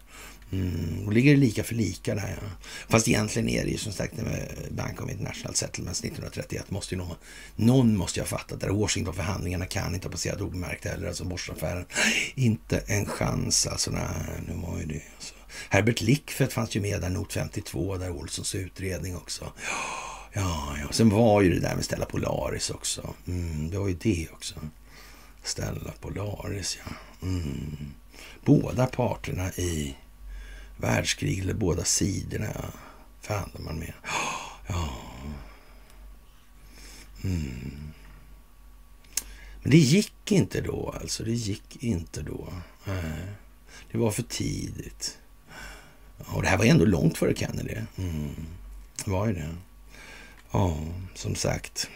Mm, 0.52 1.06
och 1.06 1.12
ligger 1.12 1.36
lika 1.36 1.64
för 1.64 1.74
lika 1.74 2.14
där. 2.14 2.38
Ja. 2.42 2.48
Fast 2.88 3.08
egentligen 3.08 3.48
är 3.48 3.64
det 3.64 3.70
ju 3.70 3.78
som 3.78 3.92
sagt 3.92 4.16
med 4.16 4.48
Bank 4.70 5.02
of 5.02 5.10
International 5.10 5.54
Settlements 5.54 6.00
1931. 6.00 6.70
Måste 6.70 6.94
ju 6.94 6.98
någon, 6.98 7.16
någon 7.56 7.96
måste 7.96 8.20
ju 8.20 8.22
ha 8.22 8.28
fattat 8.28 8.60
det. 8.60 8.72
Washingtonförhandlingarna 8.72 9.66
kan 9.66 9.94
inte 9.94 10.08
ha 10.08 10.12
passerat 10.12 10.40
obemärkt 10.40 10.84
heller. 10.84 11.08
Alltså 11.08 11.24
Boschaffären. 11.24 11.84
Inte 12.34 12.78
en 12.78 13.06
chans 13.06 13.66
alltså. 13.66 13.90
Nej, 13.90 14.02
nu 14.48 14.54
var 14.54 14.78
ju 14.78 14.86
det. 14.86 15.02
Alltså. 15.16 15.34
Herbert 15.68 16.00
Lickfett 16.00 16.52
fanns 16.52 16.76
ju 16.76 16.80
med 16.80 17.00
där, 17.00 17.10
not 17.10 17.32
52, 17.32 17.96
där 17.96 18.10
Olssons 18.10 18.54
utredning 18.54 19.16
också. 19.16 19.52
Ja, 20.32 20.76
ja. 20.82 20.88
Sen 20.90 21.10
var 21.10 21.42
ju 21.42 21.54
det 21.54 21.60
där 21.60 21.74
med 21.74 21.84
Stella 21.84 22.04
Polaris 22.04 22.70
också. 22.70 23.14
Mm, 23.26 23.70
det 23.70 23.78
var 23.78 23.88
ju 23.88 23.94
det 23.94 24.28
också. 24.32 24.54
Stella 25.42 25.92
Polaris, 26.00 26.78
ja. 26.84 26.92
Mm. 27.26 27.76
Båda 28.44 28.86
parterna 28.86 29.52
i 29.52 29.96
världskrig, 30.80 31.38
eller 31.38 31.54
båda 31.54 31.84
sidorna 31.84 32.72
förhandlar 33.20 33.60
man 33.60 33.78
med. 33.78 33.92
Ja. 34.66 34.88
Mm. 37.24 37.92
Men 39.62 39.70
det 39.70 39.78
gick 39.78 40.32
inte 40.32 40.60
då 40.60 40.94
alltså. 41.00 41.24
Det 41.24 41.32
gick 41.32 41.82
inte 41.82 42.22
då. 42.22 42.52
Nej. 42.84 43.26
Det 43.92 43.98
var 43.98 44.10
för 44.10 44.22
tidigt. 44.22 45.18
Och 46.18 46.42
det 46.42 46.48
här 46.48 46.58
var 46.58 46.64
ändå 46.64 46.84
långt 46.84 47.18
före 47.18 47.34
Kennedy. 47.34 47.76
Mm. 47.96 48.34
Det 49.04 49.10
var 49.10 49.26
ju 49.26 49.32
det. 49.32 49.56
Ja, 50.50 50.78
som 51.14 51.34
sagt. 51.34 51.88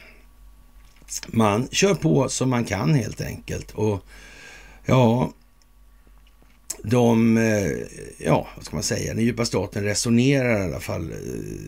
Man 1.27 1.69
kör 1.73 1.95
på 1.95 2.29
som 2.29 2.51
man 2.51 2.65
kan 2.65 2.95
helt 2.95 3.21
enkelt. 3.21 3.71
Och 3.71 4.05
ja, 4.85 5.33
de, 6.83 7.37
eh, 7.37 7.71
ja, 8.19 8.49
vad 8.57 8.65
ska 8.65 8.77
man 8.77 8.83
säga, 8.83 9.15
den 9.15 9.25
djupa 9.25 9.45
staten 9.45 9.85
resonerar 9.85 10.61
i 10.61 10.65
alla 10.65 10.81
fall. 10.81 11.13
Eh, 11.13 11.19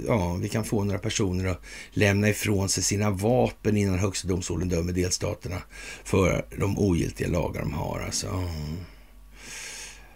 ja, 0.07 0.35
vi 0.35 0.49
kan 0.49 0.65
få 0.65 0.85
några 0.85 0.99
personer 0.99 1.47
att 1.47 1.61
lämna 1.91 2.29
ifrån 2.29 2.69
sig 2.69 2.83
sina 2.83 3.11
vapen 3.11 3.77
innan 3.77 3.99
högsta 3.99 4.29
domstolen 4.29 4.69
dömer 4.69 4.93
delstaterna 4.93 5.63
för 6.05 6.45
de 6.59 6.79
ogiltiga 6.79 7.29
lagar 7.29 7.61
de 7.61 7.73
har. 7.73 8.01
Alltså, 8.01 8.51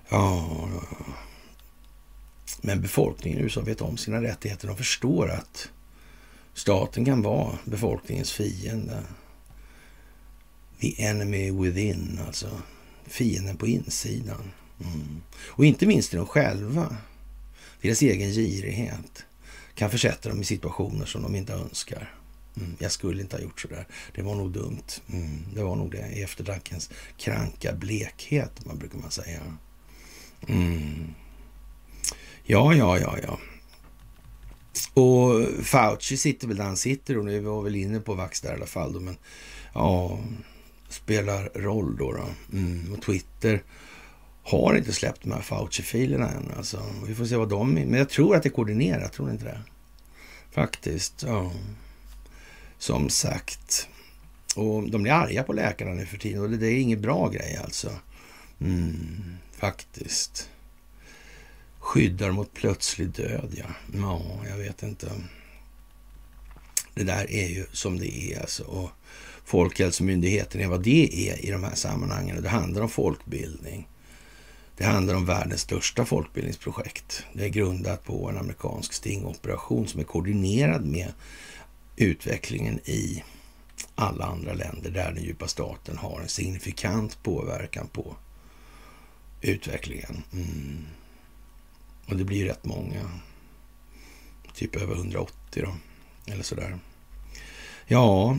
ja, 0.08 0.68
men 2.60 2.82
befolkningen 2.82 3.38
i 3.38 3.42
USA 3.42 3.60
vet 3.60 3.80
om 3.80 3.96
sina 3.96 4.22
rättigheter. 4.22 4.68
De 4.68 4.76
förstår 4.76 5.30
att 5.30 5.68
Staten 6.54 7.04
kan 7.04 7.22
vara 7.22 7.58
befolkningens 7.64 8.32
fiende. 8.32 9.02
The 10.80 11.02
enemy 11.02 11.50
within, 11.50 12.20
alltså 12.26 12.48
fienden 13.06 13.56
på 13.56 13.66
insidan. 13.66 14.50
Mm. 14.80 15.20
Och 15.46 15.64
inte 15.64 15.86
minst 15.86 16.12
de 16.12 16.26
själva, 16.26 16.96
deras 17.82 18.02
egen 18.02 18.32
girighet, 18.32 19.24
kan 19.74 19.90
försätta 19.90 20.28
dem 20.28 20.40
i 20.40 20.44
situationer 20.44 21.06
som 21.06 21.22
de 21.22 21.34
inte 21.34 21.52
önskar. 21.52 22.14
Mm. 22.56 22.76
Jag 22.78 22.92
skulle 22.92 23.22
inte 23.22 23.36
ha 23.36 23.42
gjort 23.42 23.60
så 23.60 23.68
där. 23.68 23.86
Det 24.14 24.22
var 24.22 24.34
nog 24.34 24.50
dumt. 24.50 25.00
Mm. 25.12 25.38
Det 25.54 25.62
var 25.62 25.76
nog 25.76 25.90
det 25.92 26.08
i 26.12 26.22
eftertankens 26.22 26.90
kranka 27.16 27.72
blekhet, 27.72 28.66
man 28.66 28.78
brukar 28.78 28.98
man 28.98 29.10
säga. 29.10 29.40
Mm. 30.48 31.14
Ja, 32.44 32.74
ja, 32.74 32.98
ja, 32.98 33.16
ja. 33.22 33.38
Och 34.94 35.46
Fauci 35.64 36.16
sitter 36.16 36.48
väl 36.48 36.56
där 36.56 36.64
han 36.64 36.76
sitter 36.76 37.18
och 37.18 37.24
nu 37.24 37.40
var 37.40 37.62
väl 37.62 37.76
inne 37.76 38.00
på 38.00 38.14
vax 38.14 38.40
där 38.40 38.50
i 38.50 38.56
alla 38.56 38.66
fall. 38.66 38.92
Då, 38.92 39.00
men 39.00 39.16
ja, 39.74 40.18
spelar 40.88 41.50
roll 41.54 41.96
då. 41.96 42.12
då. 42.12 42.24
Mm, 42.52 42.92
och 42.92 43.02
Twitter 43.02 43.62
har 44.42 44.76
inte 44.76 44.92
släppt 44.92 45.22
de 45.22 45.32
här 45.32 45.40
Fauci-filerna 45.40 46.28
än. 46.28 46.50
Alltså, 46.56 46.82
vi 47.06 47.14
får 47.14 47.26
se 47.26 47.36
vad 47.36 47.48
de 47.48 47.78
är. 47.78 47.86
Men 47.86 47.98
jag 47.98 48.08
tror 48.08 48.36
att 48.36 48.42
det 48.42 48.48
är 48.48 48.50
koordinerat, 48.50 49.12
tror 49.12 49.26
ni 49.26 49.32
inte 49.32 49.44
det? 49.44 49.60
Faktiskt, 50.50 51.22
ja. 51.26 51.52
Som 52.78 53.08
sagt. 53.08 53.88
Och 54.56 54.90
de 54.90 55.02
blir 55.02 55.12
arga 55.12 55.42
på 55.42 55.52
läkarna 55.52 55.90
nu 55.90 56.06
för 56.06 56.18
tiden 56.18 56.42
och 56.42 56.50
det, 56.50 56.66
är 56.66 56.80
ingen 56.80 57.00
bra 57.00 57.28
grej 57.28 57.60
alltså. 57.64 57.90
Mm, 58.60 59.36
faktiskt. 59.52 60.48
Skyddar 61.78 62.30
mot 62.30 62.54
plötslig 62.54 63.08
död, 63.08 63.54
ja. 63.56 63.64
Ja, 63.94 64.22
jag 64.48 64.56
vet 64.56 64.82
inte. 64.82 65.12
Det 66.94 67.04
där 67.04 67.30
är 67.30 67.48
ju 67.48 67.66
som 67.72 67.98
det 67.98 68.32
är 68.32 68.40
alltså. 68.40 68.64
Och 68.64 68.90
Folkhälsomyndigheten 69.44 70.60
är 70.60 70.66
vad 70.66 70.82
det 70.82 71.30
är 71.30 71.44
i 71.44 71.50
de 71.50 71.64
här 71.64 71.74
sammanhangen. 71.74 72.42
Det 72.42 72.48
handlar 72.48 72.82
om 72.82 72.88
folkbildning. 72.88 73.88
Det 74.80 74.86
handlar 74.86 75.14
om 75.14 75.26
världens 75.26 75.60
största 75.60 76.04
folkbildningsprojekt. 76.04 77.24
Det 77.32 77.44
är 77.44 77.48
grundat 77.48 78.04
på 78.04 78.28
en 78.28 78.38
amerikansk 78.38 78.92
stingoperation 78.92 79.88
som 79.88 80.00
är 80.00 80.04
koordinerad 80.04 80.84
med 80.84 81.12
utvecklingen 81.96 82.80
i 82.84 83.24
alla 83.94 84.24
andra 84.24 84.52
länder 84.52 84.90
där 84.90 85.12
den 85.12 85.24
djupa 85.24 85.48
staten 85.48 85.96
har 85.96 86.20
en 86.20 86.28
signifikant 86.28 87.22
påverkan 87.22 87.88
på 87.92 88.16
utvecklingen. 89.40 90.22
Mm. 90.32 90.86
Och 92.06 92.16
det 92.16 92.24
blir 92.24 92.44
rätt 92.44 92.64
många. 92.64 93.10
Typ 94.54 94.76
över 94.76 94.94
180 94.94 95.34
då, 95.64 95.74
eller 96.32 96.42
sådär. 96.42 96.78
Ja, 97.86 98.38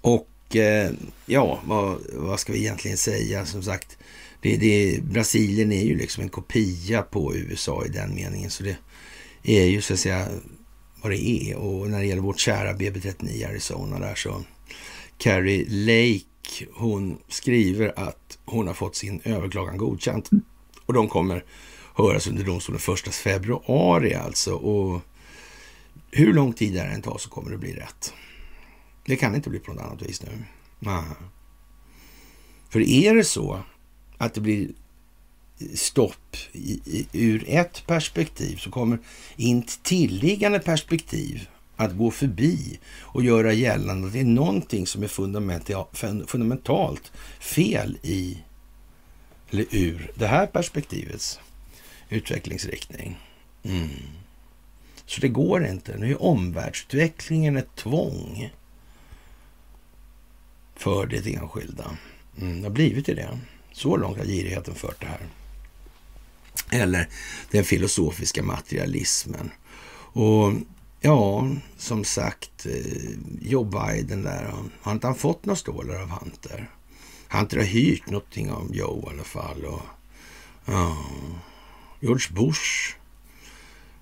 och 0.00 0.56
eh, 0.56 0.90
ja, 1.26 1.60
vad, 1.64 1.98
vad, 2.12 2.40
ska 2.40 2.52
vi 2.52 2.58
egentligen 2.58 2.96
säga? 2.96 3.46
Som 3.46 3.62
sagt, 3.62 3.98
det, 4.44 4.56
det, 4.56 5.02
Brasilien 5.02 5.72
är 5.72 5.82
ju 5.82 5.98
liksom 5.98 6.22
en 6.22 6.28
kopia 6.28 7.02
på 7.02 7.34
USA 7.34 7.84
i 7.84 7.88
den 7.88 8.14
meningen. 8.14 8.50
Så 8.50 8.62
det 8.62 8.76
är 9.42 9.64
ju 9.64 9.82
så 9.82 9.94
att 9.94 10.00
säga 10.00 10.28
vad 11.02 11.12
det 11.12 11.28
är. 11.28 11.56
Och 11.56 11.90
när 11.90 11.98
det 11.98 12.06
gäller 12.06 12.22
vårt 12.22 12.38
kära 12.38 12.72
BB39 12.72 13.48
Arizona 13.48 13.98
där 13.98 14.14
så 14.14 14.42
Carrie 15.18 15.66
Lake, 15.68 16.66
hon 16.74 17.18
skriver 17.28 17.98
att 17.98 18.38
hon 18.44 18.66
har 18.66 18.74
fått 18.74 18.96
sin 18.96 19.20
överklagan 19.24 19.76
godkänt. 19.76 20.30
Och 20.86 20.92
de 20.92 21.08
kommer 21.08 21.44
höras 21.94 22.26
under 22.26 22.44
domstolen 22.44 22.80
första 22.80 23.10
februari 23.10 24.14
alltså. 24.14 24.54
Och 24.54 25.00
hur 26.10 26.32
lång 26.32 26.52
tid 26.52 26.74
det 26.74 26.80
än 26.80 27.02
tar 27.02 27.18
så 27.18 27.28
kommer 27.28 27.50
det 27.50 27.58
bli 27.58 27.72
rätt. 27.72 28.12
Det 29.06 29.16
kan 29.16 29.34
inte 29.34 29.50
bli 29.50 29.58
på 29.58 29.72
något 29.72 29.82
annat 29.82 30.02
vis 30.02 30.22
nu. 30.22 30.44
Aha. 30.90 31.16
För 32.68 32.80
är 32.80 33.14
det 33.14 33.24
så 33.24 33.62
att 34.24 34.34
det 34.34 34.40
blir 34.40 34.68
stopp 35.74 36.36
i, 36.52 36.80
i, 36.84 37.06
ur 37.12 37.44
ett 37.48 37.86
perspektiv 37.86 38.56
så 38.56 38.70
kommer 38.70 38.98
intilliggande 39.36 40.58
perspektiv 40.58 41.48
att 41.76 41.96
gå 41.96 42.10
förbi 42.10 42.78
och 43.00 43.24
göra 43.24 43.52
gällande 43.52 44.06
att 44.06 44.12
det 44.12 44.20
är 44.20 44.24
någonting 44.24 44.86
som 44.86 45.02
är 45.02 45.08
fundamentalt 46.26 47.12
fel 47.40 47.98
i 48.02 48.38
eller 49.50 49.66
ur 49.70 50.12
det 50.14 50.26
här 50.26 50.46
perspektivets 50.46 51.40
utvecklingsriktning. 52.08 53.18
Mm. 53.62 53.88
Så 55.06 55.20
det 55.20 55.28
går 55.28 55.66
inte. 55.66 55.98
Nu 55.98 56.10
är 56.10 56.22
omvärldsutvecklingen 56.22 57.56
ett 57.56 57.76
tvång 57.76 58.50
för 60.74 61.06
det 61.06 61.34
enskilda. 61.34 61.96
Mm, 62.40 62.56
det 62.56 62.68
har 62.68 62.74
blivit 62.74 63.06
det. 63.06 63.38
Så 63.74 63.96
långt 63.96 64.18
har 64.18 64.24
girigheten 64.24 64.74
fört 64.74 65.00
det 65.00 65.06
här. 65.06 65.26
Eller 66.70 67.08
den 67.50 67.64
filosofiska 67.64 68.42
materialismen. 68.42 69.50
Och 70.12 70.52
ja, 71.00 71.48
som 71.76 72.04
sagt, 72.04 72.66
eh, 72.66 73.10
Joe 73.40 73.64
Biden 73.64 74.22
där, 74.22 74.54
har 74.82 74.92
inte 74.92 75.06
han 75.06 75.16
fått 75.16 75.44
några 75.44 75.56
stålar 75.56 76.02
av 76.02 76.08
Hunter? 76.08 76.70
Hunter 77.28 77.56
har 77.56 77.64
hyrt 77.64 78.06
någonting 78.06 78.50
av 78.50 78.74
Joe 78.74 79.04
i 79.06 79.14
alla 79.14 79.24
fall. 79.24 79.64
Och, 79.64 79.82
ja, 80.64 80.96
George 82.00 82.26
Bush 82.32 82.96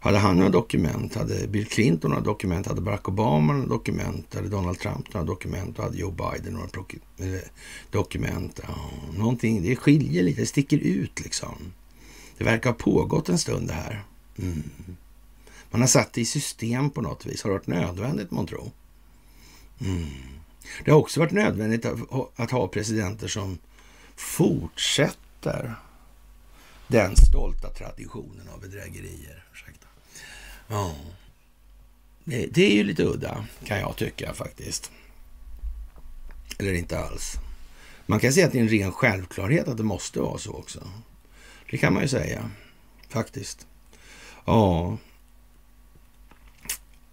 hade 0.03 0.19
han 0.19 0.37
några 0.37 0.51
dokument? 0.51 1.15
Hade 1.15 1.49
Bill 1.49 1.66
Clinton 1.66 2.11
några 2.11 2.24
dokument? 2.24 2.66
Hade 2.66 2.81
Barack 2.81 3.09
Obama 3.09 3.53
några 3.53 3.66
dokument? 3.66 4.35
Hade 4.35 4.49
Donald 4.49 4.79
Trump 4.79 5.15
några 5.15 5.27
dokument? 5.27 5.79
Och 5.79 5.85
hade 5.85 5.99
Joe 5.99 6.11
Biden 6.11 6.53
några 6.53 6.69
eh, 7.19 7.41
dokument? 7.91 8.61
Ja, 8.69 8.91
någonting, 9.19 9.62
det 9.62 9.77
skiljer 9.77 10.23
lite, 10.23 10.41
det 10.41 10.47
sticker 10.47 10.79
ut 10.79 11.20
liksom. 11.20 11.73
Det 12.39 12.45
verkar 12.45 12.70
ha 12.70 12.74
pågått 12.74 13.29
en 13.29 13.39
stund 13.39 13.69
det 13.69 13.74
här. 13.74 14.05
Mm. 14.39 14.62
Man 15.70 15.81
har 15.81 15.89
satt 15.89 16.12
det 16.12 16.20
i 16.20 16.24
system 16.24 16.91
på 16.91 17.01
något 17.01 17.27
vis. 17.27 17.43
Har 17.43 17.51
det 17.51 17.57
varit 17.57 17.66
nödvändigt, 17.66 18.31
man 18.31 18.47
tror? 18.47 18.70
Mm. 19.81 20.07
Det 20.85 20.91
har 20.91 20.99
också 20.99 21.20
varit 21.20 21.33
nödvändigt 21.33 21.87
att 22.37 22.51
ha 22.51 22.69
presidenter 22.69 23.29
som 23.29 23.59
fortsätter 24.16 25.74
den 26.89 27.16
stolta 27.16 27.69
traditionen 27.69 28.49
av 28.55 28.61
bedrägerier. 28.61 29.45
Ursäkta. 29.53 29.87
Ja. 30.73 30.94
Det, 32.24 32.47
det, 32.47 32.65
är 32.65 32.74
ju 32.74 32.85
lite 32.85 33.05
udda, 33.05 33.47
kan 33.65 33.78
jag 33.78 33.97
tycka 33.97 34.35
faktiskt. 34.35 34.90
Eller 36.59 36.73
inte 36.73 36.99
alls. 36.99 37.35
Man 38.07 38.20
kan 38.20 38.32
säga 38.32 38.47
att 38.47 38.53
det 38.53 38.59
är 38.59 38.62
en 38.62 38.69
ren 38.69 38.93
självklarhet 38.93 39.69
att 39.69 39.77
det 39.77 39.82
måste 39.82 40.20
vara 40.20 40.39
så 40.39 40.53
också. 40.53 40.89
Det 41.70 41.78
kan 41.78 41.93
man 41.93 42.03
ju 42.03 42.09
säga, 42.09 42.51
faktiskt. 43.09 43.66
Ja, 44.44 44.97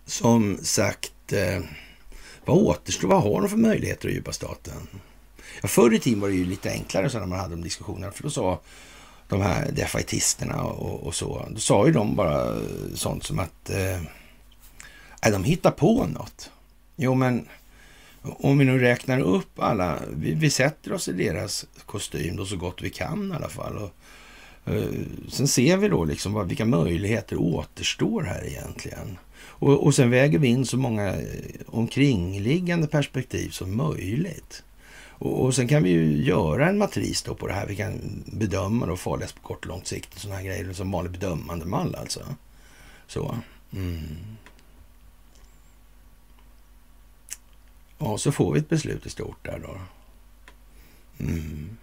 som 0.05 0.57
sagt, 0.63 1.33
eh, 1.33 1.59
vad 2.45 2.57
återstår? 2.57 3.07
Vad 3.07 3.23
har 3.23 3.41
de 3.41 3.49
för 3.49 3.57
möjligheter 3.57 4.07
att 4.07 4.13
djupa 4.13 4.31
staten? 4.31 4.87
Ja, 5.61 5.67
förr 5.67 5.93
i 5.93 5.99
tiden 5.99 6.19
var 6.19 6.29
det 6.29 6.35
ju 6.35 6.45
lite 6.45 6.71
enklare 6.71 7.09
så 7.09 7.19
när 7.19 7.25
man 7.25 7.39
hade 7.39 7.55
de 7.55 7.61
diskussionerna, 7.61 8.11
för 8.11 8.23
då 8.23 8.29
sa 8.29 8.61
de 9.29 9.41
här 9.41 9.71
defaitisterna 9.71 10.63
och, 10.63 11.07
och, 11.07 11.15
så, 11.15 11.45
då 11.49 11.59
sa 11.59 11.85
ju 11.85 11.93
de 11.93 12.15
bara 12.15 12.61
sånt 12.93 13.23
som 13.23 13.39
att 13.39 13.69
eh, 13.69 15.31
de 15.31 15.43
hittar 15.43 15.71
på 15.71 16.05
något. 16.05 16.51
Jo, 16.95 17.15
men 17.15 17.45
om 18.21 18.57
vi 18.57 18.65
nu 18.65 18.79
räknar 18.79 19.19
upp 19.19 19.59
alla, 19.59 19.99
vi, 20.13 20.33
vi 20.33 20.49
sätter 20.49 20.93
oss 20.93 21.07
i 21.07 21.13
deras 21.13 21.65
kostym 21.85 22.35
då 22.35 22.45
så 22.45 22.57
gott 22.57 22.81
vi 22.81 22.89
kan 22.89 23.31
i 23.31 23.35
alla 23.35 23.49
fall. 23.49 23.77
Och, 23.77 23.91
eh, 24.73 24.89
sen 25.29 25.47
ser 25.47 25.77
vi 25.77 25.87
då 25.87 26.05
liksom 26.05 26.33
vad, 26.33 26.47
vilka 26.47 26.65
möjligheter 26.65 27.37
återstår 27.37 28.21
här 28.21 28.47
egentligen. 28.47 29.17
Och, 29.41 29.85
och 29.85 29.95
sen 29.95 30.09
väger 30.09 30.39
vi 30.39 30.47
in 30.47 30.65
så 30.65 30.77
många 30.77 31.07
eh, 31.07 31.21
omkringliggande 31.67 32.87
perspektiv 32.87 33.49
som 33.49 33.77
möjligt. 33.77 34.63
Och, 35.19 35.45
och 35.45 35.55
sen 35.55 35.67
kan 35.67 35.83
vi 35.83 35.89
ju 35.89 36.23
göra 36.23 36.69
en 36.69 36.77
matris 36.77 37.21
då 37.21 37.35
på 37.35 37.47
det 37.47 37.53
här. 37.53 37.67
Vi 37.67 37.75
kan 37.75 38.23
bedöma 38.25 38.85
då 38.85 38.97
farligast 38.97 39.35
på 39.35 39.41
kort 39.41 39.65
och 39.65 39.69
långt 39.69 39.87
sikt 39.87 40.13
och 40.13 40.21
sådana 40.21 40.39
här 40.39 40.45
grejer 40.45 40.73
som 40.73 40.91
vanlig 40.91 41.11
bedömande 41.11 41.65
mall 41.65 41.95
alltså. 41.95 42.35
Så. 43.07 43.37
Mm. 43.73 44.37
Ja, 47.97 48.17
så 48.17 48.31
får 48.31 48.53
vi 48.53 48.59
ett 48.59 48.69
beslut 48.69 49.05
i 49.05 49.09
stort 49.09 49.45
där 49.45 49.59
då. 49.59 49.77
Mm. 51.23 51.77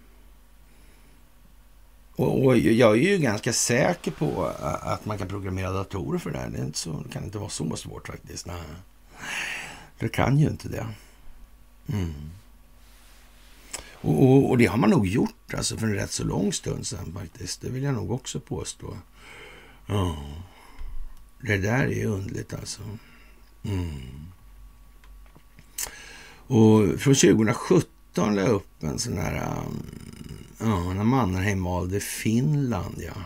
Och, 2.15 2.45
och, 2.45 2.57
jag 2.57 2.91
är 2.91 3.01
ju 3.01 3.17
ganska 3.17 3.53
säker 3.53 4.11
på 4.11 4.45
att 4.81 5.05
man 5.05 5.17
kan 5.17 5.27
programmera 5.27 5.71
datorer 5.71 6.19
för 6.19 6.31
det 6.31 6.37
här. 6.37 6.49
Det, 6.49 6.57
är 6.57 6.65
inte 6.65 6.77
så, 6.77 7.03
det 7.05 7.09
kan 7.09 7.23
inte 7.23 7.37
vara 7.37 7.49
så 7.49 7.75
svårt 7.75 8.07
faktiskt. 8.07 8.47
Nej. 8.47 8.61
Det 9.99 10.09
kan 10.09 10.39
ju 10.39 10.47
inte 10.47 10.69
det. 10.69 10.87
Mm. 11.93 12.13
Och, 14.01 14.23
och, 14.23 14.49
och, 14.49 14.57
det 14.57 14.65
har 14.65 14.77
man 14.77 14.89
nog 14.89 15.07
gjort 15.07 15.53
alltså 15.53 15.77
för 15.77 15.87
en 15.87 15.93
rätt 15.93 16.11
så 16.11 16.23
lång 16.23 16.53
stund 16.53 16.87
sedan 16.87 17.13
faktiskt. 17.13 17.61
Det 17.61 17.69
vill 17.69 17.83
jag 17.83 17.93
nog 17.93 18.11
också 18.11 18.39
påstå. 18.39 18.97
Ja, 19.87 20.17
det 21.41 21.57
där 21.57 21.87
är 21.87 22.05
underligt 22.05 22.53
alltså. 22.53 22.81
Mm. 23.63 24.27
Och 26.47 26.99
från 26.99 27.15
2017 27.15 28.35
la 28.35 28.41
jag 28.41 28.49
upp 28.49 28.83
en 28.83 28.99
sån 28.99 29.17
här... 29.17 29.57
Um, 29.57 29.83
ja, 30.59 30.93
när 30.93 31.03
Mannerheim 31.03 31.63
valde 31.63 31.99
Finland, 31.99 32.95
ja. 32.97 33.21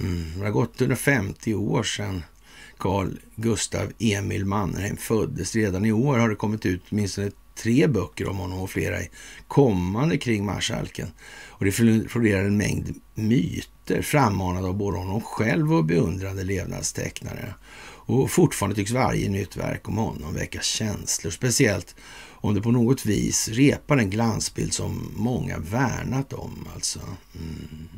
Mm. 0.00 0.38
Det 0.38 0.44
har 0.44 0.50
gått 0.50 0.80
150 0.80 1.54
år 1.54 1.82
sedan 1.82 2.22
Carl 2.78 3.18
Gustav 3.36 3.92
Emil 3.98 4.44
Mannerheim 4.44 4.96
föddes. 4.96 5.54
Redan 5.54 5.84
i 5.84 5.92
år 5.92 6.18
har 6.18 6.28
det 6.28 6.36
kommit 6.36 6.66
ut 6.66 6.82
åtminstone 6.90 7.30
tre 7.54 7.86
böcker 7.86 8.28
om 8.28 8.36
honom 8.36 8.60
och 8.60 8.70
flera 8.70 8.98
kommande 9.48 10.18
kring 10.18 10.44
marskalken. 10.44 11.08
Och 11.46 11.64
det 11.64 11.72
florerar 11.72 12.44
en 12.44 12.56
mängd 12.56 12.94
myter 13.14 14.02
frammanade 14.02 14.68
av 14.68 14.76
både 14.76 14.98
honom 14.98 15.20
själv 15.20 15.74
och 15.74 15.84
beundrade 15.84 16.44
levnadstecknare. 16.44 17.54
Och 18.06 18.30
fortfarande 18.30 18.76
tycks 18.76 18.90
varje 18.90 19.28
nytt 19.28 19.56
verk 19.56 19.88
om 19.88 19.96
honom 19.96 20.34
väcka 20.34 20.60
känslor, 20.60 21.30
speciellt 21.30 21.94
om 22.44 22.54
det 22.54 22.62
på 22.62 22.70
något 22.70 23.06
vis 23.06 23.48
repar 23.48 23.96
en 23.96 24.10
glansbild 24.10 24.72
som 24.72 25.12
många 25.16 25.58
värnat 25.58 26.32
om. 26.32 26.68
Alltså. 26.74 27.00
Mm. 27.34 27.88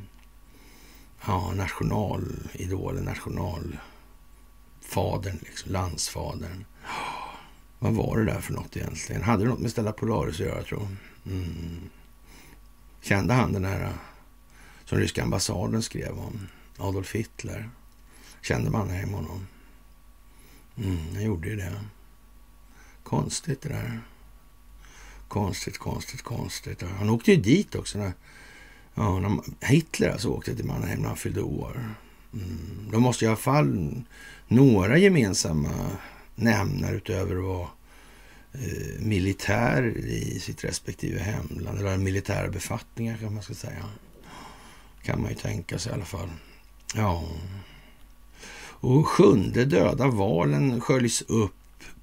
Ja, 1.26 1.52
nationalidolen, 1.54 3.04
nationalfadern, 3.04 5.38
liksom, 5.42 5.72
landsfadern. 5.72 6.64
Vad 7.78 7.94
var 7.94 8.18
det 8.18 8.24
där 8.24 8.40
för 8.40 8.52
något 8.52 8.76
egentligen? 8.76 9.22
Hade 9.22 9.42
det 9.42 9.48
något 9.48 9.60
med 9.60 9.70
Stella 9.70 9.92
Polaris 9.92 10.34
att 10.34 10.46
göra, 10.46 10.62
tror 10.62 10.88
mm. 11.26 11.80
Kände 13.02 13.34
han 13.34 13.52
den 13.52 13.64
här 13.64 13.84
eh, 13.84 13.90
som 14.84 14.98
ryska 14.98 15.22
ambassaden 15.22 15.82
skrev 15.82 16.18
om? 16.18 16.48
Adolf 16.76 17.14
Hitler. 17.14 17.70
Kände 18.42 18.70
man 18.70 18.90
hem 18.90 19.12
honom? 19.12 19.46
Mm, 20.76 21.14
han 21.14 21.22
gjorde 21.22 21.48
ju 21.48 21.56
det. 21.56 21.72
Konstigt 23.02 23.62
det 23.62 23.68
där. 23.68 24.00
Konstigt, 25.28 25.78
konstigt, 25.78 26.22
konstigt. 26.22 26.82
Han 26.98 27.10
åkte 27.10 27.32
ju 27.32 27.36
dit 27.36 27.74
också. 27.74 27.98
När, 27.98 28.12
ja, 28.94 29.18
när 29.18 29.66
Hitler 29.66 30.10
alltså 30.10 30.28
åkte 30.28 30.56
till 30.56 30.64
Mannheim 30.64 31.00
när 31.00 31.08
han 31.08 31.16
fyllde 31.16 31.42
år. 31.42 31.94
Mm. 32.32 32.90
De 32.92 33.02
måste 33.02 33.24
i 33.24 33.28
alla 33.28 33.36
fall 33.36 34.02
några 34.48 34.98
gemensamma 34.98 35.90
nämnare 36.36 36.96
utöver 36.96 37.36
att 37.36 37.44
vara 37.44 37.68
eh, 38.52 39.00
militär 39.00 39.96
i 39.96 40.40
sitt 40.40 40.64
respektive 40.64 41.20
hemland. 41.20 41.78
Eller 41.78 41.96
militära 41.96 42.48
befattningar 42.48 43.16
kan 43.16 43.34
man 43.34 43.42
ska 43.42 43.54
säga. 43.54 43.84
Kan 45.02 45.20
man 45.20 45.30
ju 45.30 45.36
tänka 45.36 45.78
sig 45.78 45.92
i 45.92 45.94
alla 45.94 46.04
fall. 46.04 46.28
Ja. 46.94 47.24
Och 48.80 49.08
sjunde 49.08 49.64
döda 49.64 50.06
valen 50.06 50.80
sköljs 50.80 51.22
upp 51.22 51.52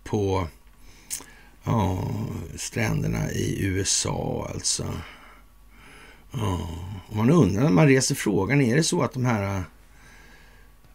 på 0.04 0.48
ja, 1.64 2.08
stränderna 2.56 3.32
i 3.32 3.66
USA 3.66 4.50
alltså. 4.54 4.94
Ja. 6.32 6.70
Man 7.12 7.30
undrar 7.30 7.64
när 7.64 7.70
man 7.70 7.88
reser 7.88 8.16
frågan, 8.16 8.62
är 8.62 8.76
det 8.76 8.84
så 8.84 9.02
att 9.02 9.14
de 9.14 9.26
här 9.26 9.58
eh, 9.58 9.64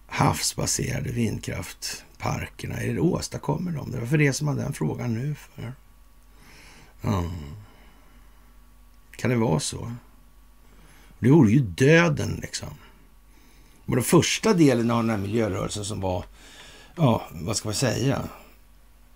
havsbaserade 0.07 1.13
vindkraft 1.13 2.05
är 2.21 2.95
det 2.95 3.01
åstadkommer 3.01 3.73
de 3.73 3.91
det? 3.91 3.99
Varför 3.99 4.19
reser 4.19 4.45
man 4.45 4.57
den 4.57 4.73
frågan 4.73 5.15
nu 5.15 5.35
för? 5.35 5.73
Mm. 7.03 7.31
Kan 9.17 9.31
det 9.31 9.37
vara 9.37 9.61
så? 9.61 9.93
Det 11.19 11.31
vore 11.31 11.51
ju 11.51 11.61
döden 11.61 12.39
liksom. 12.43 12.69
Och 13.87 13.95
den 13.95 14.05
första 14.05 14.55
delen 14.55 14.91
av 14.91 15.03
den 15.03 15.11
här 15.11 15.17
miljörörelsen 15.17 15.85
som 15.85 16.01
var, 16.01 16.25
ja, 16.97 17.27
vad 17.31 17.57
ska 17.57 17.69
man 17.69 17.75
säga, 17.75 18.23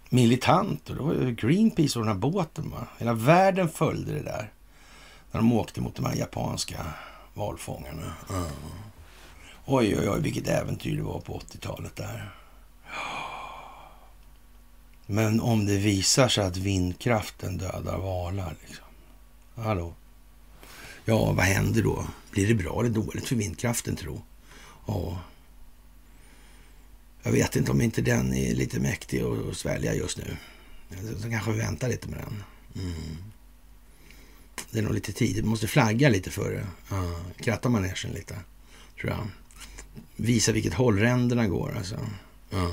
militant. 0.09 0.91
Och 0.91 0.97
det 0.97 1.03
var 1.03 1.15
ju 1.15 1.35
Greenpeace 1.35 1.99
och 1.99 2.05
den 2.05 2.15
här 2.15 2.21
båten. 2.21 2.71
Va? 2.71 2.87
Hela 2.99 3.15
världen 3.15 3.69
följde 3.69 4.13
det 4.13 4.23
där. 4.23 4.53
När 5.33 5.41
de 5.41 5.53
åkte 5.53 5.81
mot 5.81 5.97
de 5.97 6.05
här 6.05 6.15
japanska 6.15 6.87
valfångarna. 7.35 8.13
Mm. 8.31 8.45
Oj, 9.65 9.97
oj, 9.99 10.09
oj, 10.11 10.21
vilket 10.21 10.49
äventyr 10.49 10.97
det 10.97 11.03
var 11.03 11.21
på 11.21 11.39
80-talet 11.39 11.97
där. 11.97 12.35
Men 15.07 15.41
om 15.41 15.67
det 15.67 15.77
visar 15.77 16.29
sig 16.29 16.45
att 16.45 16.57
vindkraften 16.57 17.59
dödar 17.59 17.99
valar, 17.99 18.55
liksom. 18.67 18.87
Hallå? 19.55 19.95
Ja, 21.05 21.33
vad 21.33 21.45
händer 21.45 21.83
då? 21.83 22.07
Blir 22.31 22.49
det 22.49 22.55
bra 22.55 22.81
eller 22.81 22.91
dåligt 22.91 23.29
för 23.29 23.37
vindkraften, 23.37 23.97
tro? 23.97 24.23
Ja. 24.87 25.21
Jag 27.23 27.33
vet 27.33 27.57
inte 27.57 27.71
om 27.71 27.81
inte 27.81 28.03
den 28.03 28.35
är 28.35 28.55
lite 28.55 28.81
mäktig 28.81 29.23
att 29.23 29.57
svälja 29.57 29.95
just 29.95 30.19
nu. 30.19 30.37
Så 31.23 31.31
kanske 31.31 31.53
vi 31.53 31.59
väntar 31.59 31.89
lite 31.89 32.09
med 32.09 32.19
den. 32.19 32.45
Mm. 32.85 33.17
Det 34.71 34.79
är 34.79 34.83
nog 34.83 34.95
lite 34.95 35.13
tid. 35.13 35.37
Vi 35.37 35.43
måste 35.43 35.69
flagga 35.69 36.09
lite 36.09 36.31
för 36.31 36.53
det. 36.53 36.67
Ja. 36.91 37.21
Kratta 37.39 37.69
manegen 37.69 38.13
lite, 38.13 38.39
tror 39.01 39.11
jag. 39.11 39.29
Visa 40.17 40.53
vilket 40.53 40.75
håll 40.75 40.99
ränderna 40.99 41.47
går, 41.49 41.75
alltså. 41.77 41.99
Ja. 42.53 42.71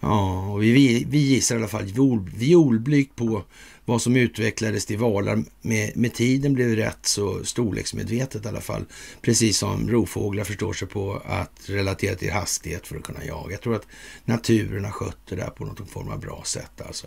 Ja, 0.00 0.46
och 0.52 0.62
vi, 0.62 1.06
vi 1.08 1.18
gissar 1.18 1.54
i 1.54 1.58
alla 1.58 1.68
fall 1.68 1.92
violblygt 2.36 3.16
på 3.16 3.42
vad 3.84 4.02
som 4.02 4.16
utvecklades 4.16 4.86
till 4.86 4.98
valar 4.98 5.44
med, 5.62 5.96
med 5.96 6.14
tiden 6.14 6.54
blev 6.54 6.76
rätt 6.76 7.06
så 7.06 7.44
storleksmedvetet 7.44 8.44
i 8.44 8.48
alla 8.48 8.60
fall. 8.60 8.84
Precis 9.22 9.58
som 9.58 9.90
rovfåglar 9.90 10.44
förstår 10.44 10.72
sig 10.72 10.88
på 10.88 11.22
att 11.26 11.60
relatera 11.66 12.14
till 12.14 12.32
hastighet 12.32 12.86
för 12.86 12.96
att 12.96 13.02
kunna 13.02 13.24
jaga. 13.24 13.50
Jag 13.50 13.60
tror 13.60 13.74
att 13.74 13.86
naturen 14.24 14.84
har 14.84 14.92
skött 14.92 15.26
det 15.28 15.36
där 15.36 15.50
på 15.50 15.64
något 15.64 15.90
form 15.90 16.08
av 16.08 16.20
bra 16.20 16.42
sätt 16.46 16.80
alltså. 16.86 17.06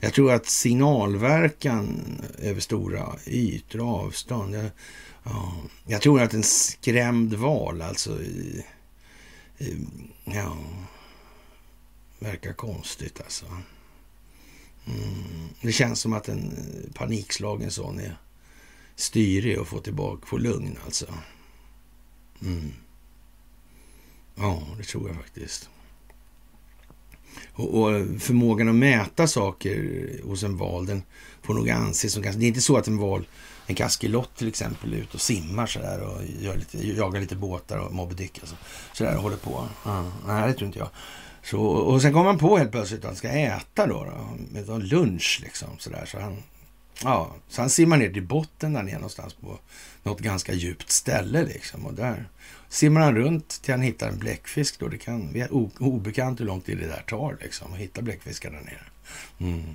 Jag 0.00 0.12
tror 0.12 0.32
att 0.32 0.46
signalverkan 0.46 2.02
över 2.38 2.60
stora 2.60 3.14
ytor 3.26 3.80
och 3.80 3.88
avstånd. 3.88 4.54
Jag, 4.54 4.70
ja, 5.24 5.56
jag 5.86 6.02
tror 6.02 6.22
att 6.22 6.34
en 6.34 6.42
skrämd 6.42 7.34
val 7.34 7.82
alltså. 7.82 8.18
Eh, 9.58 9.78
ja, 10.24 10.56
verkar 12.18 12.52
konstigt 12.52 13.20
alltså. 13.20 13.46
Mm. 14.86 15.48
Det 15.60 15.72
känns 15.72 16.00
som 16.00 16.12
att 16.12 16.28
en 16.28 16.50
eh, 16.52 16.92
panikslagen 16.94 17.70
sån 17.70 18.00
är 18.00 18.16
styrig 18.96 19.60
och 19.60 19.68
får 19.68 19.80
tillbaka, 19.80 20.26
få 20.26 20.38
lugn 20.38 20.78
alltså. 20.84 21.06
Mm. 22.42 22.72
Ja, 24.34 24.62
det 24.78 24.84
tror 24.84 25.08
jag 25.08 25.16
faktiskt. 25.16 25.68
Och, 27.52 27.80
och, 27.80 27.94
eh, 27.94 28.18
förmågan 28.18 28.68
att 28.68 28.74
mäta 28.74 29.26
saker 29.26 30.10
hos 30.24 30.42
en 30.42 30.56
val, 30.56 30.86
den 30.86 31.02
får 31.42 31.54
nog 31.54 31.70
anses 31.70 32.12
som 32.12 32.22
ganska... 32.22 32.38
Det 32.40 32.46
är 32.46 32.48
inte 32.48 32.60
så 32.60 32.76
att 32.76 32.88
en 32.88 32.98
val, 32.98 33.26
en 33.66 33.74
kaskelott 33.74 34.36
till 34.36 34.48
exempel, 34.48 34.92
är 34.92 34.96
ute 34.96 35.14
och 35.14 35.20
simmar 35.20 35.66
sådär 35.66 36.00
och 36.00 36.22
gör 36.40 36.56
lite, 36.56 36.86
jagar 36.88 37.20
lite 37.20 37.36
båtar 37.36 37.78
och 37.78 37.92
Moby 37.92 38.14
Dick 38.14 38.38
alltså. 38.38 38.56
Sådär 38.92 39.16
och 39.16 39.22
håller 39.22 39.36
på. 39.36 39.68
Ja, 39.84 40.12
nej, 40.26 40.48
det 40.48 40.54
tror 40.54 40.66
inte 40.66 40.78
jag. 40.78 40.88
Så, 41.42 41.60
och 41.60 42.02
sen 42.02 42.12
kommer 42.12 42.26
han 42.26 42.38
på 42.38 42.58
helt 42.58 42.70
plötsligt 42.70 43.00
att 43.00 43.06
han 43.06 43.16
ska 43.16 43.28
äta 43.28 43.86
då, 43.86 44.04
då 44.04 44.36
med 44.52 44.84
lunch 44.84 45.40
liksom 45.42 45.68
sådär. 45.78 46.04
Så 46.06 46.20
han, 46.20 46.42
ja, 47.02 47.34
så 47.48 47.60
han 47.60 47.70
simmar 47.70 47.96
ner 47.96 48.12
till 48.12 48.26
botten 48.26 48.72
där 48.72 48.82
nere 48.82 48.94
någonstans 48.94 49.34
på 49.34 49.58
något 50.02 50.20
ganska 50.20 50.52
djupt 50.52 50.90
ställe 50.90 51.44
liksom. 51.44 51.86
Och 51.86 51.94
där 51.94 52.28
simmar 52.68 53.00
han 53.00 53.16
runt 53.16 53.62
till 53.62 53.74
han 53.74 53.82
hittar 53.82 54.08
en 54.08 54.18
bläckfisk 54.18 54.78
då. 54.78 54.88
Det 54.88 54.98
kan, 54.98 55.32
vi 55.32 55.40
är 55.40 55.48
obekant 55.78 56.40
hur 56.40 56.44
lång 56.44 56.60
tid 56.60 56.78
det 56.78 56.86
där 56.86 57.04
tar 57.06 57.38
liksom 57.42 57.72
att 57.72 57.78
hitta 57.78 58.02
bläckfiskar 58.02 58.50
där 58.50 58.60
nere. 58.60 58.84
Mm. 59.38 59.74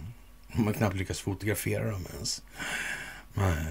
Man 0.54 0.74
knappt 0.74 0.96
lyckas 0.96 1.20
fotografera 1.20 1.92
dem 1.92 2.06
ens. 2.16 2.42
Nej. 3.34 3.66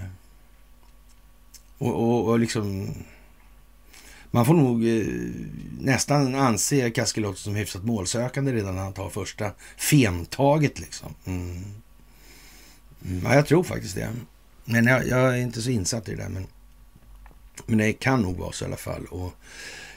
Och, 1.78 1.94
och, 1.94 2.28
och 2.28 2.38
liksom 2.38 2.94
man 4.30 4.46
får 4.46 4.54
nog 4.54 4.88
eh, 4.88 5.06
nästan 5.80 6.34
anse 6.34 6.90
Kaskelot 6.90 7.38
som 7.38 7.54
hyfsat 7.54 7.84
målsökande 7.84 8.52
redan 8.52 8.74
när 8.74 8.82
han 8.82 8.92
tar 8.92 9.10
första 9.10 9.50
femtaget. 9.76 10.80
Liksom. 10.80 11.14
Mm. 11.24 11.64
Mm, 13.04 13.24
ja, 13.24 13.34
jag 13.34 13.46
tror 13.46 13.62
faktiskt 13.62 13.94
det. 13.94 14.10
Men 14.64 14.86
jag, 14.86 15.06
jag, 15.06 15.38
är 15.38 15.42
inte 15.42 15.62
så 15.62 15.70
insatt 15.70 16.08
i 16.08 16.14
det 16.14 16.22
där. 16.22 16.28
Men, 16.28 16.46
men 17.66 17.78
det 17.78 17.92
kan 17.92 18.22
nog 18.22 18.36
vara 18.36 18.52
så 18.52 18.64
i 18.64 18.68
alla 18.68 18.76
fall. 18.76 19.06
Och, 19.06 19.32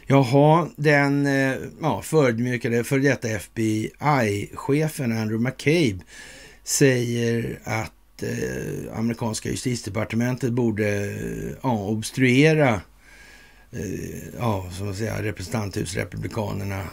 jaha, 0.08 0.70
den 0.76 1.26
eh, 1.26 1.56
ja, 1.82 2.02
förödmjukade 2.02 2.84
för 2.84 3.00
detta 3.00 3.28
FBI-chefen 3.28 5.12
Andrew 5.12 5.50
McCabe 5.50 6.04
säger 6.64 7.60
att 7.64 7.92
eh, 8.22 8.98
amerikanska 8.98 9.50
justitiedepartementet 9.50 10.54
borde 10.54 11.06
eh, 11.06 11.56
ja, 11.62 11.88
obstruera 11.88 12.82
Eh, 13.76 14.24
ja, 14.38 14.70
som 14.72 14.90
att 14.90 14.98
säga, 14.98 15.24
representanthusrepublikanerna 15.24 16.84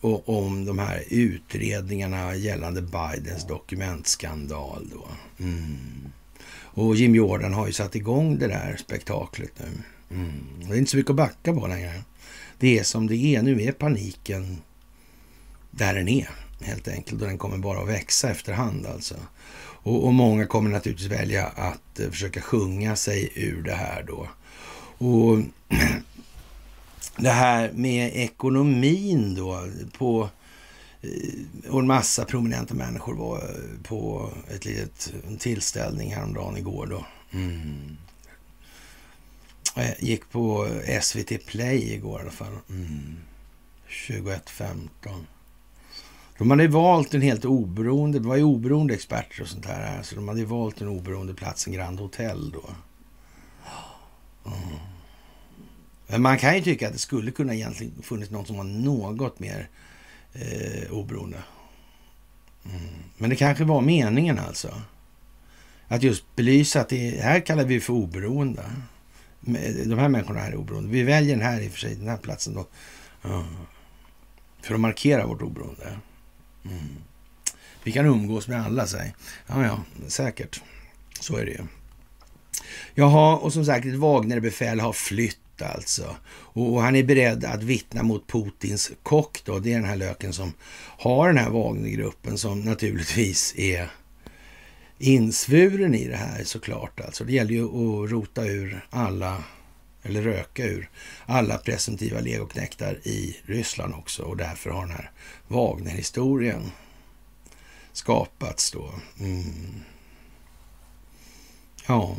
och 0.00 0.28
om 0.28 0.64
de 0.64 0.78
här 0.78 1.04
utredningarna 1.08 2.34
gällande 2.34 2.82
Bidens 2.82 3.46
dokumentskandal. 3.46 4.90
Då. 4.92 5.08
Mm. 5.44 5.76
Och 6.52 6.96
Jim 6.96 7.14
Jordan 7.14 7.54
har 7.54 7.66
ju 7.66 7.72
satt 7.72 7.96
igång 7.96 8.38
det 8.38 8.46
där 8.46 8.76
spektaklet 8.76 9.52
nu. 9.58 9.66
Mm. 10.16 10.32
Det 10.68 10.74
är 10.74 10.78
inte 10.78 10.90
så 10.90 10.96
mycket 10.96 11.10
att 11.10 11.16
backa 11.16 11.52
på 11.52 11.66
längre. 11.66 12.02
Det 12.58 12.78
är 12.78 12.84
som 12.84 13.06
det 13.06 13.16
är. 13.16 13.42
Nu 13.42 13.62
är 13.62 13.72
paniken 13.72 14.58
där 15.70 15.94
den 15.94 16.08
är 16.08 16.30
helt 16.60 16.88
enkelt. 16.88 17.22
Och 17.22 17.28
den 17.28 17.38
kommer 17.38 17.58
bara 17.58 17.82
att 17.82 17.88
växa 17.88 18.30
efterhand 18.30 18.86
alltså. 18.86 19.14
Och, 19.82 20.04
och 20.04 20.14
många 20.14 20.46
kommer 20.46 20.70
naturligtvis 20.70 21.10
välja 21.10 21.46
att 21.46 22.00
uh, 22.00 22.10
försöka 22.10 22.40
sjunga 22.40 22.96
sig 22.96 23.32
ur 23.34 23.62
det 23.62 23.74
här 23.74 24.02
då. 24.02 24.28
Och 25.06 25.38
det 27.16 27.30
här 27.30 27.72
med 27.72 28.10
ekonomin 28.14 29.34
då 29.34 29.68
på 29.98 30.28
eh, 31.02 31.70
och 31.70 31.80
en 31.80 31.86
massa 31.86 32.24
prominenta 32.24 32.74
människor 32.74 33.14
var 33.14 33.50
på 33.82 34.30
ett 34.54 34.64
litet 34.64 35.12
tillställning 35.38 36.14
häromdagen 36.14 36.56
igår 36.56 36.86
då. 36.86 37.06
Mm. 37.32 37.96
Jag 39.74 39.94
gick 39.98 40.30
på 40.30 40.68
SVT 41.02 41.46
Play 41.46 41.92
igår 41.92 42.18
i 42.18 42.22
alla 42.22 42.30
fall. 42.30 42.58
Mm. 42.68 43.16
21.15. 43.88 44.88
De 46.38 46.50
hade 46.50 46.68
valt 46.68 47.14
en 47.14 47.22
helt 47.22 47.44
oberoende, 47.44 48.18
det 48.18 48.28
var 48.28 48.36
ju 48.36 48.42
oberoende 48.42 48.94
experter 48.94 49.42
och 49.42 49.48
sånt 49.48 49.66
här. 49.66 50.02
Så 50.02 50.14
de 50.14 50.28
hade 50.28 50.44
valt 50.44 50.80
en 50.80 50.88
oberoende 50.88 51.34
plats, 51.34 51.66
en 51.66 51.72
Grand 51.72 52.00
Hotel 52.00 52.50
då. 52.50 52.64
Mm. 54.46 54.78
Men 56.06 56.22
man 56.22 56.38
kan 56.38 56.54
ju 56.54 56.62
tycka 56.62 56.86
att 56.86 56.92
det 56.92 56.98
skulle 56.98 57.30
kunna 57.30 57.54
egentligen 57.54 58.02
funnits 58.02 58.30
någon 58.30 58.46
som 58.46 58.56
var 58.56 58.64
något 58.64 59.38
mer 59.38 59.68
eh, 60.32 60.92
oberoende. 60.92 61.42
Mm. 62.64 62.80
Men 63.16 63.30
det 63.30 63.36
kanske 63.36 63.64
var 63.64 63.80
meningen 63.80 64.38
alltså. 64.38 64.82
Att 65.88 66.02
just 66.02 66.36
belysa 66.36 66.80
att 66.80 66.88
det 66.88 67.20
här 67.22 67.40
kallar 67.40 67.64
vi 67.64 67.80
för 67.80 67.92
oberoende. 67.92 68.62
Eh, 69.46 69.86
de 69.86 69.98
här 69.98 70.08
människorna 70.08 70.40
här 70.40 70.52
är 70.52 70.56
oberoende. 70.56 70.90
Vi 70.90 71.02
väljer 71.02 71.36
den 71.36 71.46
här 71.46 71.60
i 71.60 71.68
och 71.68 71.72
för 71.72 71.78
sig, 71.78 71.94
den 71.94 72.08
här 72.08 72.16
platsen 72.16 72.54
då. 72.54 72.66
Mm. 73.24 73.44
För 74.62 74.74
att 74.74 74.80
markera 74.80 75.26
vårt 75.26 75.42
oberoende. 75.42 75.98
Mm. 76.64 76.96
Vi 77.82 77.92
kan 77.92 78.06
umgås 78.06 78.48
med 78.48 78.64
alla, 78.64 78.86
säg. 78.86 79.14
Ja, 79.46 79.64
ja, 79.64 79.80
säkert. 80.08 80.62
Så 81.20 81.36
är 81.36 81.44
det 81.44 81.50
ju. 81.50 81.64
Jaha, 82.94 83.36
och 83.36 83.52
som 83.52 83.64
sagt, 83.64 83.86
ett 83.86 83.94
Wagnerbefäl 83.94 84.80
har 84.80 84.92
flytt 84.92 85.62
alltså. 85.62 86.16
Och 86.54 86.82
han 86.82 86.96
är 86.96 87.02
beredd 87.02 87.44
att 87.44 87.62
vittna 87.62 88.02
mot 88.02 88.26
Putins 88.26 88.92
kock 89.02 89.44
då. 89.44 89.58
Det 89.58 89.72
är 89.72 89.74
den 89.74 89.88
här 89.88 89.96
löken 89.96 90.32
som 90.32 90.52
har 90.98 91.28
den 91.28 91.38
här 91.38 91.50
Wagnergruppen 91.50 92.38
som 92.38 92.60
naturligtvis 92.60 93.54
är 93.56 93.90
insvuren 94.98 95.94
i 95.94 96.08
det 96.08 96.16
här 96.16 96.44
såklart. 96.44 97.00
Alltså. 97.00 97.24
Det 97.24 97.32
gäller 97.32 97.54
ju 97.54 97.64
att 97.64 98.10
rota 98.10 98.44
ur 98.44 98.86
alla, 98.90 99.42
eller 100.02 100.22
röka 100.22 100.64
ur 100.64 100.90
alla 101.26 101.58
presumtiva 101.58 102.20
legoknektar 102.20 102.98
i 103.02 103.36
Ryssland 103.44 103.94
också. 103.94 104.22
Och 104.22 104.36
därför 104.36 104.70
har 104.70 104.80
den 104.80 104.96
här 104.96 105.10
Wagner-historien 105.48 106.70
skapats 107.92 108.70
då. 108.70 108.94
Mm. 109.20 109.80
Ja, 111.86 112.16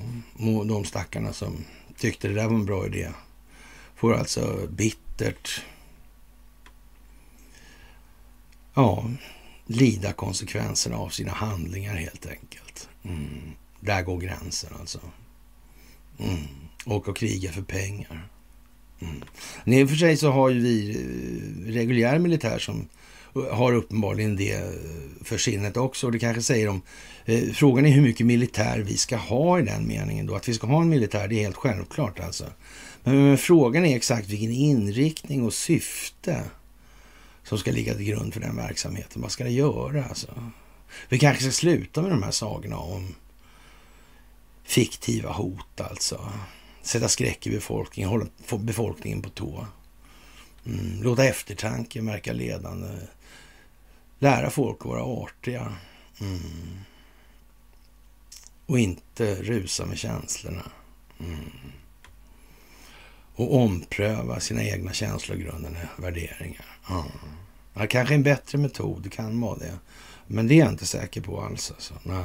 de 0.68 0.86
stackarna 0.86 1.34
som 1.34 1.66
tyckte 1.98 2.28
det 2.28 2.34
där 2.34 2.48
var 2.48 2.56
en 2.56 2.66
bra 2.66 2.86
idé 2.86 3.10
får 3.96 4.14
alltså 4.14 4.68
bittert 4.70 5.64
ja, 8.74 9.10
lida 9.66 10.14
konsekvenserna 10.14 10.98
av 10.98 11.10
sina 11.10 11.32
handlingar 11.32 11.96
helt 11.96 12.26
enkelt. 12.26 12.90
Mm. 13.04 13.52
Där 13.80 14.02
går 14.02 14.18
gränsen 14.18 14.74
alltså. 14.80 15.00
Mm. 16.18 16.48
Och 16.86 17.10
att 17.10 17.18
kriga 17.18 17.52
för 17.52 17.62
pengar. 17.62 18.30
Mm. 19.02 19.24
I 19.66 19.84
och 19.84 19.90
för 19.90 19.96
sig 19.96 20.18
så 20.18 20.32
har 20.32 20.50
ju 20.50 20.60
vi 20.60 20.90
eh, 20.92 21.72
reguljär 21.74 22.20
militär 22.20 22.60
som 22.60 22.88
har 23.52 23.74
uppenbarligen 23.74 24.36
det 24.36 24.54
eh, 24.54 24.70
för 25.24 25.38
sinnet 25.38 25.78
också. 25.78 26.06
Och 26.06 26.12
det 26.12 26.20
kanske 26.20 26.42
säger 26.42 26.68
om... 26.68 26.82
Eh, 27.26 27.50
frågan 27.54 27.86
är 27.86 27.90
hur 27.90 28.02
mycket 28.02 28.26
militär 28.26 28.80
vi 28.80 28.98
ska 28.98 29.18
ha 29.18 29.60
i 29.60 29.62
den 29.62 29.88
meningen 29.88 30.26
då. 30.26 30.36
Att 30.36 30.50
vi 30.50 30.54
ska 30.54 30.68
ha 30.68 30.82
en 30.82 30.90
militär, 30.90 31.28
det 31.28 31.36
är 31.36 31.44
helt 31.44 31.56
självklart 31.56 32.20
alltså. 32.20 32.46
Men, 33.04 33.28
men 33.28 33.38
frågan 33.38 33.86
är 33.86 33.96
exakt 33.96 34.30
vilken 34.30 34.52
inriktning 34.52 35.44
och 35.44 35.54
syfte 35.54 36.44
som 37.44 37.58
ska 37.58 37.72
ligga 37.72 37.94
till 37.94 38.06
grund 38.06 38.34
för 38.34 38.42
den 38.42 38.56
verksamheten. 38.56 39.22
Vad 39.22 39.32
ska 39.32 39.44
det 39.44 39.52
göra 39.52 40.06
alltså? 40.06 40.52
Vi 41.10 41.20
kanske 41.20 41.44
ska 41.44 41.52
sluta 41.52 42.02
med 42.02 42.12
de 42.12 42.24
här 42.24 42.32
sagorna 42.32 42.78
om 42.78 43.16
fiktiva 44.64 45.32
hot 45.32 45.82
alltså. 45.82 46.30
Sätta 46.84 47.08
skräck 47.08 47.48
i 47.48 47.50
befolkningen, 47.50 48.10
hålla 48.10 48.26
befolkningen 48.60 49.22
på 49.22 49.30
tå. 49.30 49.66
Mm, 50.66 51.04
låta 51.04 51.26
eftertanke 51.26 52.02
verka 52.02 52.34
ledande. 52.34 52.88
Lära 54.20 54.50
folk 54.50 54.78
att 54.80 54.86
vara 54.86 55.04
artiga. 55.04 55.74
Mm. 56.22 56.80
Och 58.66 58.80
inte 58.80 59.36
rusa 59.36 59.86
med 59.86 59.98
känslorna. 59.98 60.72
Mm. 61.20 61.50
Och 63.36 63.56
ompröva 63.56 64.40
sina 64.40 64.64
egna 64.64 64.94
känslogrundande 64.94 65.88
värderingar. 65.98 66.78
Mm. 66.90 67.04
Det 67.74 67.88
kanske 67.88 68.14
är 68.14 68.16
en 68.16 68.24
bättre 68.24 68.58
metod, 68.58 69.02
det 69.04 69.10
kan 69.10 69.42
vara 69.42 69.58
det. 69.58 69.78
Men 70.28 70.48
det 70.48 70.54
är 70.54 70.60
jag 70.60 70.70
inte 70.70 70.86
säker 70.86 71.22
på 71.22 71.42
alls. 71.42 71.72
Alltså. 71.72 71.94
Nej. 72.04 72.24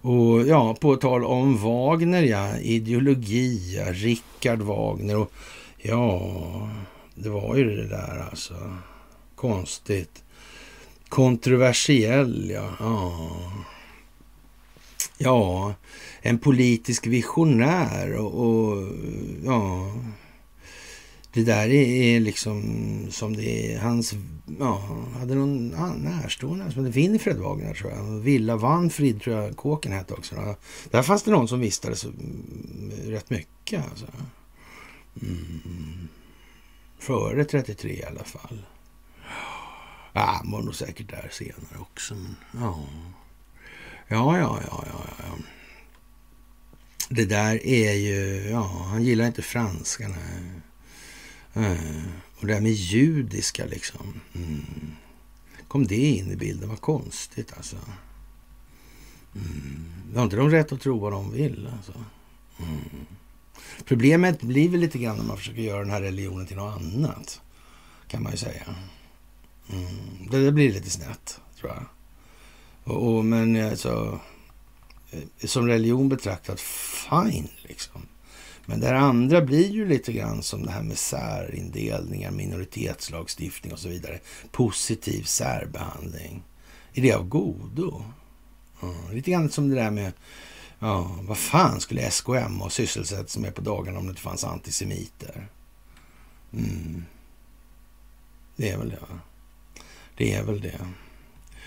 Och 0.00 0.46
ja, 0.46 0.76
på 0.80 0.96
tal 0.96 1.24
om 1.24 1.58
Wagner, 1.58 2.22
ja. 2.22 2.58
Ideologi, 2.58 3.76
ja. 3.76 3.92
Richard 3.92 4.62
Wagner 4.62 5.16
och 5.16 5.32
ja, 5.78 6.70
det 7.14 7.28
var 7.28 7.56
ju 7.56 7.76
det 7.76 7.88
där 7.88 8.26
alltså. 8.30 8.54
Konstigt. 9.34 10.24
Kontroversiell, 11.08 12.50
ja. 12.50 12.68
ja. 12.80 13.30
Ja, 15.20 15.74
en 16.20 16.38
politisk 16.38 17.06
visionär 17.06 18.16
och, 18.16 18.48
och 18.48 18.88
ja 19.44 19.92
det 21.32 21.44
där 21.44 21.68
är 21.68 22.20
liksom 22.20 22.62
som 23.10 23.36
det 23.36 23.74
är 23.74 23.78
hans, 23.78 24.14
ja, 24.58 24.82
hade 25.18 25.34
någon 25.34 25.68
närstående 25.98 26.72
som 26.72 26.84
hette 26.84 26.98
Winfred 26.98 27.36
Wagner 27.36 27.74
tror 27.74 27.92
jag. 27.92 28.04
Villa 28.04 28.56
Vanfrid 28.56 29.22
tror 29.22 29.36
jag 29.36 29.56
kåken 29.56 29.92
hette 29.92 30.14
också. 30.14 30.56
Där 30.90 31.02
fanns 31.02 31.22
det 31.22 31.30
någon 31.30 31.48
som 31.48 31.60
vistades 31.60 32.04
mm, 32.04 32.90
rätt 33.04 33.30
mycket 33.30 33.84
alltså. 33.90 34.06
Mm. 35.22 36.08
Före 36.98 37.44
33 37.44 37.90
i 37.90 38.04
alla 38.04 38.24
fall. 38.24 38.62
Ja, 40.12 40.20
han 40.20 40.50
var 40.50 40.62
nog 40.62 40.74
säkert 40.74 41.10
där 41.10 41.28
senare 41.32 41.78
också. 41.78 42.14
Men, 42.14 42.36
ja. 42.52 42.84
ja, 44.08 44.38
ja, 44.38 44.60
ja, 44.70 44.84
ja, 44.86 45.04
ja. 45.18 45.38
Det 47.08 47.24
där 47.24 47.66
är 47.66 47.92
ju, 47.92 48.48
ja, 48.50 48.86
han 48.90 49.02
gillar 49.02 49.26
inte 49.26 49.42
franskarna. 49.42 50.16
Mm. 51.58 52.02
Och 52.40 52.46
det 52.46 52.54
här 52.54 52.60
med 52.60 52.72
judiska 52.72 53.66
liksom. 53.66 54.20
Mm. 54.34 54.92
Kom 55.68 55.86
det 55.86 55.96
in 55.96 56.32
i 56.32 56.36
bilden? 56.36 56.68
Vad 56.68 56.80
konstigt 56.80 57.52
alltså. 57.56 57.76
Mm. 59.34 59.84
Har 60.14 60.24
inte 60.24 60.36
de 60.36 60.50
rätt 60.50 60.72
att 60.72 60.80
tro 60.80 60.98
vad 60.98 61.12
de 61.12 61.32
vill? 61.32 61.68
Alltså? 61.76 61.92
Mm. 62.58 63.06
Problemet 63.84 64.42
blir 64.42 64.68
väl 64.68 64.80
lite 64.80 64.98
grann 64.98 65.16
när 65.16 65.24
man 65.24 65.36
försöker 65.36 65.62
göra 65.62 65.80
den 65.80 65.90
här 65.90 66.02
religionen 66.02 66.46
till 66.46 66.56
något 66.56 66.80
annat. 66.80 67.40
Kan 68.08 68.22
man 68.22 68.32
ju 68.32 68.38
säga. 68.38 68.74
Mm. 69.72 70.28
Det, 70.30 70.44
det 70.44 70.52
blir 70.52 70.72
lite 70.72 70.90
snett, 70.90 71.40
tror 71.60 71.72
jag. 71.72 71.84
Och, 72.84 73.16
och, 73.16 73.24
men 73.24 73.70
alltså, 73.70 74.20
eh, 75.10 75.46
som 75.46 75.66
religion 75.66 76.08
betraktat, 76.08 76.60
fine 76.60 77.48
liksom. 77.62 78.07
Men 78.68 78.80
det 78.80 78.98
andra 78.98 79.40
blir 79.40 79.70
ju 79.70 79.88
lite 79.88 80.12
grann 80.12 80.42
som 80.42 80.62
det 80.62 80.70
här 80.70 80.82
med 80.82 80.98
särindelningar, 80.98 82.30
minoritetslagstiftning 82.30 83.72
och 83.72 83.78
så 83.78 83.88
vidare. 83.88 84.20
Positiv 84.50 85.22
särbehandling. 85.22 86.42
Är 86.94 87.02
det 87.02 87.12
av 87.12 87.28
godo? 87.28 88.04
Mm. 88.82 88.94
Lite 89.12 89.30
grann 89.30 89.50
som 89.50 89.68
det 89.68 89.74
där 89.74 89.90
med, 89.90 90.12
ja, 90.78 91.18
vad 91.22 91.38
fan 91.38 91.80
skulle 91.80 92.02
SKM 92.10 92.62
och 92.62 92.72
sysselsätta 92.72 93.26
sig 93.26 93.42
med 93.42 93.54
på 93.54 93.60
dagarna 93.60 93.98
om 93.98 94.04
det 94.04 94.10
inte 94.10 94.22
fanns 94.22 94.44
antisemiter? 94.44 95.48
Mm. 96.52 97.04
Det 98.56 98.70
är 98.70 98.78
väl 98.78 98.90
det. 98.90 99.00
va? 99.00 99.20
Det 100.16 100.34
är 100.34 100.42
väl 100.42 100.60
det. 100.60 100.88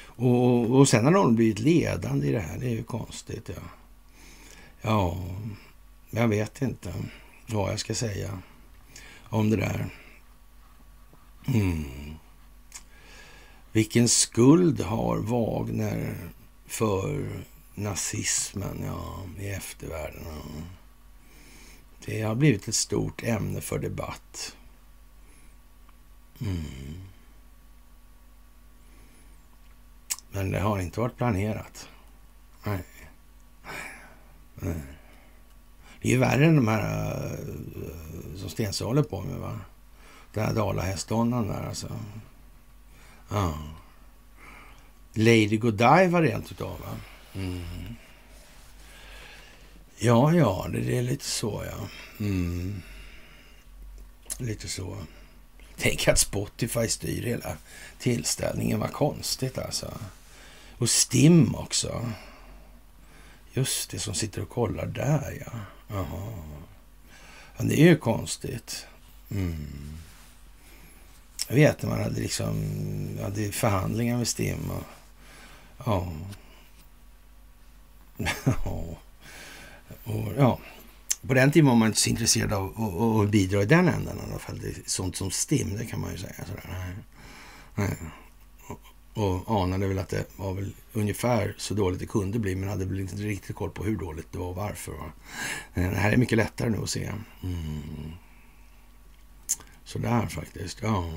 Och, 0.03 0.79
och 0.79 0.89
sen 0.89 1.05
har 1.05 1.11
de 1.11 1.35
blivit 1.35 1.59
ledande 1.59 2.27
i 2.27 2.31
det 2.31 2.39
här. 2.39 2.57
Det 2.57 2.65
är 2.65 2.75
ju 2.75 2.83
konstigt. 2.83 3.49
Ja, 3.55 3.61
ja 4.81 5.17
jag 6.11 6.27
vet 6.27 6.61
inte 6.61 6.93
vad 7.47 7.71
jag 7.71 7.79
ska 7.79 7.95
säga 7.95 8.41
om 9.23 9.49
det 9.49 9.55
där. 9.55 9.89
Mm. 11.47 12.15
Vilken 13.71 14.09
skuld 14.09 14.81
har 14.81 15.17
Wagner 15.17 16.29
för 16.65 17.29
nazismen 17.75 18.83
ja, 18.85 19.25
i 19.39 19.47
eftervärlden? 19.49 20.25
Det 22.05 22.21
har 22.21 22.35
blivit 22.35 22.67
ett 22.67 22.75
stort 22.75 23.23
ämne 23.23 23.61
för 23.61 23.79
debatt. 23.79 24.55
Mm. 26.41 27.01
Men 30.31 30.51
det 30.51 30.59
har 30.59 30.79
inte 30.79 30.99
varit 30.99 31.17
planerat. 31.17 31.89
Nej. 32.63 32.83
Nej. 34.55 34.81
Det 36.01 36.07
är 36.07 36.11
ju 36.11 36.17
värre 36.17 36.45
än 36.45 36.55
de 36.55 36.67
här 36.67 37.25
eh, 37.25 38.39
som 38.39 38.49
Stensö 38.49 38.85
håller 38.85 39.03
på 39.03 39.21
med. 39.21 39.39
va? 39.39 39.59
Den 40.33 40.45
här 40.45 40.53
dalahästdonnan 40.53 41.47
där 41.47 41.67
alltså. 41.67 41.99
Ja. 43.29 43.53
Lady 45.13 45.57
Godiva 45.57 46.21
rent 46.21 46.51
utav 46.51 46.79
va? 46.79 46.97
Mm. 47.33 47.95
Ja, 49.97 50.33
ja, 50.33 50.67
det 50.71 50.97
är 50.97 51.01
lite 51.01 51.25
så 51.25 51.63
ja. 51.71 51.87
Mm. 52.25 52.81
Lite 54.37 54.67
så. 54.67 54.97
Tänk 55.77 56.07
att 56.07 56.19
Spotify 56.19 56.87
styr 56.87 57.23
hela 57.23 57.57
tillställningen. 57.99 58.79
Vad 58.79 58.93
konstigt 58.93 59.57
alltså. 59.57 59.93
Och 60.77 60.89
Stim 60.89 61.55
också. 61.55 62.11
Just 63.53 63.89
det, 63.89 63.99
som 63.99 64.13
sitter 64.13 64.41
och 64.41 64.49
kollar 64.49 64.85
där 64.85 65.43
ja. 65.45 65.51
Jaha. 65.93 66.33
Ja, 67.57 67.63
det 67.63 67.81
är 67.81 67.85
ju 67.85 67.97
konstigt. 67.97 68.85
Mm. 69.31 69.67
Jag 71.47 71.55
vet 71.55 71.81
när 71.81 71.89
man 71.89 72.03
hade 72.03 72.19
liksom 72.19 72.55
hade 73.21 73.51
förhandlingar 73.51 74.17
med 74.17 74.27
Stim. 74.27 74.71
Och, 74.71 74.83
ja. 75.85 76.07
och, 80.03 80.33
ja. 80.37 80.59
På 81.27 81.33
den 81.33 81.51
tiden 81.51 81.67
var 81.67 81.75
man 81.75 81.87
inte 81.87 81.99
så 81.99 82.09
intresserad 82.09 82.53
av 82.53 83.21
att 83.21 83.29
bidra 83.29 83.61
i 83.61 83.65
den 83.65 83.87
änden 83.87 84.17
i 84.17 84.29
alla 84.29 84.39
fall. 84.39 84.59
Det 84.59 84.67
är 84.67 84.75
sånt 84.85 85.15
som 85.15 85.31
STIM, 85.31 85.77
det 85.77 85.85
kan 85.85 85.99
man 85.99 86.11
ju 86.11 86.17
säga. 86.17 86.45
Sådär. 86.47 86.69
Nej. 86.69 86.95
Nej 87.75 87.97
och 89.13 89.61
anade 89.63 89.87
väl 89.87 89.99
att 89.99 90.09
det 90.09 90.25
var 90.35 90.53
väl 90.53 90.73
ungefär 90.93 91.55
så 91.57 91.73
dåligt 91.73 91.99
det 91.99 92.05
kunde 92.05 92.39
bli 92.39 92.55
men 92.55 92.69
hade 92.69 92.85
väl 92.85 92.99
inte 92.99 93.15
riktigt 93.15 93.55
koll 93.55 93.69
på 93.69 93.83
hur 93.83 93.97
dåligt 93.97 94.31
det 94.31 94.37
var 94.37 94.47
och 94.47 94.55
varför. 94.55 94.91
Va? 94.91 95.11
Det 95.73 95.81
här 95.81 96.11
är 96.11 96.17
mycket 96.17 96.37
lättare 96.37 96.69
nu 96.69 96.77
att 96.77 96.89
se. 96.89 97.11
Mm. 97.43 98.11
Sådär 99.83 100.27
faktiskt, 100.27 100.79
ja. 100.81 101.13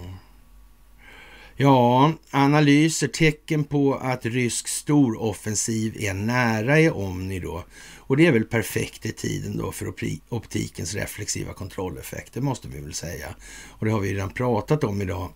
Ja, 1.56 2.12
analyser, 2.30 3.08
tecken 3.08 3.64
på 3.64 3.94
att 3.94 4.26
rysk 4.26 4.68
storoffensiv 4.68 5.96
är 5.98 6.14
nära 6.14 6.80
i 6.80 6.90
Omni 6.90 7.40
då. 7.40 7.64
Och 7.96 8.16
det 8.16 8.26
är 8.26 8.32
väl 8.32 8.44
perfekt 8.44 9.06
i 9.06 9.12
tiden 9.12 9.56
då 9.56 9.72
för 9.72 9.94
optikens 10.28 10.94
reflexiva 10.94 11.52
kontrolleffekt, 11.52 12.34
det 12.34 12.40
måste 12.40 12.68
vi 12.68 12.80
väl 12.80 12.94
säga. 12.94 13.34
Och 13.68 13.86
det 13.86 13.92
har 13.92 14.00
vi 14.00 14.14
redan 14.14 14.30
pratat 14.30 14.84
om 14.84 15.02
idag 15.02 15.32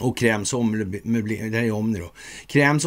och 0.00 0.16
Krems 0.16 0.52
ommöblering, 0.52 1.50
det 1.50 1.58
här 1.58 1.64
är 1.64 2.00
då. 2.00 2.12
Krems 2.46 2.84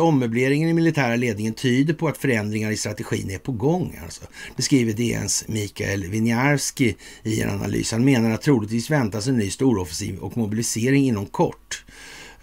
i 0.69 0.73
militära 0.73 1.15
ledningen 1.15 1.53
tyder 1.53 1.93
på 1.93 2.07
att 2.07 2.17
förändringar 2.17 2.71
i 2.71 2.77
strategin 2.77 3.29
är 3.29 3.37
på 3.37 3.51
gång. 3.51 3.99
Alltså. 4.03 4.23
Det 4.55 4.61
skriver 4.61 4.93
DNs 4.93 5.45
Mikael 5.47 6.05
Winiarski 6.05 6.95
i 7.23 7.41
en 7.41 7.49
analys. 7.49 7.91
Han 7.91 8.05
menar 8.05 8.31
att 8.31 8.41
troligtvis 8.41 8.89
väntas 8.89 9.27
en 9.27 9.37
ny 9.37 9.49
storoffensiv 9.49 10.17
och 10.17 10.37
mobilisering 10.37 11.05
inom 11.05 11.25
kort. 11.25 11.85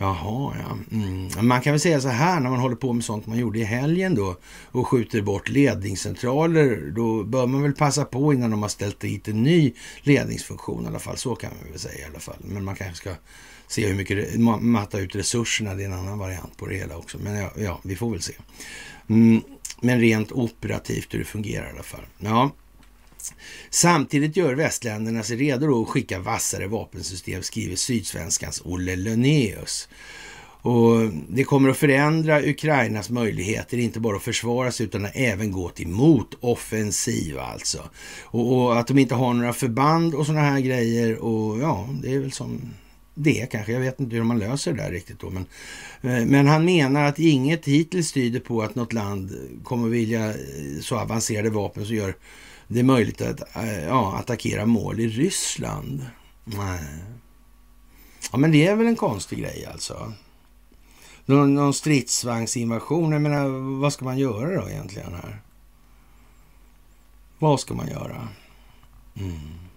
Jaha, 0.03 0.55
ja. 0.59 0.97
Mm. 0.97 1.49
Man 1.49 1.61
kan 1.61 1.73
väl 1.73 1.81
säga 1.81 2.01
så 2.01 2.09
här 2.09 2.41
när 2.41 2.51
man 2.51 2.61
håller 2.61 2.77
på 2.77 2.93
med 2.93 3.05
sånt 3.05 3.27
man 3.27 3.39
gjorde 3.39 3.59
i 3.59 3.65
helgen 3.65 4.15
då 4.15 4.37
och 4.65 4.89
skjuter 4.89 5.23
bort 5.23 5.49
ledningscentraler. 5.49 6.93
Då 6.97 7.25
bör 7.25 7.47
man 7.47 7.63
väl 7.63 7.73
passa 7.73 8.05
på 8.05 8.33
innan 8.33 8.51
de 8.51 8.63
har 8.63 8.69
ställt 8.69 9.01
dit 9.01 9.29
en 9.29 9.43
ny 9.43 9.73
ledningsfunktion 10.03 10.85
i 10.85 10.87
alla 10.87 10.99
fall. 10.99 11.17
Så 11.17 11.35
kan 11.35 11.51
man 11.61 11.71
väl 11.71 11.81
säga 11.81 11.99
i 11.99 12.11
alla 12.11 12.21
fall. 12.21 12.37
Men 12.41 12.65
man 12.65 12.75
kanske 12.75 12.97
ska 12.97 13.11
se 13.71 13.87
hur 13.87 13.95
mycket 13.95 14.41
matta 14.61 14.99
ut 14.99 15.17
resurserna. 15.17 15.75
Det 15.75 15.83
är 15.83 15.87
en 15.87 15.93
annan 15.93 16.19
variant 16.19 16.57
på 16.57 16.67
det 16.67 16.75
hela 16.75 16.97
också. 16.97 17.19
Men 17.19 17.35
ja, 17.37 17.51
ja 17.57 17.81
vi 17.83 17.97
får 17.97 18.11
väl 18.11 18.23
se. 18.23 18.33
Mm. 19.09 19.43
Men 19.81 20.01
rent 20.01 20.33
operativt 20.33 21.15
hur 21.15 21.19
det 21.19 21.25
fungerar 21.25 21.67
i 21.67 21.71
alla 21.71 21.83
fall. 21.83 22.05
Ja. 22.19 22.51
Samtidigt 23.71 24.37
gör 24.37 24.55
västländerna 24.55 25.23
sig 25.23 25.37
redo 25.37 25.83
att 25.83 25.89
skicka 25.89 26.19
vassare 26.19 26.67
vapensystem, 26.67 27.43
skriver 27.43 27.77
Sydsvenskans 27.77 28.63
Olle 28.65 28.97
Lönéus. 28.97 29.89
Och 30.63 31.11
det 31.29 31.45
kommer 31.45 31.69
att 31.69 31.77
förändra 31.77 32.43
Ukrainas 32.43 33.11
möjligheter, 33.11 33.79
inte 33.79 34.01
bara 34.01 34.17
att 34.17 34.23
försvara 34.23 34.73
sig 34.73 34.87
utan 34.87 35.09
även 35.15 35.53
gå 35.53 35.69
till 35.69 35.89
motoffensiv 35.89 37.39
alltså. 37.39 37.91
Och, 38.23 38.57
och, 38.57 38.79
att 38.79 38.87
de 38.87 38.99
inte 38.99 39.15
har 39.15 39.35
några 39.35 39.53
förband 39.53 40.15
och 40.15 40.27
sådana 40.27 40.45
här 40.45 40.61
grejer 40.61 41.19
och 41.19 41.59
ja, 41.61 41.89
det 42.03 42.15
är 42.15 42.19
väl 42.19 42.33
som 42.33 42.61
det 43.15 43.51
kanske. 43.51 43.73
Jag 43.73 43.81
vet 43.81 44.01
inte 44.01 44.17
hur 44.17 44.23
man 44.23 44.39
löser 44.39 44.73
det 44.73 44.83
där 44.83 44.91
riktigt 44.91 45.21
då. 45.21 45.31
Men, 45.31 45.47
eh, 46.03 46.27
men 46.27 46.47
han 46.47 46.65
menar 46.65 47.05
att 47.05 47.19
inget 47.19 47.67
hittills 47.67 48.13
tyder 48.13 48.41
på 48.41 48.63
att 48.63 48.75
något 48.75 48.93
land 48.93 49.33
kommer 49.65 49.89
vilja 49.89 50.29
eh, 50.29 50.81
så 50.81 50.99
avancerade 50.99 51.51
vapen 51.51 51.87
som 51.87 51.97
gör 51.97 52.15
det 52.69 52.83
möjligt 52.83 53.21
att 53.21 53.57
eh, 53.57 53.85
ja, 53.85 54.17
attackera 54.19 54.67
mål 54.67 55.01
i 55.01 55.09
Ryssland. 55.09 56.07
Nej. 56.45 56.81
Ja, 58.33 58.39
men 58.39 58.53
det 58.53 58.67
är 58.67 58.77
väl 58.77 58.87
en 58.87 58.97
konstig 58.97 59.39
grej 59.39 59.69
alltså. 59.73 60.13
Någon, 61.27 61.55
någon 61.55 61.75
stridsvagnsinvasion, 61.75 63.13
jag 63.13 63.23
menar, 63.23 63.49
vad 63.81 63.93
ska 63.93 64.05
man 64.05 64.19
göra 64.19 64.63
då 64.63 64.69
egentligen 64.69 65.13
här? 65.13 65.43
Vad 67.39 67.61
ska 67.61 67.75
man 67.75 67.89
göra? 67.89 68.29
Mm. 69.17 69.70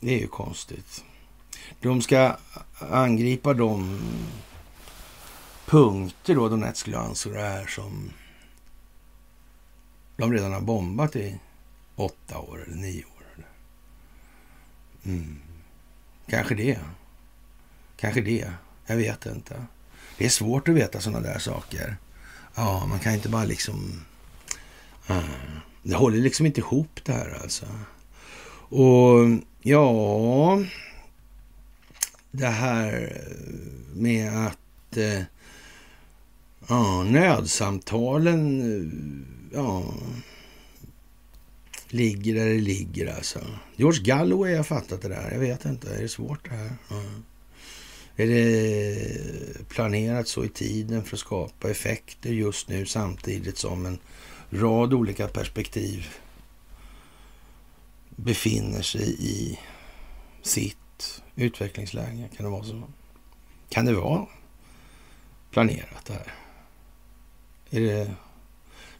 Det 0.00 0.14
är 0.14 0.18
ju 0.18 0.28
konstigt. 0.28 1.04
De 1.80 2.02
ska 2.02 2.36
angripa 2.78 3.54
de 3.54 4.00
punkter 5.66 6.34
då 6.34 6.48
Donetsk, 6.48 6.86
Luhansk 6.86 7.26
och 7.26 7.32
det 7.32 7.40
här 7.40 7.66
som 7.66 8.10
de 10.16 10.32
redan 10.32 10.52
har 10.52 10.60
bombat 10.60 11.16
i 11.16 11.38
åtta 11.96 12.38
år 12.38 12.64
eller 12.66 12.76
nio 12.76 13.04
år. 13.04 13.46
Mm. 15.04 15.38
Kanske 16.26 16.54
det. 16.54 16.78
Kanske 17.96 18.20
det. 18.20 18.52
Jag 18.86 18.96
vet 18.96 19.26
inte. 19.26 19.66
Det 20.18 20.24
är 20.24 20.30
svårt 20.30 20.68
att 20.68 20.74
veta 20.74 21.00
sådana 21.00 21.20
där 21.20 21.38
saker. 21.38 21.96
Ja, 22.54 22.86
man 22.86 22.98
kan 22.98 23.14
inte 23.14 23.28
bara 23.28 23.44
liksom... 23.44 24.04
Ah, 25.06 25.22
det 25.82 25.94
håller 25.94 26.18
liksom 26.18 26.46
inte 26.46 26.60
ihop 26.60 27.00
det 27.04 27.12
här 27.12 27.38
alltså. 27.42 27.66
Och 28.70 29.28
ja... 29.68 30.64
Det 32.30 32.46
här 32.46 32.92
eh, 33.16 33.96
med 33.96 34.46
att... 34.46 34.96
Uh, 34.96 35.22
ja, 36.68 37.02
nödsamtalen 37.02 38.60
eh, 38.60 39.58
ja, 39.58 39.94
ligger 41.88 42.34
där 42.34 42.46
det 42.46 42.60
ligger 42.60 43.14
alltså. 43.16 43.40
George 43.76 44.02
Galloway 44.02 44.56
har 44.56 44.64
fattat 44.64 45.02
det 45.02 45.08
där. 45.08 45.30
Jag 45.32 45.38
vet 45.38 45.64
inte. 45.64 45.94
Är 45.94 46.02
det 46.02 46.08
svårt 46.08 46.48
det 46.48 46.56
här? 46.56 46.72
Ja. 46.90 47.02
Är 48.16 48.26
det 48.26 49.68
planerat 49.68 50.28
så 50.28 50.44
i 50.44 50.48
tiden 50.48 51.04
för 51.04 51.16
att 51.16 51.20
skapa 51.20 51.70
effekter 51.70 52.30
just 52.30 52.68
nu 52.68 52.86
samtidigt 52.86 53.58
som 53.58 53.86
en 53.86 53.98
rad 54.50 54.94
olika 54.94 55.28
perspektiv 55.28 56.06
befinner 58.24 58.82
sig 58.82 59.16
i 59.18 59.58
sitt 60.42 61.22
utvecklingsläge? 61.36 62.28
Kan 62.36 62.44
det 62.44 62.50
vara 62.50 62.64
så? 62.64 62.82
Kan 63.68 63.84
det 63.84 63.94
vara 63.94 64.26
planerat 65.50 66.04
det 66.06 66.12
här? 66.12 66.34
Är 67.70 67.80
det 67.80 68.14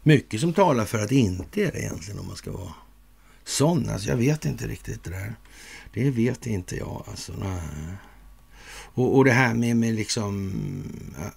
mycket 0.03 0.41
som 0.41 0.53
talar 0.53 0.85
för 0.85 0.99
att 0.99 1.09
det 1.09 1.15
inte 1.15 1.63
är 1.63 1.71
det 1.71 1.79
egentligen 1.79 2.19
om 2.19 2.27
man 2.27 2.35
ska 2.35 2.51
vara 2.51 2.73
sån. 3.43 3.89
Alltså, 3.89 4.09
jag 4.09 4.17
vet 4.17 4.45
inte 4.45 4.67
riktigt 4.67 5.03
det 5.03 5.09
där. 5.09 5.35
Det 5.93 6.11
vet 6.11 6.45
inte 6.47 6.75
jag. 6.75 7.03
Alltså, 7.07 7.33
nej. 7.39 7.61
Och, 8.93 9.17
och 9.17 9.25
det 9.25 9.31
här 9.31 9.53
med, 9.53 9.77
med 9.77 9.95
liksom 9.95 10.53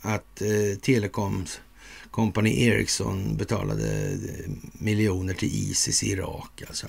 att 0.01 0.43
eh, 0.43 0.79
Telekoms 0.81 1.61
Company 2.11 2.65
Ericsson 2.65 3.37
betalade 3.37 4.09
eh, 4.11 4.51
miljoner 4.73 5.35
till 5.35 5.49
Isis 5.49 6.03
i 6.03 6.11
Irak. 6.11 6.63
Alltså. 6.69 6.87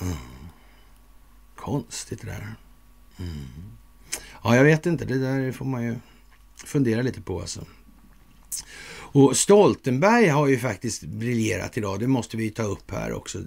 Mm. 0.00 0.16
Konstigt 1.56 2.20
det 2.20 2.26
där. 2.26 2.54
Mm. 3.16 3.46
Ja, 4.44 4.56
jag 4.56 4.64
vet 4.64 4.86
inte. 4.86 5.04
Det 5.04 5.18
där 5.18 5.52
får 5.52 5.64
man 5.64 5.82
ju 5.82 5.96
fundera 6.64 7.02
lite 7.02 7.20
på 7.20 7.40
alltså. 7.40 7.64
Och 9.18 9.36
Stoltenberg 9.36 10.28
har 10.28 10.46
ju 10.46 10.58
faktiskt 10.58 11.02
briljerat 11.02 11.78
idag, 11.78 12.00
det 12.00 12.06
måste 12.06 12.36
vi 12.36 12.50
ta 12.50 12.62
upp 12.62 12.90
här 12.90 13.12
också. 13.12 13.38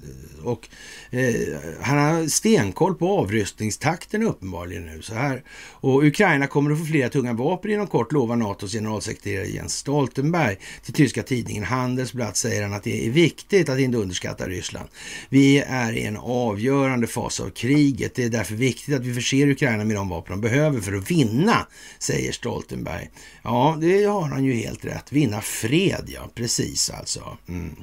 Och 0.44 0.70
eh, 1.10 1.34
han 1.82 1.98
har 1.98 2.28
stenkoll 2.28 2.96
på 2.96 3.20
avrustningstakten 3.20 4.24
uppenbarligen 4.24 4.86
nu. 4.86 5.02
Så 5.02 5.14
här. 5.14 5.44
Och 5.72 6.04
Ukraina 6.04 6.48
kommer 6.48 6.72
att 6.72 6.80
få 6.80 6.86
flera 6.86 7.10
tunga 7.10 7.34
vapen 7.34 7.72
inom 7.72 7.88
kort, 7.88 8.12
lovar 8.12 8.36
NATOs 8.36 8.72
generalsekreterare 8.72 9.48
Jens 9.48 9.78
Stoltenberg. 9.78 10.58
Till 10.84 10.94
tyska 10.94 11.24
tidningen 11.24 11.64
Handelsblatt 11.64 12.38
säger 12.38 12.64
han 12.64 12.74
att 12.74 12.84
det 12.84 13.08
är 13.08 13.12
viktigt 13.12 13.70
att 13.70 13.80
inte 13.80 13.98
underskatta 13.98 14.48
Ryssland. 14.48 14.90
Vi 15.30 15.60
är 15.68 15.94
i 15.94 16.04
en 16.04 16.18
avgörande 16.18 17.08
fas 17.08 17.40
av 17.40 17.50
kriget. 17.50 18.16
Det 18.16 18.24
är 18.24 18.30
därför 18.30 18.56
viktigt 18.56 18.96
att 18.96 19.06
vi 19.06 19.14
förser 19.14 19.48
Ukraina 19.48 19.84
med 19.84 19.96
de 19.96 20.10
vapen 20.10 20.32
de 20.32 20.42
behöver 20.42 20.82
för 20.82 20.94
att 20.94 21.12
vinna, 21.12 21.68
säger 22.00 22.32
Stoltenberg. 22.32 23.10
Ja, 23.44 23.78
det 23.82 24.04
har 24.04 24.28
han 24.28 24.46
ju 24.46 24.54
helt 24.54 24.86
rätt. 24.86 25.12
Vinna 25.12 25.42
fred, 25.62 26.04
ja. 26.08 26.30
Precis 26.36 26.90
alltså. 26.90 27.38
Mm. 27.48 27.76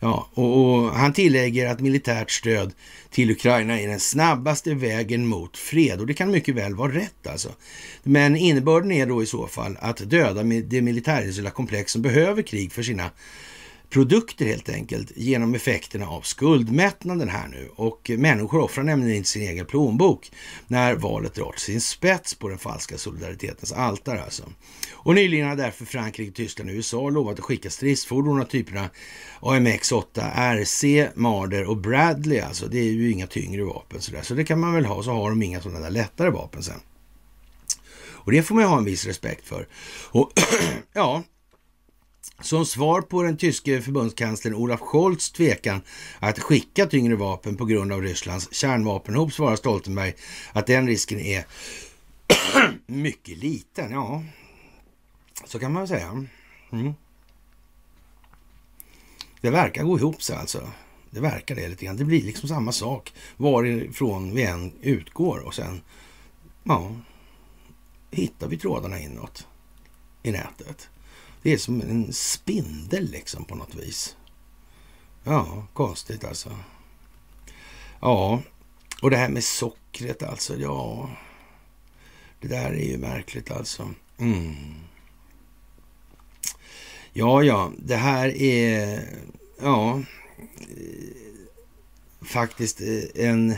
Ja, 0.00 0.28
och, 0.34 0.64
och, 0.64 0.90
han 0.90 1.12
tillägger 1.12 1.66
att 1.66 1.80
militärt 1.80 2.30
stöd 2.30 2.72
till 3.10 3.30
Ukraina 3.30 3.80
är 3.80 3.88
den 3.88 4.00
snabbaste 4.00 4.74
vägen 4.74 5.26
mot 5.26 5.56
fred. 5.56 6.00
Och 6.00 6.06
det 6.06 6.14
kan 6.14 6.30
mycket 6.30 6.54
väl 6.54 6.74
vara 6.74 6.92
rätt 6.92 7.26
alltså. 7.26 7.48
Men 8.02 8.36
innebörden 8.36 8.92
är 8.92 9.06
då 9.06 9.22
i 9.22 9.26
så 9.26 9.46
fall 9.46 9.76
att 9.80 10.10
döda 10.10 10.42
det 10.42 10.82
militärindustriella 10.82 11.50
komplex 11.50 11.92
som 11.92 12.02
behöver 12.02 12.42
krig 12.42 12.72
för 12.72 12.82
sina 12.82 13.10
produkter 13.90 14.44
helt 14.46 14.68
enkelt 14.68 15.12
genom 15.16 15.54
effekterna 15.54 16.08
av 16.08 16.20
skuldmättnaden 16.20 17.28
här 17.28 17.48
nu. 17.48 17.68
Och 17.76 18.10
människor 18.18 18.60
offrar 18.60 18.84
nämligen 18.84 19.16
inte 19.16 19.28
sin 19.28 19.42
egen 19.42 19.66
plånbok 19.66 20.30
när 20.66 20.94
valet 20.94 21.34
drar 21.34 21.54
sin 21.56 21.80
spets 21.80 22.34
på 22.34 22.48
den 22.48 22.58
falska 22.58 22.98
solidaritetens 22.98 23.72
altare 23.72 24.22
alltså. 24.22 24.42
Och 24.92 25.14
nyligen 25.14 25.48
har 25.48 25.56
därför 25.56 25.84
Frankrike, 25.84 26.32
Tyskland 26.32 26.70
och 26.70 26.76
USA 26.76 27.10
lovat 27.10 27.38
att 27.38 27.44
skicka 27.44 27.70
stridsfordon 27.70 28.40
av 28.40 28.44
typerna 28.44 28.90
AMX-8, 29.40 30.30
RC, 30.34 31.08
Marder 31.14 31.64
och 31.64 31.76
Bradley 31.76 32.40
alltså. 32.40 32.66
Det 32.66 32.78
är 32.78 32.92
ju 32.92 33.12
inga 33.12 33.26
tyngre 33.26 33.64
vapen 33.64 34.00
sådär. 34.00 34.22
Så 34.22 34.34
det 34.34 34.44
kan 34.44 34.60
man 34.60 34.74
väl 34.74 34.84
ha, 34.84 35.02
så 35.02 35.10
har 35.10 35.30
de 35.30 35.42
inga 35.42 35.60
sådana 35.60 35.80
där 35.80 35.90
lättare 35.90 36.30
vapen 36.30 36.62
sen. 36.62 36.80
Och 38.24 38.32
det 38.32 38.42
får 38.42 38.54
man 38.54 38.64
ha 38.64 38.78
en 38.78 38.84
viss 38.84 39.06
respekt 39.06 39.46
för. 39.46 39.68
Och 40.10 40.32
ja, 40.92 41.22
som 42.44 42.66
svar 42.66 43.00
på 43.00 43.22
den 43.22 43.36
tyske 43.36 43.82
förbundskanslern 43.82 44.54
Olaf 44.54 44.80
Scholz 44.80 45.30
tvekan 45.30 45.82
att 46.18 46.38
skicka 46.38 46.86
tyngre 46.86 47.16
vapen 47.16 47.56
på 47.56 47.64
grund 47.64 47.92
av 47.92 48.02
Rysslands 48.02 48.54
kärnvapenhop 48.54 49.32
svarar 49.32 49.56
Stoltenberg 49.56 50.14
att 50.52 50.66
den 50.66 50.86
risken 50.86 51.20
är 51.20 51.46
mycket 52.86 53.38
liten. 53.38 53.90
Ja, 53.90 54.22
så 55.44 55.58
kan 55.58 55.72
man 55.72 55.88
säga. 55.88 56.26
Mm. 56.72 56.94
Det 59.40 59.50
verkar 59.50 59.84
gå 59.84 59.98
ihop 59.98 60.22
sig 60.22 60.36
alltså. 60.36 60.70
Det 61.10 61.20
verkar 61.20 61.54
det 61.54 61.68
lite 61.68 61.84
grann. 61.84 61.96
Det 61.96 62.04
blir 62.04 62.22
liksom 62.22 62.48
samma 62.48 62.72
sak 62.72 63.12
varifrån 63.36 64.34
vi 64.34 64.42
än 64.42 64.72
utgår 64.82 65.38
och 65.38 65.54
sen 65.54 65.80
ja, 66.64 66.92
hittar 68.10 68.48
vi 68.48 68.58
trådarna 68.58 69.00
inåt 69.00 69.46
i 70.22 70.32
nätet. 70.32 70.88
Det 71.44 71.52
är 71.52 71.58
som 71.58 71.80
en 71.80 72.12
spindel 72.12 73.10
liksom 73.10 73.44
på 73.44 73.54
något 73.54 73.74
vis. 73.74 74.16
Ja, 75.24 75.66
konstigt 75.72 76.24
alltså. 76.24 76.58
Ja, 78.00 78.42
och 79.02 79.10
det 79.10 79.16
här 79.16 79.28
med 79.28 79.44
sockret 79.44 80.22
alltså. 80.22 80.56
Ja, 80.56 81.10
det 82.40 82.48
där 82.48 82.70
är 82.70 82.84
ju 82.84 82.98
märkligt 82.98 83.50
alltså. 83.50 83.90
Mm. 84.18 84.74
Ja, 87.12 87.42
ja, 87.42 87.72
det 87.78 87.96
här 87.96 88.28
är 88.28 89.08
ja, 89.60 90.02
faktiskt 92.22 92.80
eh, 92.80 93.26
en 93.26 93.54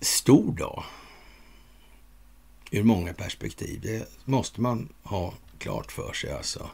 stor 0.00 0.52
dag 0.52 0.84
ur 2.70 2.82
många 2.82 3.14
perspektiv. 3.14 3.80
Det 3.80 4.08
måste 4.24 4.60
man 4.60 4.88
ha 5.02 5.34
klart 5.62 5.92
för 5.92 6.12
sig 6.12 6.32
alltså. 6.32 6.70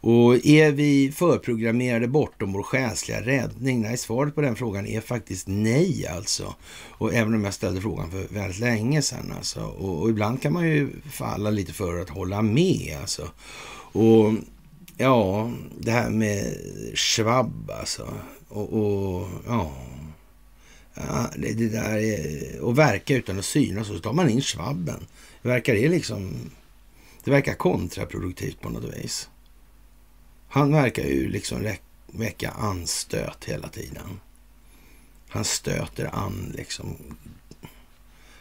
Och 0.00 0.46
är 0.46 0.72
vi 0.72 1.12
förprogrammerade 1.12 2.08
bortom 2.08 2.52
vår 2.52 2.62
själsliga 2.62 3.20
räddning? 3.20 3.82
Nej, 3.82 3.96
svaret 3.96 4.34
på 4.34 4.40
den 4.40 4.56
frågan 4.56 4.86
är 4.86 5.00
faktiskt 5.00 5.46
nej 5.48 6.06
alltså. 6.06 6.54
Och 6.90 7.14
även 7.14 7.34
om 7.34 7.44
jag 7.44 7.54
ställde 7.54 7.80
frågan 7.80 8.10
för 8.10 8.34
väldigt 8.34 8.60
länge 8.60 9.02
sedan 9.02 9.32
alltså. 9.36 9.60
Och, 9.60 10.02
och 10.02 10.10
ibland 10.10 10.42
kan 10.42 10.52
man 10.52 10.68
ju 10.68 10.90
falla 11.12 11.50
lite 11.50 11.72
för 11.72 12.00
att 12.00 12.08
hålla 12.10 12.42
med 12.42 12.96
alltså. 13.00 13.30
Och 13.92 14.32
ja, 14.96 15.52
det 15.78 15.90
här 15.90 16.10
med 16.10 16.56
Schwab 16.94 17.70
alltså. 17.80 18.08
Och, 18.48 18.72
och 18.72 19.28
ja, 19.46 19.72
ja 20.94 21.30
det, 21.36 21.52
det, 21.52 21.68
där 21.68 21.98
är, 21.98 22.70
att 22.70 22.76
verka 22.76 23.16
utan 23.16 23.38
att 23.38 23.44
synas. 23.44 23.90
och 23.90 23.96
Så 23.96 24.02
tar 24.02 24.12
man 24.12 24.30
in 24.30 24.42
Schwabben. 24.42 25.06
Verkar 25.42 25.74
det 25.74 25.88
liksom... 25.88 26.50
Det 27.26 27.32
verkar 27.32 27.54
kontraproduktivt 27.54 28.60
på 28.60 28.68
något 28.68 28.94
vis. 28.94 29.28
Han 30.48 30.72
verkar 30.72 31.02
ju 31.02 31.28
liksom 31.28 31.72
väcka 32.06 32.50
anstöt 32.50 33.44
hela 33.44 33.68
tiden. 33.68 34.20
Han 35.28 35.44
stöter 35.44 36.14
an 36.14 36.52
liksom. 36.56 36.96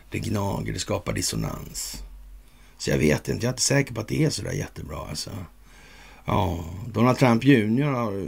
Det 0.10 0.20
gnager, 0.20 0.74
det 0.74 0.80
skapar 0.80 1.14
dissonans. 1.14 2.04
Så 2.78 2.90
jag 2.90 2.98
vet 2.98 3.28
inte, 3.28 3.46
jag 3.46 3.50
är 3.50 3.54
inte 3.54 3.62
säker 3.62 3.94
på 3.94 4.02
att 4.02 4.08
det 4.08 4.24
är 4.24 4.30
så 4.30 4.42
där 4.42 4.52
jättebra 4.52 5.08
alltså. 5.10 5.32
Ja, 6.26 6.66
Donald 6.88 7.18
Trump 7.18 7.44
Jr 7.44 8.28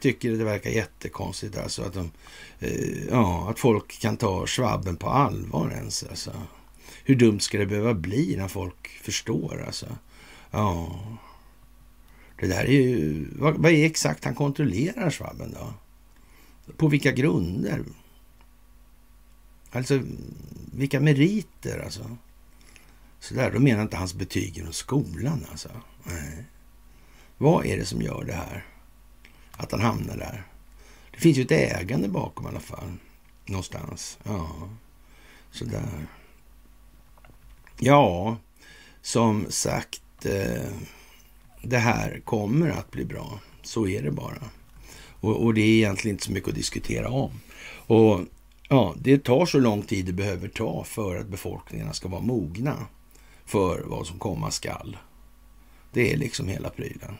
tycker 0.00 0.30
det 0.30 0.44
verkar 0.44 0.70
jättekonstigt 0.70 1.58
alltså 1.58 1.82
att 1.82 1.94
de, 1.94 2.10
eh, 2.60 3.04
ja, 3.10 3.50
att 3.50 3.58
folk 3.58 4.00
kan 4.00 4.16
ta 4.16 4.46
svabben 4.46 4.96
på 4.96 5.08
allvar 5.08 5.70
ens 5.70 6.04
alltså. 6.10 6.32
Hur 7.04 7.14
dumt 7.14 7.40
ska 7.40 7.58
det 7.58 7.66
behöva 7.66 7.94
bli 7.94 8.36
när 8.36 8.48
folk 8.48 8.88
förstår 8.88 9.64
alltså? 9.66 9.86
Ja, 10.50 11.00
det 12.40 12.46
där 12.46 12.64
är 12.64 12.72
ju... 12.72 13.26
Vad, 13.32 13.54
vad 13.54 13.72
är 13.72 13.86
exakt 13.86 14.24
han 14.24 14.34
kontrollerar 14.34 15.10
Schwabben 15.10 15.52
då? 15.52 15.74
På 16.76 16.88
vilka 16.88 17.12
grunder? 17.12 17.84
Alltså, 19.70 20.02
vilka 20.72 21.00
meriter 21.00 21.84
alltså? 21.84 22.16
Så 23.20 23.34
där, 23.34 23.50
då 23.50 23.60
menar 23.60 23.82
inte 23.82 23.96
hans 23.96 24.14
betyg 24.14 24.58
inom 24.58 24.72
skolan 24.72 25.46
alltså. 25.50 25.68
Nej. 26.04 26.44
Vad 27.38 27.66
är 27.66 27.76
det 27.76 27.86
som 27.86 28.02
gör 28.02 28.24
det 28.24 28.32
här? 28.32 28.66
Att 29.52 29.72
han 29.72 29.80
hamnar 29.80 30.16
där? 30.16 30.46
Det 31.10 31.20
finns 31.20 31.38
ju 31.38 31.42
ett 31.42 31.52
ägande 31.52 32.08
bakom 32.08 32.46
i 32.46 32.48
alla 32.48 32.60
fall. 32.60 32.92
Någonstans. 33.46 34.18
Ja, 34.22 34.68
sådär. 35.50 36.06
Ja, 37.84 38.36
som 39.00 39.46
sagt. 39.48 40.26
Eh, 40.26 40.70
det 41.62 41.78
här 41.78 42.20
kommer 42.24 42.70
att 42.70 42.90
bli 42.90 43.04
bra. 43.04 43.40
Så 43.62 43.86
är 43.86 44.02
det 44.02 44.10
bara. 44.10 44.50
Och, 45.20 45.44
och, 45.44 45.54
det 45.54 45.60
är 45.60 45.76
egentligen 45.76 46.14
inte 46.14 46.24
så 46.24 46.32
mycket 46.32 46.48
att 46.48 46.54
diskutera 46.54 47.08
om. 47.10 47.30
Och 47.86 48.20
ja, 48.68 48.94
Det 48.98 49.18
tar 49.18 49.46
så 49.46 49.58
lång 49.58 49.82
tid 49.82 50.06
det 50.06 50.12
behöver 50.12 50.48
ta 50.48 50.84
för 50.84 51.16
att 51.16 51.26
befolkningarna 51.26 51.92
ska 51.92 52.08
vara 52.08 52.20
mogna 52.20 52.76
för 53.44 53.82
vad 53.86 54.06
som 54.06 54.18
komma 54.18 54.50
skall. 54.50 54.96
Det 55.92 56.12
är 56.12 56.16
liksom 56.16 56.48
hela 56.48 56.70
prylen. 56.70 57.16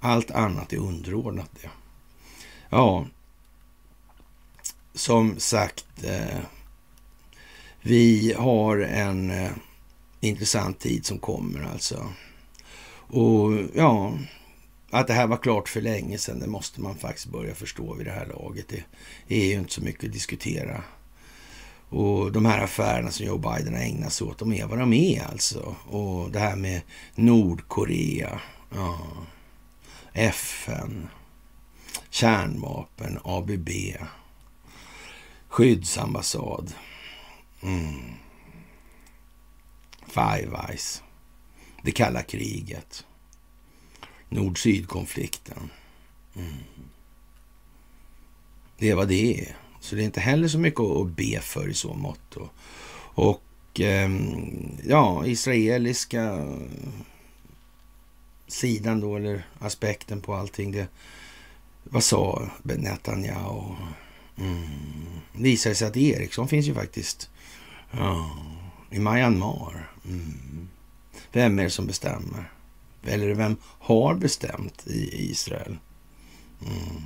Allt 0.00 0.30
annat 0.30 0.72
är 0.72 0.78
underordnat 0.78 1.50
det. 1.62 1.70
Ja, 2.70 3.06
som 4.94 5.38
sagt, 5.38 6.04
eh, 6.04 6.38
vi 7.82 8.34
har 8.38 8.78
en 8.78 9.30
eh, 9.30 9.50
intressant 10.20 10.78
tid 10.78 11.06
som 11.06 11.18
kommer 11.18 11.62
alltså. 11.72 12.06
Och 13.10 13.52
ja, 13.74 14.18
att 14.90 15.06
det 15.06 15.12
här 15.12 15.26
var 15.26 15.36
klart 15.36 15.68
för 15.68 15.80
länge 15.80 16.18
sedan, 16.18 16.40
det 16.40 16.46
måste 16.46 16.80
man 16.80 16.94
faktiskt 16.94 17.26
börja 17.26 17.54
förstå 17.54 17.94
vid 17.94 18.06
det 18.06 18.12
här 18.12 18.26
laget. 18.26 18.68
Det 19.28 19.36
är 19.42 19.46
ju 19.46 19.54
inte 19.54 19.72
så 19.72 19.82
mycket 19.82 20.04
att 20.04 20.12
diskutera. 20.12 20.84
Och 21.88 22.32
de 22.32 22.46
här 22.46 22.64
affärerna 22.64 23.10
som 23.10 23.26
Joe 23.26 23.38
Biden 23.38 23.74
har 23.74 23.80
ägnat 23.80 24.12
sig 24.12 24.26
åt, 24.26 24.38
de 24.38 24.52
är 24.52 24.66
vad 24.66 24.78
de 24.78 24.92
är 24.92 25.24
alltså. 25.24 25.76
Och 25.86 26.30
det 26.30 26.38
här 26.38 26.56
med 26.56 26.80
Nordkorea, 27.14 28.40
ja, 28.74 28.98
FN, 30.12 31.08
kärnvapen, 32.10 33.18
ABB, 33.24 33.68
skyddsambassad, 35.48 36.74
mm. 37.62 38.14
Five 40.08 40.56
Eyes 40.68 41.02
det 41.82 41.92
kalla 41.92 42.22
kriget, 42.22 43.06
nord-syd-konflikten. 44.28 45.70
Mm. 46.36 46.54
Det 48.78 48.90
är 48.90 48.94
vad 48.94 49.08
det 49.08 49.40
är. 49.40 49.56
Så 49.80 49.94
det 49.94 50.02
är 50.02 50.04
inte 50.04 50.20
heller 50.20 50.48
så 50.48 50.58
mycket 50.58 50.80
att 50.80 51.16
be 51.16 51.40
för 51.40 51.68
i 51.68 51.74
så 51.74 51.94
mått. 51.94 52.36
Och, 52.36 52.48
och 53.14 53.80
eh, 53.80 54.10
ja, 54.86 55.26
israeliska 55.26 56.48
sidan 58.46 59.00
då, 59.00 59.16
eller 59.16 59.46
aspekten 59.58 60.20
på 60.20 60.34
allting. 60.34 60.72
Det, 60.72 60.88
vad 61.84 62.04
sa 62.04 62.50
Netanyahu? 62.62 63.74
Mm. 64.38 64.66
Det 65.32 65.42
visar 65.42 65.74
sig 65.74 65.88
att 65.88 65.96
Ericsson 65.96 66.48
finns 66.48 66.66
ju 66.66 66.74
faktiskt 66.74 67.30
ja, 67.90 68.30
i 68.90 68.98
Myanmar. 68.98 69.90
Mm. 70.04 70.68
Vem 71.32 71.58
är 71.58 71.64
det 71.64 71.70
som 71.70 71.86
bestämmer? 71.86 72.52
Eller 73.04 73.34
vem 73.34 73.56
har 73.62 74.14
bestämt 74.14 74.86
i 74.86 75.30
Israel? 75.30 75.78
Mm. 76.66 77.02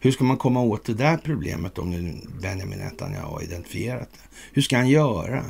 Hur 0.00 0.12
ska 0.12 0.24
man 0.24 0.36
komma 0.36 0.60
åt 0.60 0.84
det 0.84 0.94
där 0.94 1.16
problemet 1.16 1.78
om 1.78 1.90
nu 1.90 2.20
Benjamin 2.40 2.78
Netanyahu 2.78 3.26
har 3.26 3.42
identifierat 3.42 4.08
det? 4.12 4.36
Hur 4.52 4.62
ska 4.62 4.76
han 4.76 4.88
göra? 4.88 5.44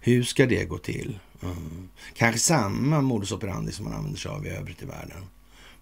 Hur 0.00 0.22
ska 0.22 0.46
det 0.46 0.64
gå 0.64 0.78
till? 0.78 1.18
Mm. 1.42 1.88
Kanske 2.14 2.40
samma 2.40 3.00
modus 3.00 3.32
operandi 3.32 3.72
som 3.72 3.84
man 3.84 3.94
använder 3.94 4.18
sig 4.18 4.30
av 4.30 4.46
i 4.46 4.48
övrigt 4.48 4.82
i 4.82 4.86
världen. 4.86 5.24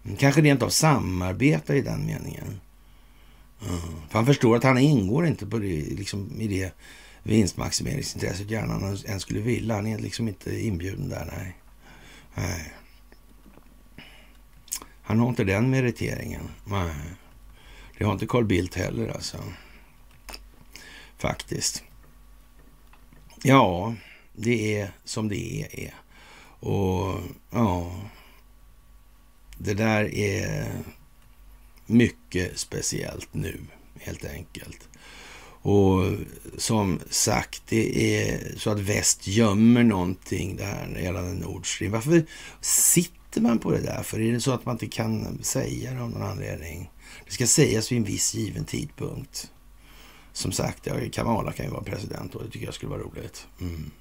Mm. 0.05 0.17
Kanske 0.17 0.41
rent 0.41 0.61
av 0.61 0.69
samarbeta 0.69 1.75
i 1.75 1.81
den 1.81 2.05
meningen. 2.05 2.59
Mm. 3.67 3.79
För 4.09 4.19
han 4.19 4.25
förstår 4.25 4.55
att 4.55 4.63
han 4.63 4.77
ingår 4.77 5.27
inte 5.27 5.45
på 5.45 5.57
det, 5.57 5.81
liksom, 5.81 6.41
i 6.41 6.47
det 6.47 6.73
vinstmaximeringsintresset 7.23 8.49
gärna 8.49 8.73
han 8.73 8.97
än 9.05 9.19
skulle 9.19 9.39
vilja. 9.39 9.75
Han 9.75 9.87
är 9.87 9.97
liksom 9.97 10.27
inte 10.27 10.59
inbjuden 10.59 11.09
där, 11.09 11.33
nej. 11.37 11.57
nej. 12.35 12.73
Han 15.01 15.19
har 15.19 15.29
inte 15.29 15.43
den 15.43 15.69
meriteringen. 15.69 16.49
Nej. 16.65 16.95
Det 17.97 18.05
har 18.05 18.13
inte 18.13 18.27
Carl 18.27 18.45
Bildt 18.45 18.75
heller 18.75 19.07
alltså. 19.07 19.43
Faktiskt. 21.17 21.83
Ja, 23.43 23.95
det 24.33 24.79
är 24.79 24.91
som 25.03 25.27
det 25.27 25.67
är. 25.71 25.93
Och 26.59 27.19
ja, 27.51 28.01
det 29.57 29.73
där 29.73 30.15
är 30.15 30.71
mycket 31.85 32.59
speciellt 32.59 33.33
nu, 33.33 33.59
helt 33.99 34.25
enkelt. 34.25 34.89
Och 35.63 36.05
som 36.57 36.99
sagt, 37.09 37.63
det 37.69 38.17
är 38.17 38.57
så 38.57 38.69
att 38.69 38.79
väst 38.79 39.27
gömmer 39.27 39.83
någonting 39.83 40.55
där 40.55 40.99
gällande 41.01 41.33
Nord 41.33 41.75
Stream. 41.75 41.91
Varför 41.91 42.25
sitter 42.61 43.41
man 43.41 43.59
på 43.59 43.71
det 43.71 43.81
där? 43.81 44.03
För 44.03 44.19
är 44.21 44.33
det 44.33 44.41
så 44.41 44.51
att 44.51 44.65
man 44.65 44.75
inte 44.75 44.87
kan 44.87 45.43
säga 45.43 45.93
det 45.93 46.01
av 46.01 46.09
någon 46.09 46.21
anledning? 46.21 46.91
Det 47.25 47.31
ska 47.31 47.47
sägas 47.47 47.91
vid 47.91 47.97
en 47.97 48.03
viss 48.03 48.33
given 48.35 48.65
tidpunkt. 48.65 49.51
Som 50.33 50.51
sagt, 50.51 50.85
ja, 50.87 50.95
Kamala 51.11 51.51
kan 51.51 51.65
ju 51.65 51.71
vara 51.71 51.83
president 51.83 52.35
och 52.35 52.43
det 52.43 52.49
tycker 52.49 52.65
jag 52.65 52.75
skulle 52.75 52.89
vara 52.89 53.01
roligt. 53.01 53.47
Mm. 53.61 53.91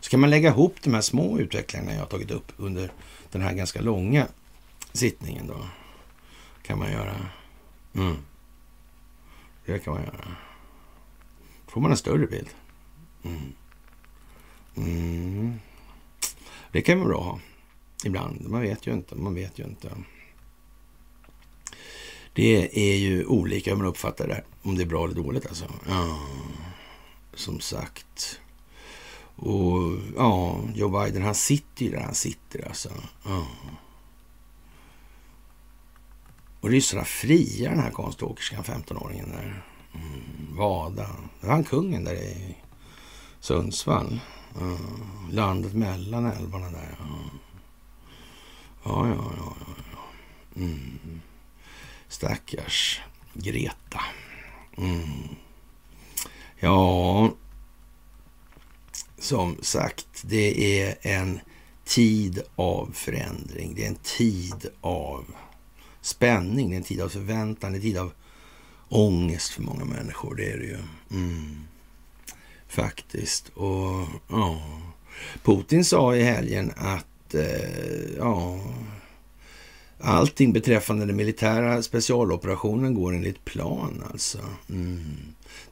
Så 0.00 0.10
kan 0.10 0.20
man 0.20 0.30
lägga 0.30 0.48
ihop 0.48 0.76
de 0.82 0.94
här 0.94 1.00
små 1.00 1.38
utvecklingarna 1.38 1.92
jag 1.92 2.00
har 2.00 2.06
tagit 2.06 2.30
upp 2.30 2.52
under 2.56 2.92
den 3.32 3.42
här 3.42 3.52
ganska 3.52 3.80
långa 3.80 4.26
sittningen 4.92 5.46
då. 5.46 5.66
Kan 6.62 6.78
man 6.78 6.92
göra. 6.92 7.16
Mm. 7.94 8.16
Det 9.66 9.78
kan 9.78 9.94
man 9.94 10.02
göra 10.02 10.36
får 11.70 11.80
man 11.80 11.90
en 11.90 11.96
större 11.96 12.26
bild. 12.26 12.48
Mm. 13.22 13.52
Mm. 14.76 15.60
Det 16.72 16.82
kan 16.82 16.98
vara 16.98 17.08
bra 17.08 17.20
att 17.20 17.26
ha 17.26 17.40
ibland. 18.04 18.48
Man 18.48 18.62
vet 18.62 18.86
ju 18.86 18.92
inte. 18.92 19.14
Man 19.14 19.34
vet 19.34 19.58
ju 19.58 19.64
inte. 19.64 19.90
Det 22.32 22.78
är 22.92 22.96
ju 22.96 23.26
olika 23.26 23.70
hur 23.70 23.76
man 23.76 23.86
uppfattar 23.86 24.28
det. 24.28 24.44
Om 24.62 24.76
det 24.76 24.82
är 24.82 24.86
bra 24.86 25.04
eller 25.04 25.14
dåligt 25.14 25.46
alltså. 25.46 25.64
Ja, 25.88 26.20
som 27.34 27.60
sagt. 27.60 28.40
Och 29.36 29.98
ja, 30.16 30.60
Joe 30.74 30.88
Biden 30.88 31.22
han 31.22 31.34
sitter 31.34 31.84
ju 31.84 31.90
där 31.90 32.00
han 32.00 32.14
sitter 32.14 32.68
alltså. 32.68 32.90
Ja. 33.24 33.46
Och 36.60 36.70
ryssarna 36.70 37.04
friar 37.04 37.70
den 37.70 37.80
här 37.80 37.90
konståkerskan, 37.90 38.64
15-åringen 38.64 39.30
där. 39.30 39.64
Mm, 39.94 40.56
Vada. 40.56 41.06
Det 41.40 41.46
var 41.46 41.54
han 41.54 41.64
kungen 41.64 42.04
där 42.04 42.14
i 42.14 42.56
Sundsvall. 43.40 44.20
Uh, 44.60 44.80
landet 45.30 45.74
mellan 45.74 46.26
älvarna 46.26 46.70
där. 46.70 46.96
Ja, 48.84 49.08
ja, 49.08 49.08
ja. 49.08 49.32
ja, 49.36 49.74
ja. 49.92 49.98
Mm. 50.56 51.20
Stackars 52.08 53.00
Greta. 53.34 54.00
Mm. 54.76 55.28
Ja, 56.58 57.30
som 59.18 59.56
sagt, 59.62 60.22
det 60.22 60.80
är 60.80 60.96
en 61.02 61.40
tid 61.84 62.42
av 62.56 62.90
förändring. 62.92 63.74
Det 63.74 63.84
är 63.84 63.88
en 63.88 63.94
tid 63.94 64.66
av 64.80 65.24
spänning, 66.00 66.70
det 66.70 66.74
är 66.74 66.78
en 66.78 66.82
tid 66.82 67.00
av 67.00 67.08
förväntan, 67.08 67.72
det 67.72 67.76
är 67.76 67.78
en 67.78 67.82
tid 67.82 67.98
av 67.98 68.12
ångest 68.90 69.52
för 69.52 69.62
många 69.62 69.84
människor. 69.84 70.34
Det 70.34 70.52
är 70.52 70.58
det 70.58 70.64
ju. 70.64 70.78
Mm. 71.10 71.64
Faktiskt. 72.68 73.48
Och 73.48 74.06
ja, 74.28 74.62
Putin 75.42 75.84
sa 75.84 76.16
i 76.16 76.22
helgen 76.22 76.72
att 76.76 77.34
eh, 77.34 78.16
ja, 78.18 78.60
allting 80.00 80.52
beträffande 80.52 81.06
den 81.06 81.16
militära 81.16 81.82
specialoperationen 81.82 82.94
går 82.94 83.14
enligt 83.14 83.44
plan 83.44 84.04
alltså. 84.12 84.38
Mm. 84.68 85.16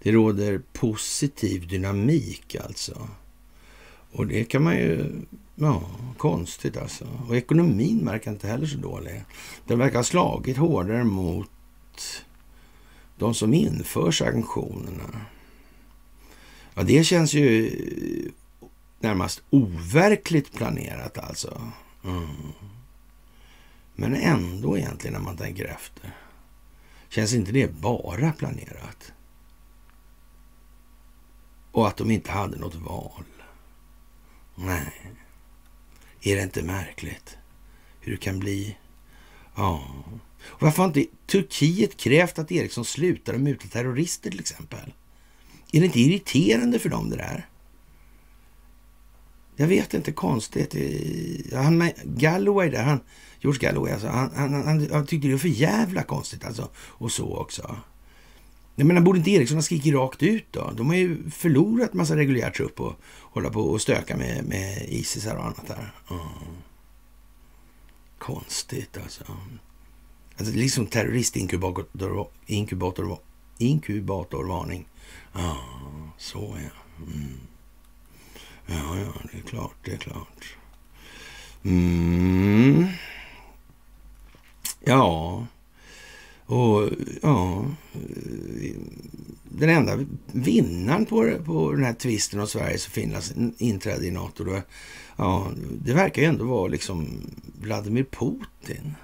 Det 0.03 0.13
råder 0.13 0.63
positiv 0.73 1.69
dynamik 1.69 2.57
alltså. 2.65 3.09
Och 4.13 4.27
det 4.27 4.45
kan 4.45 4.63
man 4.63 4.77
ju... 4.77 5.21
Ja, 5.55 5.83
konstigt 6.17 6.77
alltså. 6.77 7.07
Och 7.29 7.37
ekonomin 7.37 8.05
verkar 8.05 8.31
inte 8.31 8.49
heller 8.49 8.67
så 8.67 8.79
dålig. 8.79 9.25
Den 9.67 9.79
verkar 9.79 9.97
ha 9.97 10.05
slagit 10.05 10.57
hårdare 10.57 11.05
mot 11.05 11.51
de 13.19 13.35
som 13.35 13.55
inför 13.55 14.11
sanktionerna. 14.11 15.21
Ja, 16.75 16.83
det 16.83 17.05
känns 17.05 17.35
ju 17.35 17.71
närmast 19.01 19.43
overkligt 19.51 20.53
planerat 20.53 21.19
alltså. 21.19 21.73
Mm. 22.05 22.53
Men 23.95 24.15
ändå 24.15 24.79
egentligen 24.79 25.15
när 25.15 25.21
man 25.21 25.37
tänker 25.37 25.65
efter. 25.65 26.17
Känns 27.09 27.35
inte 27.35 27.53
det 27.53 27.81
bara 27.81 28.33
planerat? 28.33 29.13
Och 31.73 31.89
att 31.89 31.97
de 31.97 32.11
inte 32.11 32.31
hade 32.31 32.59
något 32.59 32.75
val. 32.75 33.25
Nej. 34.55 35.13
Är 36.21 36.37
det 36.37 36.43
inte 36.43 36.63
märkligt 36.63 37.39
hur 38.01 38.13
det 38.13 38.19
kan 38.19 38.39
bli? 38.39 38.77
Ja. 39.55 39.95
Varför 40.59 40.83
har 40.83 40.87
inte 40.87 41.07
Turkiet 41.27 41.97
krävt 41.97 42.39
att 42.39 42.53
Eriksson 42.53 42.85
slutar 42.85 43.35
att 43.35 43.41
muta 43.41 43.69
terrorister 43.69 44.31
till 44.31 44.41
exempel? 44.41 44.93
Är 45.73 45.81
det 45.81 45.87
inte 45.87 46.01
irriterande 46.01 46.79
för 46.79 46.89
dem 46.89 47.11
det 47.11 47.17
där? 47.17 47.49
Jag 49.57 49.67
vet 49.67 49.95
inte, 49.95 50.13
konstigt. 50.13 50.75
Han, 51.53 51.91
Galloway 52.05 52.71
där, 52.71 52.83
han, 52.83 53.01
George 53.41 53.61
Galloway, 53.61 53.93
alltså, 53.93 54.09
han, 54.09 54.31
han, 54.35 54.55
han, 54.55 54.89
han 54.93 55.07
tyckte 55.07 55.29
det 55.29 55.35
var 55.35 55.39
för 55.39 55.49
jävla 55.49 56.03
konstigt 56.03 56.45
alltså. 56.45 56.69
Och 56.77 57.13
så 57.13 57.37
också. 57.37 57.77
Jag 58.77 58.87
menar, 58.87 59.01
borde 59.01 59.19
inte 59.19 59.31
Eriksson 59.31 59.57
ha 59.57 59.63
skrikit 59.63 59.95
rakt 59.95 60.23
ut 60.23 60.47
då? 60.51 60.73
De 60.77 60.87
har 60.87 60.97
ju 60.97 61.31
förlorat 61.31 61.95
massa 61.95 62.17
reguljär 62.17 62.51
trupp 62.51 62.81
och 62.81 63.01
hålla 63.21 63.51
på 63.51 63.61
och 63.61 63.81
stöka 63.81 64.17
med, 64.17 64.45
med 64.45 64.87
Isis 64.89 65.27
och 65.27 65.33
annat 65.33 65.67
där. 65.67 65.93
Mm. 66.11 66.23
Konstigt 68.19 68.99
alltså. 69.03 69.25
Alltså 70.39 70.55
liksom 70.55 70.87
terroristinkubator, 70.87 72.29
inkubator, 72.47 73.19
inkubatorvarning. 73.59 74.89
Ja, 75.33 75.57
så 76.19 76.57
ja. 76.57 77.05
Mm. 77.13 77.39
Ja, 78.67 78.99
ja, 78.99 79.13
det 79.33 79.39
är 79.39 79.43
klart, 79.43 79.77
det 79.85 79.93
är 79.93 79.97
klart. 79.97 80.57
Mm. 81.65 82.87
Ja, 84.85 85.47
och 86.47 86.89
ja, 87.23 87.65
den 89.45 89.69
enda 89.69 89.99
vinnaren 90.33 91.07
på, 91.07 91.35
på 91.45 91.73
den 91.73 91.85
här 91.85 91.95
tvisten 91.95 92.41
om 92.41 92.47
Sveriges 92.47 92.87
och 92.87 92.93
Finlands 92.93 93.35
inträde 93.59 94.07
i 94.07 94.11
NATO, 94.11 94.45
då, 94.45 94.63
ja, 95.17 95.53
det 95.83 95.93
verkar 95.93 96.23
ju 96.23 96.29
ändå 96.29 96.45
vara 96.45 96.69
liksom 96.69 97.21
Vladimir 97.61 98.05
Putin. 98.05 98.95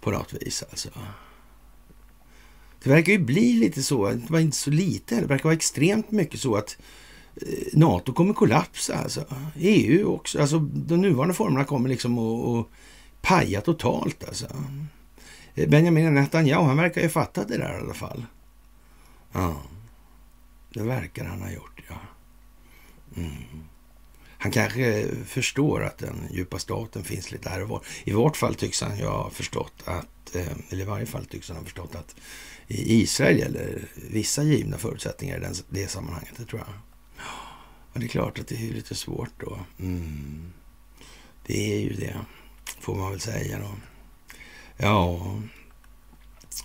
På 0.00 0.10
något 0.10 0.32
vis 0.32 0.64
alltså. 0.70 0.88
Det 2.82 2.90
verkar 2.90 3.12
ju 3.12 3.18
bli 3.18 3.52
lite 3.52 3.82
så, 3.82 4.10
det 4.10 4.30
var 4.30 4.40
inte 4.40 4.56
så 4.56 4.70
lite, 4.70 5.20
det 5.20 5.26
verkar 5.26 5.44
vara 5.44 5.54
extremt 5.54 6.10
mycket 6.10 6.40
så 6.40 6.54
att 6.54 6.76
eh, 7.36 7.48
NATO 7.72 8.12
kommer 8.12 8.34
kollapsa. 8.34 8.94
Alltså. 8.94 9.24
EU 9.56 10.08
också, 10.08 10.40
alltså 10.40 10.58
de 10.58 11.00
nuvarande 11.00 11.34
formerna 11.34 11.64
kommer 11.64 11.88
liksom 11.88 12.18
att 12.18 12.66
paja 13.20 13.60
totalt 13.60 14.24
alltså. 14.24 14.46
Eh, 15.54 15.68
Benjamin 15.68 16.14
Netanyahu, 16.14 16.66
han 16.66 16.76
verkar 16.76 17.00
ju 17.00 17.08
fattat 17.08 17.48
det 17.48 17.58
där 17.58 17.72
i 17.72 17.84
alla 17.84 17.94
fall. 17.94 18.24
Ja, 19.32 19.62
det 20.74 20.82
verkar 20.82 21.24
han 21.24 21.42
ha 21.42 21.50
gjort, 21.50 21.82
ja. 21.88 21.96
Mm. 23.16 23.64
Han 24.42 24.52
kanske 24.52 25.08
förstår 25.26 25.84
att 25.84 25.98
den 25.98 26.28
djupa 26.30 26.58
staten 26.58 27.04
finns 27.04 27.32
lite 27.32 27.48
här 27.48 27.62
och 27.62 27.68
var. 27.68 27.82
I 28.04 28.12
vart 28.12 28.36
fall 28.36 28.54
tycks 28.54 28.80
han 28.80 28.98
ju 28.98 29.04
ha 29.04 29.30
förstått 29.30 29.82
att, 29.84 30.36
eh, 30.36 30.52
eller 30.70 30.82
i 30.82 30.84
varje 30.84 31.06
fall 31.06 31.24
tycks 31.26 31.48
han 31.48 31.56
ha 31.56 31.64
förstått 31.64 31.94
att 31.94 32.14
i 32.66 33.02
Israel 33.02 33.38
gäller 33.38 33.88
vissa 33.94 34.42
givna 34.42 34.78
förutsättningar 34.78 35.52
i 35.52 35.62
det 35.68 35.88
sammanhanget, 35.88 36.32
det 36.36 36.44
tror 36.44 36.62
jag. 36.66 36.74
Och 37.92 38.00
det 38.00 38.06
är 38.06 38.08
klart 38.08 38.38
att 38.38 38.48
det 38.48 38.68
är 38.68 38.72
lite 38.72 38.94
svårt 38.94 39.40
då. 39.40 39.58
Mm. 39.78 40.52
Det 41.46 41.74
är 41.74 41.80
ju 41.80 41.92
det, 41.92 42.16
får 42.80 42.94
man 42.94 43.10
väl 43.10 43.20
säga 43.20 43.58
då. 43.58 43.70
Ja, 44.76 45.20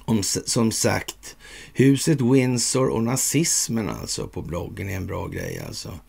om, 0.05 0.23
som 0.23 0.71
sagt, 0.71 1.37
huset 1.73 2.21
Windsor 2.21 2.89
och 2.89 3.03
nazismen 3.03 3.89
alltså 3.89 4.27
på 4.27 4.41
bloggen 4.41 4.89
är 4.89 4.95
en 4.95 5.07
bra 5.07 5.27
grej 5.27 5.63
alltså. 5.67 5.99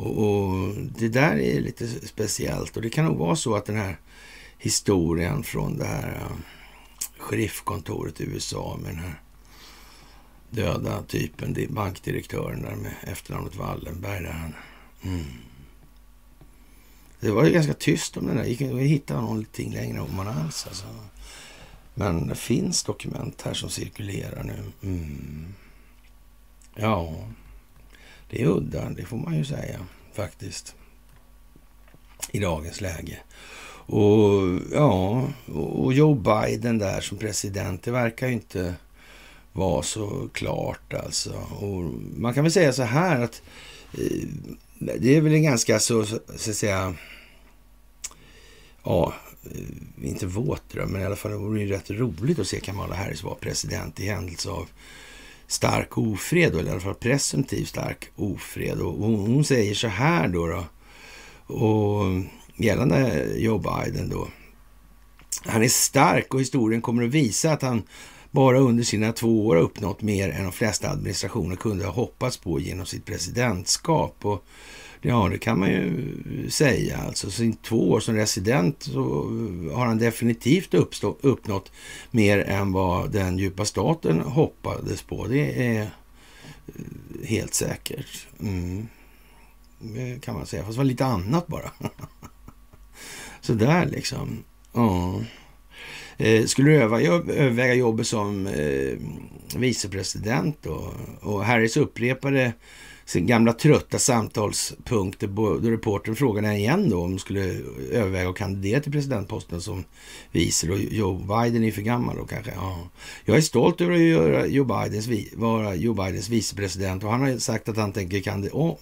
Och, 0.00 0.18
och, 0.18 0.74
det 0.98 1.08
där 1.08 1.36
är 1.36 1.60
lite 1.60 1.88
speciellt 1.88 2.76
och 2.76 2.82
det 2.82 2.90
kan 2.90 3.04
nog 3.04 3.16
vara 3.16 3.36
så 3.36 3.54
att 3.54 3.66
den 3.66 3.76
här 3.76 3.96
historien 4.58 5.42
från 5.42 5.78
det 5.78 5.84
här 5.84 6.14
eh, 6.14 6.36
sheriffkontoret 7.18 8.20
i 8.20 8.24
USA 8.24 8.78
med 8.82 8.90
den 8.90 8.98
här 8.98 9.20
döda 10.50 11.02
typen, 11.02 11.56
bankdirektören 11.70 12.62
där 12.62 12.76
med 12.76 12.92
efternamnet 13.02 13.56
Wallenberg. 13.56 14.22
Där 14.22 14.32
han, 14.32 14.54
mm. 15.02 15.24
Det 17.20 17.30
var 17.30 17.44
ju 17.44 17.52
ganska 17.52 17.74
tyst 17.74 18.16
om 18.16 18.26
den 18.26 18.36
där. 18.36 18.44
Jag 18.44 18.78
hittade 18.78 19.20
någonting 19.20 19.72
längre 19.72 20.00
om 20.00 20.16
man 20.16 20.28
alls. 20.28 20.66
Alltså. 20.66 20.86
Men 21.94 22.28
det 22.28 22.34
finns 22.34 22.82
dokument 22.82 23.42
här 23.42 23.54
som 23.54 23.70
cirkulerar 23.70 24.44
nu. 24.44 24.88
Mm. 24.88 25.54
Ja, 26.74 27.14
det 28.30 28.42
är 28.42 28.46
udda, 28.46 28.90
det 28.90 29.04
får 29.04 29.16
man 29.16 29.36
ju 29.36 29.44
säga 29.44 29.86
faktiskt. 30.12 30.74
I 32.32 32.38
dagens 32.38 32.80
läge. 32.80 33.18
Och 33.86 34.60
ja, 34.72 35.24
och 35.54 35.92
Joe 35.92 36.14
Biden 36.14 36.78
där 36.78 37.00
som 37.00 37.18
president, 37.18 37.82
det 37.82 37.90
verkar 37.90 38.26
ju 38.26 38.32
inte 38.32 38.74
vara 39.52 39.82
så 39.82 40.28
klart 40.32 40.94
alltså. 40.94 41.32
Och 41.60 41.92
man 42.16 42.34
kan 42.34 42.44
väl 42.44 42.52
säga 42.52 42.72
så 42.72 42.82
här 42.82 43.20
att 43.20 43.42
eh, 43.92 44.28
det 44.78 45.16
är 45.16 45.20
väl 45.20 45.34
en 45.34 45.42
ganska 45.42 45.78
så, 45.78 46.04
så 46.04 46.16
att 46.50 46.56
säga, 46.56 46.94
ja, 48.84 49.14
eh, 49.44 50.08
inte 50.08 50.26
våt 50.26 50.68
dröm, 50.68 50.90
men 50.90 51.02
i 51.02 51.04
alla 51.04 51.16
fall 51.16 51.30
det 51.30 51.38
vore 51.38 51.60
ju 51.60 51.66
rätt 51.66 51.90
roligt 51.90 52.38
att 52.38 52.46
se 52.46 52.60
Kamala 52.60 52.94
Harris 52.94 53.22
vara 53.22 53.34
president 53.34 54.00
i 54.00 54.06
händelse 54.06 54.50
av 54.50 54.68
stark 55.50 55.98
ofred, 55.98 56.54
eller 56.54 56.68
i 56.68 56.70
alla 56.70 56.80
fall 56.80 56.94
presumtiv 56.94 57.64
stark 57.64 58.10
ofred. 58.16 58.80
Och 58.80 58.94
hon 58.94 59.44
säger 59.44 59.74
så 59.74 59.88
här 59.88 60.28
då, 60.28 60.46
då 60.46 60.64
och 61.54 62.04
gällande 62.56 63.26
Joe 63.36 63.58
Biden 63.58 64.08
då. 64.08 64.28
Han 65.44 65.62
är 65.62 65.68
stark 65.68 66.34
och 66.34 66.40
historien 66.40 66.82
kommer 66.82 67.04
att 67.04 67.10
visa 67.10 67.52
att 67.52 67.62
han 67.62 67.82
bara 68.30 68.58
under 68.58 68.84
sina 68.84 69.12
två 69.12 69.46
år 69.46 69.56
har 69.56 69.62
uppnått 69.62 70.02
mer 70.02 70.30
än 70.30 70.42
de 70.42 70.52
flesta 70.52 70.90
administrationer 70.90 71.56
kunde 71.56 71.84
ha 71.84 71.92
hoppats 71.92 72.36
på 72.36 72.60
genom 72.60 72.86
sitt 72.86 73.04
presidentskap. 73.04 74.16
Och 74.22 74.44
Ja, 75.02 75.28
det 75.30 75.38
kan 75.38 75.58
man 75.58 75.70
ju 75.70 76.50
säga. 76.50 76.98
Alltså, 76.98 77.30
sin 77.30 77.56
två 77.56 77.90
år 77.90 78.00
som 78.00 78.14
resident 78.14 78.82
så 78.82 79.24
har 79.72 79.86
han 79.86 79.98
definitivt 79.98 80.74
uppstå, 80.74 81.16
uppnått 81.20 81.72
mer 82.10 82.38
än 82.38 82.72
vad 82.72 83.10
den 83.10 83.38
djupa 83.38 83.64
staten 83.64 84.20
hoppades 84.20 85.02
på. 85.02 85.26
Det 85.26 85.66
är 85.66 85.82
eh, 85.82 85.88
helt 87.24 87.54
säkert. 87.54 88.26
Mm. 88.40 88.88
Det 89.78 90.22
kan 90.22 90.34
man 90.34 90.46
säga, 90.46 90.62
fast 90.62 90.74
det 90.74 90.78
var 90.78 90.84
lite 90.84 91.04
annat 91.04 91.46
bara. 91.46 91.70
Så 93.40 93.52
där 93.52 93.86
liksom. 93.86 94.44
Ja. 94.72 95.20
Eh, 96.16 96.44
skulle 96.44 96.70
du 96.70 96.82
överväga 96.82 97.74
jobbet 97.74 98.06
som 98.06 98.46
eh, 98.46 98.98
vicepresident 99.56 100.58
då? 100.62 100.94
och 101.20 101.44
Harris 101.44 101.76
upprepade 101.76 102.52
sin 103.10 103.26
gamla 103.26 103.52
trötta 103.52 103.98
samtalspunkter 103.98 105.26
då 105.26 105.70
reportern 105.70 106.16
frågade 106.16 106.56
igen 106.56 106.90
då 106.90 107.02
om 107.02 107.10
de 107.10 107.18
skulle 107.18 107.40
överväga 107.90 108.28
att 108.28 108.36
kandidera 108.36 108.80
till 108.80 108.92
presidentposten 108.92 109.60
som 109.60 109.84
vice. 110.32 110.70
Och 110.70 110.78
Joe 110.78 111.14
Biden 111.14 111.64
är 111.64 111.72
för 111.72 111.82
gammal 111.82 112.16
då 112.16 112.24
kanske. 112.24 112.52
Ja. 112.54 112.88
Jag 113.24 113.36
är 113.36 113.40
stolt 113.40 113.80
över 113.80 113.94
att 113.94 114.00
göra 114.00 114.46
Joe 114.46 114.64
Bidens, 114.64 115.08
vara 115.36 115.74
Joe 115.74 115.94
Bidens 115.94 116.28
vicepresident 116.28 117.04
och 117.04 117.10
han 117.10 117.20
har 117.20 117.38
sagt 117.38 117.68
att 117.68 117.76
han 117.76 117.92
tänker 117.92 118.20
kandidera. 118.20 118.58
Och, 118.58 118.80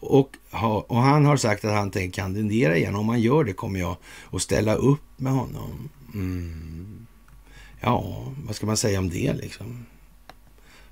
och, 0.00 0.36
och, 0.90 0.96
han 0.96 1.24
har 1.24 1.36
sagt 1.36 1.64
att 1.64 1.74
han 1.74 1.90
tänker 1.90 2.22
kandidera 2.22 2.76
igen. 2.76 2.94
Om 2.94 3.08
han 3.08 3.20
gör 3.20 3.44
det 3.44 3.52
kommer 3.52 3.80
jag 3.80 3.96
att 4.30 4.42
ställa 4.42 4.74
upp 4.74 5.04
med 5.16 5.32
honom. 5.32 5.88
Mm. 6.14 7.06
Ja, 7.80 8.32
vad 8.46 8.56
ska 8.56 8.66
man 8.66 8.76
säga 8.76 8.98
om 8.98 9.10
det 9.10 9.32
liksom? 9.32 9.86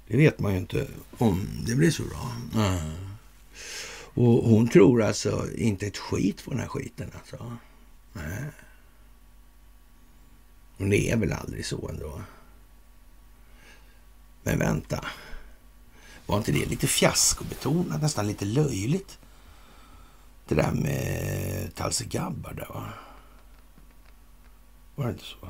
Det 0.07 0.17
vet 0.17 0.39
man 0.39 0.53
ju 0.53 0.59
inte 0.59 0.89
om 1.19 1.49
det 1.67 1.75
blir 1.75 1.91
så 1.91 2.03
bra. 2.03 2.33
Mm. 2.55 2.93
Och 4.15 4.49
hon 4.49 4.69
tror 4.69 5.03
alltså 5.03 5.53
inte 5.55 5.87
ett 5.87 5.97
skit 5.97 6.45
på 6.45 6.51
den 6.51 6.61
här 6.61 6.69
skiten 6.69 7.11
alltså. 7.15 7.57
Nej. 8.13 8.45
Men 10.77 10.91
det 10.91 11.11
är 11.11 11.17
väl 11.17 11.33
aldrig 11.33 11.67
så 11.67 11.89
ändå. 11.89 12.23
Men 14.43 14.59
vänta. 14.59 15.05
Var 16.27 16.39
inte 16.39 16.53
det 16.53 16.67
lite 16.67 16.87
fiaskobetonat, 16.87 18.03
nästan 18.03 18.27
lite 18.27 18.45
löjligt? 18.45 19.19
Det 20.49 20.55
där 20.55 20.73
med 20.73 21.75
Talse 21.75 22.05
Gabbar 22.05 22.53
där 22.53 22.69
va? 22.69 22.93
Var 24.95 25.05
det 25.05 25.13
inte 25.13 25.25
så? 25.25 25.49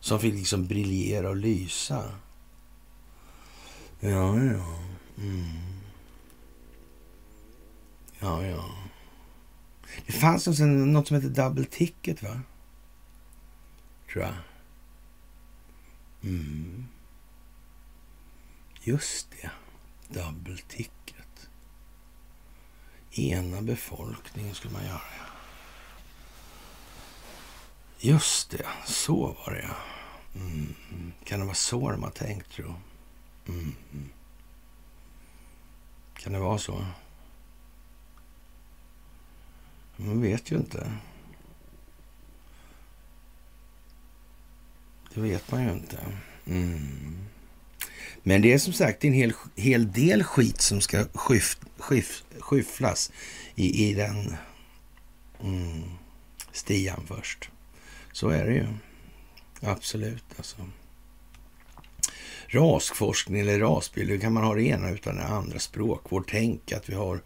Som 0.00 0.20
fick 0.20 0.34
liksom 0.34 0.66
briljera 0.66 1.28
och 1.28 1.36
lysa. 1.36 2.12
Ja, 4.00 4.36
ja. 4.42 4.78
Mm. 5.18 5.46
Ja, 8.20 8.46
ja. 8.46 8.70
Det 10.06 10.12
fanns 10.12 10.46
något 10.46 11.06
som 11.08 11.14
hette 11.16 11.28
double 11.28 11.64
ticket, 11.64 12.22
va? 12.22 12.40
Tror 14.12 14.24
jag. 14.24 14.34
Mm. 16.22 16.86
Just 18.82 19.30
det. 19.30 19.50
Double 20.20 20.56
ticket. 20.68 21.48
Ena 23.10 23.62
befolkningen 23.62 24.54
skulle 24.54 24.72
man 24.72 24.84
göra. 24.84 25.00
Just 27.98 28.50
det, 28.50 28.66
så 28.86 29.26
var 29.26 29.54
det 29.54 29.62
ja. 29.62 29.76
Mm. 30.40 30.74
Kan 31.24 31.40
det 31.40 31.46
vara 31.46 31.54
så 31.54 31.90
de 31.90 32.02
har 32.02 32.10
tänkt, 32.10 32.50
tro? 32.50 32.74
Mm, 33.48 33.74
mm. 33.92 34.08
Kan 36.14 36.32
det 36.32 36.38
vara 36.38 36.58
så? 36.58 36.86
Man 39.96 40.22
vet 40.22 40.52
ju 40.52 40.56
inte. 40.56 40.92
Det 45.14 45.20
vet 45.20 45.52
man 45.52 45.64
ju 45.64 45.72
inte. 45.72 45.98
Mm. 46.46 47.16
Men 48.22 48.42
det 48.42 48.52
är 48.52 48.58
som 48.58 48.72
sagt 48.72 49.04
en 49.04 49.12
hel, 49.12 49.32
hel 49.56 49.92
del 49.92 50.24
skit 50.24 50.60
som 50.60 50.80
ska 50.80 51.04
skyf, 51.14 51.58
skyf, 51.76 52.24
skyfflas 52.38 53.12
i, 53.54 53.88
i 53.88 53.94
den 53.94 54.36
mm, 55.40 55.82
stian 56.52 57.06
först. 57.06 57.50
Så 58.12 58.28
är 58.28 58.44
det 58.46 58.54
ju. 58.54 58.66
Absolut 59.60 60.24
alltså. 60.36 60.56
Rasforskning 62.56 63.40
eller 63.40 63.58
rasbild, 63.58 64.20
kan 64.20 64.32
man 64.32 64.44
ha 64.44 64.54
det 64.54 64.62
ena 64.62 64.90
utan 64.90 65.16
det 65.16 65.24
andra. 65.24 65.58
Språkvård, 65.58 66.24
tänk 66.30 66.72
att 66.72 66.88
vi 66.88 66.94
har 66.94 67.20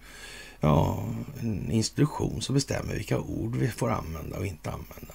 ja, 0.61 1.05
en 1.41 1.71
institution 1.71 2.43
som 2.43 2.55
bestämmer 2.55 2.95
vilka 2.95 3.19
ord 3.19 3.57
vi 3.57 3.69
får 3.69 3.91
använda 3.91 4.39
och 4.39 4.47
inte 4.47 4.71
använda. 4.71 5.15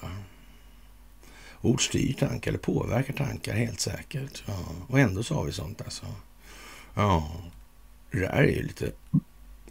Ord 1.62 1.86
styr 1.86 2.14
tankar 2.14 2.52
eller 2.52 2.60
påverkar 2.60 3.14
tankar 3.14 3.54
helt 3.54 3.80
säkert. 3.80 4.44
Ja. 4.46 4.60
Och 4.88 5.00
ändå 5.00 5.24
så 5.24 5.36
har 5.36 5.46
vi 5.46 5.52
sånt 5.52 5.82
alltså. 5.82 6.06
Ja, 6.96 7.32
det 8.12 8.20
där 8.20 8.34
är 8.34 8.44
ju 8.44 8.64
lite 8.64 8.92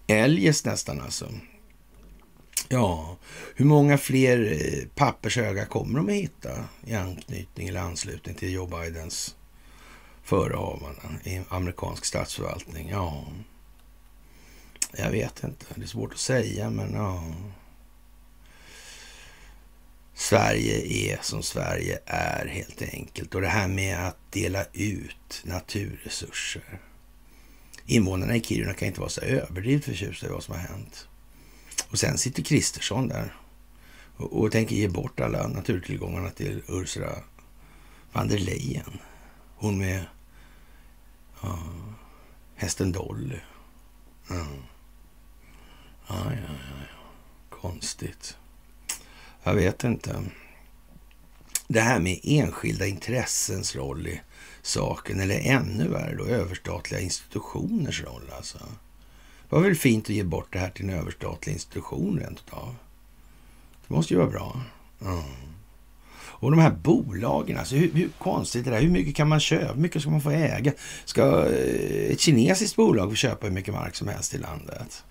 eljest 0.07 0.65
nästan 0.65 1.01
alltså. 1.01 1.29
Ja, 2.69 3.17
hur 3.55 3.65
många 3.65 3.99
fler 3.99 4.53
eh, 4.53 4.89
pappershögar 4.95 5.65
kommer 5.65 5.99
de 5.99 6.09
att 6.09 6.15
hitta 6.15 6.51
i 6.87 6.95
anknytning 6.95 7.69
eller 7.69 7.81
anslutning 7.81 8.35
till 8.35 8.53
Joe 8.53 8.67
Bidens 8.67 9.37
förehavanden 10.25 11.19
i 11.25 11.43
amerikansk 11.49 12.05
statsförvaltning? 12.05 12.89
Ja, 12.89 13.25
jag 14.97 15.11
vet 15.11 15.45
inte. 15.45 15.67
Det 15.75 15.83
är 15.83 15.87
svårt 15.87 16.13
att 16.13 16.19
säga, 16.19 16.71
men 16.71 16.95
ja. 16.95 17.25
Sverige 20.15 20.87
är 20.87 21.19
som 21.23 21.43
Sverige 21.43 21.99
är 22.07 22.47
helt 22.47 22.83
enkelt. 22.83 23.35
Och 23.35 23.41
det 23.41 23.49
här 23.49 23.69
med 23.69 24.09
att 24.09 24.17
dela 24.31 24.65
ut 24.73 25.43
naturresurser. 25.45 26.81
Invånarna 27.87 28.37
i 28.37 28.41
Kiruna 28.41 28.75
kan 28.75 28.89
inte 28.89 29.01
vara 29.01 29.11
så 29.11 29.21
överdrivet 29.21 29.85
förtjusta 29.85 30.27
i 30.27 30.31
vad 30.31 30.43
som 30.43 30.55
har 30.55 30.61
hänt. 30.61 31.09
Och 31.91 31.99
sen 31.99 32.19
sitter 32.19 32.43
Kristersson 32.43 33.09
där 33.09 33.37
och, 34.17 34.41
och 34.41 34.53
tänker 34.53 34.77
ge 34.77 34.89
bort 34.89 35.21
alla 35.21 35.49
naturtillgångarna 35.49 36.31
till 36.31 36.63
Ursula 36.69 37.23
van 38.13 38.29
der 38.29 38.39
Leyen. 38.39 38.99
Hon 39.57 39.79
med 39.79 40.05
ja, 41.45 41.59
hästen 42.55 42.93
Dolly. 42.93 43.39
Ja. 44.29 44.47
Ja, 46.09 46.25
ja, 46.25 46.33
ja, 46.35 46.77
ja. 46.81 47.57
Konstigt. 47.61 48.37
Jag 49.43 49.55
vet 49.55 49.85
inte. 49.85 50.23
Det 51.69 51.81
här 51.81 52.01
med 52.01 52.21
enskilda 52.23 52.87
intressens 52.87 53.77
roll 53.77 54.07
i 54.07 54.21
saken, 54.63 55.21
eller 55.21 55.41
ännu 55.41 55.89
värre 55.89 56.17
då, 56.17 56.25
överstatliga 56.25 57.01
institutioners 57.01 58.03
roll 58.05 58.31
alltså. 58.37 58.59
Det 59.49 59.57
var 59.57 59.63
väl 59.63 59.75
fint 59.75 60.05
att 60.05 60.11
ge 60.11 60.25
bort 60.25 60.53
det 60.53 60.59
här 60.59 60.71
till 60.71 60.85
en 60.85 60.99
överstatlig 60.99 61.53
institution 61.53 62.19
rent 62.19 62.39
utav. 62.39 62.77
Det 63.87 63.95
måste 63.95 64.15
ju 64.15 64.19
vara 64.21 64.31
bra. 64.31 64.63
Mm. 65.01 65.23
Och 66.45 66.51
de 66.51 66.61
här 66.61 66.71
bolagen, 66.71 67.59
alltså 67.59 67.77
hur, 67.77 67.93
hur, 67.93 68.09
konstigt 68.19 68.67
är 68.67 68.71
det 68.71 68.77
här? 68.77 68.83
Hur 68.83 68.91
mycket 68.91 69.17
kan 69.17 69.29
man 69.29 69.41
köpa? 69.41 69.73
Hur 69.73 69.81
mycket 69.81 70.03
ska 70.03 70.11
man 70.11 70.21
få 70.21 70.31
äga? 70.31 70.73
Ska 71.05 71.47
eh, 71.47 72.13
ett 72.13 72.21
kinesiskt 72.21 72.77
bolag 72.77 73.11
få 73.11 73.15
köpa 73.15 73.47
hur 73.47 73.55
mycket 73.55 73.75
mark 73.75 73.95
som 73.95 74.09
helst 74.09 74.35
i 74.35 74.39
landet? 74.39 75.05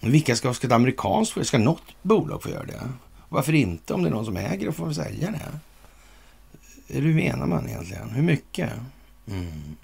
Vilka 0.00 0.36
ska, 0.36 0.54
ska 0.54 0.66
ett 0.66 0.72
amerikanskt, 0.72 1.46
ska 1.46 1.58
något 1.58 1.82
bolag 2.02 2.42
få 2.42 2.50
göra 2.50 2.64
det? 2.64 2.88
Varför 3.28 3.52
inte? 3.52 3.94
Om 3.94 4.02
det 4.02 4.08
är 4.08 4.10
någon 4.10 4.24
som 4.24 4.36
äger 4.36 4.66
det 4.66 4.72
får 4.72 4.86
vi 4.86 4.94
sälja 4.94 5.30
det. 5.30 5.58
Eller 6.96 7.06
hur 7.06 7.14
menar 7.14 7.46
man 7.46 7.68
egentligen? 7.68 8.10
Hur 8.10 8.22
mycket? 8.22 8.70
Mm. 9.30 9.76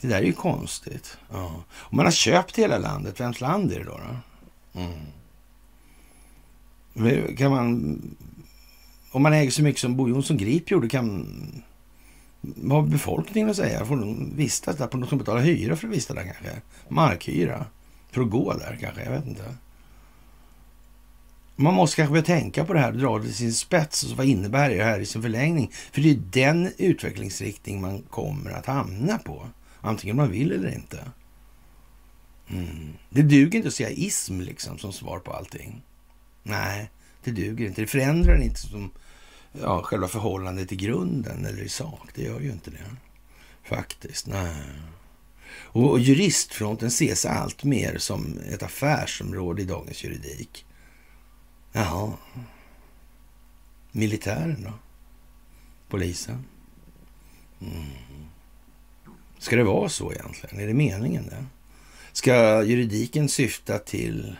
Det 0.00 0.08
där 0.08 0.18
är 0.18 0.22
ju 0.22 0.32
konstigt. 0.32 1.18
Ja. 1.30 1.62
Om 1.70 1.96
man 1.96 2.06
har 2.06 2.12
köpt 2.12 2.58
hela 2.58 2.78
landet, 2.78 3.20
vems 3.20 3.40
land 3.40 3.72
är 3.72 3.78
det 3.78 3.84
då? 3.84 4.00
då? 4.72 4.80
Mm. 4.80 4.98
Kan 7.36 7.50
man... 7.50 8.00
Om 9.10 9.22
man 9.22 9.32
äger 9.32 9.50
så 9.50 9.62
mycket 9.62 9.80
som 9.80 9.96
Bo 9.96 10.08
Jonsson 10.08 10.36
Grip 10.36 10.70
gjorde, 10.70 10.88
kan... 10.88 11.26
Vad 12.40 12.82
har 12.82 12.88
befolkningen 12.88 13.50
att 13.50 13.56
säga? 13.56 13.84
Får 13.84 13.96
de 13.96 14.36
vistas 14.36 14.76
där? 14.76 14.86
På 14.86 14.96
något 14.96 15.08
som 15.08 15.18
betalar 15.18 15.40
hyra 15.40 15.76
för 15.76 15.88
att 15.88 15.94
vistas 15.94 16.16
där 16.16 16.24
kanske? 16.24 16.60
Markhyra? 16.88 17.66
För 18.10 18.20
att 18.20 18.30
gå 18.30 18.52
där 18.52 18.78
kanske? 18.80 19.04
Jag 19.04 19.10
vet 19.10 19.26
inte. 19.26 19.54
Man 21.56 21.74
måste 21.74 21.96
kanske 21.96 22.10
börja 22.10 22.24
tänka 22.24 22.64
på 22.64 22.72
det 22.72 22.80
här 22.80 22.92
och 22.92 22.98
dra 22.98 23.18
det 23.18 23.24
till 23.24 23.34
sin 23.34 23.52
spets. 23.52 24.02
Och 24.02 24.10
så 24.10 24.16
vad 24.16 24.26
innebär 24.26 24.70
det 24.70 24.84
här 24.84 25.00
i 25.00 25.06
sin 25.06 25.22
förlängning? 25.22 25.70
För 25.92 26.00
det 26.00 26.10
är 26.10 26.22
den 26.32 26.72
utvecklingsriktning 26.78 27.80
man 27.80 28.02
kommer 28.02 28.50
att 28.50 28.66
hamna 28.66 29.18
på. 29.18 29.46
Antingen 29.80 30.16
man 30.16 30.30
vill 30.30 30.52
eller 30.52 30.74
inte. 30.74 30.98
Mm. 32.48 32.92
Det 33.10 33.22
duger 33.22 33.56
inte 33.56 33.68
att 33.68 33.74
säga 33.74 33.90
ism 33.90 34.40
liksom 34.40 34.78
som 34.78 34.92
svar 34.92 35.18
på 35.18 35.32
allting. 35.32 35.82
Nej, 36.42 36.90
det 37.24 37.30
duger 37.30 37.66
inte. 37.66 37.80
Det 37.80 37.86
förändrar 37.86 38.42
inte 38.42 38.60
som 38.60 38.90
ja, 39.52 39.82
själva 39.82 40.08
förhållandet 40.08 40.72
i 40.72 40.76
grunden 40.76 41.44
eller 41.44 41.62
i 41.62 41.68
sak. 41.68 42.08
Det 42.14 42.22
gör 42.22 42.40
ju 42.40 42.50
inte 42.50 42.70
det. 42.70 42.96
Faktiskt, 43.62 44.26
nej. 44.26 44.64
Och 45.50 45.98
juristfronten 45.98 46.88
ses 46.88 47.26
allt 47.26 47.64
mer 47.64 47.98
som 47.98 48.38
ett 48.48 48.62
affärsområde 48.62 49.62
i 49.62 49.64
dagens 49.64 50.04
juridik. 50.04 50.66
Jaha. 51.72 52.12
Militären 53.92 54.62
då? 54.62 54.72
Polisen? 55.88 56.44
Mm. 57.60 57.86
Ska 59.38 59.56
det 59.56 59.64
vara 59.64 59.88
så 59.88 60.12
egentligen? 60.12 60.60
Är 60.60 60.66
det 60.66 60.74
meningen 60.74 61.26
det? 61.26 61.44
Ska 62.12 62.62
juridiken 62.62 63.28
syfta 63.28 63.78
till 63.78 64.36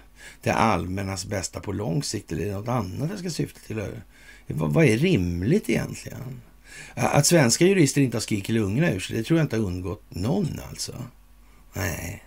det 0.48 0.54
allmännas 0.54 1.26
bästa 1.26 1.60
på 1.60 1.72
lång 1.72 2.02
sikt 2.02 2.32
eller 2.32 2.52
något 2.52 2.68
annat 2.68 3.10
det 3.10 3.18
ska 3.18 3.30
syfta 3.30 3.60
till? 3.66 3.86
Vad, 4.46 4.72
vad 4.72 4.84
är 4.84 4.98
rimligt 4.98 5.70
egentligen? 5.70 6.40
Att 6.94 7.26
svenska 7.26 7.66
jurister 7.66 8.00
inte 8.00 8.16
har 8.16 8.20
skrikit 8.20 8.54
lungorna 8.54 8.92
ur 8.92 9.00
sig, 9.00 9.16
det 9.16 9.22
tror 9.22 9.38
jag 9.38 9.44
inte 9.44 9.56
har 9.56 9.64
undgått 9.64 10.04
någon 10.08 10.60
alltså. 10.70 10.94
Nej. 11.72 12.24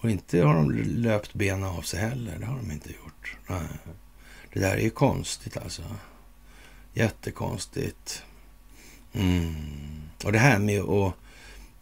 Och 0.00 0.10
inte 0.10 0.42
har 0.42 0.54
de 0.54 0.72
löpt 0.82 1.34
benen 1.34 1.64
av 1.64 1.82
sig 1.82 2.00
heller. 2.00 2.38
Det 2.38 2.46
har 2.46 2.56
de 2.56 2.70
inte 2.70 2.88
gjort. 2.88 3.36
Nej. 3.46 3.68
Det 4.52 4.60
där 4.60 4.76
är 4.76 4.80
ju 4.80 4.90
konstigt 4.90 5.56
alltså. 5.56 5.82
Jättekonstigt. 6.94 8.22
Mm. 9.12 9.54
Och 10.24 10.32
det 10.32 10.38
här 10.38 10.58
med 10.58 10.80
att 10.80 11.14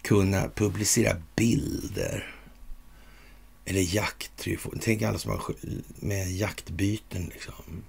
kunna 0.03 0.49
publicera 0.55 1.17
bilder. 1.37 2.40
Eller 3.71 3.95
jakttryfon. 3.95 4.79
Tänk 4.83 5.03
alla 5.03 5.19
som 5.19 5.31
har 5.31 5.41
med 6.01 6.33
jaktbyten 6.33 7.31
liksom. 7.33 7.85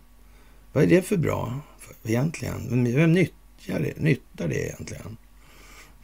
Vad 0.73 0.83
är 0.83 0.87
det 0.87 1.01
för 1.01 1.17
bra 1.17 1.59
egentligen? 2.03 2.83
Vem 2.95 3.13
nyttjar 3.13 3.79
det, 3.79 3.97
nyttar 3.97 4.47
det 4.47 4.65
egentligen? 4.65 5.17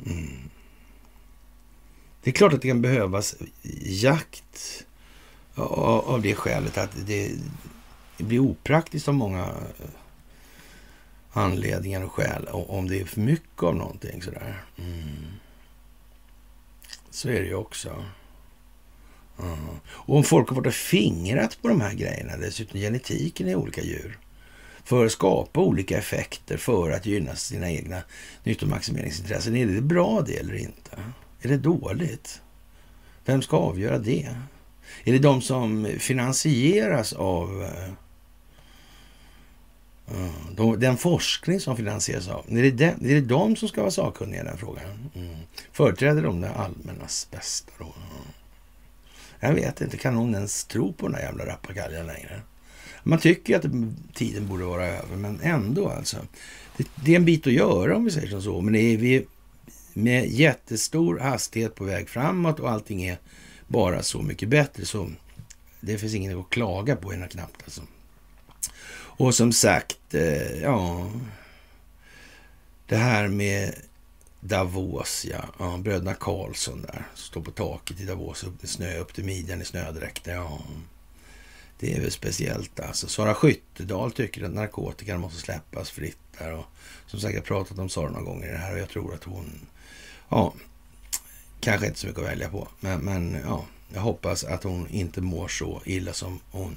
Mm. 0.05 0.49
Det 2.23 2.29
är 2.29 2.33
klart 2.33 2.53
att 2.53 2.61
det 2.61 2.67
kan 2.67 2.81
behövas 2.81 3.35
jakt 3.81 4.85
av 5.55 6.21
det 6.21 6.35
skälet 6.35 6.77
att 6.77 7.07
det, 7.07 7.31
blir 8.17 8.39
opraktiskt 8.39 9.07
av 9.07 9.13
många 9.13 9.45
eh, 9.45 9.89
anledningar 11.31 12.01
och 12.01 12.11
skäl 12.11 12.47
om 12.47 12.87
det 12.87 13.01
är 13.01 13.05
för 13.05 13.21
mycket 13.21 13.63
av 13.63 13.75
någonting 13.75 14.21
sådär. 14.21 14.63
Mm. 14.77 15.25
Så 17.09 17.29
är 17.29 17.41
det 17.41 17.47
ju 17.47 17.55
också. 17.55 18.05
Mm. 19.39 19.57
Och 19.89 20.15
om 20.17 20.23
folk 20.23 20.49
har 20.49 20.55
varit 20.55 20.67
och 20.67 20.73
fingrat 20.73 21.61
på 21.61 21.67
de 21.67 21.81
här 21.81 21.93
grejerna, 21.93 22.37
dessutom 22.37 22.79
genetiken 22.79 23.47
i 23.47 23.55
olika 23.55 23.81
djur, 23.81 24.17
för 24.83 25.05
att 25.05 25.11
skapa 25.11 25.59
olika 25.59 25.97
effekter 25.97 26.57
för 26.57 26.91
att 26.91 27.05
gynna 27.05 27.35
sina 27.35 27.71
egna 27.71 28.01
nyttomaximeringsintressen. 28.43 29.55
Är 29.55 29.65
det 29.65 29.81
bra 29.81 30.21
det 30.21 30.37
eller 30.37 30.55
inte? 30.55 30.91
Är 31.41 31.47
det 31.49 31.57
dåligt? 31.57 32.41
Vem 33.25 33.41
ska 33.41 33.57
avgöra 33.57 33.97
det? 33.97 34.35
Är 35.03 35.11
det 35.11 35.19
de 35.19 35.41
som 35.41 35.87
finansieras 35.99 37.13
av 37.13 37.69
uh, 40.55 40.73
den 40.77 40.97
forskning 40.97 41.59
som 41.59 41.77
finansieras 41.77 42.27
av? 42.27 42.45
Är 42.49 42.63
det, 42.63 42.71
de, 42.71 42.85
är 42.85 42.95
det 42.99 43.21
de 43.21 43.55
som 43.55 43.67
ska 43.67 43.81
vara 43.81 43.91
sakkunniga 43.91 44.41
i 44.41 44.45
den 44.45 44.57
frågan? 44.57 45.09
Mm. 45.15 45.35
Företräder 45.71 46.21
de 46.21 46.41
det 46.41 46.49
allmännas 46.49 47.27
bästa 47.31 47.71
då? 47.77 47.83
Mm. 47.83 48.23
Jag 49.39 49.53
vet 49.53 49.81
inte, 49.81 49.97
kan 49.97 50.15
någon 50.15 50.35
ens 50.35 50.65
tro 50.65 50.93
på 50.93 51.07
den 51.07 51.15
där 51.15 51.21
jävla 51.21 51.45
rappakaljan 51.45 52.07
längre? 52.07 52.41
Man 53.03 53.19
tycker 53.19 53.55
att 53.55 53.65
tiden 54.13 54.47
borde 54.47 54.65
vara 54.65 54.87
över, 54.87 55.15
men 55.15 55.41
ändå 55.41 55.89
alltså. 55.89 56.17
Det, 56.77 56.87
det, 56.95 57.11
är 57.11 57.15
en 57.15 57.25
bit 57.25 57.47
att 57.47 57.53
göra 57.53 57.95
om 57.95 58.05
vi 58.05 58.11
säger 58.11 58.27
som 58.27 58.41
så, 58.41 58.61
men 58.61 58.73
det 58.73 58.79
är, 58.79 58.97
vi 58.97 59.25
med 59.93 60.29
jättestor 60.29 61.19
hastighet 61.19 61.75
på 61.75 61.83
väg 61.83 62.09
framåt 62.09 62.59
och 62.59 62.71
allting 62.71 63.03
är 63.03 63.17
bara 63.67 64.03
så 64.03 64.21
mycket 64.21 64.49
bättre. 64.49 64.85
Så 64.85 65.09
det 65.79 65.97
finns 65.97 66.15
inget 66.15 66.37
att 66.37 66.49
klaga 66.49 66.95
på 66.95 67.13
ena 67.13 67.27
knappt 67.27 67.63
alltså. 67.63 67.81
Och 69.17 69.35
som 69.35 69.51
sagt, 69.51 70.13
eh, 70.13 70.61
ja, 70.61 71.11
det 72.85 72.95
här 72.95 73.27
med 73.27 73.73
Davos, 74.39 75.25
ja. 75.29 75.45
ja 75.59 75.77
bröderna 75.77 76.13
Karlsson 76.13 76.81
där, 76.81 77.07
står 77.15 77.41
på 77.41 77.51
taket 77.51 77.99
i 77.99 78.05
Davos, 78.05 78.43
upp 78.43 78.61
med 78.61 78.69
snö, 78.69 78.97
upp 78.97 79.13
till 79.13 79.25
midjan 79.25 79.61
i 79.61 79.65
snödräkter. 79.65 80.33
Ja, 80.33 80.59
det 81.79 81.93
är 81.93 82.01
väl 82.01 82.11
speciellt 82.11 82.79
alltså. 82.79 83.07
Sara 83.07 83.33
Skyttedal 83.33 84.11
tycker 84.11 84.43
att 84.43 84.53
narkotikan 84.53 85.19
måste 85.19 85.39
släppas 85.39 85.89
fritt 85.89 86.17
där. 86.39 86.53
Och 86.53 86.65
som 87.07 87.19
sagt, 87.19 87.33
jag 87.33 87.41
har 87.41 87.45
pratat 87.45 87.79
om 87.79 87.89
Sara 87.89 88.09
några 88.09 88.25
gånger 88.25 88.47
i 88.47 88.51
det 88.51 88.57
här 88.57 88.73
och 88.73 88.79
jag 88.79 88.89
tror 88.89 89.13
att 89.13 89.23
hon, 89.23 89.67
ja, 90.29 90.53
kanske 91.59 91.87
inte 91.87 91.99
så 91.99 92.07
mycket 92.07 92.21
att 92.21 92.29
välja 92.29 92.49
på. 92.49 92.67
Men, 92.79 92.99
men 92.99 93.37
ja, 93.45 93.65
jag 93.93 94.01
hoppas 94.01 94.43
att 94.43 94.63
hon 94.63 94.87
inte 94.89 95.21
mår 95.21 95.47
så 95.47 95.81
illa 95.85 96.13
som 96.13 96.39
hon 96.51 96.75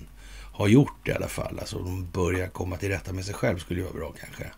har 0.53 0.69
gjort 0.69 1.09
i 1.09 1.13
alla 1.13 1.29
fall. 1.29 1.59
Alltså 1.59 1.79
hon 1.79 2.11
börjar 2.11 2.49
komma 2.49 2.77
till 2.77 2.89
rätta 2.89 3.13
med 3.13 3.25
sig 3.25 3.35
själv 3.35 3.59
skulle 3.59 3.81
ju 3.81 3.87
vara 3.87 3.95
bra 3.95 4.15
kanske. 4.21 4.51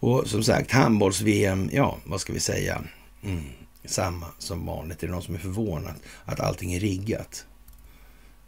Och 0.00 0.26
som 0.26 0.42
sagt, 0.42 0.70
handbolls-VM, 0.70 1.70
ja, 1.72 1.98
vad 2.04 2.20
ska 2.20 2.32
vi 2.32 2.40
säga? 2.40 2.84
Mm, 3.24 3.44
samma 3.84 4.26
som 4.38 4.66
vanligt. 4.66 5.02
Är 5.02 5.06
det 5.06 5.12
någon 5.12 5.22
som 5.22 5.34
är 5.34 5.38
förvånad 5.38 5.94
att 6.24 6.40
allting 6.40 6.74
är 6.74 6.80
riggat? 6.80 7.46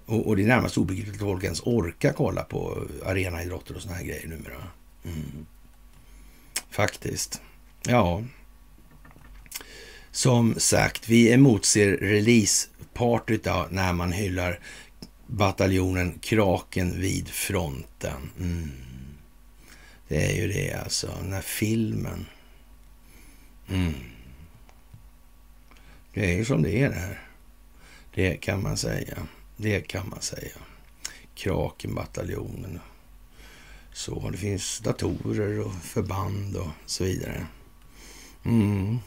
Och, 0.07 0.27
och 0.27 0.37
det 0.37 0.43
är 0.43 0.47
närmast 0.47 0.79
obegripligt 0.79 1.15
att 1.15 1.21
folk 1.21 1.45
ens 1.45 1.61
orkar 1.61 2.13
kolla 2.13 2.43
på 2.43 2.87
arenaidrotter 3.07 3.77
och 3.77 3.83
såna 3.83 3.95
här 3.95 4.05
grejer 4.05 4.29
numera. 4.29 4.63
Mm. 5.05 5.47
Faktiskt. 6.71 7.41
Ja. 7.83 8.25
Som 10.11 10.55
sagt, 10.59 11.09
vi 11.09 11.33
emotser 11.33 11.91
releasepartyt 11.91 13.45
när 13.71 13.93
man 13.93 14.13
hyllar 14.13 14.61
bataljonen 15.27 16.19
Kraken 16.21 17.01
vid 17.01 17.29
fronten. 17.29 18.31
Mm. 18.39 18.71
Det 20.11 20.27
är 20.27 20.33
ju 20.33 20.53
det 20.53 20.73
alltså, 20.73 21.07
den 21.23 21.33
här 21.33 21.43
filmen. 21.43 22.27
Mm. 23.69 23.95
Det 26.15 26.33
är 26.33 26.37
ju 26.37 26.45
som 26.45 26.63
det 26.63 26.83
är 26.83 26.89
det 26.89 26.95
här. 26.95 27.29
Det 28.15 28.37
kan 28.37 28.63
man 28.63 28.77
säga. 28.77 29.27
Det 29.57 29.81
kan 29.81 30.09
man 30.09 30.21
säga. 30.21 30.57
Krakenbataljonen. 31.35 32.81
Så 33.93 34.31
det 34.31 34.39
finns 34.39 34.79
datorer 34.79 35.61
och 35.61 35.75
förband 35.75 36.57
och 36.57 36.71
så 36.87 37.05
vidare. 37.05 37.47
Mm. 38.45 38.99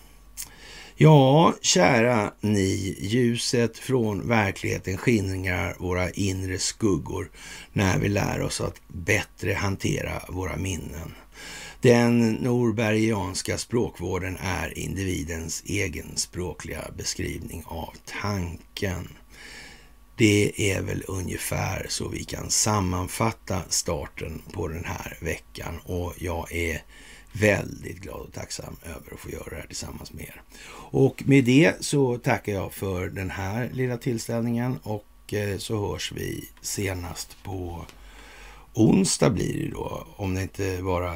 Ja, 0.95 1.53
kära 1.61 2.33
ni, 2.41 2.97
ljuset 2.99 3.77
från 3.77 4.27
verkligheten 4.27 4.97
skingrar 4.97 5.75
våra 5.79 6.09
inre 6.09 6.59
skuggor 6.59 7.31
när 7.73 7.99
vi 7.99 8.09
lär 8.09 8.41
oss 8.41 8.61
att 8.61 8.81
bättre 8.87 9.53
hantera 9.53 10.21
våra 10.29 10.57
minnen. 10.57 11.13
Den 11.81 12.31
norbergianska 12.31 13.57
språkvården 13.57 14.37
är 14.41 14.77
individens 14.79 15.63
egen 15.65 16.17
språkliga 16.17 16.91
beskrivning 16.97 17.63
av 17.65 17.93
tanken. 18.21 19.09
Det 20.17 20.71
är 20.71 20.81
väl 20.81 21.03
ungefär 21.07 21.85
så 21.89 22.07
vi 22.07 22.23
kan 22.23 22.49
sammanfatta 22.49 23.61
starten 23.69 24.41
på 24.51 24.67
den 24.67 24.85
här 24.85 25.17
veckan 25.21 25.79
och 25.85 26.13
jag 26.17 26.51
är 26.51 26.81
väldigt 27.33 27.99
glad 27.99 28.21
och 28.21 28.33
tacksam 28.33 28.75
över 28.83 29.13
att 29.13 29.19
få 29.19 29.29
göra 29.29 29.49
det 29.49 29.55
här 29.55 29.67
tillsammans 29.67 30.13
med 30.13 30.23
er. 30.23 30.41
Och 30.75 31.23
med 31.25 31.43
det 31.43 31.73
så 31.79 32.17
tackar 32.17 32.53
jag 32.53 32.73
för 32.73 33.09
den 33.09 33.29
här 33.29 33.69
lilla 33.73 33.97
tillställningen 33.97 34.79
och 34.83 35.33
eh, 35.33 35.57
så 35.57 35.91
hörs 35.91 36.11
vi 36.11 36.49
senast 36.61 37.37
på 37.43 37.85
onsdag 38.73 39.29
blir 39.29 39.63
det 39.63 39.71
då, 39.71 40.07
om 40.15 40.33
det 40.33 40.41
inte 40.41 40.79
bara 40.83 41.15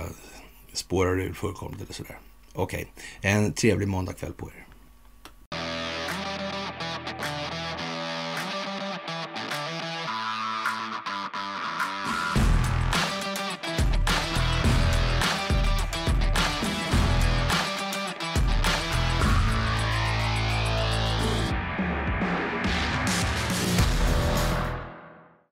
spårar 0.73 1.19
ur 1.19 1.33
fullkomligt 1.33 1.81
eller 1.81 1.93
sådär. 1.93 2.19
Okej, 2.53 2.85
okay. 3.21 3.31
en 3.31 3.53
trevlig 3.53 3.87
måndagkväll 3.87 4.33
på 4.33 4.49
er. 4.49 4.66